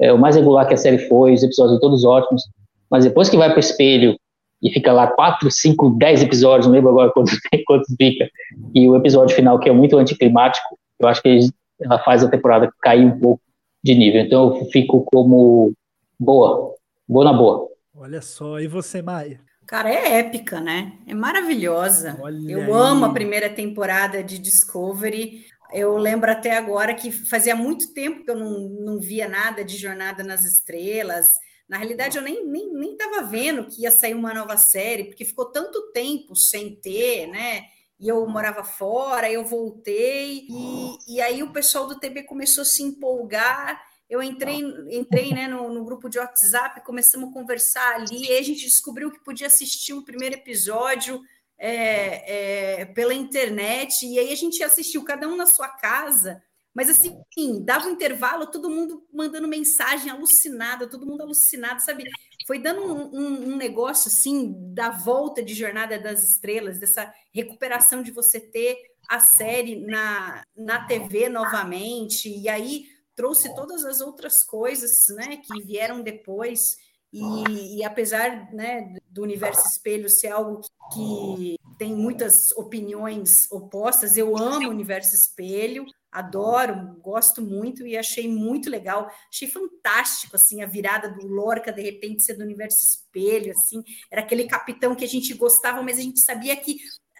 é 0.00 0.12
o 0.12 0.18
mais 0.18 0.34
regular 0.34 0.66
que 0.66 0.74
a 0.74 0.78
série 0.78 0.98
foi, 1.08 1.34
os 1.34 1.42
episódios 1.42 1.72
são 1.72 1.80
todos 1.80 2.04
ótimos. 2.04 2.42
Mas 2.90 3.04
depois 3.04 3.28
que 3.28 3.36
vai 3.36 3.48
para 3.50 3.58
o 3.58 3.60
espelho 3.60 4.16
e 4.62 4.70
fica 4.70 4.92
lá 4.92 5.06
4, 5.06 5.50
5, 5.50 5.90
10 5.98 6.22
episódios, 6.22 6.66
não 6.66 6.74
lembro 6.74 6.90
agora 6.90 7.12
quantos, 7.12 7.38
quantos 7.66 7.94
fica, 7.96 8.28
e 8.74 8.88
o 8.88 8.96
episódio 8.96 9.34
final, 9.34 9.58
que 9.58 9.68
é 9.68 9.72
muito 9.72 9.96
anticlimático, 9.96 10.78
eu 10.98 11.08
acho 11.08 11.22
que 11.22 11.38
ela 11.80 11.98
faz 11.98 12.24
a 12.24 12.28
temporada 12.28 12.70
cair 12.82 13.04
um 13.04 13.18
pouco 13.18 13.42
de 13.82 13.94
nível. 13.94 14.20
Então 14.20 14.56
eu 14.56 14.66
fico 14.66 15.02
como 15.04 15.72
boa, 16.18 16.74
boa 17.08 17.24
na 17.24 17.32
boa. 17.32 17.68
Olha 17.96 18.20
só. 18.20 18.60
E 18.60 18.66
você, 18.66 19.00
Maia? 19.00 19.40
Cara, 19.66 19.88
é 19.88 20.18
épica, 20.18 20.60
né? 20.60 20.92
É 21.06 21.14
maravilhosa. 21.14 22.18
Olha 22.20 22.50
Eu 22.50 22.62
aí. 22.62 22.70
amo 22.70 23.04
a 23.04 23.12
primeira 23.12 23.48
temporada 23.48 24.22
de 24.22 24.38
Discovery. 24.38 25.44
Eu 25.72 25.96
lembro 25.96 26.30
até 26.30 26.56
agora 26.56 26.94
que 26.94 27.10
fazia 27.10 27.54
muito 27.54 27.92
tempo 27.92 28.24
que 28.24 28.30
eu 28.30 28.36
não, 28.36 28.68
não 28.68 29.00
via 29.00 29.28
nada 29.28 29.64
de 29.64 29.76
Jornada 29.76 30.22
nas 30.22 30.44
Estrelas. 30.44 31.28
Na 31.68 31.76
realidade, 31.76 32.18
eu 32.18 32.22
nem 32.22 32.44
nem 32.46 32.72
nem 32.72 32.92
estava 32.92 33.22
vendo 33.22 33.66
que 33.66 33.82
ia 33.82 33.90
sair 33.90 34.14
uma 34.14 34.34
nova 34.34 34.56
série, 34.56 35.04
porque 35.04 35.24
ficou 35.24 35.46
tanto 35.52 35.92
tempo 35.92 36.34
sem 36.34 36.74
ter, 36.76 37.26
né? 37.28 37.62
E 37.98 38.08
eu 38.08 38.26
morava 38.26 38.64
fora, 38.64 39.30
eu 39.30 39.44
voltei, 39.44 40.46
e, 40.48 41.16
e 41.16 41.20
aí 41.20 41.42
o 41.42 41.52
pessoal 41.52 41.86
do 41.86 42.00
TB 42.00 42.22
começou 42.22 42.62
a 42.62 42.64
se 42.64 42.82
empolgar. 42.82 43.80
Eu 44.08 44.22
entrei, 44.22 44.62
entrei 44.90 45.32
né, 45.32 45.46
no, 45.46 45.72
no 45.72 45.84
grupo 45.84 46.08
de 46.08 46.18
WhatsApp, 46.18 46.82
começamos 46.84 47.28
a 47.28 47.32
conversar 47.32 47.96
ali, 47.96 48.26
e 48.26 48.38
a 48.38 48.42
gente 48.42 48.64
descobriu 48.64 49.12
que 49.12 49.22
podia 49.22 49.46
assistir 49.46 49.92
o 49.92 50.02
primeiro 50.02 50.34
episódio 50.34 51.20
é, 51.60 52.80
é, 52.80 52.84
pela 52.86 53.14
internet, 53.14 54.06
e 54.06 54.18
aí 54.18 54.32
a 54.32 54.36
gente 54.36 54.62
assistiu 54.62 55.04
cada 55.04 55.28
um 55.28 55.36
na 55.36 55.46
sua 55.46 55.68
casa, 55.68 56.42
mas 56.74 56.88
assim, 56.88 57.20
dava 57.64 57.86
um 57.88 57.90
intervalo, 57.92 58.46
todo 58.46 58.70
mundo 58.70 59.06
mandando 59.12 59.46
mensagem 59.48 60.10
alucinada, 60.10 60.88
todo 60.88 61.06
mundo 61.06 61.22
alucinado, 61.22 61.82
sabe? 61.82 62.04
Foi 62.46 62.58
dando 62.58 62.82
um, 62.84 63.14
um- 63.14 63.52
um 63.52 63.56
negócio 63.56 64.08
assim 64.08 64.54
da 64.74 64.90
volta 64.90 65.42
de 65.42 65.54
Jornada 65.54 65.98
das 65.98 66.22
Estrelas, 66.30 66.78
dessa 66.78 67.12
recuperação 67.34 68.02
de 68.02 68.10
você 68.12 68.40
ter 68.40 68.76
a 69.08 69.20
série 69.20 69.84
na, 69.84 70.42
na 70.56 70.86
TV 70.86 71.28
novamente, 71.28 72.28
e 72.28 72.48
aí 72.48 72.84
trouxe 73.16 73.54
todas 73.54 73.84
as 73.84 74.00
outras 74.00 74.42
coisas 74.44 74.92
né, 75.16 75.36
que 75.38 75.62
vieram 75.64 76.00
depois. 76.02 76.76
E, 77.12 77.78
e 77.78 77.84
apesar 77.84 78.52
né, 78.52 78.94
do 79.08 79.22
universo 79.22 79.66
espelho 79.66 80.08
ser 80.08 80.28
algo 80.28 80.60
que 80.92 81.56
tem 81.76 81.94
muitas 81.94 82.52
opiniões 82.52 83.50
opostas, 83.50 84.16
eu 84.16 84.36
amo 84.36 84.68
o 84.68 84.70
universo 84.70 85.14
espelho, 85.14 85.84
adoro, 86.12 86.96
gosto 87.00 87.42
muito 87.42 87.86
e 87.86 87.96
achei 87.96 88.28
muito 88.28 88.70
legal. 88.70 89.10
Achei 89.28 89.48
fantástico 89.48 90.36
assim 90.36 90.62
a 90.62 90.66
virada 90.66 91.08
do 91.08 91.26
Lorca 91.26 91.72
de 91.72 91.82
repente 91.82 92.22
ser 92.22 92.34
do 92.34 92.44
universo 92.44 92.78
espelho, 92.84 93.52
assim, 93.52 93.82
era 94.10 94.20
aquele 94.20 94.44
capitão 94.44 94.94
que 94.94 95.04
a 95.04 95.08
gente 95.08 95.34
gostava, 95.34 95.82
mas 95.82 95.98
a 95.98 96.02
gente 96.02 96.20
sabia 96.20 96.56
que 96.56 96.76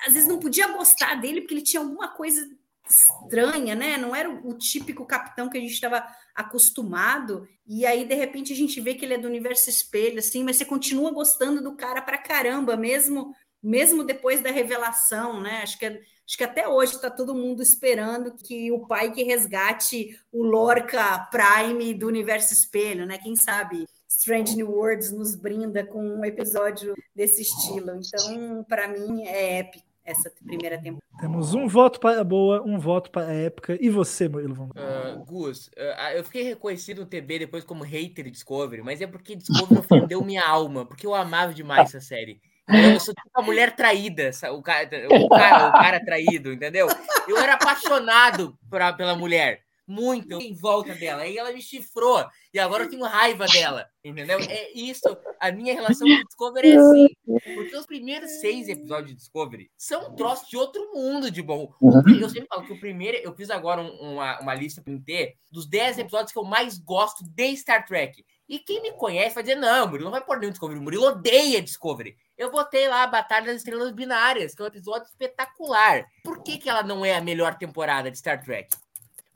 às 0.06 0.12
vezes 0.12 0.28
não 0.28 0.38
podia 0.38 0.68
gostar 0.68 1.20
dele 1.20 1.40
porque 1.40 1.54
ele 1.54 1.62
tinha 1.62 1.82
alguma 1.82 2.08
coisa 2.08 2.40
estranha, 2.88 3.74
né? 3.74 3.96
Não 3.96 4.14
era 4.14 4.28
o, 4.28 4.50
o 4.50 4.58
típico 4.58 5.06
capitão 5.06 5.48
que 5.48 5.58
a 5.58 5.60
gente 5.60 5.72
estava 5.72 6.04
acostumado. 6.34 7.46
E 7.66 7.86
aí, 7.86 8.04
de 8.04 8.14
repente, 8.14 8.52
a 8.52 8.56
gente 8.56 8.80
vê 8.80 8.94
que 8.94 9.04
ele 9.04 9.14
é 9.14 9.18
do 9.18 9.28
universo 9.28 9.70
espelho, 9.70 10.18
assim, 10.18 10.42
mas 10.44 10.56
você 10.56 10.64
continua 10.64 11.10
gostando 11.10 11.62
do 11.62 11.76
cara 11.76 12.02
pra 12.02 12.18
caramba, 12.18 12.76
mesmo 12.76 13.34
mesmo 13.62 14.04
depois 14.04 14.42
da 14.42 14.50
revelação, 14.50 15.40
né? 15.40 15.60
Acho 15.62 15.78
que, 15.78 15.86
acho 15.86 16.36
que 16.36 16.44
até 16.44 16.66
hoje 16.66 16.94
está 16.94 17.10
todo 17.10 17.34
mundo 17.34 17.62
esperando 17.62 18.34
que 18.34 18.72
o 18.72 18.86
pai 18.86 19.12
que 19.12 19.22
resgate 19.22 20.18
o 20.32 20.42
Lorca 20.42 21.28
Prime 21.30 21.92
do 21.94 22.06
universo 22.06 22.52
espelho, 22.54 23.04
né? 23.06 23.18
Quem 23.18 23.36
sabe 23.36 23.86
Strange 24.08 24.56
New 24.56 24.70
Worlds 24.70 25.12
nos 25.12 25.34
brinda 25.34 25.84
com 25.84 26.02
um 26.02 26.24
episódio 26.24 26.94
desse 27.14 27.42
estilo. 27.42 27.92
Então, 27.96 28.64
para 28.64 28.88
mim, 28.88 29.24
é 29.26 29.58
épico 29.58 29.89
essa 30.10 30.30
primeira 30.30 30.76
temporada. 30.76 31.00
Temos 31.20 31.54
um 31.54 31.66
voto 31.66 32.00
para 32.00 32.20
a 32.20 32.24
boa, 32.24 32.62
um 32.62 32.78
voto 32.78 33.10
para 33.10 33.26
a 33.28 33.32
época. 33.32 33.76
E 33.80 33.90
você, 33.90 34.28
Murilo? 34.28 34.70
Ah, 34.74 35.22
Gus, 35.26 35.70
ah, 35.96 36.14
eu 36.14 36.24
fiquei 36.24 36.42
reconhecido 36.42 37.00
no 37.00 37.06
TB 37.06 37.40
depois 37.40 37.64
como 37.64 37.84
hater 37.84 38.24
de 38.24 38.30
Discovery, 38.30 38.82
mas 38.82 39.00
é 39.00 39.06
porque 39.06 39.36
Discovery 39.36 39.80
ofendeu 39.80 40.24
minha 40.24 40.46
alma, 40.46 40.86
porque 40.86 41.06
eu 41.06 41.14
amava 41.14 41.52
demais 41.52 41.88
essa 41.88 42.00
série. 42.00 42.40
Eu 42.68 43.00
sou 43.00 43.12
tipo 43.12 43.30
a 43.34 43.42
mulher 43.42 43.74
traída, 43.74 44.30
o 44.52 44.62
cara, 44.62 44.88
o 45.10 45.28
cara, 45.28 45.68
o 45.68 45.72
cara 45.72 46.04
traído, 46.04 46.52
entendeu? 46.52 46.86
Eu 47.26 47.36
era 47.36 47.54
apaixonado 47.54 48.56
pra, 48.70 48.92
pela 48.92 49.16
mulher, 49.16 49.62
muito, 49.90 50.40
em 50.40 50.54
volta 50.54 50.94
dela. 50.94 51.22
Aí 51.22 51.36
ela 51.36 51.52
me 51.52 51.60
chifrou, 51.60 52.24
e 52.54 52.58
agora 52.58 52.84
eu 52.84 52.88
tenho 52.90 53.04
raiva 53.04 53.46
dela, 53.46 53.86
entendeu? 54.04 54.38
É 54.40 54.70
isso, 54.72 55.04
a 55.40 55.50
minha 55.50 55.74
relação 55.74 56.06
com 56.06 56.24
Discovery 56.24 56.72
é 56.72 56.76
assim. 56.76 57.08
Porque 57.54 57.76
os 57.76 57.86
primeiros 57.86 58.30
seis 58.40 58.68
episódios 58.68 59.10
de 59.10 59.16
Discovery 59.16 59.70
são 59.76 60.08
um 60.10 60.14
troço 60.14 60.48
de 60.48 60.56
outro 60.56 60.92
mundo 60.94 61.30
de 61.30 61.42
bom. 61.42 61.72
Pri- 62.02 62.20
Eu 62.22 62.28
sempre 62.28 62.48
falo 62.48 62.64
que 62.66 62.72
o 62.72 62.80
primeiro, 62.80 63.16
eu 63.18 63.34
fiz 63.34 63.50
agora 63.50 63.80
um- 63.82 64.12
uma, 64.14 64.40
uma 64.40 64.54
lista 64.54 64.80
para 64.82 64.92
ter 65.04 65.34
dos 65.50 65.68
10 65.68 65.98
episódios 65.98 66.32
que 66.32 66.38
eu 66.38 66.44
mais 66.44 66.78
gosto 66.78 67.24
de 67.24 67.56
Star 67.56 67.84
Trek. 67.86 68.24
E 68.48 68.58
quem 68.58 68.82
me 68.82 68.90
conhece 68.92 69.34
vai 69.34 69.44
dizer: 69.44 69.54
não, 69.54 69.86
Murilo 69.86 70.04
não 70.06 70.10
vai 70.10 70.24
pôr 70.24 70.38
nenhum 70.40 70.50
Discovery. 70.50 70.80
Murilo 70.80 71.04
odeia 71.06 71.62
Discovery. 71.62 72.16
Eu 72.36 72.50
botei 72.50 72.88
lá 72.88 73.04
a 73.04 73.06
Batalha 73.06 73.46
das 73.46 73.56
Estrelas 73.58 73.92
Binárias, 73.92 74.54
que 74.54 74.60
é 74.62 74.64
um 74.64 74.68
episódio 74.68 75.06
espetacular. 75.06 76.04
Por 76.24 76.42
que, 76.42 76.58
que 76.58 76.68
ela 76.68 76.82
não 76.82 77.04
é 77.04 77.14
a 77.14 77.20
melhor 77.20 77.56
temporada 77.56 78.10
de 78.10 78.18
Star 78.18 78.42
Trek? 78.42 78.68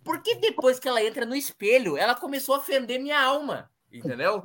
Porque 0.04 0.36
depois 0.36 0.78
que 0.78 0.88
ela 0.88 1.02
entra 1.02 1.24
no 1.24 1.34
espelho, 1.34 1.96
ela 1.96 2.14
começou 2.14 2.54
a 2.54 2.58
ofender 2.58 3.00
minha 3.00 3.20
alma. 3.20 3.70
Entendeu? 3.92 4.42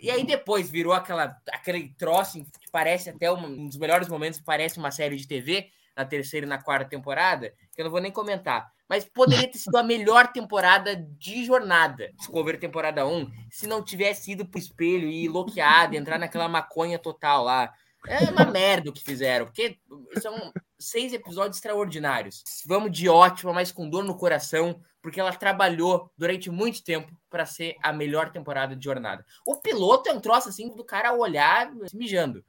E 0.00 0.10
aí 0.10 0.24
depois 0.24 0.70
virou 0.70 0.92
aquela, 0.92 1.36
aquele 1.52 1.94
troço 1.94 2.42
que 2.44 2.70
parece 2.72 3.10
até 3.10 3.30
um, 3.30 3.44
um 3.44 3.66
dos 3.66 3.76
melhores 3.76 4.08
momentos, 4.08 4.40
parece 4.40 4.78
uma 4.78 4.90
série 4.90 5.16
de 5.16 5.28
TV, 5.28 5.70
na 5.96 6.04
terceira 6.04 6.44
e 6.44 6.48
na 6.48 6.62
quarta 6.62 6.88
temporada, 6.88 7.52
que 7.74 7.80
eu 7.80 7.84
não 7.84 7.90
vou 7.90 8.00
nem 8.00 8.12
comentar. 8.12 8.70
Mas 8.88 9.04
poderia 9.04 9.50
ter 9.50 9.58
sido 9.58 9.76
a 9.76 9.82
melhor 9.82 10.30
temporada 10.30 10.94
de 10.94 11.44
jornada, 11.44 12.12
Discovery 12.14 12.58
temporada 12.58 13.06
1, 13.06 13.30
se 13.50 13.66
não 13.66 13.82
tivesse 13.82 14.32
ido 14.32 14.46
pro 14.46 14.58
espelho 14.58 15.08
e 15.08 15.28
loqueado, 15.28 15.96
entrar 15.96 16.18
naquela 16.18 16.48
maconha 16.48 16.98
total 16.98 17.44
lá. 17.44 17.72
É 18.06 18.30
uma 18.30 18.44
merda 18.44 18.90
o 18.90 18.92
que 18.92 19.02
fizeram, 19.02 19.46
porque 19.46 19.78
um, 19.90 20.52
seis 20.78 21.12
episódios 21.12 21.56
extraordinários. 21.56 22.42
Vamos 22.66 22.90
de 22.92 23.08
ótima, 23.08 23.52
mas 23.52 23.72
com 23.72 23.88
dor 23.88 24.04
no 24.04 24.16
coração, 24.16 24.80
porque 25.02 25.20
ela 25.20 25.32
trabalhou 25.32 26.10
durante 26.16 26.50
muito 26.50 26.82
tempo 26.82 27.12
para 27.30 27.46
ser 27.46 27.76
a 27.82 27.92
melhor 27.92 28.30
temporada 28.30 28.74
de 28.74 28.84
jornada. 28.84 29.24
O 29.46 29.56
piloto 29.56 30.08
é 30.08 30.12
um 30.12 30.20
troço 30.20 30.48
assim 30.48 30.74
do 30.74 30.84
cara 30.84 31.12
olhar 31.14 31.70
mijando. 31.94 32.44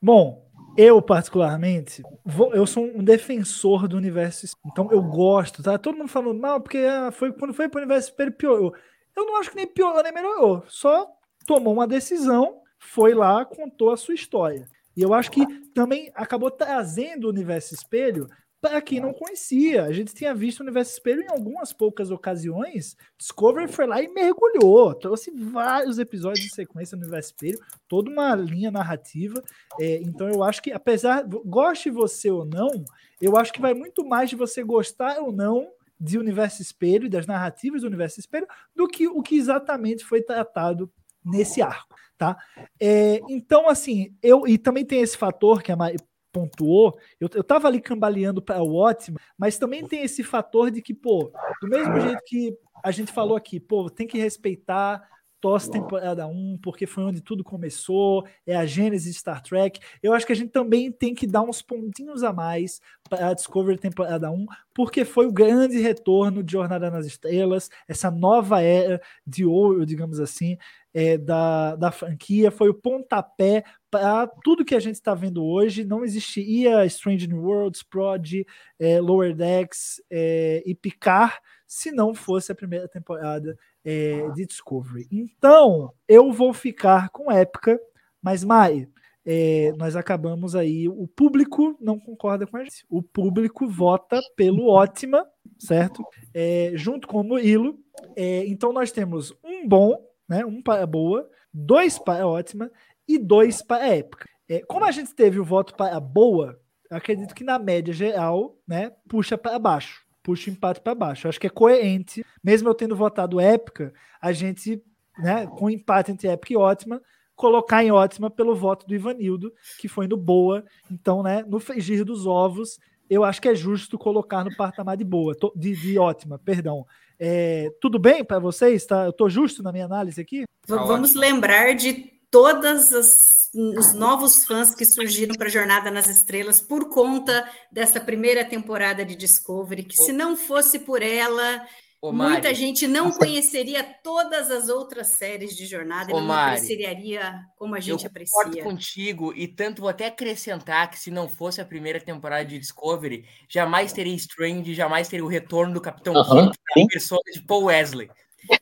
Bom, 0.00 0.46
eu 0.76 1.00
particularmente, 1.02 2.02
vou- 2.24 2.54
eu 2.54 2.66
sou 2.66 2.84
um 2.84 3.02
defensor 3.02 3.88
do 3.88 3.96
universo. 3.96 4.46
Então 4.66 4.90
eu 4.92 5.02
gosto, 5.02 5.62
tá? 5.62 5.78
Todo 5.78 5.96
mundo 5.98 6.08
falando 6.08 6.38
mal 6.38 6.60
porque 6.60 6.78
ah, 6.78 7.10
foi 7.10 7.32
quando 7.32 7.54
foi 7.54 7.68
pro 7.68 7.80
universo 7.80 8.10
espelho 8.10 8.32
piorou. 8.32 8.74
Eu 9.16 9.24
não 9.26 9.36
acho 9.36 9.50
que 9.50 9.56
nem 9.56 9.66
piorou 9.66 10.02
nem 10.02 10.12
melhorou. 10.12 10.62
Só 10.68 11.08
tomou 11.46 11.72
uma 11.72 11.86
decisão, 11.86 12.60
foi 12.78 13.14
lá, 13.14 13.44
contou 13.44 13.90
a 13.90 13.96
sua 13.96 14.14
história. 14.14 14.68
E 14.96 15.02
eu 15.02 15.12
acho 15.12 15.30
que 15.30 15.46
também 15.74 16.10
acabou 16.14 16.50
trazendo 16.50 17.24
o 17.26 17.30
universo 17.30 17.74
espelho 17.74 18.28
para 18.60 18.80
quem 18.80 18.98
não 19.00 19.12
conhecia. 19.12 19.84
A 19.84 19.92
gente 19.92 20.14
tinha 20.14 20.34
visto 20.34 20.60
o 20.60 20.62
universo 20.62 20.92
espelho 20.92 21.22
em 21.22 21.28
algumas 21.28 21.72
poucas 21.72 22.10
ocasiões. 22.10 22.96
Discovery 23.18 23.68
foi 23.68 23.86
lá 23.86 24.02
e 24.02 24.08
mergulhou, 24.08 24.94
trouxe 24.94 25.30
vários 25.30 25.98
episódios 25.98 26.46
de 26.46 26.54
sequência 26.54 26.96
no 26.96 27.02
universo 27.02 27.30
espelho, 27.30 27.58
toda 27.86 28.10
uma 28.10 28.34
linha 28.34 28.70
narrativa. 28.70 29.42
É, 29.78 29.96
então 30.02 30.28
eu 30.28 30.42
acho 30.42 30.62
que, 30.62 30.72
apesar, 30.72 31.24
goste 31.44 31.90
você 31.90 32.30
ou 32.30 32.44
não, 32.44 32.84
eu 33.20 33.36
acho 33.36 33.52
que 33.52 33.60
vai 33.60 33.74
muito 33.74 34.04
mais 34.04 34.30
de 34.30 34.36
você 34.36 34.62
gostar 34.62 35.18
ou 35.20 35.30
não 35.30 35.68
de 35.98 36.18
Universo 36.18 36.60
Espelho 36.60 37.08
das 37.08 37.26
narrativas 37.26 37.82
do 37.82 37.86
Universo 37.86 38.20
Espelho 38.20 38.46
do 38.74 38.86
que 38.86 39.08
o 39.08 39.22
que 39.22 39.36
exatamente 39.36 40.04
foi 40.04 40.20
tratado 40.20 40.92
nesse 41.26 41.60
arco, 41.60 41.94
tá? 42.16 42.36
É, 42.80 43.20
então, 43.28 43.68
assim, 43.68 44.14
eu 44.22 44.46
e 44.46 44.56
também 44.56 44.84
tem 44.84 45.00
esse 45.00 45.16
fator 45.16 45.62
que 45.62 45.72
a 45.72 45.76
Mari 45.76 45.96
pontuou, 46.32 46.98
eu, 47.18 47.28
eu 47.34 47.42
tava 47.42 47.66
ali 47.66 47.80
cambaleando 47.80 48.42
para 48.42 48.62
o 48.62 48.74
ótimo, 48.74 49.18
mas 49.38 49.58
também 49.58 49.86
tem 49.86 50.02
esse 50.02 50.22
fator 50.22 50.70
de 50.70 50.82
que, 50.82 50.92
pô, 50.92 51.32
do 51.62 51.68
mesmo 51.68 51.98
jeito 51.98 52.20
que 52.26 52.54
a 52.84 52.90
gente 52.90 53.10
falou 53.10 53.36
aqui, 53.36 53.58
pô, 53.58 53.88
tem 53.88 54.06
que 54.06 54.18
respeitar 54.18 55.02
TOS 55.46 55.68
temporada 55.68 56.26
1, 56.26 56.58
porque 56.60 56.88
foi 56.88 57.04
onde 57.04 57.20
tudo 57.20 57.44
começou, 57.44 58.26
é 58.44 58.56
a 58.56 58.66
gênese 58.66 59.12
de 59.12 59.16
Star 59.16 59.40
Trek. 59.40 59.78
Eu 60.02 60.12
acho 60.12 60.26
que 60.26 60.32
a 60.32 60.36
gente 60.36 60.50
também 60.50 60.90
tem 60.90 61.14
que 61.14 61.24
dar 61.24 61.42
uns 61.42 61.62
pontinhos 61.62 62.24
a 62.24 62.32
mais 62.32 62.80
para 63.08 63.28
a 63.28 63.32
Discovery 63.34 63.78
temporada 63.78 64.28
1, 64.28 64.44
porque 64.74 65.04
foi 65.04 65.24
o 65.24 65.32
grande 65.32 65.78
retorno 65.78 66.42
de 66.42 66.50
Jornada 66.50 66.90
nas 66.90 67.06
Estrelas, 67.06 67.70
essa 67.86 68.10
nova 68.10 68.60
era 68.60 69.00
de 69.24 69.44
ouro, 69.44 69.86
digamos 69.86 70.18
assim, 70.18 70.58
é, 70.92 71.16
da, 71.16 71.76
da 71.76 71.92
franquia, 71.92 72.50
foi 72.50 72.68
o 72.68 72.74
pontapé 72.74 73.62
para 73.88 74.26
tudo 74.42 74.64
que 74.64 74.74
a 74.74 74.80
gente 74.80 74.96
está 74.96 75.14
vendo 75.14 75.44
hoje. 75.44 75.84
Não 75.84 76.04
existiria 76.04 76.84
Strange 76.86 77.28
New 77.28 77.42
Worlds, 77.42 77.84
Prod, 77.84 78.32
é, 78.80 79.00
Lower 79.00 79.32
Decks 79.32 80.02
é, 80.10 80.62
e 80.66 80.74
Picard 80.74 81.34
se 81.66 81.90
não 81.90 82.14
fosse 82.14 82.52
a 82.52 82.54
primeira 82.54 82.88
temporada 82.88 83.58
é, 83.86 84.28
de 84.34 84.44
Discovery. 84.44 85.06
Então, 85.12 85.92
eu 86.08 86.32
vou 86.32 86.52
ficar 86.52 87.08
com 87.10 87.30
Épica, 87.30 87.80
mas 88.20 88.42
Mai, 88.42 88.88
é, 89.24 89.72
nós 89.78 89.94
acabamos 89.94 90.56
aí. 90.56 90.88
O 90.88 91.06
público 91.06 91.76
não 91.80 91.98
concorda 91.98 92.46
com 92.46 92.56
a 92.56 92.64
gente. 92.64 92.84
O 92.90 93.00
público 93.00 93.68
vota 93.68 94.20
pelo 94.36 94.68
Ótima, 94.68 95.24
certo? 95.56 96.04
É, 96.34 96.72
junto 96.74 97.06
com 97.06 97.20
o 97.20 97.24
Murilo. 97.24 97.78
É, 98.16 98.44
então, 98.46 98.72
nós 98.72 98.90
temos 98.90 99.32
um 99.44 99.68
bom, 99.68 99.96
né, 100.28 100.44
um 100.44 100.60
para 100.60 100.84
boa, 100.84 101.30
dois 101.54 101.96
para 101.96 102.26
ótima 102.26 102.70
e 103.06 103.18
dois 103.18 103.62
para 103.62 103.86
épica. 103.86 104.28
É, 104.48 104.60
como 104.60 104.84
a 104.84 104.90
gente 104.90 105.14
teve 105.14 105.38
o 105.38 105.44
voto 105.44 105.74
para 105.74 105.98
boa, 106.00 106.60
acredito 106.90 107.34
que 107.34 107.44
na 107.44 107.58
média 107.58 107.94
geral, 107.94 108.58
né, 108.66 108.92
puxa 109.08 109.38
para 109.38 109.58
baixo, 109.58 110.05
puxa 110.26 110.50
o 110.50 110.52
empate 110.52 110.80
para 110.80 110.92
baixo. 110.92 111.24
Eu 111.24 111.28
acho 111.28 111.38
que 111.38 111.46
é 111.46 111.50
coerente, 111.50 112.26
mesmo 112.42 112.68
eu 112.68 112.74
tendo 112.74 112.96
votado 112.96 113.38
épica, 113.38 113.94
a 114.20 114.32
gente, 114.32 114.82
né, 115.16 115.46
com 115.46 115.70
empate 115.70 116.10
entre 116.10 116.26
épica 116.26 116.52
e 116.52 116.56
ótima, 116.56 117.00
colocar 117.36 117.84
em 117.84 117.92
ótima 117.92 118.28
pelo 118.28 118.56
voto 118.56 118.84
do 118.88 118.94
Ivanildo, 118.94 119.52
que 119.78 119.86
foi 119.86 120.08
no 120.08 120.16
boa. 120.16 120.64
Então, 120.90 121.22
né, 121.22 121.44
no 121.46 121.60
frigir 121.60 122.04
dos 122.04 122.26
ovos, 122.26 122.76
eu 123.08 123.22
acho 123.22 123.40
que 123.40 123.48
é 123.48 123.54
justo 123.54 123.96
colocar 123.96 124.42
no 124.42 124.56
patamar 124.56 124.96
de 124.96 125.04
boa, 125.04 125.32
de, 125.54 125.76
de 125.76 125.96
ótima, 125.96 126.40
perdão. 126.40 126.84
É, 127.20 127.70
tudo 127.80 127.96
bem 127.96 128.24
para 128.24 128.40
vocês? 128.40 128.84
Tá? 128.84 129.04
Eu 129.04 129.12
tô 129.12 129.28
justo 129.28 129.62
na 129.62 129.70
minha 129.70 129.84
análise 129.84 130.20
aqui? 130.20 130.42
Vamos 130.66 131.14
lembrar 131.14 131.72
de 131.76 132.15
todas 132.36 132.92
as 132.92 133.36
os 133.54 133.94
novos 133.94 134.44
fãs 134.44 134.74
que 134.74 134.84
surgiram 134.84 135.34
para 135.34 135.46
a 135.46 135.50
Jornada 135.50 135.90
nas 135.90 136.08
Estrelas 136.08 136.60
por 136.60 136.90
conta 136.90 137.48
dessa 137.72 137.98
primeira 137.98 138.44
temporada 138.44 139.02
de 139.02 139.16
Discovery, 139.16 139.82
que 139.82 139.96
se 139.96 140.12
não 140.12 140.36
fosse 140.36 140.80
por 140.80 141.00
ela, 141.02 141.66
Ô, 142.02 142.12
muita 142.12 142.42
Mari, 142.48 142.54
gente 142.54 142.86
não 142.86 143.10
conheceria 143.10 143.82
todas 143.82 144.50
as 144.50 144.68
outras 144.68 145.06
séries 145.14 145.56
de 145.56 145.64
Jornada 145.64 146.10
e 146.10 146.14
Ô, 146.14 146.20
não 146.20 146.26
Mari, 146.26 146.56
apreciaria 146.56 147.40
como 147.56 147.74
a 147.74 147.80
gente 147.80 148.04
eu 148.04 148.10
concordo 148.10 148.50
aprecia. 148.50 148.62
contigo 148.62 149.32
e 149.34 149.48
tanto 149.48 149.80
vou 149.80 149.88
até 149.88 150.08
acrescentar 150.08 150.90
que 150.90 150.98
se 150.98 151.10
não 151.10 151.26
fosse 151.26 151.58
a 151.58 151.64
primeira 151.64 151.98
temporada 151.98 152.44
de 152.44 152.58
Discovery, 152.58 153.24
jamais 153.48 153.90
teria 153.90 154.14
Strange, 154.14 154.74
jamais 154.74 155.08
teria 155.08 155.24
o 155.24 155.28
retorno 155.28 155.72
do 155.72 155.80
Capitão 155.80 156.14
Aham, 156.14 156.50
Kirk 156.50 156.58
sim. 156.74 156.82
na 156.82 156.88
persona 156.88 157.22
de 157.32 157.40
Paul 157.40 157.64
Wesley. 157.64 158.10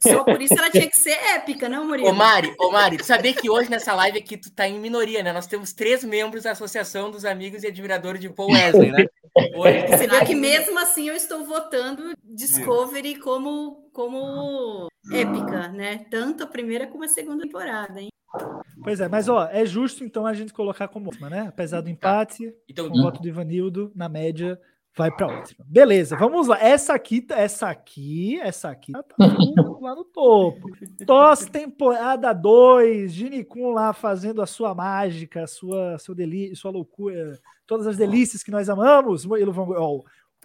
Só 0.03 0.25
por 0.25 0.41
isso 0.41 0.55
ela 0.57 0.71
tinha 0.71 0.89
que 0.89 0.97
ser 0.97 1.13
épica, 1.35 1.69
não, 1.69 1.87
Murilo? 1.87 2.09
Ô 2.09 2.13
Mari, 2.13 2.55
ô 2.59 2.71
Mari, 2.71 2.97
tu 2.99 3.05
sabia 3.05 3.33
que 3.33 3.51
hoje 3.51 3.71
nessa 3.71 3.95
live 3.95 4.19
aqui 4.19 4.37
tu 4.37 4.51
tá 4.51 4.69
em 4.69 4.79
minoria, 4.79 5.23
né? 5.23 5.33
Nós 5.33 5.47
temos 5.47 5.73
três 5.73 6.05
membros 6.05 6.45
da 6.45 6.53
Associação 6.53 7.11
dos 7.11 7.25
Amigos 7.25 7.63
e 7.63 7.67
Admiradores 7.67 8.21
de 8.21 8.29
Paul 8.29 8.53
Wesley, 8.53 8.91
né? 8.91 9.07
Hoje 9.57 9.87
Você 9.89 10.07
tá 10.07 10.19
vê 10.21 10.27
que 10.27 10.33
em 10.33 10.37
minoria. 10.37 10.61
mesmo 10.61 10.79
assim 10.79 11.09
eu 11.09 11.15
estou 11.15 11.45
votando 11.45 12.13
Discovery 12.23 13.17
como, 13.17 13.89
como 13.93 14.89
épica, 15.13 15.69
né? 15.69 16.07
Tanto 16.11 16.45
a 16.45 16.47
primeira 16.47 16.87
como 16.87 17.05
a 17.05 17.09
segunda 17.09 17.43
temporada, 17.43 18.01
hein? 18.01 18.09
Pois 18.83 19.01
é, 19.01 19.09
mas 19.09 19.29
ó, 19.29 19.49
é 19.51 19.65
justo 19.65 20.05
então 20.05 20.27
a 20.27 20.35
gente 20.35 20.53
colocar 20.53 20.89
como 20.89 21.11
né? 21.31 21.47
Apesar 21.49 21.81
do 21.81 21.89
empate, 21.89 22.53
Então, 22.69 22.87
o 22.87 23.03
voto 23.03 23.21
do 23.23 23.29
Ivanildo, 23.29 23.93
na 23.95 24.09
média, 24.09 24.61
vai 24.97 25.11
para 25.11 25.27
ótima. 25.27 25.65
Beleza, 25.69 26.17
vamos 26.17 26.47
lá. 26.47 26.59
Essa 26.61 26.95
aqui, 26.95 27.21
tá- 27.21 27.37
essa 27.39 27.69
aqui, 27.69 28.39
essa 28.41 28.71
aqui 28.71 28.93
tá 28.93 29.03
lá 29.81 29.95
no 29.95 30.05
topo. 30.05 30.69
TOS 31.07 31.47
temporada 31.47 32.33
2, 32.33 33.13
Ginicum 33.13 33.71
lá 33.73 33.93
fazendo 33.93 34.41
a 34.41 34.47
sua 34.47 34.75
mágica, 34.75 35.45
a 35.45 35.47
sua, 35.47 35.99
seu 35.99 36.15
delírio, 36.15 36.57
sua 36.57 36.71
loucura, 36.71 37.39
todas 37.67 37.87
as 37.87 37.97
delícias 37.97 38.43
que 38.43 38.51
nós 38.51 38.69
amamos. 38.69 39.27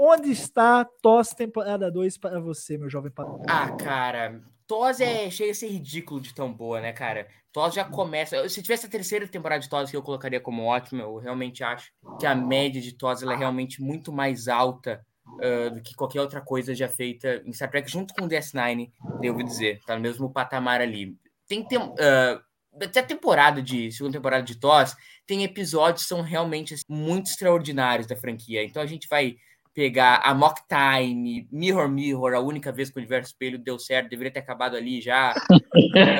Onde 0.01 0.31
está 0.31 0.85
TOS 1.01 1.29
temporada 1.31 1.91
2 1.91 2.17
para 2.17 2.39
você, 2.39 2.77
meu 2.77 2.89
jovem 2.89 3.11
patrão? 3.11 3.41
Ah, 3.47 3.69
cara, 3.71 4.41
TOS 4.69 4.99
é 5.01 5.31
chega 5.31 5.51
a 5.51 5.55
ser 5.55 5.67
ridículo 5.67 6.21
de 6.21 6.31
tão 6.31 6.53
boa, 6.53 6.79
né, 6.79 6.93
cara? 6.93 7.27
TOS 7.51 7.73
já 7.73 7.83
começa. 7.83 8.47
Se 8.47 8.61
tivesse 8.61 8.85
a 8.85 8.89
terceira 8.89 9.27
temporada 9.27 9.59
de 9.59 9.67
TOS 9.67 9.89
que 9.89 9.97
eu 9.97 10.03
colocaria 10.03 10.39
como 10.39 10.63
ótima, 10.63 11.01
eu 11.01 11.17
realmente 11.17 11.63
acho 11.63 11.91
que 12.19 12.25
a 12.27 12.35
média 12.35 12.79
de 12.79 12.93
TOS 12.93 13.23
é 13.23 13.35
realmente 13.35 13.81
muito 13.81 14.13
mais 14.13 14.47
alta 14.47 15.03
ah, 15.41 15.69
do 15.69 15.81
que 15.81 15.95
qualquer 15.95 16.21
outra 16.21 16.39
coisa 16.39 16.75
já 16.75 16.87
feita 16.87 17.41
em 17.45 17.51
Star 17.51 17.71
Trek, 17.71 17.89
junto 17.89 18.13
com 18.13 18.25
o 18.25 18.29
DS9, 18.29 18.91
devo 19.19 19.43
dizer. 19.43 19.79
Tá 19.87 19.95
no 19.95 20.01
mesmo 20.01 20.31
patamar 20.31 20.81
ali. 20.81 21.17
Tem 21.47 21.67
tem. 21.67 21.79
ah, 21.79 22.39
até 22.79 22.99
a 22.99 23.03
temporada 23.03 23.63
de 23.63 23.91
segunda 23.91 24.19
temporada 24.19 24.43
de 24.43 24.53
TOS 24.53 24.95
tem 25.25 25.43
episódios 25.43 26.03
que 26.03 26.09
são 26.09 26.21
realmente 26.21 26.75
assim, 26.75 26.83
muito 26.87 27.25
extraordinários 27.25 28.05
da 28.05 28.15
franquia. 28.15 28.63
Então 28.63 28.83
a 28.83 28.85
gente 28.85 29.07
vai 29.09 29.37
pegar 29.73 30.21
a 30.23 30.33
Mock 30.33 30.61
Time, 30.67 31.47
Mirror 31.51 31.89
Mirror, 31.89 32.33
a 32.33 32.39
única 32.39 32.71
vez 32.71 32.89
que 32.89 32.97
o 32.97 32.99
universo 32.99 33.31
espelho 33.31 33.57
deu 33.57 33.79
certo, 33.79 34.09
deveria 34.09 34.31
ter 34.31 34.39
acabado 34.39 34.75
ali 34.75 35.01
já. 35.01 35.33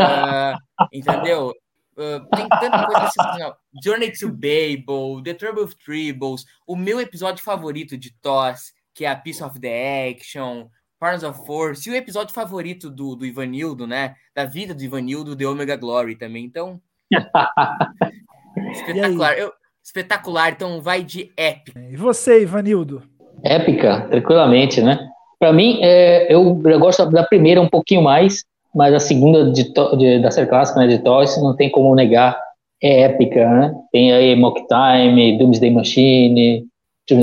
Ah, 0.01 0.57
entendeu? 0.93 1.53
Ah, 1.99 2.25
tem 2.35 2.47
tanta 2.47 2.85
coisa 2.85 3.01
assim, 3.03 3.19
assim, 3.19 3.43
ó. 3.43 3.53
Journey 3.83 4.11
to 4.13 4.29
Babel, 4.29 5.21
The 5.23 5.33
Trouble 5.33 5.63
with 5.63 5.75
Tribbles, 5.83 6.45
o 6.65 6.75
meu 6.75 7.01
episódio 7.01 7.43
favorito 7.43 7.97
de 7.97 8.11
TOS, 8.21 8.73
que 8.93 9.03
é 9.03 9.09
a 9.09 9.15
Piece 9.15 9.43
of 9.43 9.59
the 9.59 10.09
Action, 10.09 10.69
Partners 10.97 11.23
of 11.23 11.45
Force, 11.45 11.89
e 11.89 11.91
o 11.91 11.95
episódio 11.95 12.33
favorito 12.33 12.89
do, 12.89 13.15
do 13.15 13.25
Ivanildo, 13.25 13.85
né? 13.85 14.15
Da 14.33 14.45
vida 14.45 14.73
do 14.73 14.81
Ivanildo, 14.81 15.35
The 15.35 15.45
Omega 15.45 15.75
Glory 15.75 16.15
também. 16.15 16.45
Então, 16.45 16.81
espetacular. 18.71 19.37
Eu, 19.37 19.51
espetacular, 19.83 20.51
então 20.53 20.81
vai 20.81 21.03
de 21.03 21.31
épico. 21.35 21.77
E 21.79 21.97
você, 21.97 22.43
Ivanildo? 22.43 23.03
Épica, 23.43 24.07
tranquilamente, 24.09 24.81
né? 24.81 24.99
Pra 25.39 25.53
mim, 25.53 25.79
é, 25.81 26.33
eu, 26.33 26.61
eu 26.65 26.79
gosto 26.79 27.05
da 27.07 27.23
primeira 27.23 27.61
um 27.61 27.69
pouquinho 27.69 28.01
mais, 28.01 28.43
mas 28.75 28.93
a 28.93 28.99
segunda 28.99 29.51
de, 29.51 29.71
de- 29.97 30.19
da 30.19 30.31
série 30.31 30.47
clássica, 30.47 30.79
né, 30.79 30.87
de 30.87 30.99
Toys, 30.99 31.41
não 31.41 31.55
tem 31.55 31.69
como 31.69 31.95
negar, 31.95 32.37
é 32.81 33.01
épica, 33.01 33.49
né? 33.49 33.73
Tem 33.91 34.11
aí 34.13 34.35
Mock 34.35 34.61
Time, 34.67 35.37
Doomsday 35.37 35.71
Machine, 35.71 36.65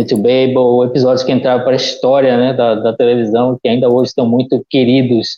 to 0.08 0.16
Babel, 0.16 0.84
episódios 0.84 1.22
que 1.22 1.32
entraram 1.32 1.62
para 1.62 1.72
a 1.72 1.76
história 1.76 2.36
né, 2.36 2.52
da, 2.52 2.74
da 2.74 2.92
televisão, 2.92 3.58
que 3.62 3.68
ainda 3.68 3.88
hoje 3.88 4.08
estão 4.08 4.26
muito 4.26 4.64
queridos. 4.68 5.28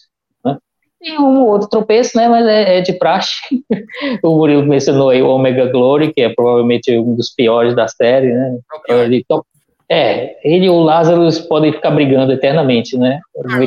Né? 0.44 0.56
Tem 1.00 1.18
um 1.18 1.42
ou 1.42 1.48
outro 1.48 1.68
tropeço, 1.68 2.16
né? 2.16 2.28
Mas 2.28 2.46
é, 2.46 2.78
é 2.78 2.80
de 2.80 2.94
praxe. 2.94 3.34
o 4.22 4.36
Murilo 4.36 4.64
mencionou 4.64 5.10
aí 5.10 5.22
o 5.22 5.28
Omega 5.28 5.66
Glory, 5.66 6.12
que 6.14 6.22
é 6.22 6.28
provavelmente 6.30 6.96
um 6.98 7.14
dos 7.14 7.30
piores 7.34 7.74
da 7.76 7.86
série, 7.86 8.32
né? 8.32 8.58
Ele, 8.88 9.18
então, 9.18 9.44
é, 9.90 10.38
ele 10.46 10.66
e 10.66 10.70
o 10.70 10.80
Lázaro 10.80 11.28
podem 11.48 11.72
ficar 11.72 11.90
brigando 11.90 12.32
eternamente, 12.32 12.96
né? 12.98 13.20
Ah, 13.44 13.56
não, 13.56 13.62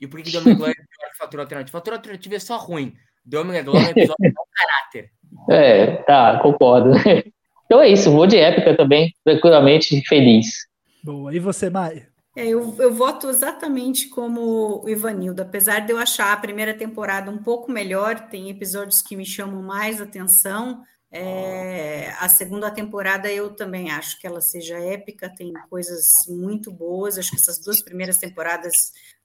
e 0.00 0.06
por 0.06 0.22
que 0.22 0.30
The 0.30 0.54
Glory 0.54 0.72
é 0.72 0.74
pior 0.74 1.10
que 1.10 1.18
Fator 1.18 1.40
Alternativo? 1.40 1.72
Fator 1.72 1.94
Alternativo 1.94 2.34
é 2.34 2.38
só 2.38 2.56
ruim. 2.58 2.92
The 3.28 3.38
Omega 3.38 3.62
Glory 3.62 3.78
é 3.78 3.86
um 3.86 3.90
episódio 3.90 4.16
de 4.20 4.32
mau 4.32 4.46
caráter. 4.54 5.10
É, 5.50 5.96
tá, 6.02 6.38
concordo. 6.40 6.90
Então 7.66 7.80
é 7.80 7.88
isso, 7.88 8.12
vou 8.12 8.26
de 8.26 8.36
épica 8.36 8.76
também, 8.76 9.10
tranquilamente 9.24 10.00
feliz. 10.06 10.66
Boa. 11.02 11.34
E 11.34 11.38
você, 11.38 11.70
Maia? 11.70 12.08
É, 12.36 12.46
eu, 12.46 12.76
eu 12.78 12.92
voto 12.92 13.30
exatamente 13.30 14.08
como 14.08 14.84
o 14.84 14.88
Ivanildo, 14.88 15.40
apesar 15.40 15.80
de 15.80 15.90
eu 15.90 15.98
achar 15.98 16.32
a 16.32 16.36
primeira 16.36 16.74
temporada 16.74 17.30
um 17.30 17.38
pouco 17.38 17.72
melhor, 17.72 18.28
tem 18.28 18.50
episódios 18.50 19.00
que 19.00 19.16
me 19.16 19.24
chamam 19.24 19.62
mais 19.62 20.00
atenção. 20.00 20.82
É, 21.16 22.12
a 22.18 22.28
segunda 22.28 22.72
temporada 22.72 23.30
eu 23.30 23.54
também 23.54 23.88
acho 23.88 24.18
que 24.18 24.26
ela 24.26 24.40
seja 24.40 24.76
épica, 24.80 25.32
tem 25.32 25.52
coisas 25.70 26.08
muito 26.26 26.72
boas. 26.72 27.16
Acho 27.16 27.30
que 27.30 27.36
essas 27.36 27.60
duas 27.60 27.80
primeiras 27.80 28.18
temporadas 28.18 28.72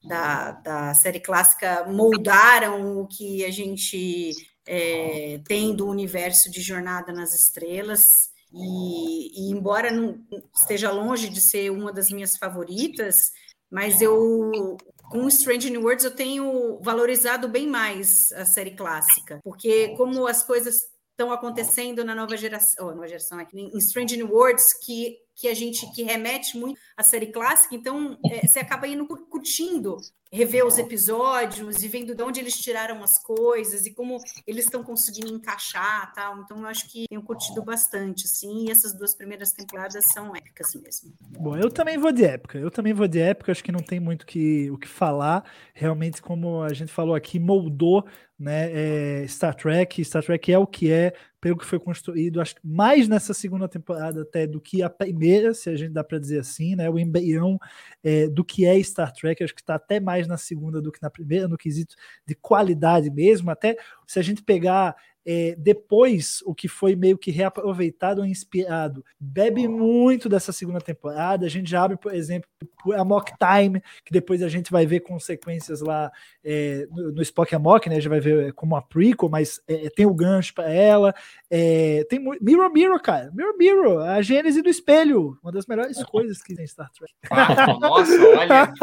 da, 0.03 0.51
da 0.51 0.93
série 0.93 1.19
clássica 1.19 1.85
moldaram 1.87 2.99
o 2.99 3.07
que 3.07 3.43
a 3.43 3.49
gente 3.49 4.31
é, 4.67 5.41
tem 5.47 5.75
do 5.75 5.87
universo 5.87 6.51
de 6.51 6.61
Jornada 6.61 7.11
nas 7.11 7.33
Estrelas. 7.33 8.29
E, 8.53 9.47
e, 9.47 9.51
embora 9.51 9.89
não 9.89 10.23
esteja 10.55 10.91
longe 10.91 11.27
de 11.27 11.41
ser 11.41 11.71
uma 11.71 11.91
das 11.91 12.11
minhas 12.11 12.37
favoritas, 12.37 13.31
mas 13.69 13.99
eu 13.99 14.77
com 15.09 15.27
Strange 15.27 15.71
New 15.71 15.81
Worlds 15.81 16.05
eu 16.05 16.15
tenho 16.15 16.79
valorizado 16.83 17.49
bem 17.49 17.65
mais 17.67 18.31
a 18.33 18.45
série 18.45 18.71
clássica, 18.75 19.39
porque 19.43 19.95
como 19.97 20.27
as 20.27 20.43
coisas 20.43 20.81
estão 21.19 21.33
acontecendo 21.33 22.05
na 22.05 22.15
nova 22.15 22.37
geração, 22.37 22.87
oh, 22.87 22.91
nova 22.91 23.07
geração 23.07 23.37
aqui 23.37 23.59
em 23.59 23.77
Strange 23.77 24.15
New 24.15 24.31
Worlds 24.31 24.73
que 24.85 25.17
que 25.39 25.47
a 25.47 25.53
gente 25.53 25.89
que 25.93 26.03
remete 26.03 26.57
muito 26.57 26.77
à 26.97 27.01
série 27.01 27.27
clássica, 27.27 27.73
então 27.73 28.17
é, 28.29 28.45
você 28.45 28.59
acaba 28.59 28.85
indo 28.85 29.07
curtindo, 29.07 29.95
rever 30.29 30.65
os 30.65 30.77
episódios 30.77 31.81
e 31.81 31.87
vendo 31.87 32.13
de 32.13 32.21
onde 32.21 32.41
eles 32.41 32.55
tiraram 32.55 33.01
as 33.01 33.23
coisas 33.23 33.85
e 33.85 33.93
como 33.93 34.17
eles 34.45 34.65
estão 34.65 34.83
conseguindo 34.83 35.33
encaixar, 35.33 36.13
tal. 36.13 36.41
Então 36.41 36.57
eu 36.59 36.67
acho 36.67 36.89
que 36.91 37.05
tenho 37.07 37.23
curtido 37.23 37.63
bastante, 37.63 38.25
assim, 38.25 38.65
e 38.65 38.71
essas 38.71 38.93
duas 38.93 39.15
primeiras 39.15 39.53
temporadas 39.53 40.03
são 40.11 40.35
épicas 40.35 40.75
mesmo. 40.75 41.13
Bom, 41.39 41.55
eu 41.55 41.71
também 41.71 41.97
vou 41.97 42.11
de 42.11 42.25
época. 42.25 42.57
Eu 42.57 42.69
também 42.69 42.93
vou 42.93 43.07
de 43.07 43.19
época, 43.19 43.53
acho 43.53 43.63
que 43.63 43.71
não 43.71 43.79
tem 43.79 43.99
muito 43.99 44.25
que, 44.25 44.69
o 44.69 44.77
que 44.77 44.89
falar. 44.89 45.49
Realmente, 45.73 46.21
como 46.21 46.61
a 46.61 46.73
gente 46.73 46.91
falou 46.91 47.15
aqui, 47.15 47.39
moldou 47.39 48.05
né, 48.39 49.23
é, 49.23 49.27
Star 49.27 49.53
Trek. 49.55 50.03
Star 50.03 50.23
Trek 50.23 50.51
é 50.51 50.57
o 50.57 50.65
que 50.65 50.91
é, 50.91 51.13
pelo 51.41 51.57
que 51.57 51.65
foi 51.65 51.79
construído, 51.79 52.41
acho 52.41 52.55
que 52.55 52.61
mais 52.63 53.07
nessa 53.07 53.33
segunda 53.33 53.67
temporada 53.67 54.21
até 54.21 54.45
do 54.45 54.59
que 54.59 54.83
a 54.83 54.89
primeira, 54.89 55.53
se 55.53 55.69
a 55.69 55.75
gente 55.75 55.91
dá 55.91 56.03
para 56.03 56.19
dizer 56.19 56.39
assim, 56.39 56.75
né? 56.75 56.89
O 56.89 56.99
embrião 56.99 57.57
é, 58.03 58.27
do 58.27 58.43
que 58.43 58.65
é 58.65 58.81
Star 58.83 59.11
Trek, 59.13 59.43
acho 59.43 59.55
que 59.55 59.61
está 59.61 59.75
até 59.75 59.99
mais 59.99 60.27
na 60.27 60.37
segunda 60.37 60.81
do 60.81 60.91
que 60.91 61.01
na 61.01 61.09
primeira, 61.09 61.47
no 61.47 61.57
quesito 61.57 61.95
de 62.25 62.35
qualidade 62.35 63.09
mesmo. 63.09 63.49
Até 63.49 63.77
se 64.05 64.19
a 64.19 64.21
gente 64.21 64.43
pegar 64.43 64.95
é, 65.25 65.55
depois 65.57 66.41
o 66.45 66.55
que 66.55 66.67
foi 66.67 66.95
meio 66.95 67.17
que 67.17 67.29
reaproveitado 67.29 68.21
ou 68.21 68.27
inspirado 68.27 69.05
bebe 69.19 69.67
muito 69.67 70.27
dessa 70.27 70.51
segunda 70.51 70.79
temporada. 70.79 71.45
A 71.45 71.49
gente 71.49 71.69
já 71.69 71.83
abre, 71.83 71.97
por 71.97 72.13
exemplo, 72.13 72.49
a 72.95 73.03
Mock 73.03 73.33
Time, 73.37 73.81
que 74.03 74.11
depois 74.11 74.41
a 74.41 74.47
gente 74.47 74.71
vai 74.71 74.85
ver 74.87 75.01
consequências 75.01 75.81
lá 75.81 76.11
é, 76.43 76.87
no, 76.89 77.11
no 77.11 77.21
Spock 77.21 77.53
Amok, 77.53 77.87
né? 77.89 78.01
Já 78.01 78.09
vai 78.09 78.19
ver 78.19 78.53
como 78.53 78.73
uma 78.73 78.81
prequel, 78.81 79.29
mas 79.29 79.61
é, 79.67 79.89
tem 79.89 80.05
o 80.05 80.13
gancho 80.15 80.53
para 80.53 80.71
ela. 80.71 81.13
É, 81.51 82.06
tem 82.10 82.19
Mirror 82.41 82.72
Mirror, 82.72 83.01
cara. 83.01 83.31
Mirror 83.34 83.57
Mirror, 83.57 84.01
a 84.01 84.22
gênese 84.22 84.61
do 84.61 84.69
espelho. 84.69 85.38
Uma 85.41 85.51
das 85.51 85.65
melhores 85.65 86.01
coisas 86.06 86.41
que 86.41 86.56
tem 86.56 86.68
Star 86.68 86.89
Trek. 86.91 87.14
Ah, 87.31 87.77
nossa, 87.80 88.11
olha. 88.11 88.73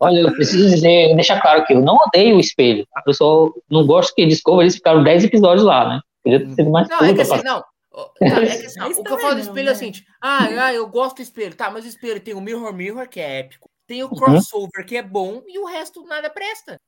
Olha, 0.00 0.20
eu 0.20 0.32
preciso 0.32 0.70
dizer, 0.70 1.14
deixar 1.14 1.40
claro 1.40 1.64
que 1.66 1.74
eu 1.74 1.80
não 1.80 1.96
odeio 1.96 2.36
o 2.36 2.40
espelho. 2.40 2.86
Eu 3.06 3.14
só 3.14 3.52
não 3.70 3.86
gosto 3.86 4.14
que 4.14 4.26
Discovery 4.26 4.64
eles 4.64 4.76
ficaram 4.76 5.02
10 5.02 5.24
episódios 5.24 5.64
lá, 5.64 5.88
né? 5.88 6.00
Queria 6.22 6.40
ter 6.40 6.54
sido 6.54 6.70
mais 6.70 6.88
Não, 6.88 7.00
é 7.00 7.14
que 7.14 7.20
assim, 7.20 7.42
não. 7.42 7.60
Tá, 7.60 8.42
é 8.42 8.56
que 8.58 8.66
assim, 8.66 8.80
o 8.80 9.02
que 9.02 9.12
eu 9.12 9.18
falo 9.18 9.34
do 9.34 9.40
espelho 9.40 9.68
é 9.68 9.70
o 9.70 9.74
né? 9.74 9.78
seguinte: 9.78 10.06
ah, 10.22 10.44
ah, 10.44 10.74
eu 10.74 10.86
gosto 10.88 11.16
do 11.16 11.22
espelho, 11.22 11.54
tá, 11.54 11.70
mas 11.70 11.84
o 11.84 11.88
espelho 11.88 12.20
tem 12.20 12.34
o 12.34 12.40
Mirror 12.40 12.72
Mirror, 12.72 13.08
que 13.08 13.18
é 13.18 13.40
épico, 13.40 13.68
tem 13.86 14.04
o 14.04 14.08
crossover, 14.08 14.86
que 14.86 14.96
é 14.96 15.02
bom, 15.02 15.42
e 15.46 15.58
o 15.58 15.64
resto 15.64 16.04
nada 16.04 16.30
presta. 16.30 16.80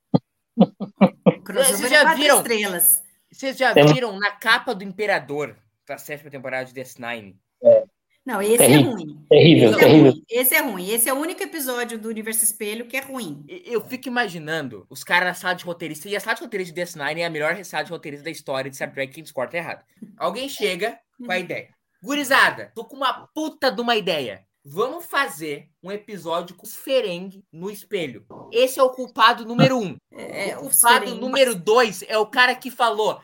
Vocês 1.53 1.85
é 1.85 1.89
já 1.89 2.03
quatro 2.03 2.23
viram? 2.23 2.37
estrelas. 2.37 3.03
Vocês 3.41 3.57
já 3.57 3.73
Tem- 3.73 3.87
viram 3.87 4.19
na 4.19 4.31
capa 4.33 4.75
do 4.75 4.85
Imperador 4.85 5.57
da 5.89 5.97
sétima 5.97 6.29
temporada 6.31 6.67
de 6.67 6.75
DS9? 6.79 7.35
Não, 8.27 8.43
esse 8.43 8.59
Terrível. 8.59 8.91
é 8.91 8.95
ruim. 8.95 9.27
Terrível, 9.31 9.71
Esse 9.71 9.79
é 9.79 9.83
terrível. 9.83 10.11
ruim. 10.13 10.25
Esse 10.29 10.55
é 10.55 10.61
ruim. 10.61 10.91
Esse 10.91 11.09
é 11.09 11.13
o 11.15 11.17
único 11.19 11.43
episódio 11.43 11.99
do 11.99 12.11
Universo 12.11 12.45
Espelho 12.45 12.85
que 12.87 12.99
é 12.99 13.01
ruim. 13.01 13.43
Eu 13.49 13.81
fico 13.81 14.09
imaginando 14.09 14.87
os 14.91 15.03
caras 15.03 15.29
na 15.29 15.33
sala 15.35 15.55
de 15.55 15.65
roteirista, 15.65 16.07
e 16.07 16.15
a 16.15 16.21
sala 16.21 16.37
de 16.37 16.43
roteirista 16.43 16.75
de 16.75 16.83
DS9 16.83 17.19
é 17.19 17.25
a 17.25 17.31
melhor 17.31 17.65
sala 17.65 17.83
de 17.83 17.91
roteirista 17.91 18.25
da 18.25 18.31
história 18.31 18.69
de 18.71 18.77
Star 18.77 18.93
Trek, 18.93 19.11
quem 19.15 19.23
discorda 19.23 19.53
tá 19.53 19.57
errado. 19.59 19.85
Alguém 20.19 20.47
chega 20.47 20.99
com 21.25 21.33
a 21.33 21.39
ideia. 21.39 21.71
Gurizada, 22.03 22.71
tô 22.75 22.85
com 22.85 22.97
uma 22.97 23.27
puta 23.35 23.73
de 23.73 23.81
uma 23.81 23.97
ideia. 23.97 24.45
Vamos 24.65 25.07
fazer 25.07 25.69
um 25.83 25.91
episódio 25.91 26.55
com 26.55 26.67
os 26.67 26.77
Ferengue 26.77 27.43
no 27.51 27.71
espelho. 27.71 28.25
Esse 28.53 28.79
é 28.79 28.83
o 28.83 28.91
culpado 28.91 29.47
número 29.47 29.79
um. 29.79 29.97
É, 30.15 30.55
o 30.59 30.67
os 30.67 30.79
culpado 30.79 31.05
Ferengues. 31.07 31.21
número 31.21 31.55
dois 31.55 32.05
é 32.07 32.19
o 32.19 32.27
cara 32.27 32.55
que 32.55 32.71
falou: 32.71 33.19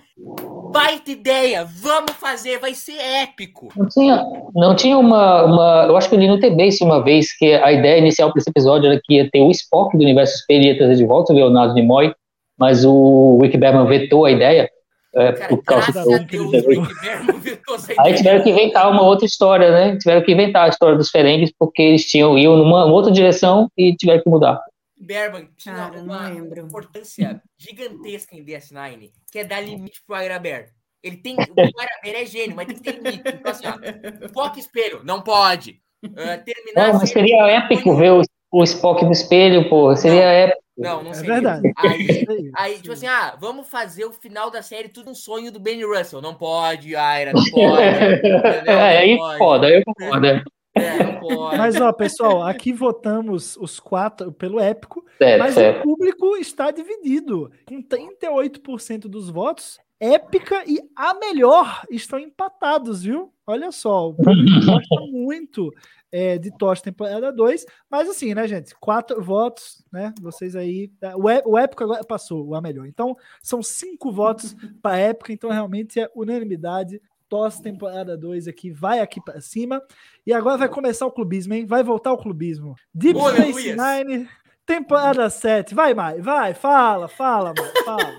baita 0.73 1.11
ideia, 1.11 1.63
vamos 1.63 2.13
fazer, 2.13 2.59
vai 2.59 2.73
ser 2.73 2.99
épico. 2.99 3.69
Não 3.77 3.87
tinha, 3.87 4.25
não 4.55 4.75
tinha 4.75 4.97
uma, 4.97 5.45
uma. 5.45 5.87
Eu 5.87 5.97
acho 5.99 6.09
que 6.09 6.15
eu 6.15 6.19
li 6.19 6.27
no 6.27 6.41
TB 6.41 6.69
isso 6.69 6.83
uma 6.83 7.05
vez, 7.05 7.37
que 7.37 7.53
a 7.53 7.71
ideia 7.71 7.99
inicial 7.99 8.31
para 8.31 8.41
esse 8.41 8.49
episódio 8.49 8.91
era 8.91 9.01
que 9.05 9.17
ia 9.17 9.31
ter 9.31 9.43
o 9.43 9.51
Spock 9.51 9.95
do 9.95 10.03
universo 10.03 10.37
espelho 10.37 10.65
e 10.65 10.67
ia 10.69 10.79
trazer 10.79 10.97
de 10.97 11.05
volta 11.05 11.35
o 11.35 11.37
Leonardo 11.37 11.75
Nimoy, 11.75 12.15
mas 12.59 12.83
o 12.83 13.39
Rick 13.43 13.59
Berman 13.59 13.87
vetou 13.87 14.25
a 14.25 14.31
ideia. 14.31 14.71
É, 15.17 15.33
Cara, 15.33 15.49
por 15.49 15.65
causa 15.65 15.93
do- 16.05 16.15
a 16.15 16.19
Deus, 16.19 16.53
o 16.53 18.01
Aí 18.01 18.15
tiveram 18.15 18.43
que 18.45 18.51
inventar 18.51 18.91
uma 18.91 19.03
outra 19.03 19.25
história, 19.25 19.71
né? 19.71 19.97
Tiveram 19.97 20.23
que 20.25 20.33
inventar 20.33 20.67
a 20.67 20.69
história 20.69 20.97
dos 20.97 21.11
Ferengues, 21.11 21.53
porque 21.59 21.81
eles 21.83 22.05
tinham 22.05 22.39
iam 22.39 22.57
numa 22.57 22.85
outra 22.85 23.11
direção 23.11 23.69
e 23.77 23.95
tiveram 23.97 24.23
que 24.23 24.29
mudar. 24.29 24.61
Berman 24.99 25.49
tinha 25.57 25.75
Cara, 25.75 25.97
não 26.03 26.05
uma 26.05 26.29
lembro. 26.29 26.67
importância 26.67 27.41
gigantesca 27.59 28.35
em 28.37 28.45
DS9, 28.45 29.11
que 29.31 29.39
é 29.39 29.45
dar 29.45 29.61
limite 29.61 30.01
pro 30.07 30.17
Airaber. 30.17 30.69
Ele 31.03 31.17
tem. 31.17 31.37
O 31.37 31.81
Airaber 31.81 32.23
é 32.23 32.27
gênio, 32.27 32.57
mas 32.57 32.67
tem 32.67 32.77
que 32.77 32.83
ter 32.83 32.99
limite. 33.01 33.23
Então, 33.27 33.53
assim, 33.53 33.67
ó, 33.67 34.29
foca 34.35 34.59
espelho, 34.59 35.01
não 35.05 35.23
pode. 35.23 35.81
Ah, 36.17 36.39
terminar. 36.39 36.93
Não, 36.93 36.99
mas 36.99 37.11
seria 37.11 37.47
épico 37.49 37.95
ver 37.97 38.13
o, 38.13 38.23
o 38.53 38.65
Spock 38.65 39.05
no 39.05 39.13
espelho, 39.13 39.69
pô. 39.69 39.95
Seria 39.97 40.25
épico. 40.25 40.63
Não, 40.77 41.03
não 41.03 41.11
É 41.11 41.15
seria. 41.15 41.35
verdade. 41.35 41.73
Aí, 41.77 42.51
aí, 42.55 42.75
tipo 42.77 42.93
assim, 42.93 43.07
ah, 43.07 43.37
vamos 43.41 43.67
fazer 43.69 44.05
o 44.05 44.13
final 44.13 44.51
da 44.51 44.61
série 44.63 44.89
tudo 44.89 45.11
um 45.11 45.15
sonho 45.15 45.51
do 45.51 45.59
Benny 45.59 45.85
Russell. 45.85 46.21
Não 46.21 46.35
pode, 46.35 46.95
Aira, 46.95 47.33
não 47.33 47.45
pode. 47.51 47.83
entendeu? 48.19 48.73
É, 48.75 48.99
aí 48.99 49.17
pode. 49.17 49.39
foda, 49.39 49.67
aí 49.67 49.75
eu 49.77 49.83
concordo. 49.85 50.27
é. 50.27 50.43
É, 50.79 51.03
não 51.03 51.21
pode. 51.21 51.57
Mas, 51.57 51.81
ó, 51.81 51.91
pessoal, 51.93 52.43
aqui 52.43 52.71
votamos 52.73 53.57
os 53.57 53.81
quatro 53.81 54.31
pelo 54.31 54.61
épico, 54.61 55.03
Certo, 55.17 55.39
mas 55.39 55.55
certo. 55.55 55.79
o 55.81 55.83
público 55.83 56.37
está 56.37 56.71
dividido. 56.71 57.51
Com 57.65 57.83
38% 57.83 59.09
dos 59.09 59.31
votos, 59.31 59.79
épica 59.99 60.63
e 60.67 60.79
a 60.95 61.15
melhor 61.15 61.83
estão 61.91 62.19
empatados, 62.19 63.03
viu? 63.05 63.33
Olha 63.47 63.73
só, 63.73 64.11
o 64.11 64.15
público 64.15 64.67
gosta 64.67 65.01
muito 65.11 65.73
é, 66.17 66.39
de 66.39 66.51
TOS 66.51 66.81
temporada 66.81 67.31
2, 67.31 67.67
mas 67.91 68.09
assim, 68.09 68.33
né, 68.33 68.49
gente? 68.49 68.75
Quatro 68.81 69.23
votos, 69.23 69.85
né? 69.93 70.15
Vocês 70.19 70.57
aí. 70.57 70.91
O, 71.15 71.29
é- 71.29 71.43
o 71.45 71.59
épico 71.59 71.85
agora 71.85 72.03
passou, 72.03 72.47
o 72.47 72.55
a 72.55 72.61
melhor. 72.63 72.87
Então, 72.87 73.15
são 73.43 73.63
cinco 73.63 74.11
votos 74.11 74.55
para 74.81 74.97
épica, 74.97 75.31
então 75.31 75.51
realmente 75.51 76.01
é 76.01 76.11
unanimidade. 76.15 77.03
TOS 77.29 77.59
temporada 77.59 78.17
2 78.17 78.49
aqui, 78.49 78.71
vai 78.71 79.01
aqui 79.01 79.21
para 79.23 79.43
cima. 79.43 79.83
E 80.27 80.33
agora 80.33 80.57
vai 80.57 80.69
começar 80.71 81.05
o 81.05 81.13
clubismo, 81.13 81.53
hein? 81.53 81.67
Vai 81.67 81.83
voltar 81.83 82.13
o 82.13 82.19
clubismo. 82.19 82.77
Deep 82.95 83.19
Oi, 83.19 83.33
Space 83.35 83.53
Luiz. 83.53 83.77
Nine, 83.77 84.29
temporada 84.65 85.29
7. 85.29 85.75
Vai, 85.75 85.93
Mai, 85.93 86.23
vai, 86.23 86.55
fala, 86.55 87.09
fala, 87.09 87.53
Mai, 87.59 87.85
fala. 87.85 88.19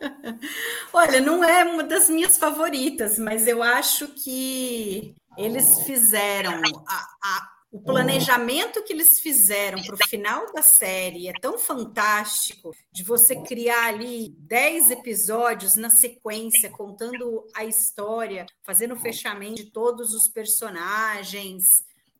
Olha, 0.92 1.20
não 1.20 1.42
é 1.42 1.64
uma 1.64 1.84
das 1.84 2.10
minhas 2.10 2.36
favoritas, 2.36 3.18
mas 3.18 3.46
eu 3.46 3.62
acho 3.62 4.08
que 4.08 5.14
eles 5.36 5.80
fizeram 5.80 6.60
a- 6.86 7.06
a- 7.22 7.50
o 7.72 7.80
planejamento 7.82 8.84
que 8.84 8.92
eles 8.92 9.18
fizeram 9.18 9.82
para 9.82 9.96
o 9.96 10.08
final 10.08 10.52
da 10.52 10.62
série 10.62 11.26
é 11.26 11.32
tão 11.32 11.58
fantástico 11.58 12.72
de 12.92 13.02
você 13.02 13.34
criar 13.34 13.86
ali 13.88 14.32
10 14.38 14.90
episódios 14.92 15.74
na 15.74 15.90
sequência, 15.90 16.70
contando 16.70 17.44
a 17.52 17.64
história, 17.64 18.46
fazendo 18.62 18.94
o 18.94 19.00
fechamento 19.00 19.56
de 19.56 19.70
todos 19.72 20.14
os 20.14 20.28
personagens. 20.28 21.64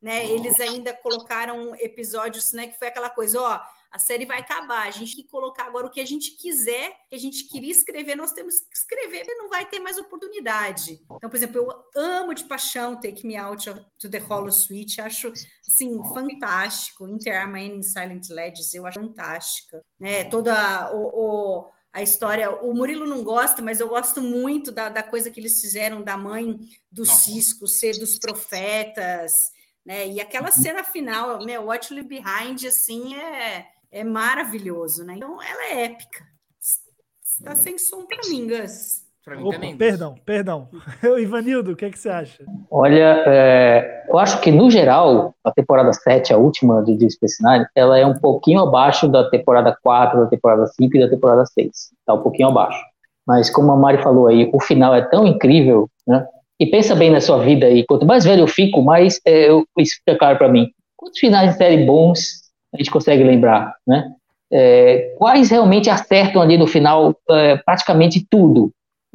Né? 0.02 0.26
Eles 0.26 0.58
ainda 0.60 0.92
colocaram 0.92 1.74
episódios, 1.76 2.52
né? 2.52 2.66
Que 2.66 2.78
foi 2.78 2.88
aquela 2.88 3.08
coisa, 3.08 3.40
ó. 3.40 3.60
A 3.94 3.98
série 4.00 4.26
vai 4.26 4.40
acabar. 4.40 4.88
A 4.88 4.90
gente 4.90 5.14
tem 5.14 5.24
que 5.24 5.30
colocar 5.30 5.66
agora 5.66 5.86
o 5.86 5.90
que 5.90 6.00
a 6.00 6.04
gente 6.04 6.32
quiser, 6.32 6.90
que 7.08 7.14
a 7.14 7.18
gente 7.18 7.44
queria 7.44 7.70
escrever, 7.70 8.16
nós 8.16 8.32
temos 8.32 8.58
que 8.58 8.76
escrever, 8.76 9.24
e 9.24 9.34
não 9.36 9.48
vai 9.48 9.64
ter 9.64 9.78
mais 9.78 9.96
oportunidade. 9.96 11.00
Então, 11.04 11.30
por 11.30 11.36
exemplo, 11.36 11.58
eu 11.58 12.02
amo 12.02 12.34
de 12.34 12.42
paixão 12.42 13.00
Take 13.00 13.24
Me 13.24 13.36
Out 13.36 13.72
to 13.96 14.10
the 14.10 14.18
Hollow 14.18 14.50
Suite, 14.50 15.00
acho 15.00 15.32
assim 15.68 15.96
fantástico. 16.12 17.06
Inter 17.06 17.40
Armaine 17.40 17.76
in 17.76 17.82
Silent 17.84 18.28
Ledges, 18.30 18.74
eu 18.74 18.84
acho 18.84 18.98
fantástica. 18.98 19.80
Né? 20.00 20.24
Toda 20.24 20.92
o, 20.92 21.10
o 21.14 21.70
a 21.92 22.02
história. 22.02 22.50
O 22.50 22.74
Murilo 22.74 23.06
não 23.06 23.22
gosta, 23.22 23.62
mas 23.62 23.78
eu 23.78 23.88
gosto 23.88 24.20
muito 24.20 24.72
da, 24.72 24.88
da 24.88 25.04
coisa 25.04 25.30
que 25.30 25.38
eles 25.38 25.60
fizeram 25.60 26.02
da 26.02 26.16
mãe 26.16 26.58
do 26.90 27.04
Nossa. 27.04 27.20
Cisco 27.20 27.68
ser 27.68 27.96
dos 27.96 28.18
profetas, 28.18 29.32
né? 29.86 30.08
E 30.08 30.20
aquela 30.20 30.50
cena 30.50 30.82
final, 30.82 31.44
né? 31.44 31.56
Watch 31.60 31.94
You 31.94 32.04
Behind, 32.04 32.64
assim, 32.66 33.14
é, 33.14 33.68
é 33.94 34.02
maravilhoso, 34.02 35.04
né? 35.04 35.14
Então, 35.16 35.40
ela 35.40 35.72
é 35.72 35.84
épica. 35.84 36.24
Está 37.22 37.54
sem 37.54 37.78
som 37.78 38.04
para 38.06 38.28
mim, 38.28 38.48
Gus. 38.48 39.04
Opa, 39.42 39.58
perdão, 39.78 40.14
perdão. 40.26 40.68
Ivanildo, 41.18 41.72
o 41.72 41.76
que, 41.76 41.86
é 41.86 41.90
que 41.90 41.98
você 41.98 42.10
acha? 42.10 42.44
Olha, 42.70 43.24
é, 43.26 44.04
eu 44.08 44.18
acho 44.18 44.40
que, 44.40 44.50
no 44.50 44.70
geral, 44.70 45.34
a 45.42 45.50
temporada 45.50 45.92
7, 45.92 46.34
a 46.34 46.36
última 46.36 46.82
de 46.84 46.94
Deep 46.94 47.12
Space 47.12 47.42
Nine, 47.42 47.66
ela 47.74 47.98
é 47.98 48.04
um 48.04 48.18
pouquinho 48.18 48.60
abaixo 48.60 49.08
da 49.08 49.30
temporada 49.30 49.76
4, 49.82 50.20
da 50.20 50.26
temporada 50.26 50.66
5 50.66 50.96
e 50.96 51.00
da 51.00 51.08
temporada 51.08 51.46
6. 51.46 51.70
Está 51.70 52.14
um 52.14 52.22
pouquinho 52.22 52.48
abaixo. 52.48 52.78
Mas, 53.26 53.48
como 53.48 53.72
a 53.72 53.76
Mari 53.76 54.02
falou 54.02 54.26
aí, 54.26 54.50
o 54.52 54.60
final 54.60 54.94
é 54.94 55.02
tão 55.02 55.26
incrível, 55.26 55.88
né? 56.06 56.26
E 56.60 56.66
pensa 56.66 56.94
bem 56.94 57.10
na 57.10 57.20
sua 57.20 57.38
vida 57.38 57.66
aí. 57.66 57.84
Quanto 57.86 58.04
mais 58.04 58.24
velho 58.24 58.42
eu 58.42 58.48
fico, 58.48 58.82
mais 58.82 59.20
é, 59.24 59.48
eu, 59.48 59.64
isso 59.78 59.96
fica 60.04 60.18
claro 60.18 60.36
para 60.36 60.48
mim. 60.48 60.70
Quantos 60.96 61.18
finais 61.18 61.52
de 61.52 61.56
série 61.56 61.86
bons 61.86 62.43
a 62.74 62.76
gente 62.76 62.90
consegue 62.90 63.22
lembrar, 63.22 63.74
né? 63.86 64.12
É, 64.52 65.14
quais 65.16 65.50
realmente 65.50 65.88
acertam 65.88 66.42
ali 66.42 66.58
no 66.58 66.66
final 66.66 67.16
é, 67.30 67.56
praticamente 67.56 68.26
tudo? 68.28 68.72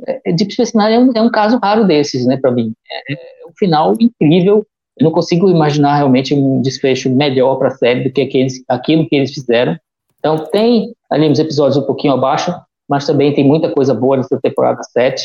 é, 0.07 0.31
Deep 0.31 0.51
Space 0.53 0.77
Nine 0.77 0.93
é 0.93 0.99
um, 0.99 1.11
é 1.15 1.21
um, 1.21 1.29
caso 1.29 1.59
raro 1.61 1.85
desses, 1.85 2.25
né, 2.25 2.37
para 2.37 2.51
mim. 2.51 2.73
É, 2.91 3.13
é, 3.13 3.17
um 3.47 3.53
final 3.57 3.93
incrível. 3.99 4.65
Eu 4.97 5.05
não 5.05 5.11
consigo 5.11 5.49
imaginar 5.49 5.95
realmente 5.95 6.33
um 6.33 6.61
desfecho 6.61 7.09
melhor 7.09 7.55
para 7.55 7.69
a 7.69 7.77
série 7.77 8.03
do 8.03 8.11
que 8.11 8.21
aqueles, 8.21 8.63
aquilo 8.67 9.07
que 9.07 9.15
eles 9.15 9.33
fizeram. 9.33 9.77
Então, 10.19 10.45
tem 10.51 10.93
ali 11.09 11.29
uns 11.29 11.39
episódios 11.39 11.77
um 11.77 11.85
pouquinho 11.85 12.13
abaixo, 12.13 12.53
mas 12.87 13.05
também 13.05 13.33
tem 13.33 13.45
muita 13.45 13.71
coisa 13.71 13.93
boa 13.93 14.17
nessa 14.17 14.39
temporada 14.41 14.83
7. 14.83 15.23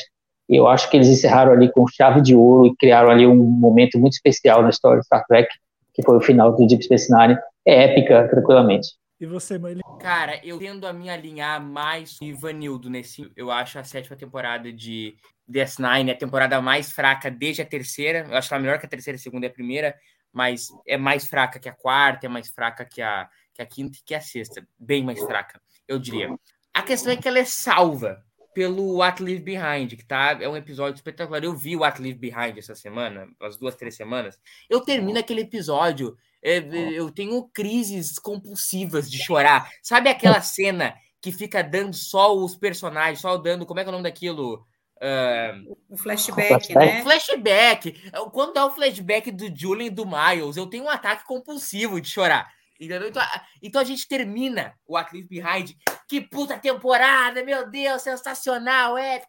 E 0.48 0.56
eu 0.56 0.68
acho 0.68 0.88
que 0.90 0.96
eles 0.96 1.08
encerraram 1.08 1.52
ali 1.52 1.70
com 1.72 1.86
chave 1.88 2.20
de 2.20 2.36
ouro 2.36 2.66
e 2.66 2.76
criaram 2.76 3.10
ali 3.10 3.26
um 3.26 3.34
momento 3.34 3.98
muito 3.98 4.12
especial 4.12 4.62
na 4.62 4.70
história 4.70 5.00
de 5.00 5.06
Star 5.06 5.24
Trek, 5.26 5.48
que 5.94 6.02
foi 6.02 6.16
o 6.16 6.20
final 6.20 6.54
do 6.54 6.66
Deep 6.66 6.84
Space 6.84 7.12
Nine. 7.12 7.36
É 7.66 7.84
épica, 7.84 8.28
tranquilamente. 8.28 8.88
E 9.20 9.26
você, 9.26 9.58
mãe? 9.58 9.76
Cara, 10.00 10.38
eu 10.44 10.58
tendo 10.58 10.86
a 10.86 10.92
me 10.92 11.08
alinhar 11.08 11.62
mais 11.62 12.18
com 12.18 12.24
Ivanildo 12.24 12.90
nesse. 12.90 13.30
Eu 13.36 13.50
acho 13.50 13.78
a 13.78 13.84
sétima 13.84 14.16
temporada 14.16 14.72
de 14.72 15.16
DS9 15.50 16.10
a 16.10 16.14
temporada 16.14 16.60
mais 16.60 16.92
fraca 16.92 17.30
desde 17.30 17.62
a 17.62 17.64
terceira. 17.64 18.26
Eu 18.28 18.36
acho 18.36 18.48
que 18.48 18.54
ela 18.54 18.60
é 18.60 18.64
melhor 18.64 18.78
que 18.78 18.86
a 18.86 18.88
terceira, 18.88 19.16
a 19.16 19.20
segunda 19.20 19.46
e 19.46 19.48
a 19.48 19.52
primeira, 19.52 19.94
mas 20.32 20.68
é 20.86 20.96
mais 20.96 21.28
fraca 21.28 21.58
que 21.58 21.68
a 21.68 21.72
quarta, 21.72 22.26
é 22.26 22.28
mais 22.28 22.50
fraca 22.50 22.84
que 22.84 23.00
a, 23.00 23.28
que 23.54 23.62
a 23.62 23.66
quinta 23.66 23.96
e 23.98 24.04
que 24.04 24.14
a 24.14 24.20
sexta. 24.20 24.66
Bem 24.78 25.04
mais 25.04 25.22
fraca, 25.22 25.60
eu 25.86 25.98
diria. 25.98 26.34
A 26.74 26.82
questão 26.82 27.12
é 27.12 27.16
que 27.16 27.28
ela 27.28 27.38
é 27.38 27.44
salva 27.44 28.22
pelo 28.52 28.98
What 28.98 29.22
Leave 29.22 29.42
Behind, 29.42 29.96
que 29.96 30.04
tá, 30.04 30.38
é 30.40 30.48
um 30.48 30.56
episódio 30.56 30.96
espetacular. 30.96 31.42
Eu 31.42 31.56
vi 31.56 31.76
o 31.76 31.80
What 31.80 32.00
Leave 32.00 32.18
Behind 32.18 32.56
essa 32.56 32.74
semana, 32.74 33.28
as 33.40 33.56
duas, 33.56 33.74
três 33.74 33.96
semanas. 33.96 34.38
Eu 34.68 34.80
termino 34.80 35.18
aquele 35.18 35.42
episódio 35.42 36.16
é, 36.44 36.58
eu 36.92 37.10
tenho 37.10 37.48
crises 37.54 38.18
compulsivas 38.18 39.10
de 39.10 39.18
chorar. 39.18 39.70
Sabe 39.82 40.10
aquela 40.10 40.40
cena 40.42 40.94
que 41.20 41.32
fica 41.32 41.62
dando 41.62 41.94
só 41.94 42.36
os 42.36 42.54
personagens, 42.54 43.20
só 43.20 43.38
dando. 43.38 43.64
Como 43.64 43.80
é 43.80 43.82
que 43.82 43.88
é 43.88 43.90
o 43.90 43.92
nome 43.92 44.04
daquilo? 44.04 44.66
Uh, 44.96 45.76
o 45.88 45.96
flashback, 45.96 46.74
né? 46.74 47.02
Flashback. 47.02 48.10
Quando 48.30 48.52
dá 48.52 48.66
o 48.66 48.70
flashback 48.70 49.30
do 49.30 49.50
Julian 49.54 49.86
e 49.86 49.90
do 49.90 50.04
Miles, 50.06 50.58
eu 50.58 50.66
tenho 50.66 50.84
um 50.84 50.90
ataque 50.90 51.24
compulsivo 51.24 51.98
de 51.98 52.08
chorar. 52.10 52.52
Entendeu? 52.78 53.08
Então, 53.08 53.22
então 53.62 53.80
a 53.80 53.84
gente 53.84 54.06
termina 54.06 54.74
o 54.86 54.96
At 54.96 55.10
Behind. 55.12 55.72
Que 56.06 56.20
puta 56.20 56.58
temporada, 56.58 57.42
meu 57.42 57.70
Deus, 57.70 58.02
sensacional. 58.02 58.98
É, 58.98 59.22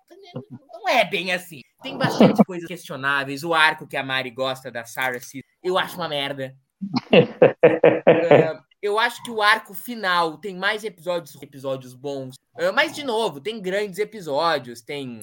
não 0.74 0.90
é 0.90 1.06
bem 1.06 1.32
assim. 1.32 1.62
Tem 1.82 1.98
bastante 1.98 2.44
coisas 2.44 2.68
questionáveis. 2.68 3.44
O 3.44 3.54
arco 3.54 3.88
que 3.88 3.96
a 3.96 4.04
Mari 4.04 4.32
gosta 4.32 4.70
da 4.70 4.84
Sarah, 4.84 5.20
eu 5.64 5.78
acho 5.78 5.96
uma 5.96 6.10
merda 6.10 6.54
é, 7.12 8.58
eu 8.82 9.00
acho 9.00 9.24
que 9.24 9.32
o 9.32 9.42
arco 9.42 9.74
final 9.74 10.38
tem 10.38 10.56
mais 10.56 10.84
episódios, 10.84 11.42
episódios 11.42 11.94
bons. 11.94 12.36
É, 12.58 12.72
mas, 12.72 12.94
de 12.94 13.04
novo, 13.04 13.40
tem 13.40 13.62
grandes 13.62 14.00
episódios. 14.00 14.82
Tem 14.82 15.22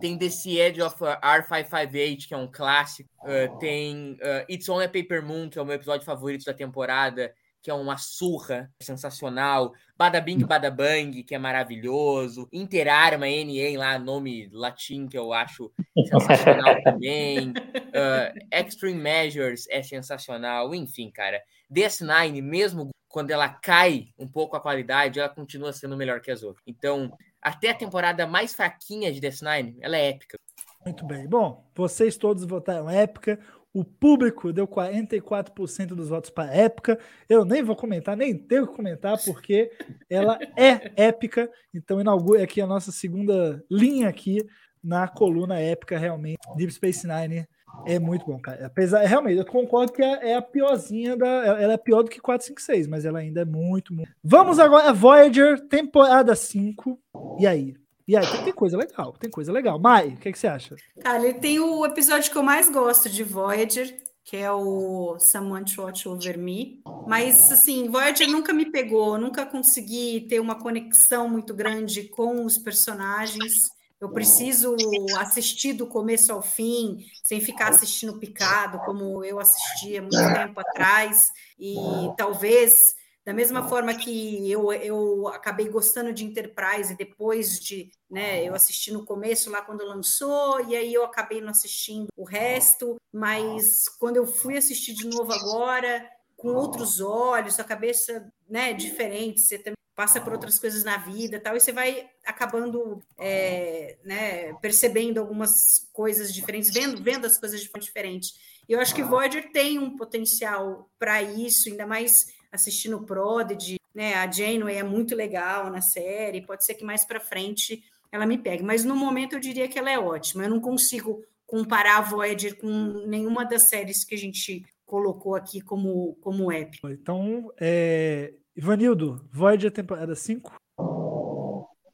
tem 0.00 0.16
The 0.16 0.26
Edge 0.26 0.80
of 0.80 0.96
R558, 0.96 2.26
que 2.26 2.34
é 2.34 2.36
um 2.36 2.46
clássico. 2.46 3.08
Uh, 3.22 3.58
tem 3.58 4.12
uh, 4.14 4.44
It's 4.48 4.68
On 4.68 4.80
a 4.80 4.88
Paper 4.88 5.24
Moon, 5.24 5.48
que 5.48 5.58
é 5.58 5.62
o 5.62 5.64
meu 5.64 5.74
episódio 5.74 6.04
favorito 6.04 6.44
da 6.44 6.54
temporada 6.54 7.32
que 7.62 7.70
é 7.70 7.74
uma 7.74 7.96
surra 7.96 8.70
sensacional. 8.82 9.72
Bada 9.96 10.20
Bing 10.20 10.44
Bada 10.44 10.70
Bang, 10.70 11.22
que 11.22 11.34
é 11.34 11.38
maravilhoso. 11.38 12.48
Interarma 12.52 13.26
NA, 13.26 13.78
lá, 13.78 13.98
nome 13.98 14.48
latim, 14.52 15.06
que 15.06 15.16
eu 15.16 15.32
acho 15.32 15.72
sensacional 16.08 16.82
também. 16.82 17.50
Uh, 17.50 18.46
Extreme 18.52 19.00
Measures 19.00 19.66
é 19.70 19.82
sensacional. 19.82 20.74
Enfim, 20.74 21.10
cara. 21.10 21.40
DS9, 21.72 22.42
mesmo 22.42 22.90
quando 23.08 23.30
ela 23.30 23.48
cai 23.48 24.08
um 24.18 24.26
pouco 24.26 24.56
a 24.56 24.60
qualidade, 24.60 25.20
ela 25.20 25.28
continua 25.28 25.72
sendo 25.72 25.96
melhor 25.96 26.20
que 26.20 26.30
as 26.30 26.42
outras. 26.42 26.64
Então, 26.66 27.16
até 27.40 27.70
a 27.70 27.74
temporada 27.74 28.26
mais 28.26 28.54
fraquinha 28.54 29.12
de 29.12 29.20
DS9, 29.20 29.76
ela 29.80 29.96
é 29.96 30.08
épica. 30.08 30.38
Muito 30.84 31.04
bem. 31.06 31.28
Bom, 31.28 31.64
vocês 31.74 32.16
todos 32.16 32.44
votaram 32.44 32.90
épica. 32.90 33.38
O 33.74 33.84
público 33.84 34.52
deu 34.52 34.68
44% 34.68 35.88
dos 35.88 36.08
votos 36.08 36.30
para 36.30 36.50
a 36.50 36.54
época. 36.54 36.98
Eu 37.28 37.44
nem 37.44 37.62
vou 37.62 37.74
comentar, 37.74 38.16
nem 38.16 38.36
tenho 38.36 38.66
que 38.66 38.76
comentar, 38.76 39.16
porque 39.24 39.70
ela 40.10 40.38
é 40.56 40.92
épica. 40.96 41.50
Então, 41.72 42.00
inaugure 42.00 42.42
aqui 42.42 42.60
a 42.60 42.66
nossa 42.66 42.92
segunda 42.92 43.64
linha 43.70 44.08
aqui 44.08 44.46
na 44.82 45.08
coluna 45.08 45.58
épica, 45.58 45.96
realmente. 45.96 46.40
Deep 46.56 46.72
Space 46.72 47.06
Nine 47.06 47.46
é 47.86 47.98
muito 47.98 48.26
bom, 48.26 48.38
cara. 48.38 48.66
Apesar, 48.66 49.04
realmente, 49.04 49.38
eu 49.38 49.46
concordo 49.46 49.92
que 49.92 50.02
é, 50.02 50.30
é 50.30 50.36
a 50.36 50.42
piorzinha 50.42 51.16
da. 51.16 51.26
Ela 51.26 51.72
é 51.72 51.78
pior 51.78 52.02
do 52.02 52.10
que 52.10 52.20
456, 52.20 52.86
mas 52.86 53.04
ela 53.04 53.20
ainda 53.20 53.40
é 53.40 53.44
muito, 53.44 53.94
muito. 53.94 54.10
Vamos 54.22 54.58
agora 54.58 54.90
a 54.90 54.92
Voyager, 54.92 55.60
temporada 55.68 56.34
5. 56.34 56.98
E 57.38 57.46
aí? 57.46 57.74
E 58.06 58.16
aí, 58.16 58.26
tem, 58.44 58.52
coisa 58.52 58.76
legal, 58.76 59.12
tem 59.18 59.30
coisa 59.30 59.52
legal. 59.52 59.78
Mai, 59.78 60.08
o 60.08 60.16
que, 60.16 60.32
que 60.32 60.38
você 60.38 60.46
acha? 60.46 60.76
Cara, 61.00 61.24
ele 61.24 61.38
tem 61.38 61.60
o 61.60 61.84
episódio 61.84 62.30
que 62.30 62.36
eu 62.36 62.42
mais 62.42 62.68
gosto 62.68 63.08
de 63.08 63.22
Voyager, 63.22 63.96
que 64.24 64.36
é 64.36 64.50
o 64.50 65.16
Someone 65.18 65.64
to 65.64 65.82
Watch 65.82 66.08
Over 66.08 66.38
Me. 66.38 66.80
Mas, 67.06 67.50
assim, 67.50 67.88
Voyager 67.88 68.28
nunca 68.28 68.52
me 68.52 68.70
pegou, 68.70 69.18
nunca 69.18 69.46
consegui 69.46 70.26
ter 70.28 70.40
uma 70.40 70.54
conexão 70.54 71.28
muito 71.28 71.54
grande 71.54 72.04
com 72.04 72.44
os 72.44 72.58
personagens. 72.58 73.52
Eu 74.00 74.10
preciso 74.10 74.74
assistir 75.18 75.74
do 75.74 75.86
começo 75.86 76.32
ao 76.32 76.42
fim, 76.42 77.06
sem 77.22 77.40
ficar 77.40 77.68
assistindo 77.68 78.18
picado, 78.18 78.80
como 78.80 79.24
eu 79.24 79.38
assistia 79.38 80.02
muito 80.02 80.16
tempo 80.16 80.58
atrás. 80.58 81.28
E 81.58 81.76
talvez 82.16 82.96
da 83.24 83.32
mesma 83.32 83.68
forma 83.68 83.94
que 83.94 84.50
eu, 84.50 84.72
eu 84.72 85.28
acabei 85.28 85.68
gostando 85.68 86.12
de 86.12 86.24
Enterprise 86.24 86.96
depois 86.96 87.60
de, 87.60 87.90
né, 88.10 88.44
eu 88.44 88.54
assisti 88.54 88.92
no 88.92 89.04
começo 89.04 89.50
lá 89.50 89.62
quando 89.62 89.84
lançou, 89.84 90.60
e 90.66 90.74
aí 90.74 90.92
eu 90.92 91.04
acabei 91.04 91.40
não 91.40 91.50
assistindo 91.50 92.08
o 92.16 92.24
resto, 92.24 92.96
mas 93.12 93.88
quando 93.88 94.16
eu 94.16 94.26
fui 94.26 94.56
assistir 94.56 94.92
de 94.92 95.06
novo 95.06 95.32
agora, 95.32 96.04
com 96.36 96.48
outros 96.48 97.00
olhos, 97.00 97.60
a 97.60 97.64
cabeça, 97.64 98.28
né, 98.48 98.72
diferente, 98.72 99.40
você 99.40 99.58
também 99.58 99.76
passa 99.94 100.20
por 100.20 100.32
outras 100.32 100.58
coisas 100.58 100.82
na 100.82 100.96
vida 100.96 101.38
tal, 101.38 101.54
e 101.54 101.60
você 101.60 101.70
vai 101.70 102.10
acabando 102.24 103.00
é, 103.18 103.98
né, 104.04 104.52
percebendo 104.54 105.20
algumas 105.20 105.88
coisas 105.92 106.34
diferentes, 106.34 106.72
vendo, 106.72 107.00
vendo 107.00 107.24
as 107.24 107.38
coisas 107.38 107.60
de 107.60 107.68
forma 107.68 107.84
diferente. 107.84 108.32
Eu 108.68 108.80
acho 108.80 108.94
que 108.94 109.02
Voyager 109.02 109.52
tem 109.52 109.78
um 109.78 109.96
potencial 109.96 110.90
para 110.98 111.22
isso, 111.22 111.68
ainda 111.68 111.86
mais 111.86 112.26
assistindo 112.52 112.98
o 112.98 113.04
Prodigy, 113.04 113.76
né? 113.94 114.14
A 114.14 114.30
Janeway 114.30 114.76
é 114.76 114.82
muito 114.82 115.14
legal 115.14 115.70
na 115.70 115.80
série, 115.80 116.46
pode 116.46 116.64
ser 116.64 116.74
que 116.74 116.84
mais 116.84 117.04
para 117.04 117.18
frente 117.18 117.82
ela 118.10 118.26
me 118.26 118.36
pegue, 118.36 118.62
mas 118.62 118.84
no 118.84 118.94
momento 118.94 119.34
eu 119.34 119.40
diria 119.40 119.66
que 119.66 119.78
ela 119.78 119.90
é 119.90 119.98
ótima. 119.98 120.44
Eu 120.44 120.50
não 120.50 120.60
consigo 120.60 121.22
comparar 121.46 121.98
a 121.98 122.02
Voyager 122.02 122.58
com 122.58 122.68
nenhuma 123.06 123.44
das 123.44 123.68
séries 123.68 124.04
que 124.04 124.14
a 124.14 124.18
gente 124.18 124.64
colocou 124.84 125.34
aqui 125.34 125.60
como, 125.60 126.16
como 126.20 126.52
épico. 126.52 126.88
Então, 126.90 127.50
é... 127.58 128.34
Ivanildo, 128.54 129.26
Voyager 129.32 129.70
temporada 129.70 130.14
5? 130.14 130.52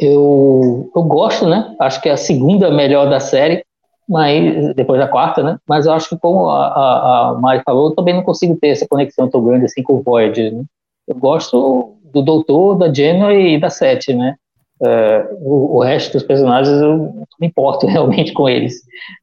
Eu, 0.01 0.91
eu 0.95 1.03
gosto, 1.05 1.49
né? 1.49 1.77
Acho 1.81 2.01
que 2.01 2.09
é 2.09 2.13
a 2.13 2.17
segunda 2.17 2.71
melhor 2.71 3.09
da 3.09 3.21
série, 3.21 3.65
mas 4.09 4.75
depois 4.75 4.99
da 4.99 5.07
quarta, 5.07 5.43
né? 5.43 5.59
Mas 5.69 5.85
eu 5.85 5.93
acho 5.93 6.09
que, 6.09 6.17
como 6.17 6.49
a, 6.49 6.67
a, 6.67 7.29
a 7.29 7.35
Mari 7.35 7.63
falou, 7.63 7.91
eu 7.91 7.95
também 7.95 8.15
não 8.15 8.23
consigo 8.23 8.57
ter 8.57 8.69
essa 8.69 8.89
conexão 8.89 9.29
tão 9.29 9.45
grande 9.45 9.67
assim 9.67 9.83
com 9.83 9.95
o 9.95 10.03
Voyager. 10.03 10.55
Né? 10.55 10.65
Eu 11.07 11.17
gosto 11.17 11.97
do 12.05 12.23
Doutor, 12.23 12.79
da 12.79 12.93
Janeway 12.93 13.55
e 13.55 13.61
da 13.61 13.69
Sete, 13.69 14.15
né? 14.15 14.35
Uh, 14.81 15.35
o, 15.41 15.77
o, 15.77 15.81
resto 15.81 16.13
dos 16.13 16.23
personagens 16.23 16.81
eu 16.81 16.97
não 16.97 17.27
me 17.41 17.49
importo 17.49 17.85
realmente 17.87 18.33
com 18.33 18.49
eles. 18.49 18.77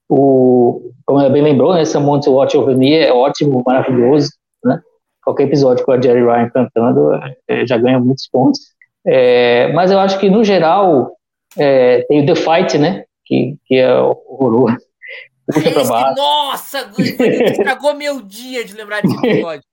O, 0.08 0.92
como 1.06 1.20
ela 1.22 1.30
bem 1.30 1.42
lembrou, 1.42 1.74
né, 1.74 1.86
Someone 1.86 2.22
to 2.22 2.34
Watch 2.34 2.58
Over 2.58 2.78
Me 2.78 2.94
é 2.94 3.12
ótimo, 3.12 3.64
maravilhoso, 3.66 4.32
né? 4.64 4.82
Qualquer 5.24 5.44
episódio 5.44 5.86
com 5.86 5.94
a 5.94 6.02
Jerry 6.02 6.22
Ryan 6.22 6.50
cantando 6.50 7.12
é, 7.48 7.66
já 7.66 7.78
ganha 7.78 8.00
muitos 8.00 8.28
pontos. 8.28 8.60
É, 9.08 9.72
mas 9.74 9.92
eu 9.92 10.00
acho 10.00 10.20
que, 10.20 10.30
no 10.30 10.44
geral, 10.44 11.14
é, 11.58 12.02
tem 12.10 12.22
o 12.22 12.26
The 12.26 12.36
Fight, 12.36 12.78
né? 12.78 13.06
Que, 13.26 13.58
que 13.66 13.76
é 13.76 13.94
horroroso. 14.00 14.78
Puxa 15.52 15.72
pra 15.72 15.84
baixo. 15.84 16.16
Nossa, 16.16 16.92
estragou 16.98 17.94
meu 17.94 18.22
dia 18.22 18.64
de 18.66 18.74
lembrar 18.74 19.02
desse 19.02 19.16
episódio. 19.16 19.64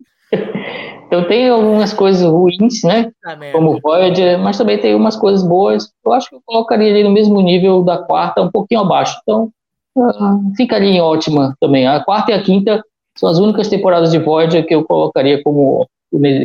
Então 1.06 1.28
tem 1.28 1.48
algumas 1.48 1.92
coisas 1.92 2.22
ruins, 2.22 2.82
né? 2.84 3.12
Ah, 3.24 3.36
como 3.52 3.78
Voyager, 3.80 4.38
mas 4.38 4.56
também 4.56 4.78
tem 4.78 4.94
umas 4.94 5.14
coisas 5.14 5.46
boas. 5.46 5.92
Eu 6.04 6.12
acho 6.12 6.28
que 6.30 6.34
eu 6.34 6.42
colocaria 6.44 6.88
ele 6.88 7.04
no 7.04 7.10
mesmo 7.10 7.40
nível 7.42 7.82
da 7.82 7.98
quarta, 7.98 8.40
um 8.40 8.50
pouquinho 8.50 8.80
abaixo. 8.80 9.18
Então, 9.22 9.50
uh, 9.94 10.56
ficaria 10.56 10.88
em 10.88 11.00
ótima 11.02 11.54
também. 11.60 11.86
A 11.86 12.02
quarta 12.02 12.30
e 12.32 12.34
a 12.34 12.42
quinta 12.42 12.82
são 13.14 13.28
as 13.28 13.38
únicas 13.38 13.68
temporadas 13.68 14.10
de 14.10 14.18
Voyager 14.18 14.66
que 14.66 14.74
eu 14.74 14.84
colocaria 14.84 15.42
como, 15.42 15.86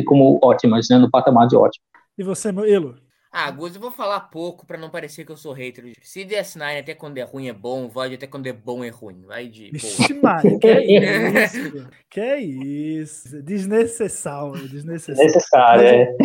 como 0.06 0.38
ótimas, 0.42 0.86
né? 0.90 0.98
No 0.98 1.10
patamar 1.10 1.48
de 1.48 1.56
ótimo. 1.56 1.82
E 2.18 2.22
você, 2.22 2.52
meu 2.52 2.66
Elo? 2.66 2.96
Ah, 3.40 3.52
Gus, 3.52 3.76
eu 3.76 3.80
vou 3.80 3.92
falar 3.92 4.18
pouco 4.18 4.66
para 4.66 4.76
não 4.76 4.90
parecer 4.90 5.24
que 5.24 5.30
eu 5.30 5.36
sou 5.36 5.52
hater. 5.52 5.92
Se 6.02 6.24
DS9 6.24 6.80
até 6.80 6.92
quando 6.92 7.18
é 7.18 7.22
ruim 7.22 7.46
é 7.46 7.52
bom, 7.52 7.88
Void 7.88 8.16
até 8.16 8.26
quando 8.26 8.48
é 8.48 8.52
bom 8.52 8.82
é 8.82 8.88
ruim. 8.88 9.22
Vai 9.24 9.46
de. 9.46 9.70
Que 9.70 10.66
é 10.66 11.44
isso? 11.44 11.88
que 12.10 12.20
é 12.20 12.40
isso? 12.40 13.40
Desnecessário. 13.40 14.68
Desnecessário. 14.68 15.24
Necessário, 15.24 15.86
é. 15.86 16.16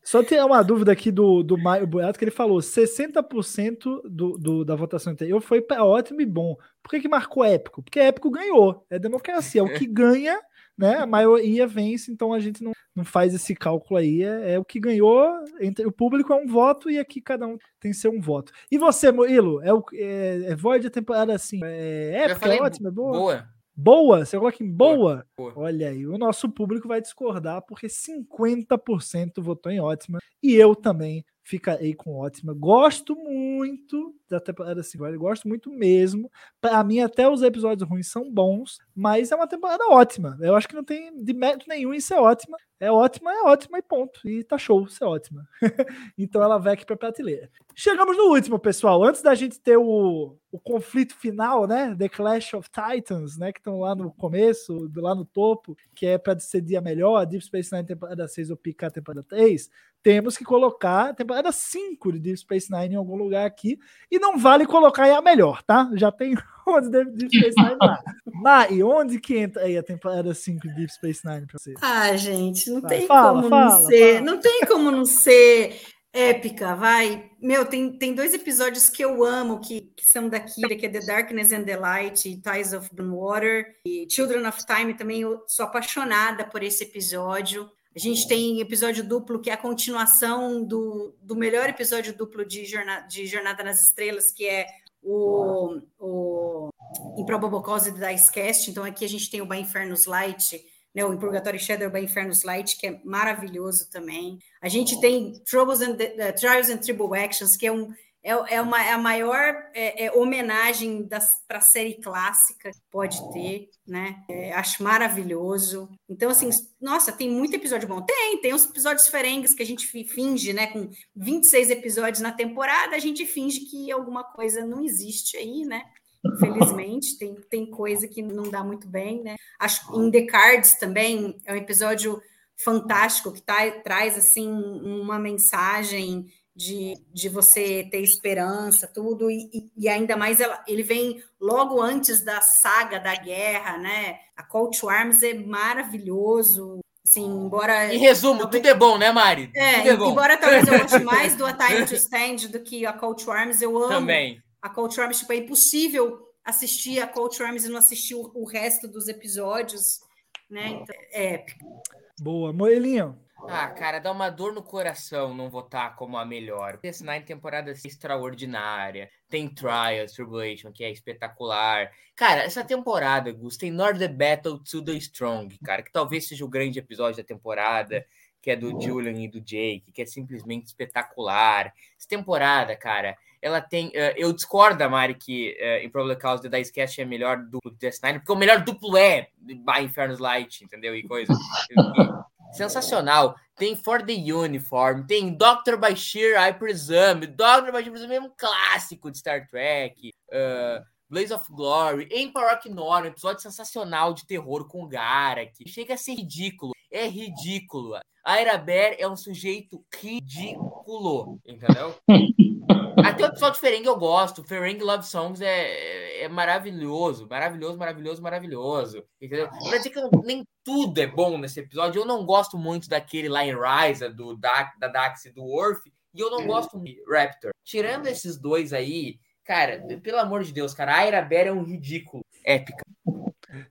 Só 0.00 0.22
tem 0.22 0.40
uma 0.40 0.62
dúvida 0.62 0.92
aqui 0.92 1.10
do, 1.10 1.42
do 1.42 1.58
Maio 1.58 1.88
Boato 1.88 2.16
que 2.16 2.24
ele 2.24 2.30
falou: 2.30 2.58
60% 2.60 4.02
do, 4.04 4.38
do, 4.38 4.64
da 4.64 4.76
votação 4.76 5.12
anterior 5.12 5.40
foi 5.40 5.60
ótimo 5.76 6.20
e 6.20 6.26
bom. 6.26 6.56
Por 6.84 6.90
que, 6.90 7.00
que 7.00 7.08
marcou 7.08 7.44
épico? 7.44 7.82
Porque 7.82 7.98
épico 7.98 8.30
ganhou. 8.30 8.86
É 8.88 8.96
democracia. 8.96 9.60
É 9.60 9.64
o 9.64 9.74
que 9.74 9.88
ganha 9.88 10.40
né? 10.80 10.96
A 10.96 11.06
maioria 11.06 11.66
vence, 11.66 12.10
então 12.10 12.32
a 12.32 12.40
gente 12.40 12.64
não, 12.64 12.72
não 12.96 13.04
faz 13.04 13.34
esse 13.34 13.54
cálculo 13.54 14.00
aí. 14.00 14.22
É, 14.22 14.54
é, 14.54 14.58
o 14.58 14.64
que 14.64 14.80
ganhou 14.80 15.22
entre 15.60 15.86
o 15.86 15.92
público 15.92 16.32
é 16.32 16.36
um 16.36 16.46
voto 16.46 16.90
e 16.90 16.98
aqui 16.98 17.20
cada 17.20 17.46
um 17.46 17.58
tem 17.78 17.92
seu 17.92 18.10
um 18.10 18.20
voto. 18.20 18.50
E 18.70 18.78
você, 18.78 19.12
Murilo? 19.12 19.60
É, 19.62 19.74
o, 19.74 19.84
é, 19.92 20.44
é 20.46 20.56
Void 20.56 20.86
a 20.86 20.90
temporada 20.90 21.34
assim? 21.34 21.60
É 21.62 22.30
época, 22.30 22.52
é 22.52 22.62
ótima, 22.62 22.88
é 22.88 22.92
boa? 22.92 23.12
Boa. 23.12 23.48
Boa? 23.76 24.24
Você 24.24 24.38
coloca 24.38 24.62
em 24.62 24.70
boa? 24.70 25.26
boa? 25.36 25.52
Olha 25.54 25.90
aí, 25.90 26.06
o 26.06 26.16
nosso 26.16 26.48
público 26.48 26.88
vai 26.88 27.00
discordar 27.00 27.62
porque 27.62 27.86
50% 27.86 29.40
votou 29.40 29.70
em 29.70 29.80
ótima 29.80 30.18
e 30.42 30.54
eu 30.54 30.74
também 30.74 31.24
ficarei 31.50 31.94
com 31.94 32.14
ótima. 32.16 32.54
Gosto 32.54 33.16
muito 33.16 34.14
da 34.28 34.38
temporada 34.38 34.82
5, 34.84 35.18
gosto 35.18 35.48
muito 35.48 35.68
mesmo. 35.68 36.30
Para 36.60 36.82
mim, 36.84 37.00
até 37.00 37.28
os 37.28 37.42
episódios 37.42 37.88
ruins 37.88 38.06
são 38.06 38.30
bons, 38.30 38.78
mas 38.94 39.32
é 39.32 39.34
uma 39.34 39.48
temporada 39.48 39.84
ótima. 39.88 40.38
Eu 40.40 40.54
acho 40.54 40.68
que 40.68 40.76
não 40.76 40.84
tem 40.84 41.12
de 41.22 41.32
mérito 41.32 41.66
nenhum 41.68 41.92
em 41.92 41.98
ser 41.98 42.14
ótima. 42.14 42.56
É 42.80 42.90
ótima, 42.90 43.30
é 43.30 43.42
ótima 43.42 43.78
e 43.78 43.82
ponto. 43.82 44.26
E 44.26 44.42
tá 44.42 44.56
show 44.56 44.88
ser 44.88 45.04
ótima. 45.04 45.46
então 46.16 46.42
ela 46.42 46.56
vai 46.56 46.72
aqui 46.72 46.86
pra 46.86 46.96
prateleira. 46.96 47.50
Chegamos 47.74 48.16
no 48.16 48.32
último, 48.32 48.58
pessoal. 48.58 49.04
Antes 49.04 49.20
da 49.20 49.34
gente 49.34 49.60
ter 49.60 49.76
o, 49.76 50.34
o 50.50 50.58
conflito 50.58 51.14
final, 51.14 51.66
né? 51.66 51.94
The 51.94 52.08
Clash 52.08 52.54
of 52.54 52.70
Titans, 52.70 53.36
né? 53.36 53.52
Que 53.52 53.60
estão 53.60 53.80
lá 53.80 53.94
no 53.94 54.10
começo, 54.10 54.90
lá 54.96 55.14
no 55.14 55.26
topo, 55.26 55.76
que 55.94 56.06
é 56.06 56.16
para 56.16 56.32
decidir 56.32 56.78
a 56.78 56.80
melhor, 56.80 57.26
Deep 57.26 57.44
Space 57.44 57.70
Nine 57.70 57.86
temporada 57.86 58.26
6 58.26 58.50
ou 58.50 58.56
Picard 58.56 58.94
temporada 58.94 59.26
3 59.28 59.68
temos 60.02 60.36
que 60.36 60.44
colocar 60.44 61.10
a 61.10 61.14
temporada 61.14 61.52
5 61.52 62.12
de 62.12 62.18
Deep 62.18 62.38
Space 62.38 62.72
Nine 62.72 62.94
em 62.94 62.96
algum 62.96 63.16
lugar 63.16 63.46
aqui. 63.46 63.78
E 64.10 64.18
não 64.18 64.38
vale 64.38 64.66
colocar 64.66 65.04
a 65.14 65.20
melhor, 65.20 65.62
tá? 65.62 65.90
Já 65.94 66.10
tem 66.10 66.34
onde 66.70 66.90
Deep 66.90 67.36
Space 67.36 67.56
Nine 67.56 67.76
lá. 67.80 68.02
Mari, 68.26 68.82
onde 68.82 69.20
que 69.20 69.36
entra 69.36 69.64
aí 69.64 69.76
a 69.76 69.82
temporada 69.82 70.32
5 70.34 70.66
de 70.66 70.74
Deep 70.74 70.92
Space 70.92 71.20
Nine 71.24 71.46
pra 71.46 71.58
você? 71.58 71.74
Ah, 71.80 72.16
gente, 72.16 72.70
não 72.70 72.80
vai, 72.80 72.98
tem 72.98 73.06
fala, 73.06 73.42
como 73.42 73.48
fala, 73.48 73.78
não 73.78 73.86
ser. 73.86 74.14
Fala. 74.14 74.26
Não 74.26 74.40
tem 74.40 74.60
como 74.66 74.90
não 74.90 75.04
ser 75.04 75.80
épica, 76.12 76.74
vai. 76.74 77.30
Meu, 77.40 77.64
tem, 77.64 77.96
tem 77.96 78.14
dois 78.14 78.34
episódios 78.34 78.88
que 78.88 79.04
eu 79.04 79.24
amo, 79.24 79.60
que, 79.60 79.92
que 79.96 80.04
são 80.04 80.28
da 80.28 80.40
Kira, 80.40 80.76
que 80.76 80.86
é 80.86 80.88
The 80.88 81.00
Darkness 81.00 81.52
and 81.52 81.64
the 81.64 81.76
Light 81.76 82.28
e 82.28 82.40
Ties 82.40 82.72
of 82.72 82.90
the 82.94 83.02
Water. 83.02 83.76
E 83.84 84.06
Children 84.10 84.46
of 84.46 84.64
Time 84.66 84.94
também, 84.94 85.22
eu 85.22 85.42
sou 85.46 85.66
apaixonada 85.66 86.44
por 86.44 86.62
esse 86.62 86.84
episódio. 86.84 87.70
A 87.94 87.98
gente 87.98 88.28
tem 88.28 88.60
episódio 88.60 89.02
duplo, 89.02 89.40
que 89.40 89.50
é 89.50 89.52
a 89.52 89.56
continuação 89.56 90.62
do, 90.62 91.12
do 91.20 91.34
melhor 91.34 91.68
episódio 91.68 92.16
duplo 92.16 92.44
de 92.44 92.64
Jornada, 92.64 93.06
de 93.08 93.26
Jornada 93.26 93.64
nas 93.64 93.88
Estrelas, 93.88 94.30
que 94.30 94.46
é 94.46 94.64
o, 95.02 95.80
o 95.98 96.70
Improbable 97.16 97.62
Cause 97.62 97.92
da 97.92 98.12
Icecast. 98.12 98.70
Então, 98.70 98.84
aqui 98.84 99.04
a 99.04 99.08
gente 99.08 99.30
tem 99.30 99.40
o 99.40 99.46
By 99.46 99.60
Infernos 99.60 100.06
Light, 100.06 100.60
né, 100.94 101.04
o 101.04 101.16
Purgatory 101.18 101.58
Shadow 101.58 101.90
by 101.90 102.00
Infernos 102.00 102.42
Light, 102.42 102.76
que 102.76 102.86
é 102.86 103.00
maravilhoso 103.04 103.88
também. 103.90 104.38
A 104.60 104.68
gente 104.68 105.00
tem 105.00 105.32
Troubles 105.48 105.80
and, 105.80 105.92
uh, 105.92 106.34
Trials 106.34 106.68
and 106.68 106.78
Tribulations, 106.78 107.56
que 107.56 107.66
é 107.66 107.72
um 107.72 107.92
é, 108.22 108.56
é, 108.56 108.60
uma, 108.60 108.82
é 108.82 108.92
a 108.92 108.98
maior 108.98 109.54
é, 109.74 110.04
é, 110.04 110.12
homenagem 110.12 111.08
para 111.48 111.58
a 111.58 111.62
série 111.62 111.94
clássica 111.94 112.70
que 112.70 112.80
pode 112.90 113.18
ter, 113.32 113.70
né? 113.86 114.22
É, 114.28 114.52
acho 114.52 114.82
maravilhoso. 114.82 115.88
Então, 116.08 116.30
assim, 116.30 116.50
nossa, 116.80 117.12
tem 117.12 117.30
muito 117.30 117.54
episódio 117.54 117.88
bom. 117.88 118.02
Tem, 118.02 118.38
tem 118.40 118.52
os 118.52 118.66
episódios 118.66 119.08
ferengues 119.08 119.54
que 119.54 119.62
a 119.62 119.66
gente 119.66 119.86
finge, 119.86 120.52
né? 120.52 120.66
Com 120.66 120.90
26 121.16 121.70
episódios 121.70 122.20
na 122.20 122.32
temporada, 122.32 122.94
a 122.94 122.98
gente 122.98 123.24
finge 123.24 123.60
que 123.60 123.90
alguma 123.90 124.22
coisa 124.22 124.66
não 124.66 124.84
existe 124.84 125.38
aí, 125.38 125.64
né? 125.64 125.82
Infelizmente, 126.22 127.16
tem, 127.18 127.34
tem 127.48 127.70
coisa 127.70 128.06
que 128.06 128.22
não 128.22 128.50
dá 128.50 128.62
muito 128.62 128.86
bem, 128.86 129.22
né? 129.22 129.36
Acho 129.58 129.98
em 129.98 130.10
The 130.10 130.26
Cards 130.26 130.74
também 130.74 131.40
é 131.46 131.54
um 131.54 131.56
episódio 131.56 132.20
fantástico 132.62 133.32
que 133.32 133.40
tá, 133.40 133.70
traz 133.82 134.18
assim 134.18 134.50
uma 134.50 135.18
mensagem 135.18 136.26
de, 136.54 136.94
de 137.12 137.28
você 137.28 137.88
ter 137.90 138.00
esperança, 138.00 138.86
tudo, 138.86 139.30
e, 139.30 139.70
e 139.76 139.88
ainda 139.88 140.16
mais 140.16 140.40
ela, 140.40 140.62
ele 140.66 140.82
vem 140.82 141.22
logo 141.40 141.80
antes 141.80 142.24
da 142.24 142.40
saga 142.40 142.98
da 142.98 143.14
guerra, 143.14 143.78
né? 143.78 144.18
A 144.36 144.42
Call 144.42 144.70
to 144.70 144.88
Arms 144.88 145.22
é 145.22 145.34
maravilhoso. 145.34 146.80
Assim, 147.06 147.24
embora. 147.24 147.92
Em 147.92 147.98
resumo, 147.98 148.46
tudo 148.48 148.66
é 148.66 148.74
bom, 148.74 148.98
né, 148.98 149.10
Mari? 149.10 149.50
É, 149.54 149.88
é 149.88 149.96
bom. 149.96 150.10
embora 150.10 150.36
talvez 150.36 150.66
eu 150.66 150.78
goste 150.78 150.98
mais 151.00 151.34
do 151.34 151.46
A 151.46 151.52
Time 151.52 151.86
to 151.86 151.94
Stand 151.94 152.48
do 152.50 152.60
que 152.60 152.84
a 152.84 152.92
Call 152.92 153.14
to 153.14 153.30
Arms, 153.30 153.62
eu 153.62 153.76
amo. 153.76 153.88
Também. 153.88 154.42
A 154.60 154.68
Call 154.68 154.88
to 154.88 155.00
Arms, 155.00 155.18
tipo, 155.18 155.32
é 155.32 155.36
impossível 155.36 156.18
assistir 156.44 157.00
a 157.00 157.06
Call 157.06 157.28
to 157.28 157.42
Arms 157.42 157.64
e 157.64 157.68
não 157.68 157.78
assistir 157.78 158.14
o, 158.14 158.30
o 158.34 158.44
resto 158.44 158.86
dos 158.86 159.08
episódios, 159.08 160.00
né? 160.48 160.68
Então, 160.68 160.94
é 161.12 161.34
épico. 161.34 161.82
Boa, 162.20 162.52
Moelinho. 162.52 163.18
Ah, 163.48 163.68
cara, 163.68 163.98
dá 163.98 164.12
uma 164.12 164.30
dor 164.30 164.52
no 164.52 164.62
coração 164.62 165.34
não 165.34 165.48
votar 165.48 165.96
como 165.96 166.16
a 166.16 166.24
melhor. 166.24 166.78
Esse 166.82 167.04
Nine 167.04 167.24
temporada 167.24 167.70
extraordinária. 167.70 169.10
Tem 169.28 169.48
Trials, 169.48 170.12
Tribulation, 170.12 170.72
que 170.72 170.84
é 170.84 170.90
espetacular. 170.90 171.90
Cara, 172.16 172.42
essa 172.42 172.64
temporada, 172.64 173.32
Gus, 173.32 173.56
tem 173.56 173.70
North 173.70 173.98
the 173.98 174.08
Battle 174.08 174.58
to 174.58 174.84
the 174.84 174.92
Strong, 174.92 175.58
cara, 175.64 175.82
que 175.82 175.92
talvez 175.92 176.28
seja 176.28 176.44
o 176.44 176.48
grande 176.48 176.78
episódio 176.78 177.22
da 177.22 177.26
temporada, 177.26 178.04
que 178.42 178.50
é 178.50 178.56
do 178.56 178.80
Julian 178.80 179.18
e 179.20 179.28
do 179.28 179.40
Jake, 179.40 179.92
que 179.92 180.02
é 180.02 180.06
simplesmente 180.06 180.66
espetacular. 180.66 181.72
Essa 181.98 182.08
temporada, 182.08 182.74
cara, 182.76 183.16
ela 183.42 183.60
tem. 183.60 183.88
Uh, 183.88 184.14
eu 184.16 184.32
discordo 184.32 184.78
da 184.78 184.88
Mari 184.88 185.14
que 185.14 185.56
uh, 185.60 185.84
em 185.84 185.88
Probable 185.88 186.20
Cause 186.20 186.48
The 186.48 186.60
Dice 186.60 187.00
é 187.00 187.04
melhor 187.04 187.38
duplo 187.38 187.70
do 187.70 187.76
DS9, 187.76 188.18
porque 188.18 188.32
o 188.32 188.36
melhor 188.36 188.62
duplo 188.62 188.96
é 188.96 189.28
By 189.38 189.82
Inferno's 189.82 190.18
Light, 190.18 190.62
entendeu? 190.62 190.94
E 190.94 191.02
coisa. 191.02 191.32
sensacional. 192.52 193.34
Tem 193.56 193.76
For 193.76 194.02
the 194.02 194.14
Uniform, 194.32 195.06
tem 195.06 195.36
Dr. 195.36 195.76
Bashir, 195.76 196.34
I 196.36 196.52
Presume. 196.52 197.26
Dr. 197.26 197.70
Bashir, 197.72 197.88
I 197.88 197.90
Presume 197.90 198.14
é 198.14 198.20
um 198.20 198.30
clássico 198.36 199.10
de 199.10 199.18
Star 199.18 199.46
Trek. 199.48 200.10
Uh, 200.32 200.84
Blaze 201.10 201.32
of 201.32 201.44
Glory, 201.50 202.08
Emperor 202.12 202.58
Norm, 202.66 203.04
episódio 203.04 203.42
sensacional 203.42 204.14
de 204.14 204.24
terror 204.26 204.68
com 204.68 204.84
o 204.84 204.88
Garak. 204.88 205.68
Chega 205.68 205.94
a 205.94 205.96
ser 205.96 206.14
ridículo. 206.14 206.72
É 206.90 207.06
ridículo. 207.06 207.98
A 208.30 208.34
Aira 208.34 208.56
Bear 208.56 208.94
é 208.96 209.08
um 209.08 209.16
sujeito 209.16 209.84
ridículo, 209.92 211.40
entendeu? 211.44 211.96
Até 213.04 213.24
o 213.24 213.26
episódio 213.26 213.54
de 213.54 213.60
Ferengue 213.60 213.88
eu 213.88 213.98
gosto. 213.98 214.44
Ferengue 214.44 214.84
Love 214.84 215.04
Songs 215.04 215.40
é, 215.40 216.22
é 216.22 216.28
maravilhoso. 216.28 217.26
Maravilhoso, 217.28 217.76
maravilhoso, 217.76 218.22
maravilhoso. 218.22 219.04
Entendeu? 219.20 219.48
Pra 219.48 219.78
dizer 219.78 219.90
que 219.90 220.00
nem 220.24 220.44
tudo 220.62 220.96
é 221.00 221.08
bom 221.08 221.38
nesse 221.38 221.58
episódio. 221.58 222.02
Eu 222.02 222.06
não 222.06 222.24
gosto 222.24 222.56
muito 222.56 222.88
daquele 222.88 223.28
lá 223.28 223.44
em 223.44 223.52
Ryza, 223.52 224.08
do, 224.08 224.36
da, 224.36 224.70
da 224.78 224.86
Dax 224.86 225.24
e 225.24 225.32
do 225.32 225.42
Worf. 225.42 225.80
E 226.14 226.20
eu 226.20 226.30
não 226.30 226.46
gosto 226.46 226.78
de 226.78 227.02
Raptor. 227.10 227.50
Tirando 227.64 228.06
esses 228.06 228.40
dois 228.40 228.72
aí, 228.72 229.18
cara, 229.44 229.84
pelo 230.04 230.20
amor 230.20 230.44
de 230.44 230.52
Deus, 230.52 230.72
cara, 230.72 230.92
a 230.92 230.98
Aira 230.98 231.20
Bear 231.20 231.48
é 231.48 231.52
um 231.52 231.64
ridículo. 231.64 232.22
Épica. 232.44 232.84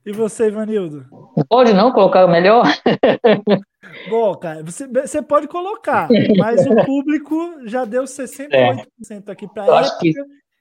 E 0.04 0.12
você, 0.12 0.48
Ivanildo? 0.48 1.06
Pode 1.48 1.72
não 1.72 1.92
colocar 1.92 2.26
o 2.26 2.30
melhor? 2.30 2.66
Bom, 4.08 4.34
cara, 4.34 4.62
você, 4.62 4.86
você 4.86 5.22
pode 5.22 5.48
colocar, 5.48 6.08
mas 6.36 6.66
o 6.66 6.84
público 6.84 7.36
já 7.66 7.84
deu 7.84 8.04
68% 8.04 9.30
aqui 9.30 9.46
para 9.48 9.66
Eu 9.66 9.74
época. 9.74 9.86
acho 9.86 9.98
que- 9.98 10.12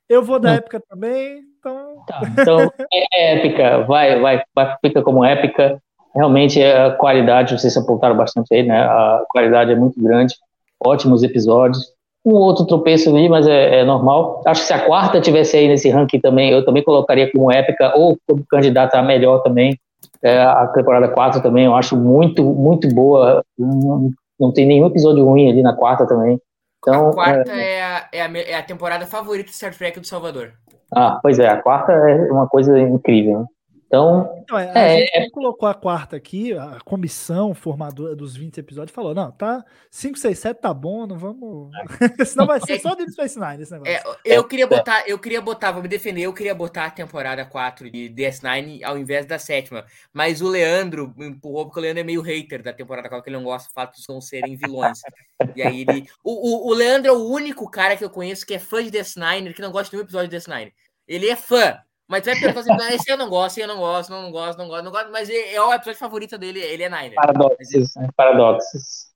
Eu 0.08 0.24
vou 0.24 0.40
da 0.40 0.54
época 0.56 0.82
também, 0.90 1.40
então. 1.60 2.04
Tá, 2.08 2.22
então, 2.32 2.72
é 2.92 3.36
épica, 3.38 3.84
vai, 3.84 4.20
vai, 4.20 4.42
vai, 4.56 4.76
fica 4.84 5.04
como 5.04 5.24
épica. 5.24 5.80
Realmente, 6.16 6.64
a 6.64 6.92
qualidade, 6.96 7.54
vocês 7.60 7.78
apontaram 7.78 8.18
bastante 8.18 8.52
aí, 8.54 8.64
né? 8.64 8.80
A 8.82 9.24
qualidade 9.30 9.72
é 9.72 9.76
muito 9.76 10.02
grande, 10.02 10.34
ótimos 10.84 11.22
episódios. 11.22 11.94
Um 12.26 12.34
outro 12.34 12.66
tropeço 12.66 13.10
ali, 13.16 13.30
mas 13.30 13.48
é, 13.48 13.82
é 13.82 13.84
normal. 13.84 14.42
Acho 14.48 14.62
que 14.62 14.68
se 14.68 14.74
a 14.74 14.84
quarta 14.86 15.22
tivesse 15.22 15.56
aí 15.58 15.68
nesse 15.68 15.90
ranking 15.90 16.20
também, 16.20 16.50
eu 16.50 16.66
também 16.66 16.84
colocaria 16.84 17.32
como 17.32 17.52
épica 17.52 17.94
ou 17.96 18.18
como 18.28 18.44
candidata 18.50 18.98
a 18.98 19.04
melhor 19.04 19.44
também. 19.44 19.78
É, 20.22 20.42
a 20.42 20.68
temporada 20.68 21.08
4 21.08 21.42
também, 21.42 21.66
eu 21.66 21.76
acho 21.76 21.96
muito, 21.96 22.44
muito 22.44 22.88
boa. 22.94 23.44
Não, 23.58 24.12
não 24.40 24.54
tem 24.54 24.66
nenhum 24.66 24.88
episódio 24.88 25.24
ruim 25.26 25.50
ali 25.50 25.62
na 25.62 25.76
quarta 25.76 26.06
também. 26.06 26.40
Então, 26.80 27.10
a 27.10 27.14
quarta 27.14 27.52
é, 27.52 27.82
a, 27.82 28.10
é, 28.12 28.22
a, 28.22 28.38
é 28.38 28.56
a 28.56 28.64
temporada 28.64 29.06
favorita 29.06 29.50
de 29.50 29.56
Star 29.56 29.74
Trek 29.74 30.00
do 30.00 30.08
Salvador. 30.08 30.54
Ah, 30.94 31.20
pois 31.22 31.38
é, 31.40 31.48
a 31.48 31.62
quarta 31.62 31.92
é 31.92 32.32
uma 32.32 32.48
coisa 32.48 32.80
incrível. 32.80 33.46
Então, 33.90 34.40
Então, 34.44 34.58
é, 34.58 34.72
a 34.72 34.80
É, 34.80 34.98
gente 35.00 35.20
não 35.22 35.30
colocou 35.32 35.68
a 35.68 35.74
quarta 35.74 36.16
aqui, 36.16 36.54
a 36.54 36.78
comissão 36.86 37.56
formadora 37.56 38.16
dos 38.16 38.36
20 38.36 38.60
episódios 38.60 38.94
falou: 38.94 39.16
não, 39.16 39.32
tá 39.32 39.66
5, 39.90 40.18
6, 40.18 40.38
7 40.38 40.62
tá 40.62 40.72
bom, 40.72 41.08
não 41.08 41.18
vamos. 41.18 41.72
Senão 42.24 42.46
vai 42.46 42.62
ser 42.62 42.80
só 42.80 42.94
Deep 42.94 43.12
Space 43.12 43.40
Nine 43.40 43.64
esse 43.64 43.72
negócio. 43.72 43.92
É, 43.92 44.04
eu 44.24 44.44
queria 44.44 44.68
botar, 44.68 45.08
eu 45.08 45.18
queria 45.18 45.42
botar, 45.42 45.72
vou 45.72 45.82
me 45.82 45.88
defender, 45.88 46.22
eu 46.22 46.34
queria 46.34 46.54
botar 46.54 46.86
a 46.86 46.92
temporada 46.92 47.44
4 47.44 47.90
de 47.90 48.10
DS9 48.10 48.84
ao 48.84 48.96
invés 48.96 49.26
da 49.26 49.40
sétima. 49.40 49.84
Mas 50.14 50.40
o 50.40 50.48
Leandro 50.48 51.12
me 51.18 51.26
empurrou, 51.28 51.66
porque 51.66 51.80
o 51.80 51.82
Leandro 51.82 52.02
é 52.02 52.04
meio 52.04 52.22
hater 52.22 52.62
da 52.62 52.72
temporada 52.72 53.10
4, 53.10 53.24
que 53.24 53.30
ele 53.32 53.38
não 53.38 53.44
gosta 53.44 53.70
do 53.70 53.74
fato 53.74 53.98
de 54.00 54.04
não 54.08 54.22
serem 54.22 54.56
vilões. 54.56 55.00
E 55.56 55.64
aí 55.64 55.82
ele. 55.82 56.06
O, 56.24 56.68
o, 56.68 56.72
o 56.72 56.74
Leandro 56.76 57.10
é 57.10 57.14
o 57.14 57.28
único 57.28 57.68
cara 57.72 57.98
que 57.98 58.06
eu 58.06 58.10
conheço 58.12 58.46
que 58.46 58.54
é 58.54 58.60
fã 58.60 58.84
de 58.84 58.92
DS9, 58.92 59.52
que 59.56 59.62
não 59.64 59.72
gosta 59.72 59.90
de 59.90 59.94
nenhum 59.94 60.04
episódio 60.06 60.30
de 60.30 60.38
DS9. 60.38 60.72
Ele 61.08 61.28
é 61.28 61.36
fã. 61.36 61.76
Mas 62.10 62.22
tu 62.24 62.26
vai 62.26 62.40
perguntar 62.40 62.60
assim, 62.62 62.72
"Ah, 62.82 62.94
esse 62.96 63.10
eu 63.12 63.18
não 63.18 63.30
gosto, 63.30 63.52
esse 63.58 63.62
eu 63.62 63.68
não 63.68 63.78
gosto, 63.80 64.10
não, 64.10 64.22
não 64.24 64.32
gosto, 64.32 64.58
não 64.58 64.68
gosto, 64.68 64.84
não 64.84 64.92
gosto, 64.92 65.12
mas 65.12 65.30
é, 65.30 65.54
é 65.54 65.62
o 65.62 65.72
episódio 65.72 66.00
favorito 66.00 66.38
dele, 66.38 66.60
ele 66.60 66.84
é 66.84 66.90
Niner. 66.90 67.14
paradoxos, 67.14 67.96
né? 67.96 68.08
paradoxos. 68.18 69.10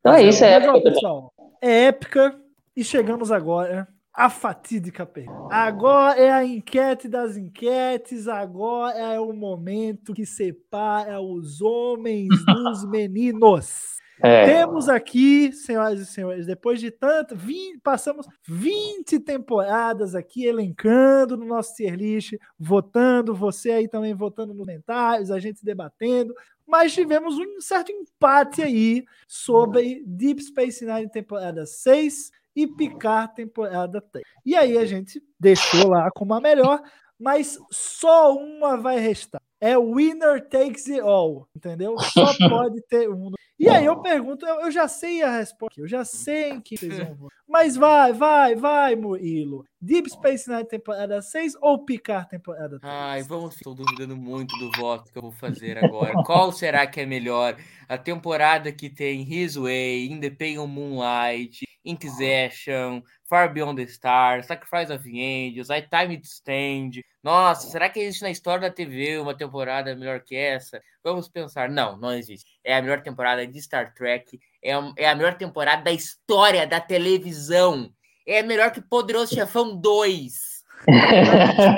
Então 0.00 0.14
é 0.14 0.22
isso, 0.22 0.44
é 0.44 0.48
ó, 0.48 0.56
épica 0.56 0.72
também. 0.72 0.92
pessoal, 0.92 1.32
é 1.62 1.84
épica 1.86 2.40
e 2.76 2.84
chegamos 2.84 3.30
agora 3.32 3.86
à 4.12 4.28
fatídica 4.28 5.06
pergunta. 5.06 5.54
Agora 5.54 6.18
é 6.18 6.30
a 6.30 6.44
enquete 6.44 7.08
das 7.08 7.36
enquetes, 7.36 8.26
agora 8.26 8.98
é 8.98 9.20
o 9.20 9.32
momento 9.32 10.12
que 10.14 10.26
separa 10.26 11.20
os 11.20 11.60
homens 11.60 12.28
dos 12.46 12.84
meninos. 12.90 13.96
É. 14.22 14.46
Temos 14.46 14.88
aqui, 14.88 15.52
senhoras 15.52 16.00
e 16.00 16.06
senhores, 16.06 16.46
depois 16.46 16.80
de 16.80 16.90
tanto, 16.90 17.36
20, 17.36 17.80
passamos 17.80 18.26
20 18.46 19.20
temporadas 19.20 20.14
aqui 20.14 20.44
elencando 20.46 21.36
no 21.36 21.44
nosso 21.44 21.74
tier 21.74 21.94
list, 21.94 22.34
votando, 22.58 23.34
você 23.34 23.70
aí 23.70 23.88
também 23.88 24.14
votando 24.14 24.54
nos 24.54 24.66
comentários, 24.66 25.30
a 25.30 25.38
gente 25.38 25.64
debatendo, 25.64 26.34
mas 26.66 26.92
tivemos 26.92 27.38
um 27.38 27.60
certo 27.60 27.90
empate 27.90 28.62
aí 28.62 29.04
sobre 29.26 30.02
Deep 30.06 30.42
Space 30.42 30.84
Nine 30.84 31.08
temporada 31.10 31.64
6 31.64 32.30
e 32.54 32.66
Picard 32.66 33.34
temporada 33.34 34.00
3. 34.00 34.24
E 34.44 34.54
aí 34.54 34.76
a 34.76 34.84
gente 34.84 35.22
deixou 35.40 35.88
lá 35.88 36.10
como 36.10 36.34
a 36.34 36.40
melhor, 36.40 36.82
mas 37.18 37.58
só 37.70 38.34
uma 38.34 38.76
vai 38.76 38.98
restar. 38.98 39.40
É 39.60 39.76
winner 39.76 40.46
takes 40.48 40.86
it 40.88 41.00
all, 41.00 41.48
entendeu? 41.56 41.96
Só 41.98 42.26
pode 42.48 42.80
ter 42.82 43.08
um. 43.10 43.32
E 43.58 43.68
aí 43.68 43.84
eu 43.84 44.00
pergunto, 44.00 44.46
eu, 44.46 44.60
eu 44.60 44.70
já 44.70 44.86
sei 44.86 45.20
a 45.20 45.36
resposta, 45.36 45.80
eu 45.80 45.88
já 45.88 46.04
sei 46.04 46.50
em 46.50 46.60
que 46.60 46.76
vocês 46.76 46.96
vão 46.98 47.14
votar. 47.16 47.38
Mas 47.48 47.76
vai, 47.76 48.12
vai, 48.12 48.54
vai, 48.54 48.94
Murilo. 48.94 49.64
Deep 49.80 50.10
Space 50.10 50.48
Nine 50.48 50.64
temporada 50.64 51.20
6 51.20 51.54
ou 51.60 51.84
Picard 51.84 52.28
temporada 52.28 52.78
3? 52.78 52.82
Ai, 52.84 53.22
vamos. 53.22 53.56
Estou 53.56 53.74
duvidando 53.74 54.16
muito 54.16 54.56
do 54.58 54.70
voto 54.76 55.10
que 55.10 55.18
eu 55.18 55.22
vou 55.22 55.32
fazer 55.32 55.82
agora. 55.82 56.12
Qual 56.24 56.52
será 56.52 56.86
que 56.86 57.00
é 57.00 57.06
melhor? 57.06 57.56
A 57.88 57.98
temporada 57.98 58.70
que 58.70 58.88
tem 58.88 59.22
His 59.22 59.56
Way, 59.56 60.06
In 60.06 60.20
the 60.20 60.30
Pale 60.30 60.66
Moonlight, 60.68 61.66
Inquisition, 61.84 63.02
Far 63.24 63.52
Beyond 63.52 63.82
the 63.82 63.90
Stars, 63.90 64.46
Sacrifice 64.46 64.92
of 64.92 65.02
the 65.02 65.18
Angels, 65.18 65.70
I 65.70 65.80
Time 65.82 66.14
It 66.14 66.26
Stand. 66.26 67.02
Nossa, 67.22 67.68
será 67.68 67.88
que 67.88 67.98
existe 68.00 68.22
na 68.22 68.30
história 68.30 68.68
da 68.68 68.74
TV 68.74 69.18
uma 69.18 69.34
temporada 69.34 69.94
melhor 69.96 70.20
que 70.20 70.36
essa? 70.36 70.80
Vamos 71.02 71.28
pensar. 71.28 71.68
Não, 71.70 71.96
não 71.96 72.12
existe. 72.12 72.46
É 72.64 72.76
a 72.76 72.82
melhor 72.82 73.00
temporada 73.02 73.46
de 73.46 73.62
Star 73.62 73.94
Trek. 73.94 74.38
É 74.62 74.72
a, 74.74 74.92
é 74.96 75.08
a 75.08 75.14
melhor 75.14 75.34
temporada 75.34 75.82
da 75.82 75.92
história 75.92 76.66
da 76.66 76.80
televisão. 76.80 77.90
É 78.26 78.42
melhor 78.42 78.70
que 78.72 78.80
Poderoso 78.80 79.34
Chefão 79.34 79.76
2. 79.76 80.58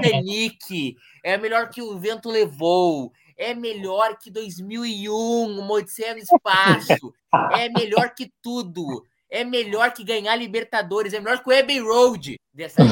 Titanic. 0.03 0.97
É 1.23 1.37
melhor 1.37 1.69
que 1.71 1.83
O 1.83 1.99
Vento 1.99 2.29
Levou. 2.29 3.13
É 3.37 3.55
melhor 3.55 4.19
que 4.19 4.31
2001, 4.31 5.13
Uma 5.59 5.75
Odisseia 5.75 6.13
no 6.15 6.19
Espaço. 6.21 7.15
É 7.53 7.69
melhor 7.69 8.15
que 8.15 8.31
tudo. 8.43 9.05
É 9.31 9.45
melhor 9.45 9.93
que 9.93 10.05
ganhar 10.05 10.35
Libertadores. 10.37 11.15
É 11.15 11.21
melhor 11.21 11.43
que 11.43 11.49
o 11.49 11.59
Abbey 11.59 11.79
Road 11.79 12.37
dessa 12.53 12.83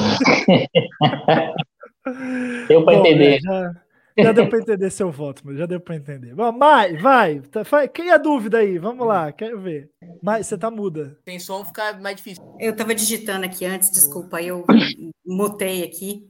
Deu 2.68 2.84
pra 2.84 2.94
Bom, 2.94 3.00
entender. 3.00 3.40
né, 3.42 3.74
já, 4.18 4.32
deu 4.32 4.48
para 4.48 4.58
entender 4.58 4.90
seu 4.90 5.10
voto, 5.10 5.42
mas 5.44 5.58
já 5.58 5.66
deu 5.66 5.80
para 5.80 5.96
entender. 5.96 6.34
Bom, 6.34 6.52
Mai, 6.52 6.96
vai, 6.96 7.40
tá, 7.40 7.62
vai, 7.62 7.88
cria 7.88 8.14
a 8.14 8.18
dúvida 8.18 8.58
aí, 8.58 8.78
vamos 8.78 9.06
lá, 9.06 9.30
quero 9.32 9.60
ver. 9.60 9.90
Mas 10.22 10.46
você 10.46 10.58
tá 10.58 10.70
muda. 10.70 11.18
Tem 11.24 11.38
som 11.38 11.64
fica 11.64 11.92
mais 11.94 12.16
difícil. 12.16 12.42
Eu 12.58 12.72
estava 12.72 12.94
digitando 12.94 13.44
aqui 13.44 13.64
antes, 13.64 13.90
desculpa, 13.90 14.42
eu 14.42 14.64
mutei 15.24 15.84
aqui. 15.84 16.28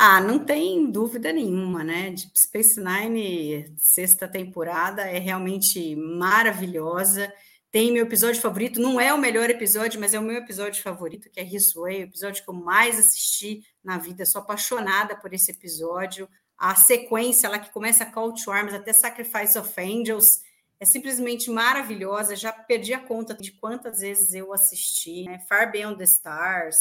Ah, 0.00 0.20
não 0.20 0.38
tem 0.38 0.90
dúvida 0.92 1.32
nenhuma, 1.32 1.82
né? 1.82 2.10
Deep 2.10 2.30
Space 2.38 2.80
Nine, 2.80 3.74
sexta 3.76 4.28
temporada, 4.28 5.02
é 5.02 5.18
realmente 5.18 5.96
maravilhosa. 5.96 7.32
Tem 7.70 7.92
meu 7.92 8.04
episódio 8.06 8.40
favorito, 8.40 8.80
não 8.80 9.00
é 9.00 9.12
o 9.12 9.18
melhor 9.18 9.50
episódio, 9.50 10.00
mas 10.00 10.14
é 10.14 10.18
o 10.18 10.22
meu 10.22 10.36
episódio 10.36 10.82
favorito, 10.82 11.28
que 11.28 11.38
é 11.40 11.44
His 11.44 11.74
Way, 11.74 11.98
o 11.98 12.04
episódio 12.04 12.42
que 12.42 12.48
eu 12.48 12.54
mais 12.54 12.98
assisti 12.98 13.60
na 13.84 13.98
vida. 13.98 14.24
Sou 14.24 14.40
apaixonada 14.40 15.16
por 15.16 15.34
esse 15.34 15.50
episódio. 15.50 16.28
A 16.58 16.74
sequência 16.74 17.48
lá 17.48 17.58
que 17.58 17.70
começa 17.70 18.04
Call 18.04 18.34
to 18.34 18.50
Arms 18.50 18.74
até 18.74 18.92
Sacrifice 18.92 19.56
of 19.56 19.72
Angels 19.80 20.42
é 20.80 20.84
simplesmente 20.84 21.50
maravilhosa. 21.50 22.34
Já 22.34 22.52
perdi 22.52 22.92
a 22.92 23.00
conta 23.00 23.34
de 23.34 23.52
quantas 23.52 24.00
vezes 24.00 24.34
eu 24.34 24.52
assisti. 24.52 25.24
Né? 25.24 25.38
Far 25.48 25.70
Beyond 25.70 25.98
the 25.98 26.04
Stars, 26.04 26.76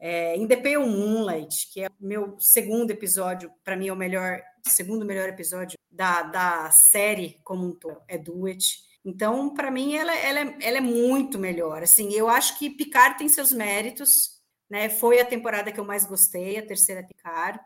é, 0.00 0.36
Moonlight, 0.36 1.68
que 1.72 1.82
é 1.82 1.88
meu 2.00 2.36
segundo 2.38 2.90
episódio, 2.90 3.52
para 3.64 3.76
mim 3.76 3.88
é 3.88 3.92
o 3.92 3.96
melhor, 3.96 4.40
segundo 4.66 5.04
melhor 5.04 5.28
episódio 5.28 5.76
da, 5.90 6.22
da 6.22 6.70
série 6.70 7.40
como 7.42 7.66
um 7.66 7.72
todo, 7.72 8.00
é 8.06 8.16
Do 8.16 8.46
It. 8.46 8.86
Então, 9.04 9.52
para 9.54 9.70
mim, 9.70 9.94
ela, 9.94 10.14
ela, 10.16 10.40
é, 10.40 10.58
ela 10.60 10.78
é 10.78 10.80
muito 10.80 11.38
melhor. 11.38 11.82
Assim, 11.82 12.12
eu 12.12 12.28
acho 12.28 12.58
que 12.58 12.70
Picard 12.70 13.18
tem 13.18 13.28
seus 13.28 13.52
méritos, 13.52 14.38
né? 14.70 14.88
Foi 14.88 15.20
a 15.20 15.24
temporada 15.24 15.72
que 15.72 15.80
eu 15.80 15.84
mais 15.84 16.04
gostei, 16.04 16.58
a 16.58 16.66
terceira 16.66 17.02
Picard. 17.02 17.58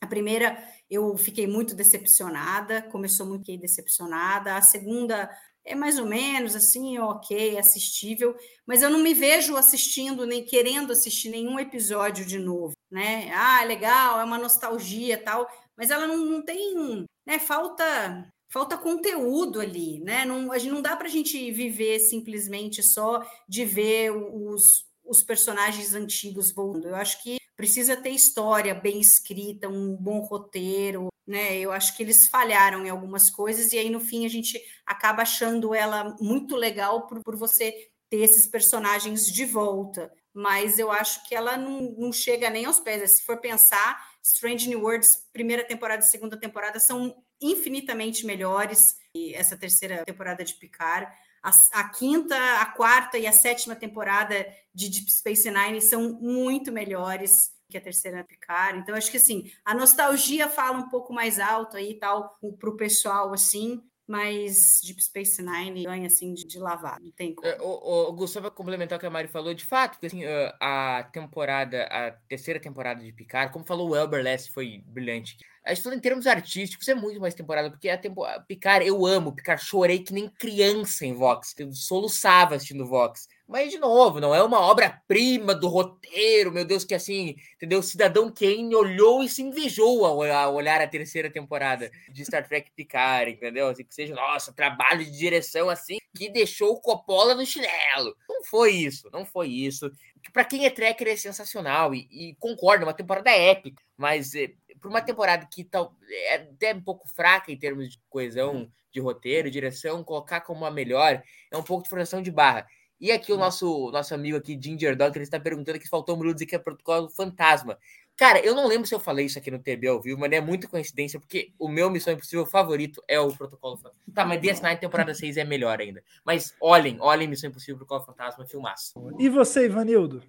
A 0.00 0.06
primeira 0.06 0.62
eu 0.90 1.16
fiquei 1.16 1.46
muito 1.46 1.74
decepcionada, 1.74 2.82
começou 2.82 3.24
muito 3.26 3.56
decepcionada. 3.56 4.56
A 4.56 4.62
segunda 4.62 5.30
é 5.64 5.74
mais 5.74 5.98
ou 5.98 6.06
menos 6.06 6.56
assim, 6.56 6.98
ok, 6.98 7.58
assistível, 7.58 8.34
mas 8.66 8.82
eu 8.82 8.90
não 8.90 8.98
me 8.98 9.14
vejo 9.14 9.56
assistindo 9.56 10.26
nem 10.26 10.44
querendo 10.44 10.92
assistir 10.92 11.28
nenhum 11.28 11.60
episódio 11.60 12.24
de 12.24 12.38
novo, 12.38 12.74
né? 12.90 13.30
Ah, 13.32 13.62
legal, 13.64 14.20
é 14.20 14.24
uma 14.24 14.38
nostalgia 14.38 15.22
tal, 15.22 15.48
mas 15.76 15.90
ela 15.90 16.06
não, 16.06 16.18
não 16.18 16.42
tem, 16.42 17.06
né? 17.26 17.38
Falta 17.38 18.26
falta 18.52 18.76
conteúdo 18.76 19.60
ali, 19.60 20.00
né? 20.00 20.24
Não, 20.24 20.50
a 20.50 20.58
gente 20.58 20.72
não 20.72 20.82
dá 20.82 20.96
para 20.96 21.06
a 21.06 21.10
gente 21.10 21.52
viver 21.52 22.00
simplesmente 22.00 22.82
só 22.82 23.22
de 23.48 23.64
ver 23.64 24.10
os, 24.10 24.84
os 25.04 25.22
personagens 25.22 25.94
antigos 25.94 26.50
voltando. 26.50 26.88
Eu 26.88 26.96
acho 26.96 27.22
que 27.22 27.39
precisa 27.60 27.94
ter 27.94 28.08
história 28.08 28.74
bem 28.74 28.98
escrita, 28.98 29.68
um 29.68 29.94
bom 29.94 30.20
roteiro, 30.20 31.08
né? 31.26 31.58
Eu 31.58 31.72
acho 31.72 31.94
que 31.94 32.02
eles 32.02 32.26
falharam 32.26 32.86
em 32.86 32.88
algumas 32.88 33.28
coisas 33.28 33.70
e 33.74 33.78
aí 33.78 33.90
no 33.90 34.00
fim 34.00 34.24
a 34.24 34.30
gente 34.30 34.58
acaba 34.86 35.20
achando 35.20 35.74
ela 35.74 36.16
muito 36.18 36.56
legal 36.56 37.06
por, 37.06 37.22
por 37.22 37.36
você 37.36 37.90
ter 38.08 38.22
esses 38.22 38.46
personagens 38.46 39.26
de 39.26 39.44
volta. 39.44 40.10
Mas 40.32 40.78
eu 40.78 40.90
acho 40.90 41.28
que 41.28 41.34
ela 41.34 41.58
não, 41.58 41.94
não 41.98 42.12
chega 42.14 42.48
nem 42.48 42.64
aos 42.64 42.80
pés. 42.80 43.18
Se 43.18 43.24
for 43.26 43.36
pensar, 43.36 44.08
Strange 44.22 44.66
New 44.66 44.80
Worlds, 44.80 45.28
primeira 45.30 45.62
temporada 45.62 46.02
e 46.02 46.08
segunda 46.08 46.40
temporada 46.40 46.80
são 46.80 47.14
infinitamente 47.42 48.24
melhores. 48.24 48.96
E 49.14 49.34
essa 49.34 49.54
terceira 49.54 50.02
temporada 50.06 50.42
de 50.42 50.54
Picard. 50.54 51.12
A, 51.42 51.50
a, 51.80 51.88
quinta, 51.88 52.36
a 52.60 52.66
quarta 52.66 53.16
e 53.18 53.26
a 53.26 53.32
sétima 53.32 53.74
temporada 53.74 54.46
de 54.74 54.88
Deep 54.88 55.10
Space 55.10 55.50
Nine 55.50 55.80
são 55.80 56.20
muito 56.20 56.70
melhores 56.70 57.50
que 57.70 57.78
a 57.78 57.80
terceira 57.80 58.24
Picard. 58.24 58.78
Então, 58.78 58.94
acho 58.94 59.10
que 59.10 59.16
assim, 59.16 59.50
a 59.64 59.72
nostalgia 59.72 60.48
fala 60.48 60.76
um 60.76 60.88
pouco 60.88 61.12
mais 61.12 61.38
alto 61.38 61.76
aí 61.76 61.98
tal 61.98 62.36
para 62.58 62.70
o 62.70 62.76
pessoal, 62.76 63.32
assim, 63.32 63.80
mas 64.06 64.80
Deep 64.84 65.00
Space 65.02 65.40
Nine 65.40 65.84
ganha 65.84 66.08
assim 66.08 66.34
de, 66.34 66.44
de 66.44 66.58
lavar, 66.58 67.00
não 67.00 67.12
tem 67.12 67.32
como. 67.32 67.46
É, 67.48 67.56
O, 67.62 68.08
o 68.08 68.12
Gustavo 68.12 68.48
vai 68.48 68.50
complementar 68.50 68.98
o 68.98 69.00
que 69.00 69.06
a 69.06 69.10
Mari 69.10 69.28
falou, 69.28 69.54
de 69.54 69.64
fato, 69.64 69.92
porque 69.92 70.06
assim, 70.06 70.22
a 70.60 71.08
temporada, 71.12 71.84
a 71.84 72.10
terceira 72.28 72.58
temporada 72.58 73.02
de 73.02 73.12
Picard, 73.12 73.52
como 73.52 73.64
falou 73.64 73.90
o 73.90 73.96
Elber 73.96 74.22
Less, 74.22 74.50
foi 74.50 74.82
brilhante. 74.84 75.36
Falando 75.82 75.98
em 75.98 76.00
termos 76.00 76.26
artísticos, 76.26 76.88
é 76.88 76.94
muito 76.94 77.20
mais 77.20 77.34
temporada, 77.34 77.70
porque 77.70 77.88
a 77.88 77.98
temporada. 77.98 78.42
Picard, 78.48 78.86
eu 78.86 79.04
amo, 79.04 79.34
Picard, 79.34 79.62
chorei 79.62 80.00
que 80.00 80.12
nem 80.12 80.28
criança 80.28 81.04
em 81.04 81.14
Vox, 81.14 81.54
eu 81.58 81.72
soluçava 81.72 82.54
assistindo 82.54 82.86
Vox. 82.86 83.28
Mas, 83.46 83.72
de 83.72 83.78
novo, 83.78 84.20
não 84.20 84.32
é 84.32 84.40
uma 84.40 84.60
obra-prima 84.60 85.54
do 85.54 85.66
roteiro, 85.66 86.52
meu 86.52 86.64
Deus, 86.64 86.84
que 86.84 86.94
assim, 86.94 87.34
entendeu? 87.56 87.82
Cidadão 87.82 88.32
Kane 88.32 88.74
olhou 88.76 89.24
e 89.24 89.28
se 89.28 89.42
invejou 89.42 90.06
ao, 90.06 90.54
olhar 90.54 90.80
a 90.80 90.86
terceira 90.86 91.28
temporada 91.28 91.90
de 92.08 92.24
Star 92.24 92.46
Trek 92.46 92.70
Picard, 92.70 93.32
entendeu? 93.32 93.68
Assim, 93.68 93.84
que 93.84 93.92
seja, 93.92 94.14
nossa, 94.14 94.52
trabalho 94.52 95.04
de 95.04 95.10
direção 95.10 95.68
assim, 95.68 95.98
que 96.14 96.30
deixou 96.30 96.74
o 96.74 96.80
Coppola 96.80 97.34
no 97.34 97.44
chinelo. 97.44 98.16
Não 98.28 98.44
foi 98.44 98.70
isso, 98.72 99.10
não 99.12 99.24
foi 99.24 99.48
isso. 99.48 99.90
Para 100.32 100.44
quem 100.44 100.64
é 100.64 100.70
tracker 100.70 101.08
é 101.08 101.16
sensacional 101.16 101.92
e, 101.92 102.06
e 102.10 102.36
concordo, 102.38 102.84
é 102.84 102.86
uma 102.86 102.94
temporada 102.94 103.30
épica, 103.30 103.82
mas 103.96 104.32
é, 104.34 104.52
para 104.80 104.90
uma 104.90 105.02
temporada 105.02 105.46
que 105.50 105.64
tal, 105.64 105.94
é 106.08 106.36
até 106.36 106.74
um 106.74 106.82
pouco 106.82 107.08
fraca 107.08 107.52
em 107.52 107.56
termos 107.56 107.90
de 107.90 108.00
coesão, 108.08 108.70
de 108.92 109.00
roteiro, 109.00 109.50
direção, 109.50 110.02
colocar 110.02 110.40
como 110.40 110.64
a 110.64 110.70
melhor 110.70 111.22
é 111.50 111.56
um 111.56 111.62
pouco 111.62 111.84
de 111.84 111.90
forçação 111.90 112.22
de 112.22 112.30
barra. 112.30 112.66
E 113.00 113.10
aqui 113.10 113.32
o 113.32 113.36
nosso, 113.36 113.90
nosso 113.90 114.14
amigo 114.14 114.36
aqui, 114.36 114.58
Ginger 114.60 114.94
Dog, 114.94 115.16
ele 115.16 115.24
está 115.24 115.40
perguntando 115.40 115.78
que 115.78 115.88
faltou 115.88 116.14
o 116.14 116.18
Murilo 116.18 116.34
dizer 116.34 116.46
que 116.46 116.54
é 116.54 116.58
protocolo 116.58 117.08
fantasma. 117.08 117.78
Cara, 118.20 118.38
eu 118.40 118.54
não 118.54 118.66
lembro 118.66 118.86
se 118.86 118.94
eu 118.94 119.00
falei 119.00 119.24
isso 119.24 119.38
aqui 119.38 119.50
no 119.50 119.58
TB 119.58 119.88
ao 119.88 120.02
vivo, 120.02 120.20
mas 120.20 120.30
é 120.30 120.42
muita 120.42 120.68
coincidência, 120.68 121.18
porque 121.18 121.54
o 121.58 121.66
meu 121.66 121.88
Missão 121.88 122.12
Impossível 122.12 122.44
favorito 122.44 123.02
é 123.08 123.18
o 123.18 123.34
Protocolo 123.34 123.78
Fantasma. 123.78 124.12
Tá, 124.14 124.26
mas 124.26 124.42
DS9 124.42 124.78
temporada 124.78 125.14
6 125.14 125.38
é 125.38 125.44
melhor 125.44 125.80
ainda. 125.80 126.04
Mas 126.22 126.54
olhem, 126.60 126.98
olhem 127.00 127.26
Missão 127.26 127.48
Impossível, 127.48 127.76
Protocolo 127.76 128.04
Fantasma, 128.04 128.44
filmaço. 128.44 128.92
E 129.18 129.26
você, 129.30 129.64
Ivanildo? 129.64 130.22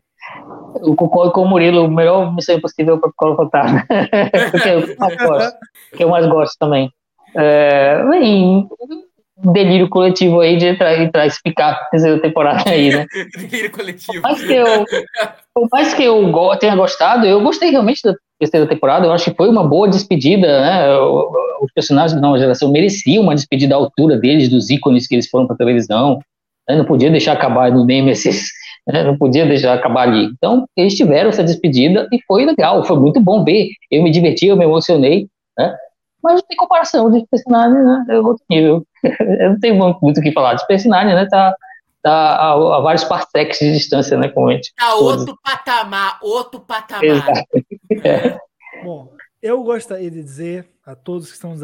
Eu 0.81 0.95
concordo 0.95 1.31
com 1.31 1.41
o 1.41 1.47
Murilo, 1.47 1.85
o 1.85 1.91
melhor 1.91 2.33
Missão 2.33 2.55
Impossível 2.55 2.99
Protocolo 2.99 3.35
Fantasma. 3.35 3.85
Porque 4.51 4.69
eu 4.69 4.95
mais 4.97 5.17
gosto. 5.17 5.57
Que 5.97 6.03
eu 6.03 6.09
mais 6.09 6.25
gosto 6.27 6.55
também. 6.59 6.91
É, 7.35 8.01
delírio 9.43 9.89
coletivo 9.89 10.39
aí 10.39 10.57
de 10.57 10.67
entrar, 10.67 11.01
entrar 11.01 11.25
explicar 11.25 11.71
a 11.71 11.85
terceira 11.85 12.19
temporada 12.19 12.69
aí, 12.69 12.89
né? 12.95 13.05
Delírio 13.37 13.71
coletivo. 13.71 14.13
Por 14.13 14.21
mais 14.21 14.43
que 14.43 14.53
eu, 14.53 14.85
por 15.53 15.67
mais 15.71 15.93
que 15.93 16.03
eu 16.03 16.31
go- 16.31 16.55
tenha 16.57 16.75
gostado, 16.75 17.25
eu 17.25 17.41
gostei 17.41 17.71
realmente 17.71 18.01
da 18.03 18.13
terceira 18.39 18.67
temporada. 18.67 19.05
Eu 19.05 19.11
acho 19.11 19.31
que 19.31 19.37
foi 19.37 19.49
uma 19.49 19.67
boa 19.67 19.87
despedida, 19.87 20.47
né? 20.61 20.95
Os 21.61 21.71
personagens 21.73 22.13
da 22.13 22.21
nova 22.21 22.37
geração 22.39 22.71
mereciam 22.71 23.23
uma 23.23 23.35
despedida 23.35 23.73
à 23.75 23.77
altura 23.77 24.17
deles, 24.17 24.49
dos 24.49 24.69
ícones 24.69 25.07
que 25.07 25.15
eles 25.15 25.29
foram 25.29 25.47
para 25.47 25.55
televisão. 25.55 26.19
né? 26.69 26.75
Não 26.75 26.85
podia 26.85 27.09
deixar 27.09 27.33
acabar 27.33 27.71
no 27.71 27.85
Nemesis, 27.85 28.49
né? 28.87 29.03
não 29.03 29.17
podia 29.17 29.45
deixar 29.45 29.73
acabar 29.73 30.07
ali. 30.07 30.25
Então, 30.25 30.65
eles 30.75 30.95
tiveram 30.95 31.29
essa 31.29 31.43
despedida 31.43 32.07
e 32.11 32.19
foi 32.27 32.45
legal, 32.45 32.83
foi 32.83 32.99
muito 32.99 33.19
bom 33.19 33.43
ver. 33.43 33.69
Eu 33.89 34.03
me 34.03 34.11
diverti, 34.11 34.47
eu 34.47 34.57
me 34.57 34.65
emocionei, 34.65 35.27
né? 35.57 35.75
Mas 36.23 36.35
não 36.35 36.41
tem 36.47 36.57
comparação 36.57 37.11
de 37.11 37.25
personagem, 37.27 37.83
né? 37.83 38.05
É 38.09 38.19
outro 38.19 38.43
nível. 38.49 38.85
eu 39.39 39.51
não 39.51 39.59
tenho 39.59 39.75
muito 39.75 39.99
muito 40.01 40.19
o 40.19 40.23
que 40.23 40.31
falar. 40.31 40.53
De 40.53 40.65
personagem, 40.67 41.15
né? 41.15 41.25
Tá, 41.27 41.55
tá 42.03 42.11
a, 42.11 42.51
a 42.53 42.79
vários 42.81 43.03
parsecs 43.03 43.59
de 43.59 43.73
distância, 43.73 44.17
né? 44.17 44.29
Com 44.29 44.47
a 44.47 44.53
gente. 44.53 44.71
Tá 44.75 44.91
todos. 44.91 45.21
outro 45.21 45.37
patamar, 45.43 46.19
outro 46.21 46.59
patamar. 46.59 47.03
Exato. 47.03 47.41
É. 48.03 48.39
Bom, 48.85 49.11
eu 49.41 49.61
gostaria 49.63 50.09
de 50.09 50.23
dizer 50.23 50.65
a 50.85 50.95
todos 50.95 51.27
que 51.27 51.33
estão 51.33 51.55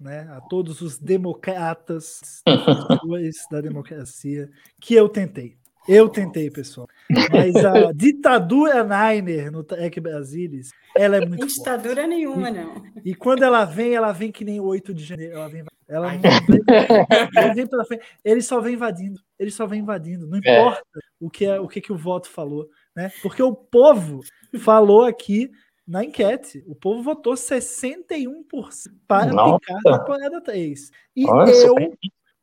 né, 0.00 0.28
a 0.30 0.40
todos 0.40 0.80
os 0.80 0.98
democratas, 0.98 2.42
da 3.50 3.60
democracia, 3.60 4.50
que 4.80 4.94
eu 4.94 5.08
tentei. 5.08 5.56
Eu 5.86 6.08
tentei, 6.08 6.50
pessoal. 6.50 6.88
Mas 7.30 7.54
a 7.56 7.92
ditadura 7.94 8.82
Niner 8.84 9.50
no 9.52 9.62
Trek 9.62 10.00
Brasilis, 10.00 10.70
ela 10.96 11.16
é 11.16 11.20
muito 11.20 11.40
forte. 11.40 11.54
Ditadura 11.56 12.06
nenhuma, 12.06 12.50
não. 12.50 12.82
E 13.04 13.14
quando 13.14 13.42
ela 13.42 13.64
vem, 13.64 13.94
ela 13.94 14.12
vem 14.12 14.32
que 14.32 14.44
nem 14.44 14.60
o 14.60 14.64
8 14.64 14.94
de 14.94 15.04
janeiro. 15.04 15.34
Ela 15.36 15.48
vem, 15.48 15.64
ela 15.88 16.12
não 16.12 16.20
vem, 16.20 16.60
ela 17.36 17.54
vem 17.54 17.66
pela 17.66 17.84
frente. 17.84 18.02
Ele 18.24 18.40
só 18.42 18.60
vem 18.60 18.74
invadindo. 18.74 19.20
Ele 19.38 19.50
só 19.50 19.66
vem 19.66 19.80
invadindo. 19.80 20.26
Não 20.26 20.38
É. 20.42 20.58
importa 20.58 20.82
o 21.20 21.28
que 21.30 21.44
é 21.44 21.60
o 21.60 21.68
que, 21.68 21.80
que 21.80 21.92
o 21.92 21.96
voto 21.98 22.28
falou, 22.30 22.68
né? 22.96 23.12
Porque 23.22 23.42
o 23.42 23.54
povo 23.54 24.20
falou 24.60 25.04
aqui 25.04 25.50
na 25.86 26.02
enquete. 26.04 26.64
O 26.66 26.74
povo 26.74 27.02
votou 27.02 27.34
61% 27.34 28.90
para 29.06 29.32
Nossa. 29.32 29.58
picar 29.58 29.80
na 29.84 29.98
temporada 29.98 30.40
3. 30.40 30.90
E 31.14 31.26
Olha, 31.28 31.50
eu, 31.50 31.74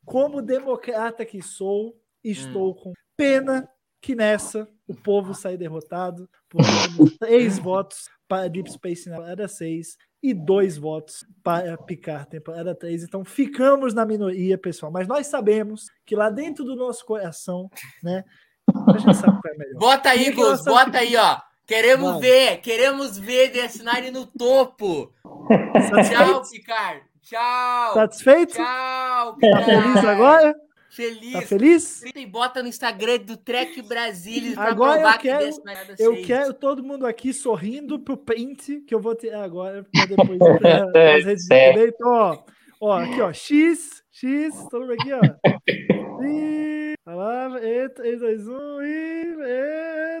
como 0.04 0.40
democrata 0.40 1.24
que 1.24 1.42
sou, 1.42 1.96
estou 2.22 2.74
com 2.76 2.92
pena 3.16 3.68
que 4.00 4.14
nessa 4.14 4.68
o 4.86 4.94
povo 4.94 5.34
sai 5.34 5.56
derrotado 5.56 6.28
por 6.48 6.60
três 7.18 7.58
votos 7.58 8.08
para 8.28 8.48
Deep 8.48 8.70
Space 8.70 9.08
na 9.08 9.16
temporada 9.16 9.48
6 9.48 9.96
e 10.22 10.32
dois 10.34 10.76
votos 10.76 11.24
para 11.42 11.76
picar 11.78 12.26
temporada 12.26 12.74
3. 12.74 13.04
Então 13.04 13.24
ficamos 13.24 13.94
na 13.94 14.04
minoria, 14.04 14.56
pessoal. 14.58 14.90
Mas 14.92 15.06
nós 15.08 15.26
sabemos 15.26 15.86
que 16.04 16.14
lá 16.14 16.30
dentro 16.30 16.64
do 16.64 16.76
nosso 16.76 17.04
coração, 17.04 17.70
né? 18.02 18.24
A 18.88 18.98
gente 18.98 19.16
sabe 19.16 19.40
qual 19.40 19.54
é 19.54 19.58
melhor. 19.58 19.78
Bota 19.78 20.10
aí, 20.10 20.30
Gus, 20.30 20.64
bota 20.64 20.98
aí, 20.98 21.16
ó. 21.16 21.40
Queremos 21.66 22.20
ver, 22.20 22.58
queremos 22.60 23.18
ver 23.18 23.52
DS9 23.52 24.10
no 24.10 24.26
topo. 24.26 25.12
Tchau, 25.22 25.88
Satisfeito? 25.88 26.50
Picard. 26.50 27.02
Tchau. 27.22 27.94
Satisfeito? 27.94 28.52
Tchau, 28.54 28.64
Tá 28.64 29.36
Picard. 29.40 29.64
feliz 29.64 30.04
agora? 30.04 30.54
Feliz. 30.94 31.32
Tá 31.32 31.40
feliz? 31.42 32.02
E 32.14 32.26
bota 32.26 32.62
no 32.62 32.68
Instagram 32.68 33.18
do 33.20 33.36
Trek 33.36 33.80
Brasilis 33.80 34.54
pra 34.54 34.64
Agora 34.64 34.98
eu 34.98 35.02
provar 35.02 35.18
quero- 35.18 35.38
que 35.38 35.50
DS9 35.50 35.94
Eu 35.98 36.14
seis. 36.14 36.26
quero 36.26 36.52
todo 36.54 36.82
mundo 36.84 37.06
aqui 37.06 37.32
sorrindo 37.32 37.98
pro 37.98 38.16
print 38.16 38.80
que 38.86 38.94
eu 38.94 39.00
vou 39.00 39.14
ter 39.14 39.32
agora 39.34 39.86
para 39.90 40.04
depois 40.06 40.38
nas 40.38 40.54
redes 41.24 41.46
de 41.46 41.94
ó, 42.04 42.38
ó, 42.80 42.92
aqui, 42.98 43.20
ó, 43.22 43.32
X, 43.32 44.02
X, 44.12 44.54
todo 44.70 44.82
mundo 44.82 44.92
aqui, 44.92 45.12
ó. 45.14 45.20
E 46.24 46.92
palavra, 47.04 47.66
e 47.66 47.88
3, 47.88 48.20
2, 48.20 48.46
1 48.48 48.82
e, 48.82 49.36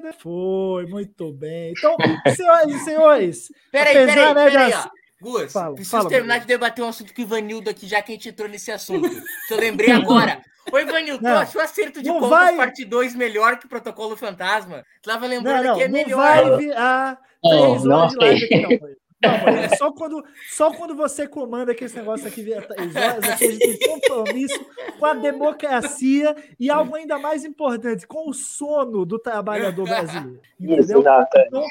e 0.08 0.12
foi, 0.18 0.86
muito 0.86 1.32
bem. 1.32 1.72
Então, 1.76 1.94
senhoras 2.34 2.72
e 2.74 2.78
senhores, 2.80 3.48
Peraí, 3.70 3.96
apesar, 3.98 4.34
peraí, 4.34 4.34
né, 4.34 4.50
peraí, 4.50 4.70
das- 4.70 4.86
ó. 4.86 4.90
Gus, 5.22 5.52
Fala, 5.52 5.74
preciso 5.74 5.96
fala, 5.96 6.08
terminar 6.08 6.38
de 6.40 6.46
debater 6.46 6.84
um 6.84 6.88
assunto 6.88 7.14
com 7.14 7.22
o 7.22 7.24
Ivanildo 7.24 7.70
aqui, 7.70 7.86
já 7.86 8.02
que 8.02 8.10
a 8.12 8.14
gente 8.16 8.28
entrou 8.28 8.48
nesse 8.48 8.70
assunto. 8.72 9.08
que 9.46 9.54
eu 9.54 9.58
lembrei 9.58 9.90
agora. 9.92 10.42
Ô, 10.72 10.78
Ivanildo, 10.78 11.18
tu 11.20 11.24
Não, 11.24 11.38
achou 11.38 11.60
acerto 11.60 12.00
de 12.02 12.08
não 12.08 12.14
contas 12.20 12.30
vai- 12.30 12.56
parte 12.56 12.84
2 12.84 13.14
melhor 13.14 13.58
que 13.58 13.66
o 13.66 13.68
Protocolo 13.68 14.16
Fantasma? 14.16 14.84
Tu 15.02 15.08
tava 15.08 15.26
Não, 15.28 15.34
lembrando 15.36 15.64
não, 15.64 15.76
que 15.76 15.82
é 15.82 15.88
não 15.88 15.92
melhor. 15.94 16.16
vai 16.18 16.56
virar 16.58 17.18
Não, 17.42 17.50
três 17.50 17.84
não 17.84 17.96
horas 17.98 18.12
de 18.12 18.18
live 18.18 18.44
aqui, 18.44 18.60
não. 18.60 18.70
Não, 19.22 19.48
é 19.48 19.68
só 19.76 19.92
quando, 19.92 20.24
só 20.50 20.72
quando 20.72 20.94
você 20.94 21.26
comanda 21.26 21.74
que 21.74 21.84
esse 21.84 21.96
negócio 21.96 22.26
aqui 22.26 22.42
a 23.18 23.36
gente 23.36 23.58
tem 23.58 23.78
compromisso 23.88 24.64
com 24.98 25.06
a 25.06 25.14
democracia 25.14 26.34
e 26.58 26.70
algo 26.70 26.96
ainda 26.96 27.18
mais 27.18 27.44
importante, 27.44 28.06
com 28.06 28.28
o 28.28 28.34
sono 28.34 29.04
do 29.04 29.18
trabalhador 29.18 29.84
brasileiro. 29.84 30.40
Isso, 30.60 30.72
Entendeu? 30.74 31.00
exato. 31.00 31.38
Então, 31.38 31.64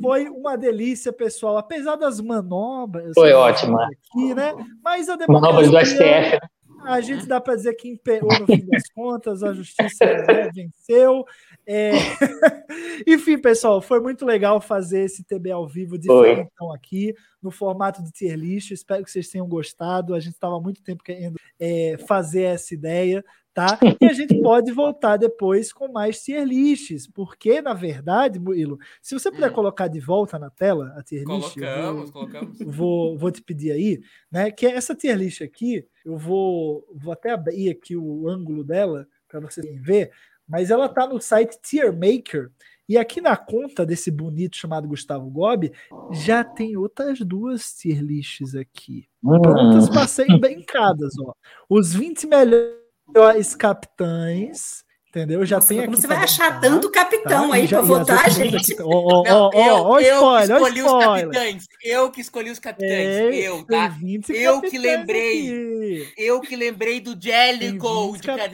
foi 0.00 0.28
uma 0.28 0.56
delícia, 0.56 1.12
pessoal. 1.12 1.56
Apesar 1.58 1.96
das 1.96 2.20
manobras. 2.20 3.12
Foi 3.14 3.28
fizemos 3.28 3.80
Aqui, 3.82 4.34
né? 4.34 4.54
Mas 4.82 5.08
a 5.08 5.16
Manobras 5.28 5.66
do 5.70 5.72
democracia- 5.72 6.22
STF. 6.22 6.30
né? 6.32 6.38
a 6.84 7.00
gente 7.00 7.26
dá 7.26 7.40
para 7.40 7.56
dizer 7.56 7.74
que 7.74 7.88
imperou 7.88 8.28
no 8.38 8.46
fim 8.46 8.64
das 8.66 8.88
contas, 8.94 9.42
a 9.42 9.52
justiça 9.52 10.04
né, 10.04 10.50
venceu. 10.54 11.24
É, 11.66 11.90
Enfim, 13.06 13.38
pessoal, 13.38 13.80
foi 13.82 14.00
muito 14.00 14.24
legal 14.24 14.60
fazer 14.60 15.00
esse 15.00 15.24
TB 15.24 15.50
ao 15.50 15.66
vivo 15.66 15.98
diferentão 15.98 16.72
aqui, 16.72 17.14
no 17.42 17.50
formato 17.50 18.02
de 18.02 18.10
tier 18.12 18.36
list. 18.36 18.70
Espero 18.70 19.04
que 19.04 19.10
vocês 19.10 19.28
tenham 19.28 19.46
gostado. 19.48 20.14
A 20.14 20.20
gente 20.20 20.34
estava 20.34 20.56
há 20.56 20.60
muito 20.60 20.82
tempo 20.82 21.02
querendo 21.02 21.36
é, 21.58 21.96
fazer 22.06 22.42
essa 22.42 22.72
ideia, 22.74 23.24
tá? 23.52 23.78
E 24.00 24.06
a 24.06 24.12
gente 24.12 24.34
pode 24.42 24.72
voltar 24.72 25.16
depois 25.16 25.72
com 25.72 25.88
mais 25.92 26.22
tier 26.22 26.44
lists, 26.46 27.06
porque, 27.06 27.60
na 27.60 27.74
verdade, 27.74 28.38
Murilo, 28.38 28.78
se 29.02 29.14
você 29.18 29.30
puder 29.30 29.50
Hum. 29.50 29.54
colocar 29.54 29.88
de 29.88 30.00
volta 30.00 30.38
na 30.38 30.50
tela 30.50 30.94
a 30.96 31.02
tier 31.02 31.24
list, 31.26 31.56
eu 31.56 31.62
vou- 31.64 31.72
Colocamos, 31.72 32.10
colocamos. 32.10 32.58
vou, 32.60 33.18
vou 33.18 33.30
te 33.30 33.42
pedir 33.42 33.72
aí, 33.72 34.00
né? 34.30 34.50
Que 34.50 34.66
essa 34.66 34.94
tier 34.94 35.16
list 35.16 35.42
aqui, 35.42 35.86
eu 36.04 36.16
vou, 36.16 36.86
vou 36.94 37.12
até 37.12 37.30
abrir 37.32 37.70
aqui 37.70 37.96
o 37.96 38.28
ângulo 38.28 38.64
dela 38.64 39.06
para 39.28 39.40
vocês 39.40 39.66
ver, 39.82 40.10
mas 40.48 40.70
ela 40.70 40.88
tá 40.88 41.06
no 41.06 41.20
site 41.20 41.58
Tier 41.62 41.92
Maker. 41.92 42.50
E 42.88 42.96
aqui 42.96 43.20
na 43.20 43.36
conta 43.36 43.84
desse 43.84 44.12
bonito 44.12 44.56
chamado 44.56 44.86
Gustavo 44.86 45.28
Gobi, 45.28 45.72
já 46.12 46.44
tem 46.44 46.76
outras 46.76 47.18
duas 47.18 47.74
tier 47.74 48.00
lists 48.00 48.54
aqui. 48.54 49.08
Prontas 49.20 49.88
Hum, 49.88 49.92
para 49.92 50.06
serem 50.06 50.38
brincadas, 50.38 51.12
ó. 51.18 51.34
Os 51.68 51.92
20 51.92 52.28
melhores 52.28 53.56
capitães 53.56 54.86
Entendeu? 55.16 55.46
Já 55.46 55.56
Nossa, 55.56 55.68
tem 55.68 55.78
como 55.78 55.92
aqui. 55.92 56.00
você 56.02 56.06
vai 56.06 56.18
achar 56.18 56.52
votar, 56.52 56.60
tanto 56.60 56.90
capitão 56.90 57.48
tá? 57.48 57.54
aí 57.54 57.66
as 57.66 57.80
votar, 57.80 58.30
gente? 58.30 58.76
Ó, 58.82 59.22
ó, 59.26 59.50
ó, 59.54 59.98
spoiler, 59.98 59.98
que 59.98 60.10
ó, 60.12 60.40
escolhi 60.40 60.82
os 60.82 60.86
spoiler. 60.86 61.24
capitães. 61.30 61.64
Eu 61.82 62.10
que 62.10 62.20
escolhi 62.20 62.50
os 62.50 62.58
capitães. 62.58 63.34
Eu, 63.34 63.64
tá? 63.64 63.88
20 63.88 64.30
Eu 64.34 64.60
que 64.60 64.76
lembrei. 64.76 65.48
aqui. 65.48 65.75
Eu 66.16 66.40
que 66.40 66.56
lembrei 66.56 67.00
do 67.00 67.14
de 67.14 67.30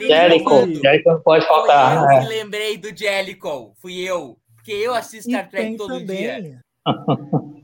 Jericho, 0.07 0.43
comando. 0.43 0.75
Jericho 0.75 1.09
não 1.09 1.21
pode 1.21 1.47
faltar. 1.47 2.03
eu 2.03 2.09
é. 2.09 2.21
que 2.21 2.27
lembrei 2.27 2.77
do 2.77 2.95
Jellicoe. 2.95 3.71
Fui 3.81 3.99
eu. 3.99 4.37
Porque 4.55 4.71
eu 4.71 4.93
assisto 4.93 5.29
Star 5.29 5.49
Trek 5.49 5.67
tem 5.67 5.77
todo 5.77 6.05
dia. 6.05 6.61
também. 6.85 7.63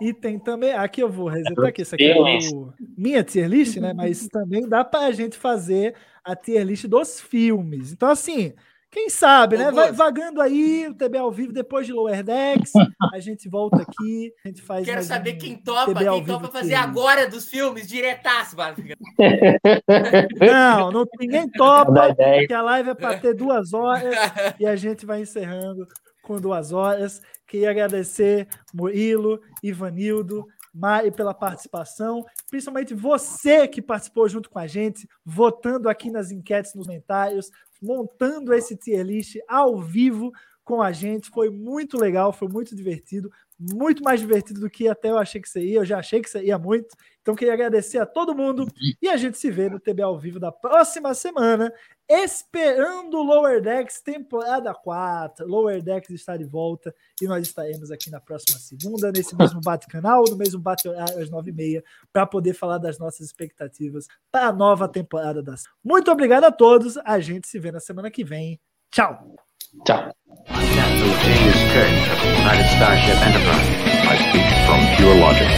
E 0.00 0.12
tem 0.12 0.38
também. 0.38 0.72
Aqui 0.72 1.02
eu 1.02 1.10
vou 1.10 1.28
resetar 1.28 1.66
aqui. 1.66 1.82
Isso 1.82 1.94
aqui 1.94 2.04
é 2.04 2.20
o, 2.20 2.72
minha 2.96 3.24
tier 3.24 3.48
list, 3.48 3.78
né? 3.78 3.92
Mas 3.94 4.28
também 4.28 4.68
dá 4.68 4.84
pra 4.84 5.10
gente 5.10 5.36
fazer 5.36 5.94
a 6.22 6.36
tier 6.36 6.64
list 6.64 6.86
dos 6.86 7.20
filmes. 7.20 7.92
Então, 7.92 8.08
assim, 8.10 8.52
quem 8.96 9.10
sabe, 9.10 9.58
né? 9.58 9.70
Vai 9.70 9.92
vagando 9.92 10.40
aí 10.40 10.88
o 10.88 10.94
TB 10.94 11.18
ao 11.18 11.30
vivo 11.30 11.52
depois 11.52 11.86
de 11.86 11.92
Lower 11.92 12.24
Decks. 12.24 12.72
A 13.12 13.20
gente 13.20 13.46
volta 13.46 13.82
aqui. 13.82 14.32
A 14.42 14.48
gente 14.48 14.62
faz. 14.62 14.86
Quero 14.86 15.02
saber 15.02 15.34
um 15.34 15.38
quem 15.38 15.54
topa, 15.54 15.92
TB 15.92 16.10
quem 16.10 16.24
topa 16.24 16.48
fazer 16.48 16.70
list. 16.70 16.82
agora 16.82 17.28
dos 17.28 17.46
filmes, 17.46 17.86
diretaço. 17.86 18.56
Não, 20.40 20.90
não, 20.90 21.04
ninguém 21.20 21.46
topa. 21.50 22.08
ideia. 22.08 22.46
que 22.46 22.54
a 22.54 22.62
live 22.62 22.90
é 22.90 22.94
para 22.94 23.18
ter 23.18 23.34
duas 23.34 23.74
horas 23.74 24.14
e 24.58 24.66
a 24.66 24.74
gente 24.76 25.04
vai 25.04 25.20
encerrando 25.20 25.86
com 26.22 26.40
duas 26.40 26.72
horas. 26.72 27.20
Queria 27.46 27.70
agradecer 27.70 28.48
Murilo, 28.72 29.40
Ivanildo, 29.62 30.46
Mari 30.76 31.10
pela 31.10 31.32
participação, 31.32 32.22
principalmente 32.50 32.92
você 32.92 33.66
que 33.66 33.80
participou 33.80 34.28
junto 34.28 34.50
com 34.50 34.58
a 34.58 34.66
gente, 34.66 35.08
votando 35.24 35.88
aqui 35.88 36.10
nas 36.10 36.30
enquetes, 36.30 36.74
nos 36.74 36.86
comentários, 36.86 37.50
montando 37.82 38.54
esse 38.54 38.76
tier 38.76 39.04
list 39.04 39.36
ao 39.48 39.80
vivo 39.80 40.32
com 40.64 40.82
a 40.82 40.92
gente. 40.92 41.30
Foi 41.30 41.50
muito 41.50 41.96
legal, 41.96 42.32
foi 42.32 42.48
muito 42.48 42.74
divertido, 42.74 43.30
muito 43.58 44.02
mais 44.02 44.20
divertido 44.20 44.60
do 44.60 44.70
que 44.70 44.88
até 44.88 45.10
eu 45.10 45.18
achei 45.18 45.40
que 45.40 45.48
seria. 45.48 45.78
Eu 45.78 45.84
já 45.84 45.98
achei 45.98 46.20
que 46.20 46.28
seria 46.28 46.58
muito. 46.58 46.94
Então, 47.22 47.34
queria 47.34 47.54
agradecer 47.54 47.98
a 47.98 48.06
todo 48.06 48.36
mundo 48.36 48.68
e 49.02 49.08
a 49.08 49.16
gente 49.16 49.36
se 49.36 49.50
vê 49.50 49.68
no 49.68 49.80
TB 49.80 50.02
ao 50.02 50.16
vivo 50.16 50.38
da 50.38 50.52
próxima 50.52 51.12
semana, 51.12 51.72
esperando 52.08 53.20
Lower 53.20 53.60
Decks 53.60 54.00
temporada 54.00 54.72
4. 54.72 55.44
Lower 55.44 55.82
Decks 55.82 56.10
está 56.10 56.36
de 56.36 56.44
volta 56.44 56.94
e 57.20 57.26
nós 57.26 57.44
estaremos 57.44 57.90
aqui 57.90 58.10
na 58.10 58.20
próxima 58.20 58.58
segunda, 58.60 59.10
nesse 59.10 59.34
mesmo 59.34 59.60
bate-canal, 59.60 60.22
no 60.28 60.36
mesmo 60.36 60.60
bate-horário 60.60 61.20
às 61.20 61.28
9h30, 61.28 61.82
para 62.12 62.26
poder 62.26 62.54
falar 62.54 62.78
das 62.78 62.96
nossas 62.96 63.26
expectativas 63.26 64.06
para 64.30 64.46
a 64.46 64.52
nova 64.52 64.86
temporada 64.88 65.42
das. 65.42 65.64
Muito 65.82 66.12
obrigado 66.12 66.44
a 66.44 66.52
todos. 66.52 66.96
A 66.98 67.18
gente 67.18 67.48
se 67.48 67.58
vê 67.58 67.72
na 67.72 67.80
semana 67.80 68.08
que 68.08 68.22
vem. 68.22 68.60
Tchau! 68.92 69.45
Tchau. 69.84 70.12
I'm 70.48 70.66
Captain 70.74 71.12
James 71.22 71.60
Kirk 71.72 71.92
of 72.12 72.18
the 72.22 72.30
United 72.38 72.68
Starship 72.76 73.18
Enterprise. 73.20 73.68
I 74.08 74.16
speak 74.16 74.48
from 74.64 74.80
pure 74.96 75.16
logic. 75.16 75.50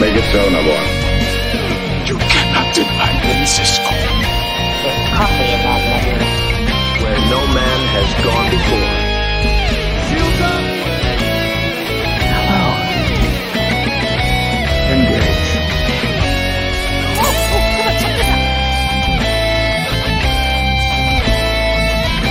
Make 0.00 0.16
it 0.16 0.24
so, 0.32 0.48
Nabor. 0.48 0.80
You 2.08 2.16
cannot 2.16 2.74
deny 2.74 3.12
me, 3.20 3.44
Cisco. 3.44 3.90
Where 7.02 7.20
no 7.28 7.40
man 7.52 7.80
has 7.92 8.24
gone 8.24 8.50
before. 8.50 9.03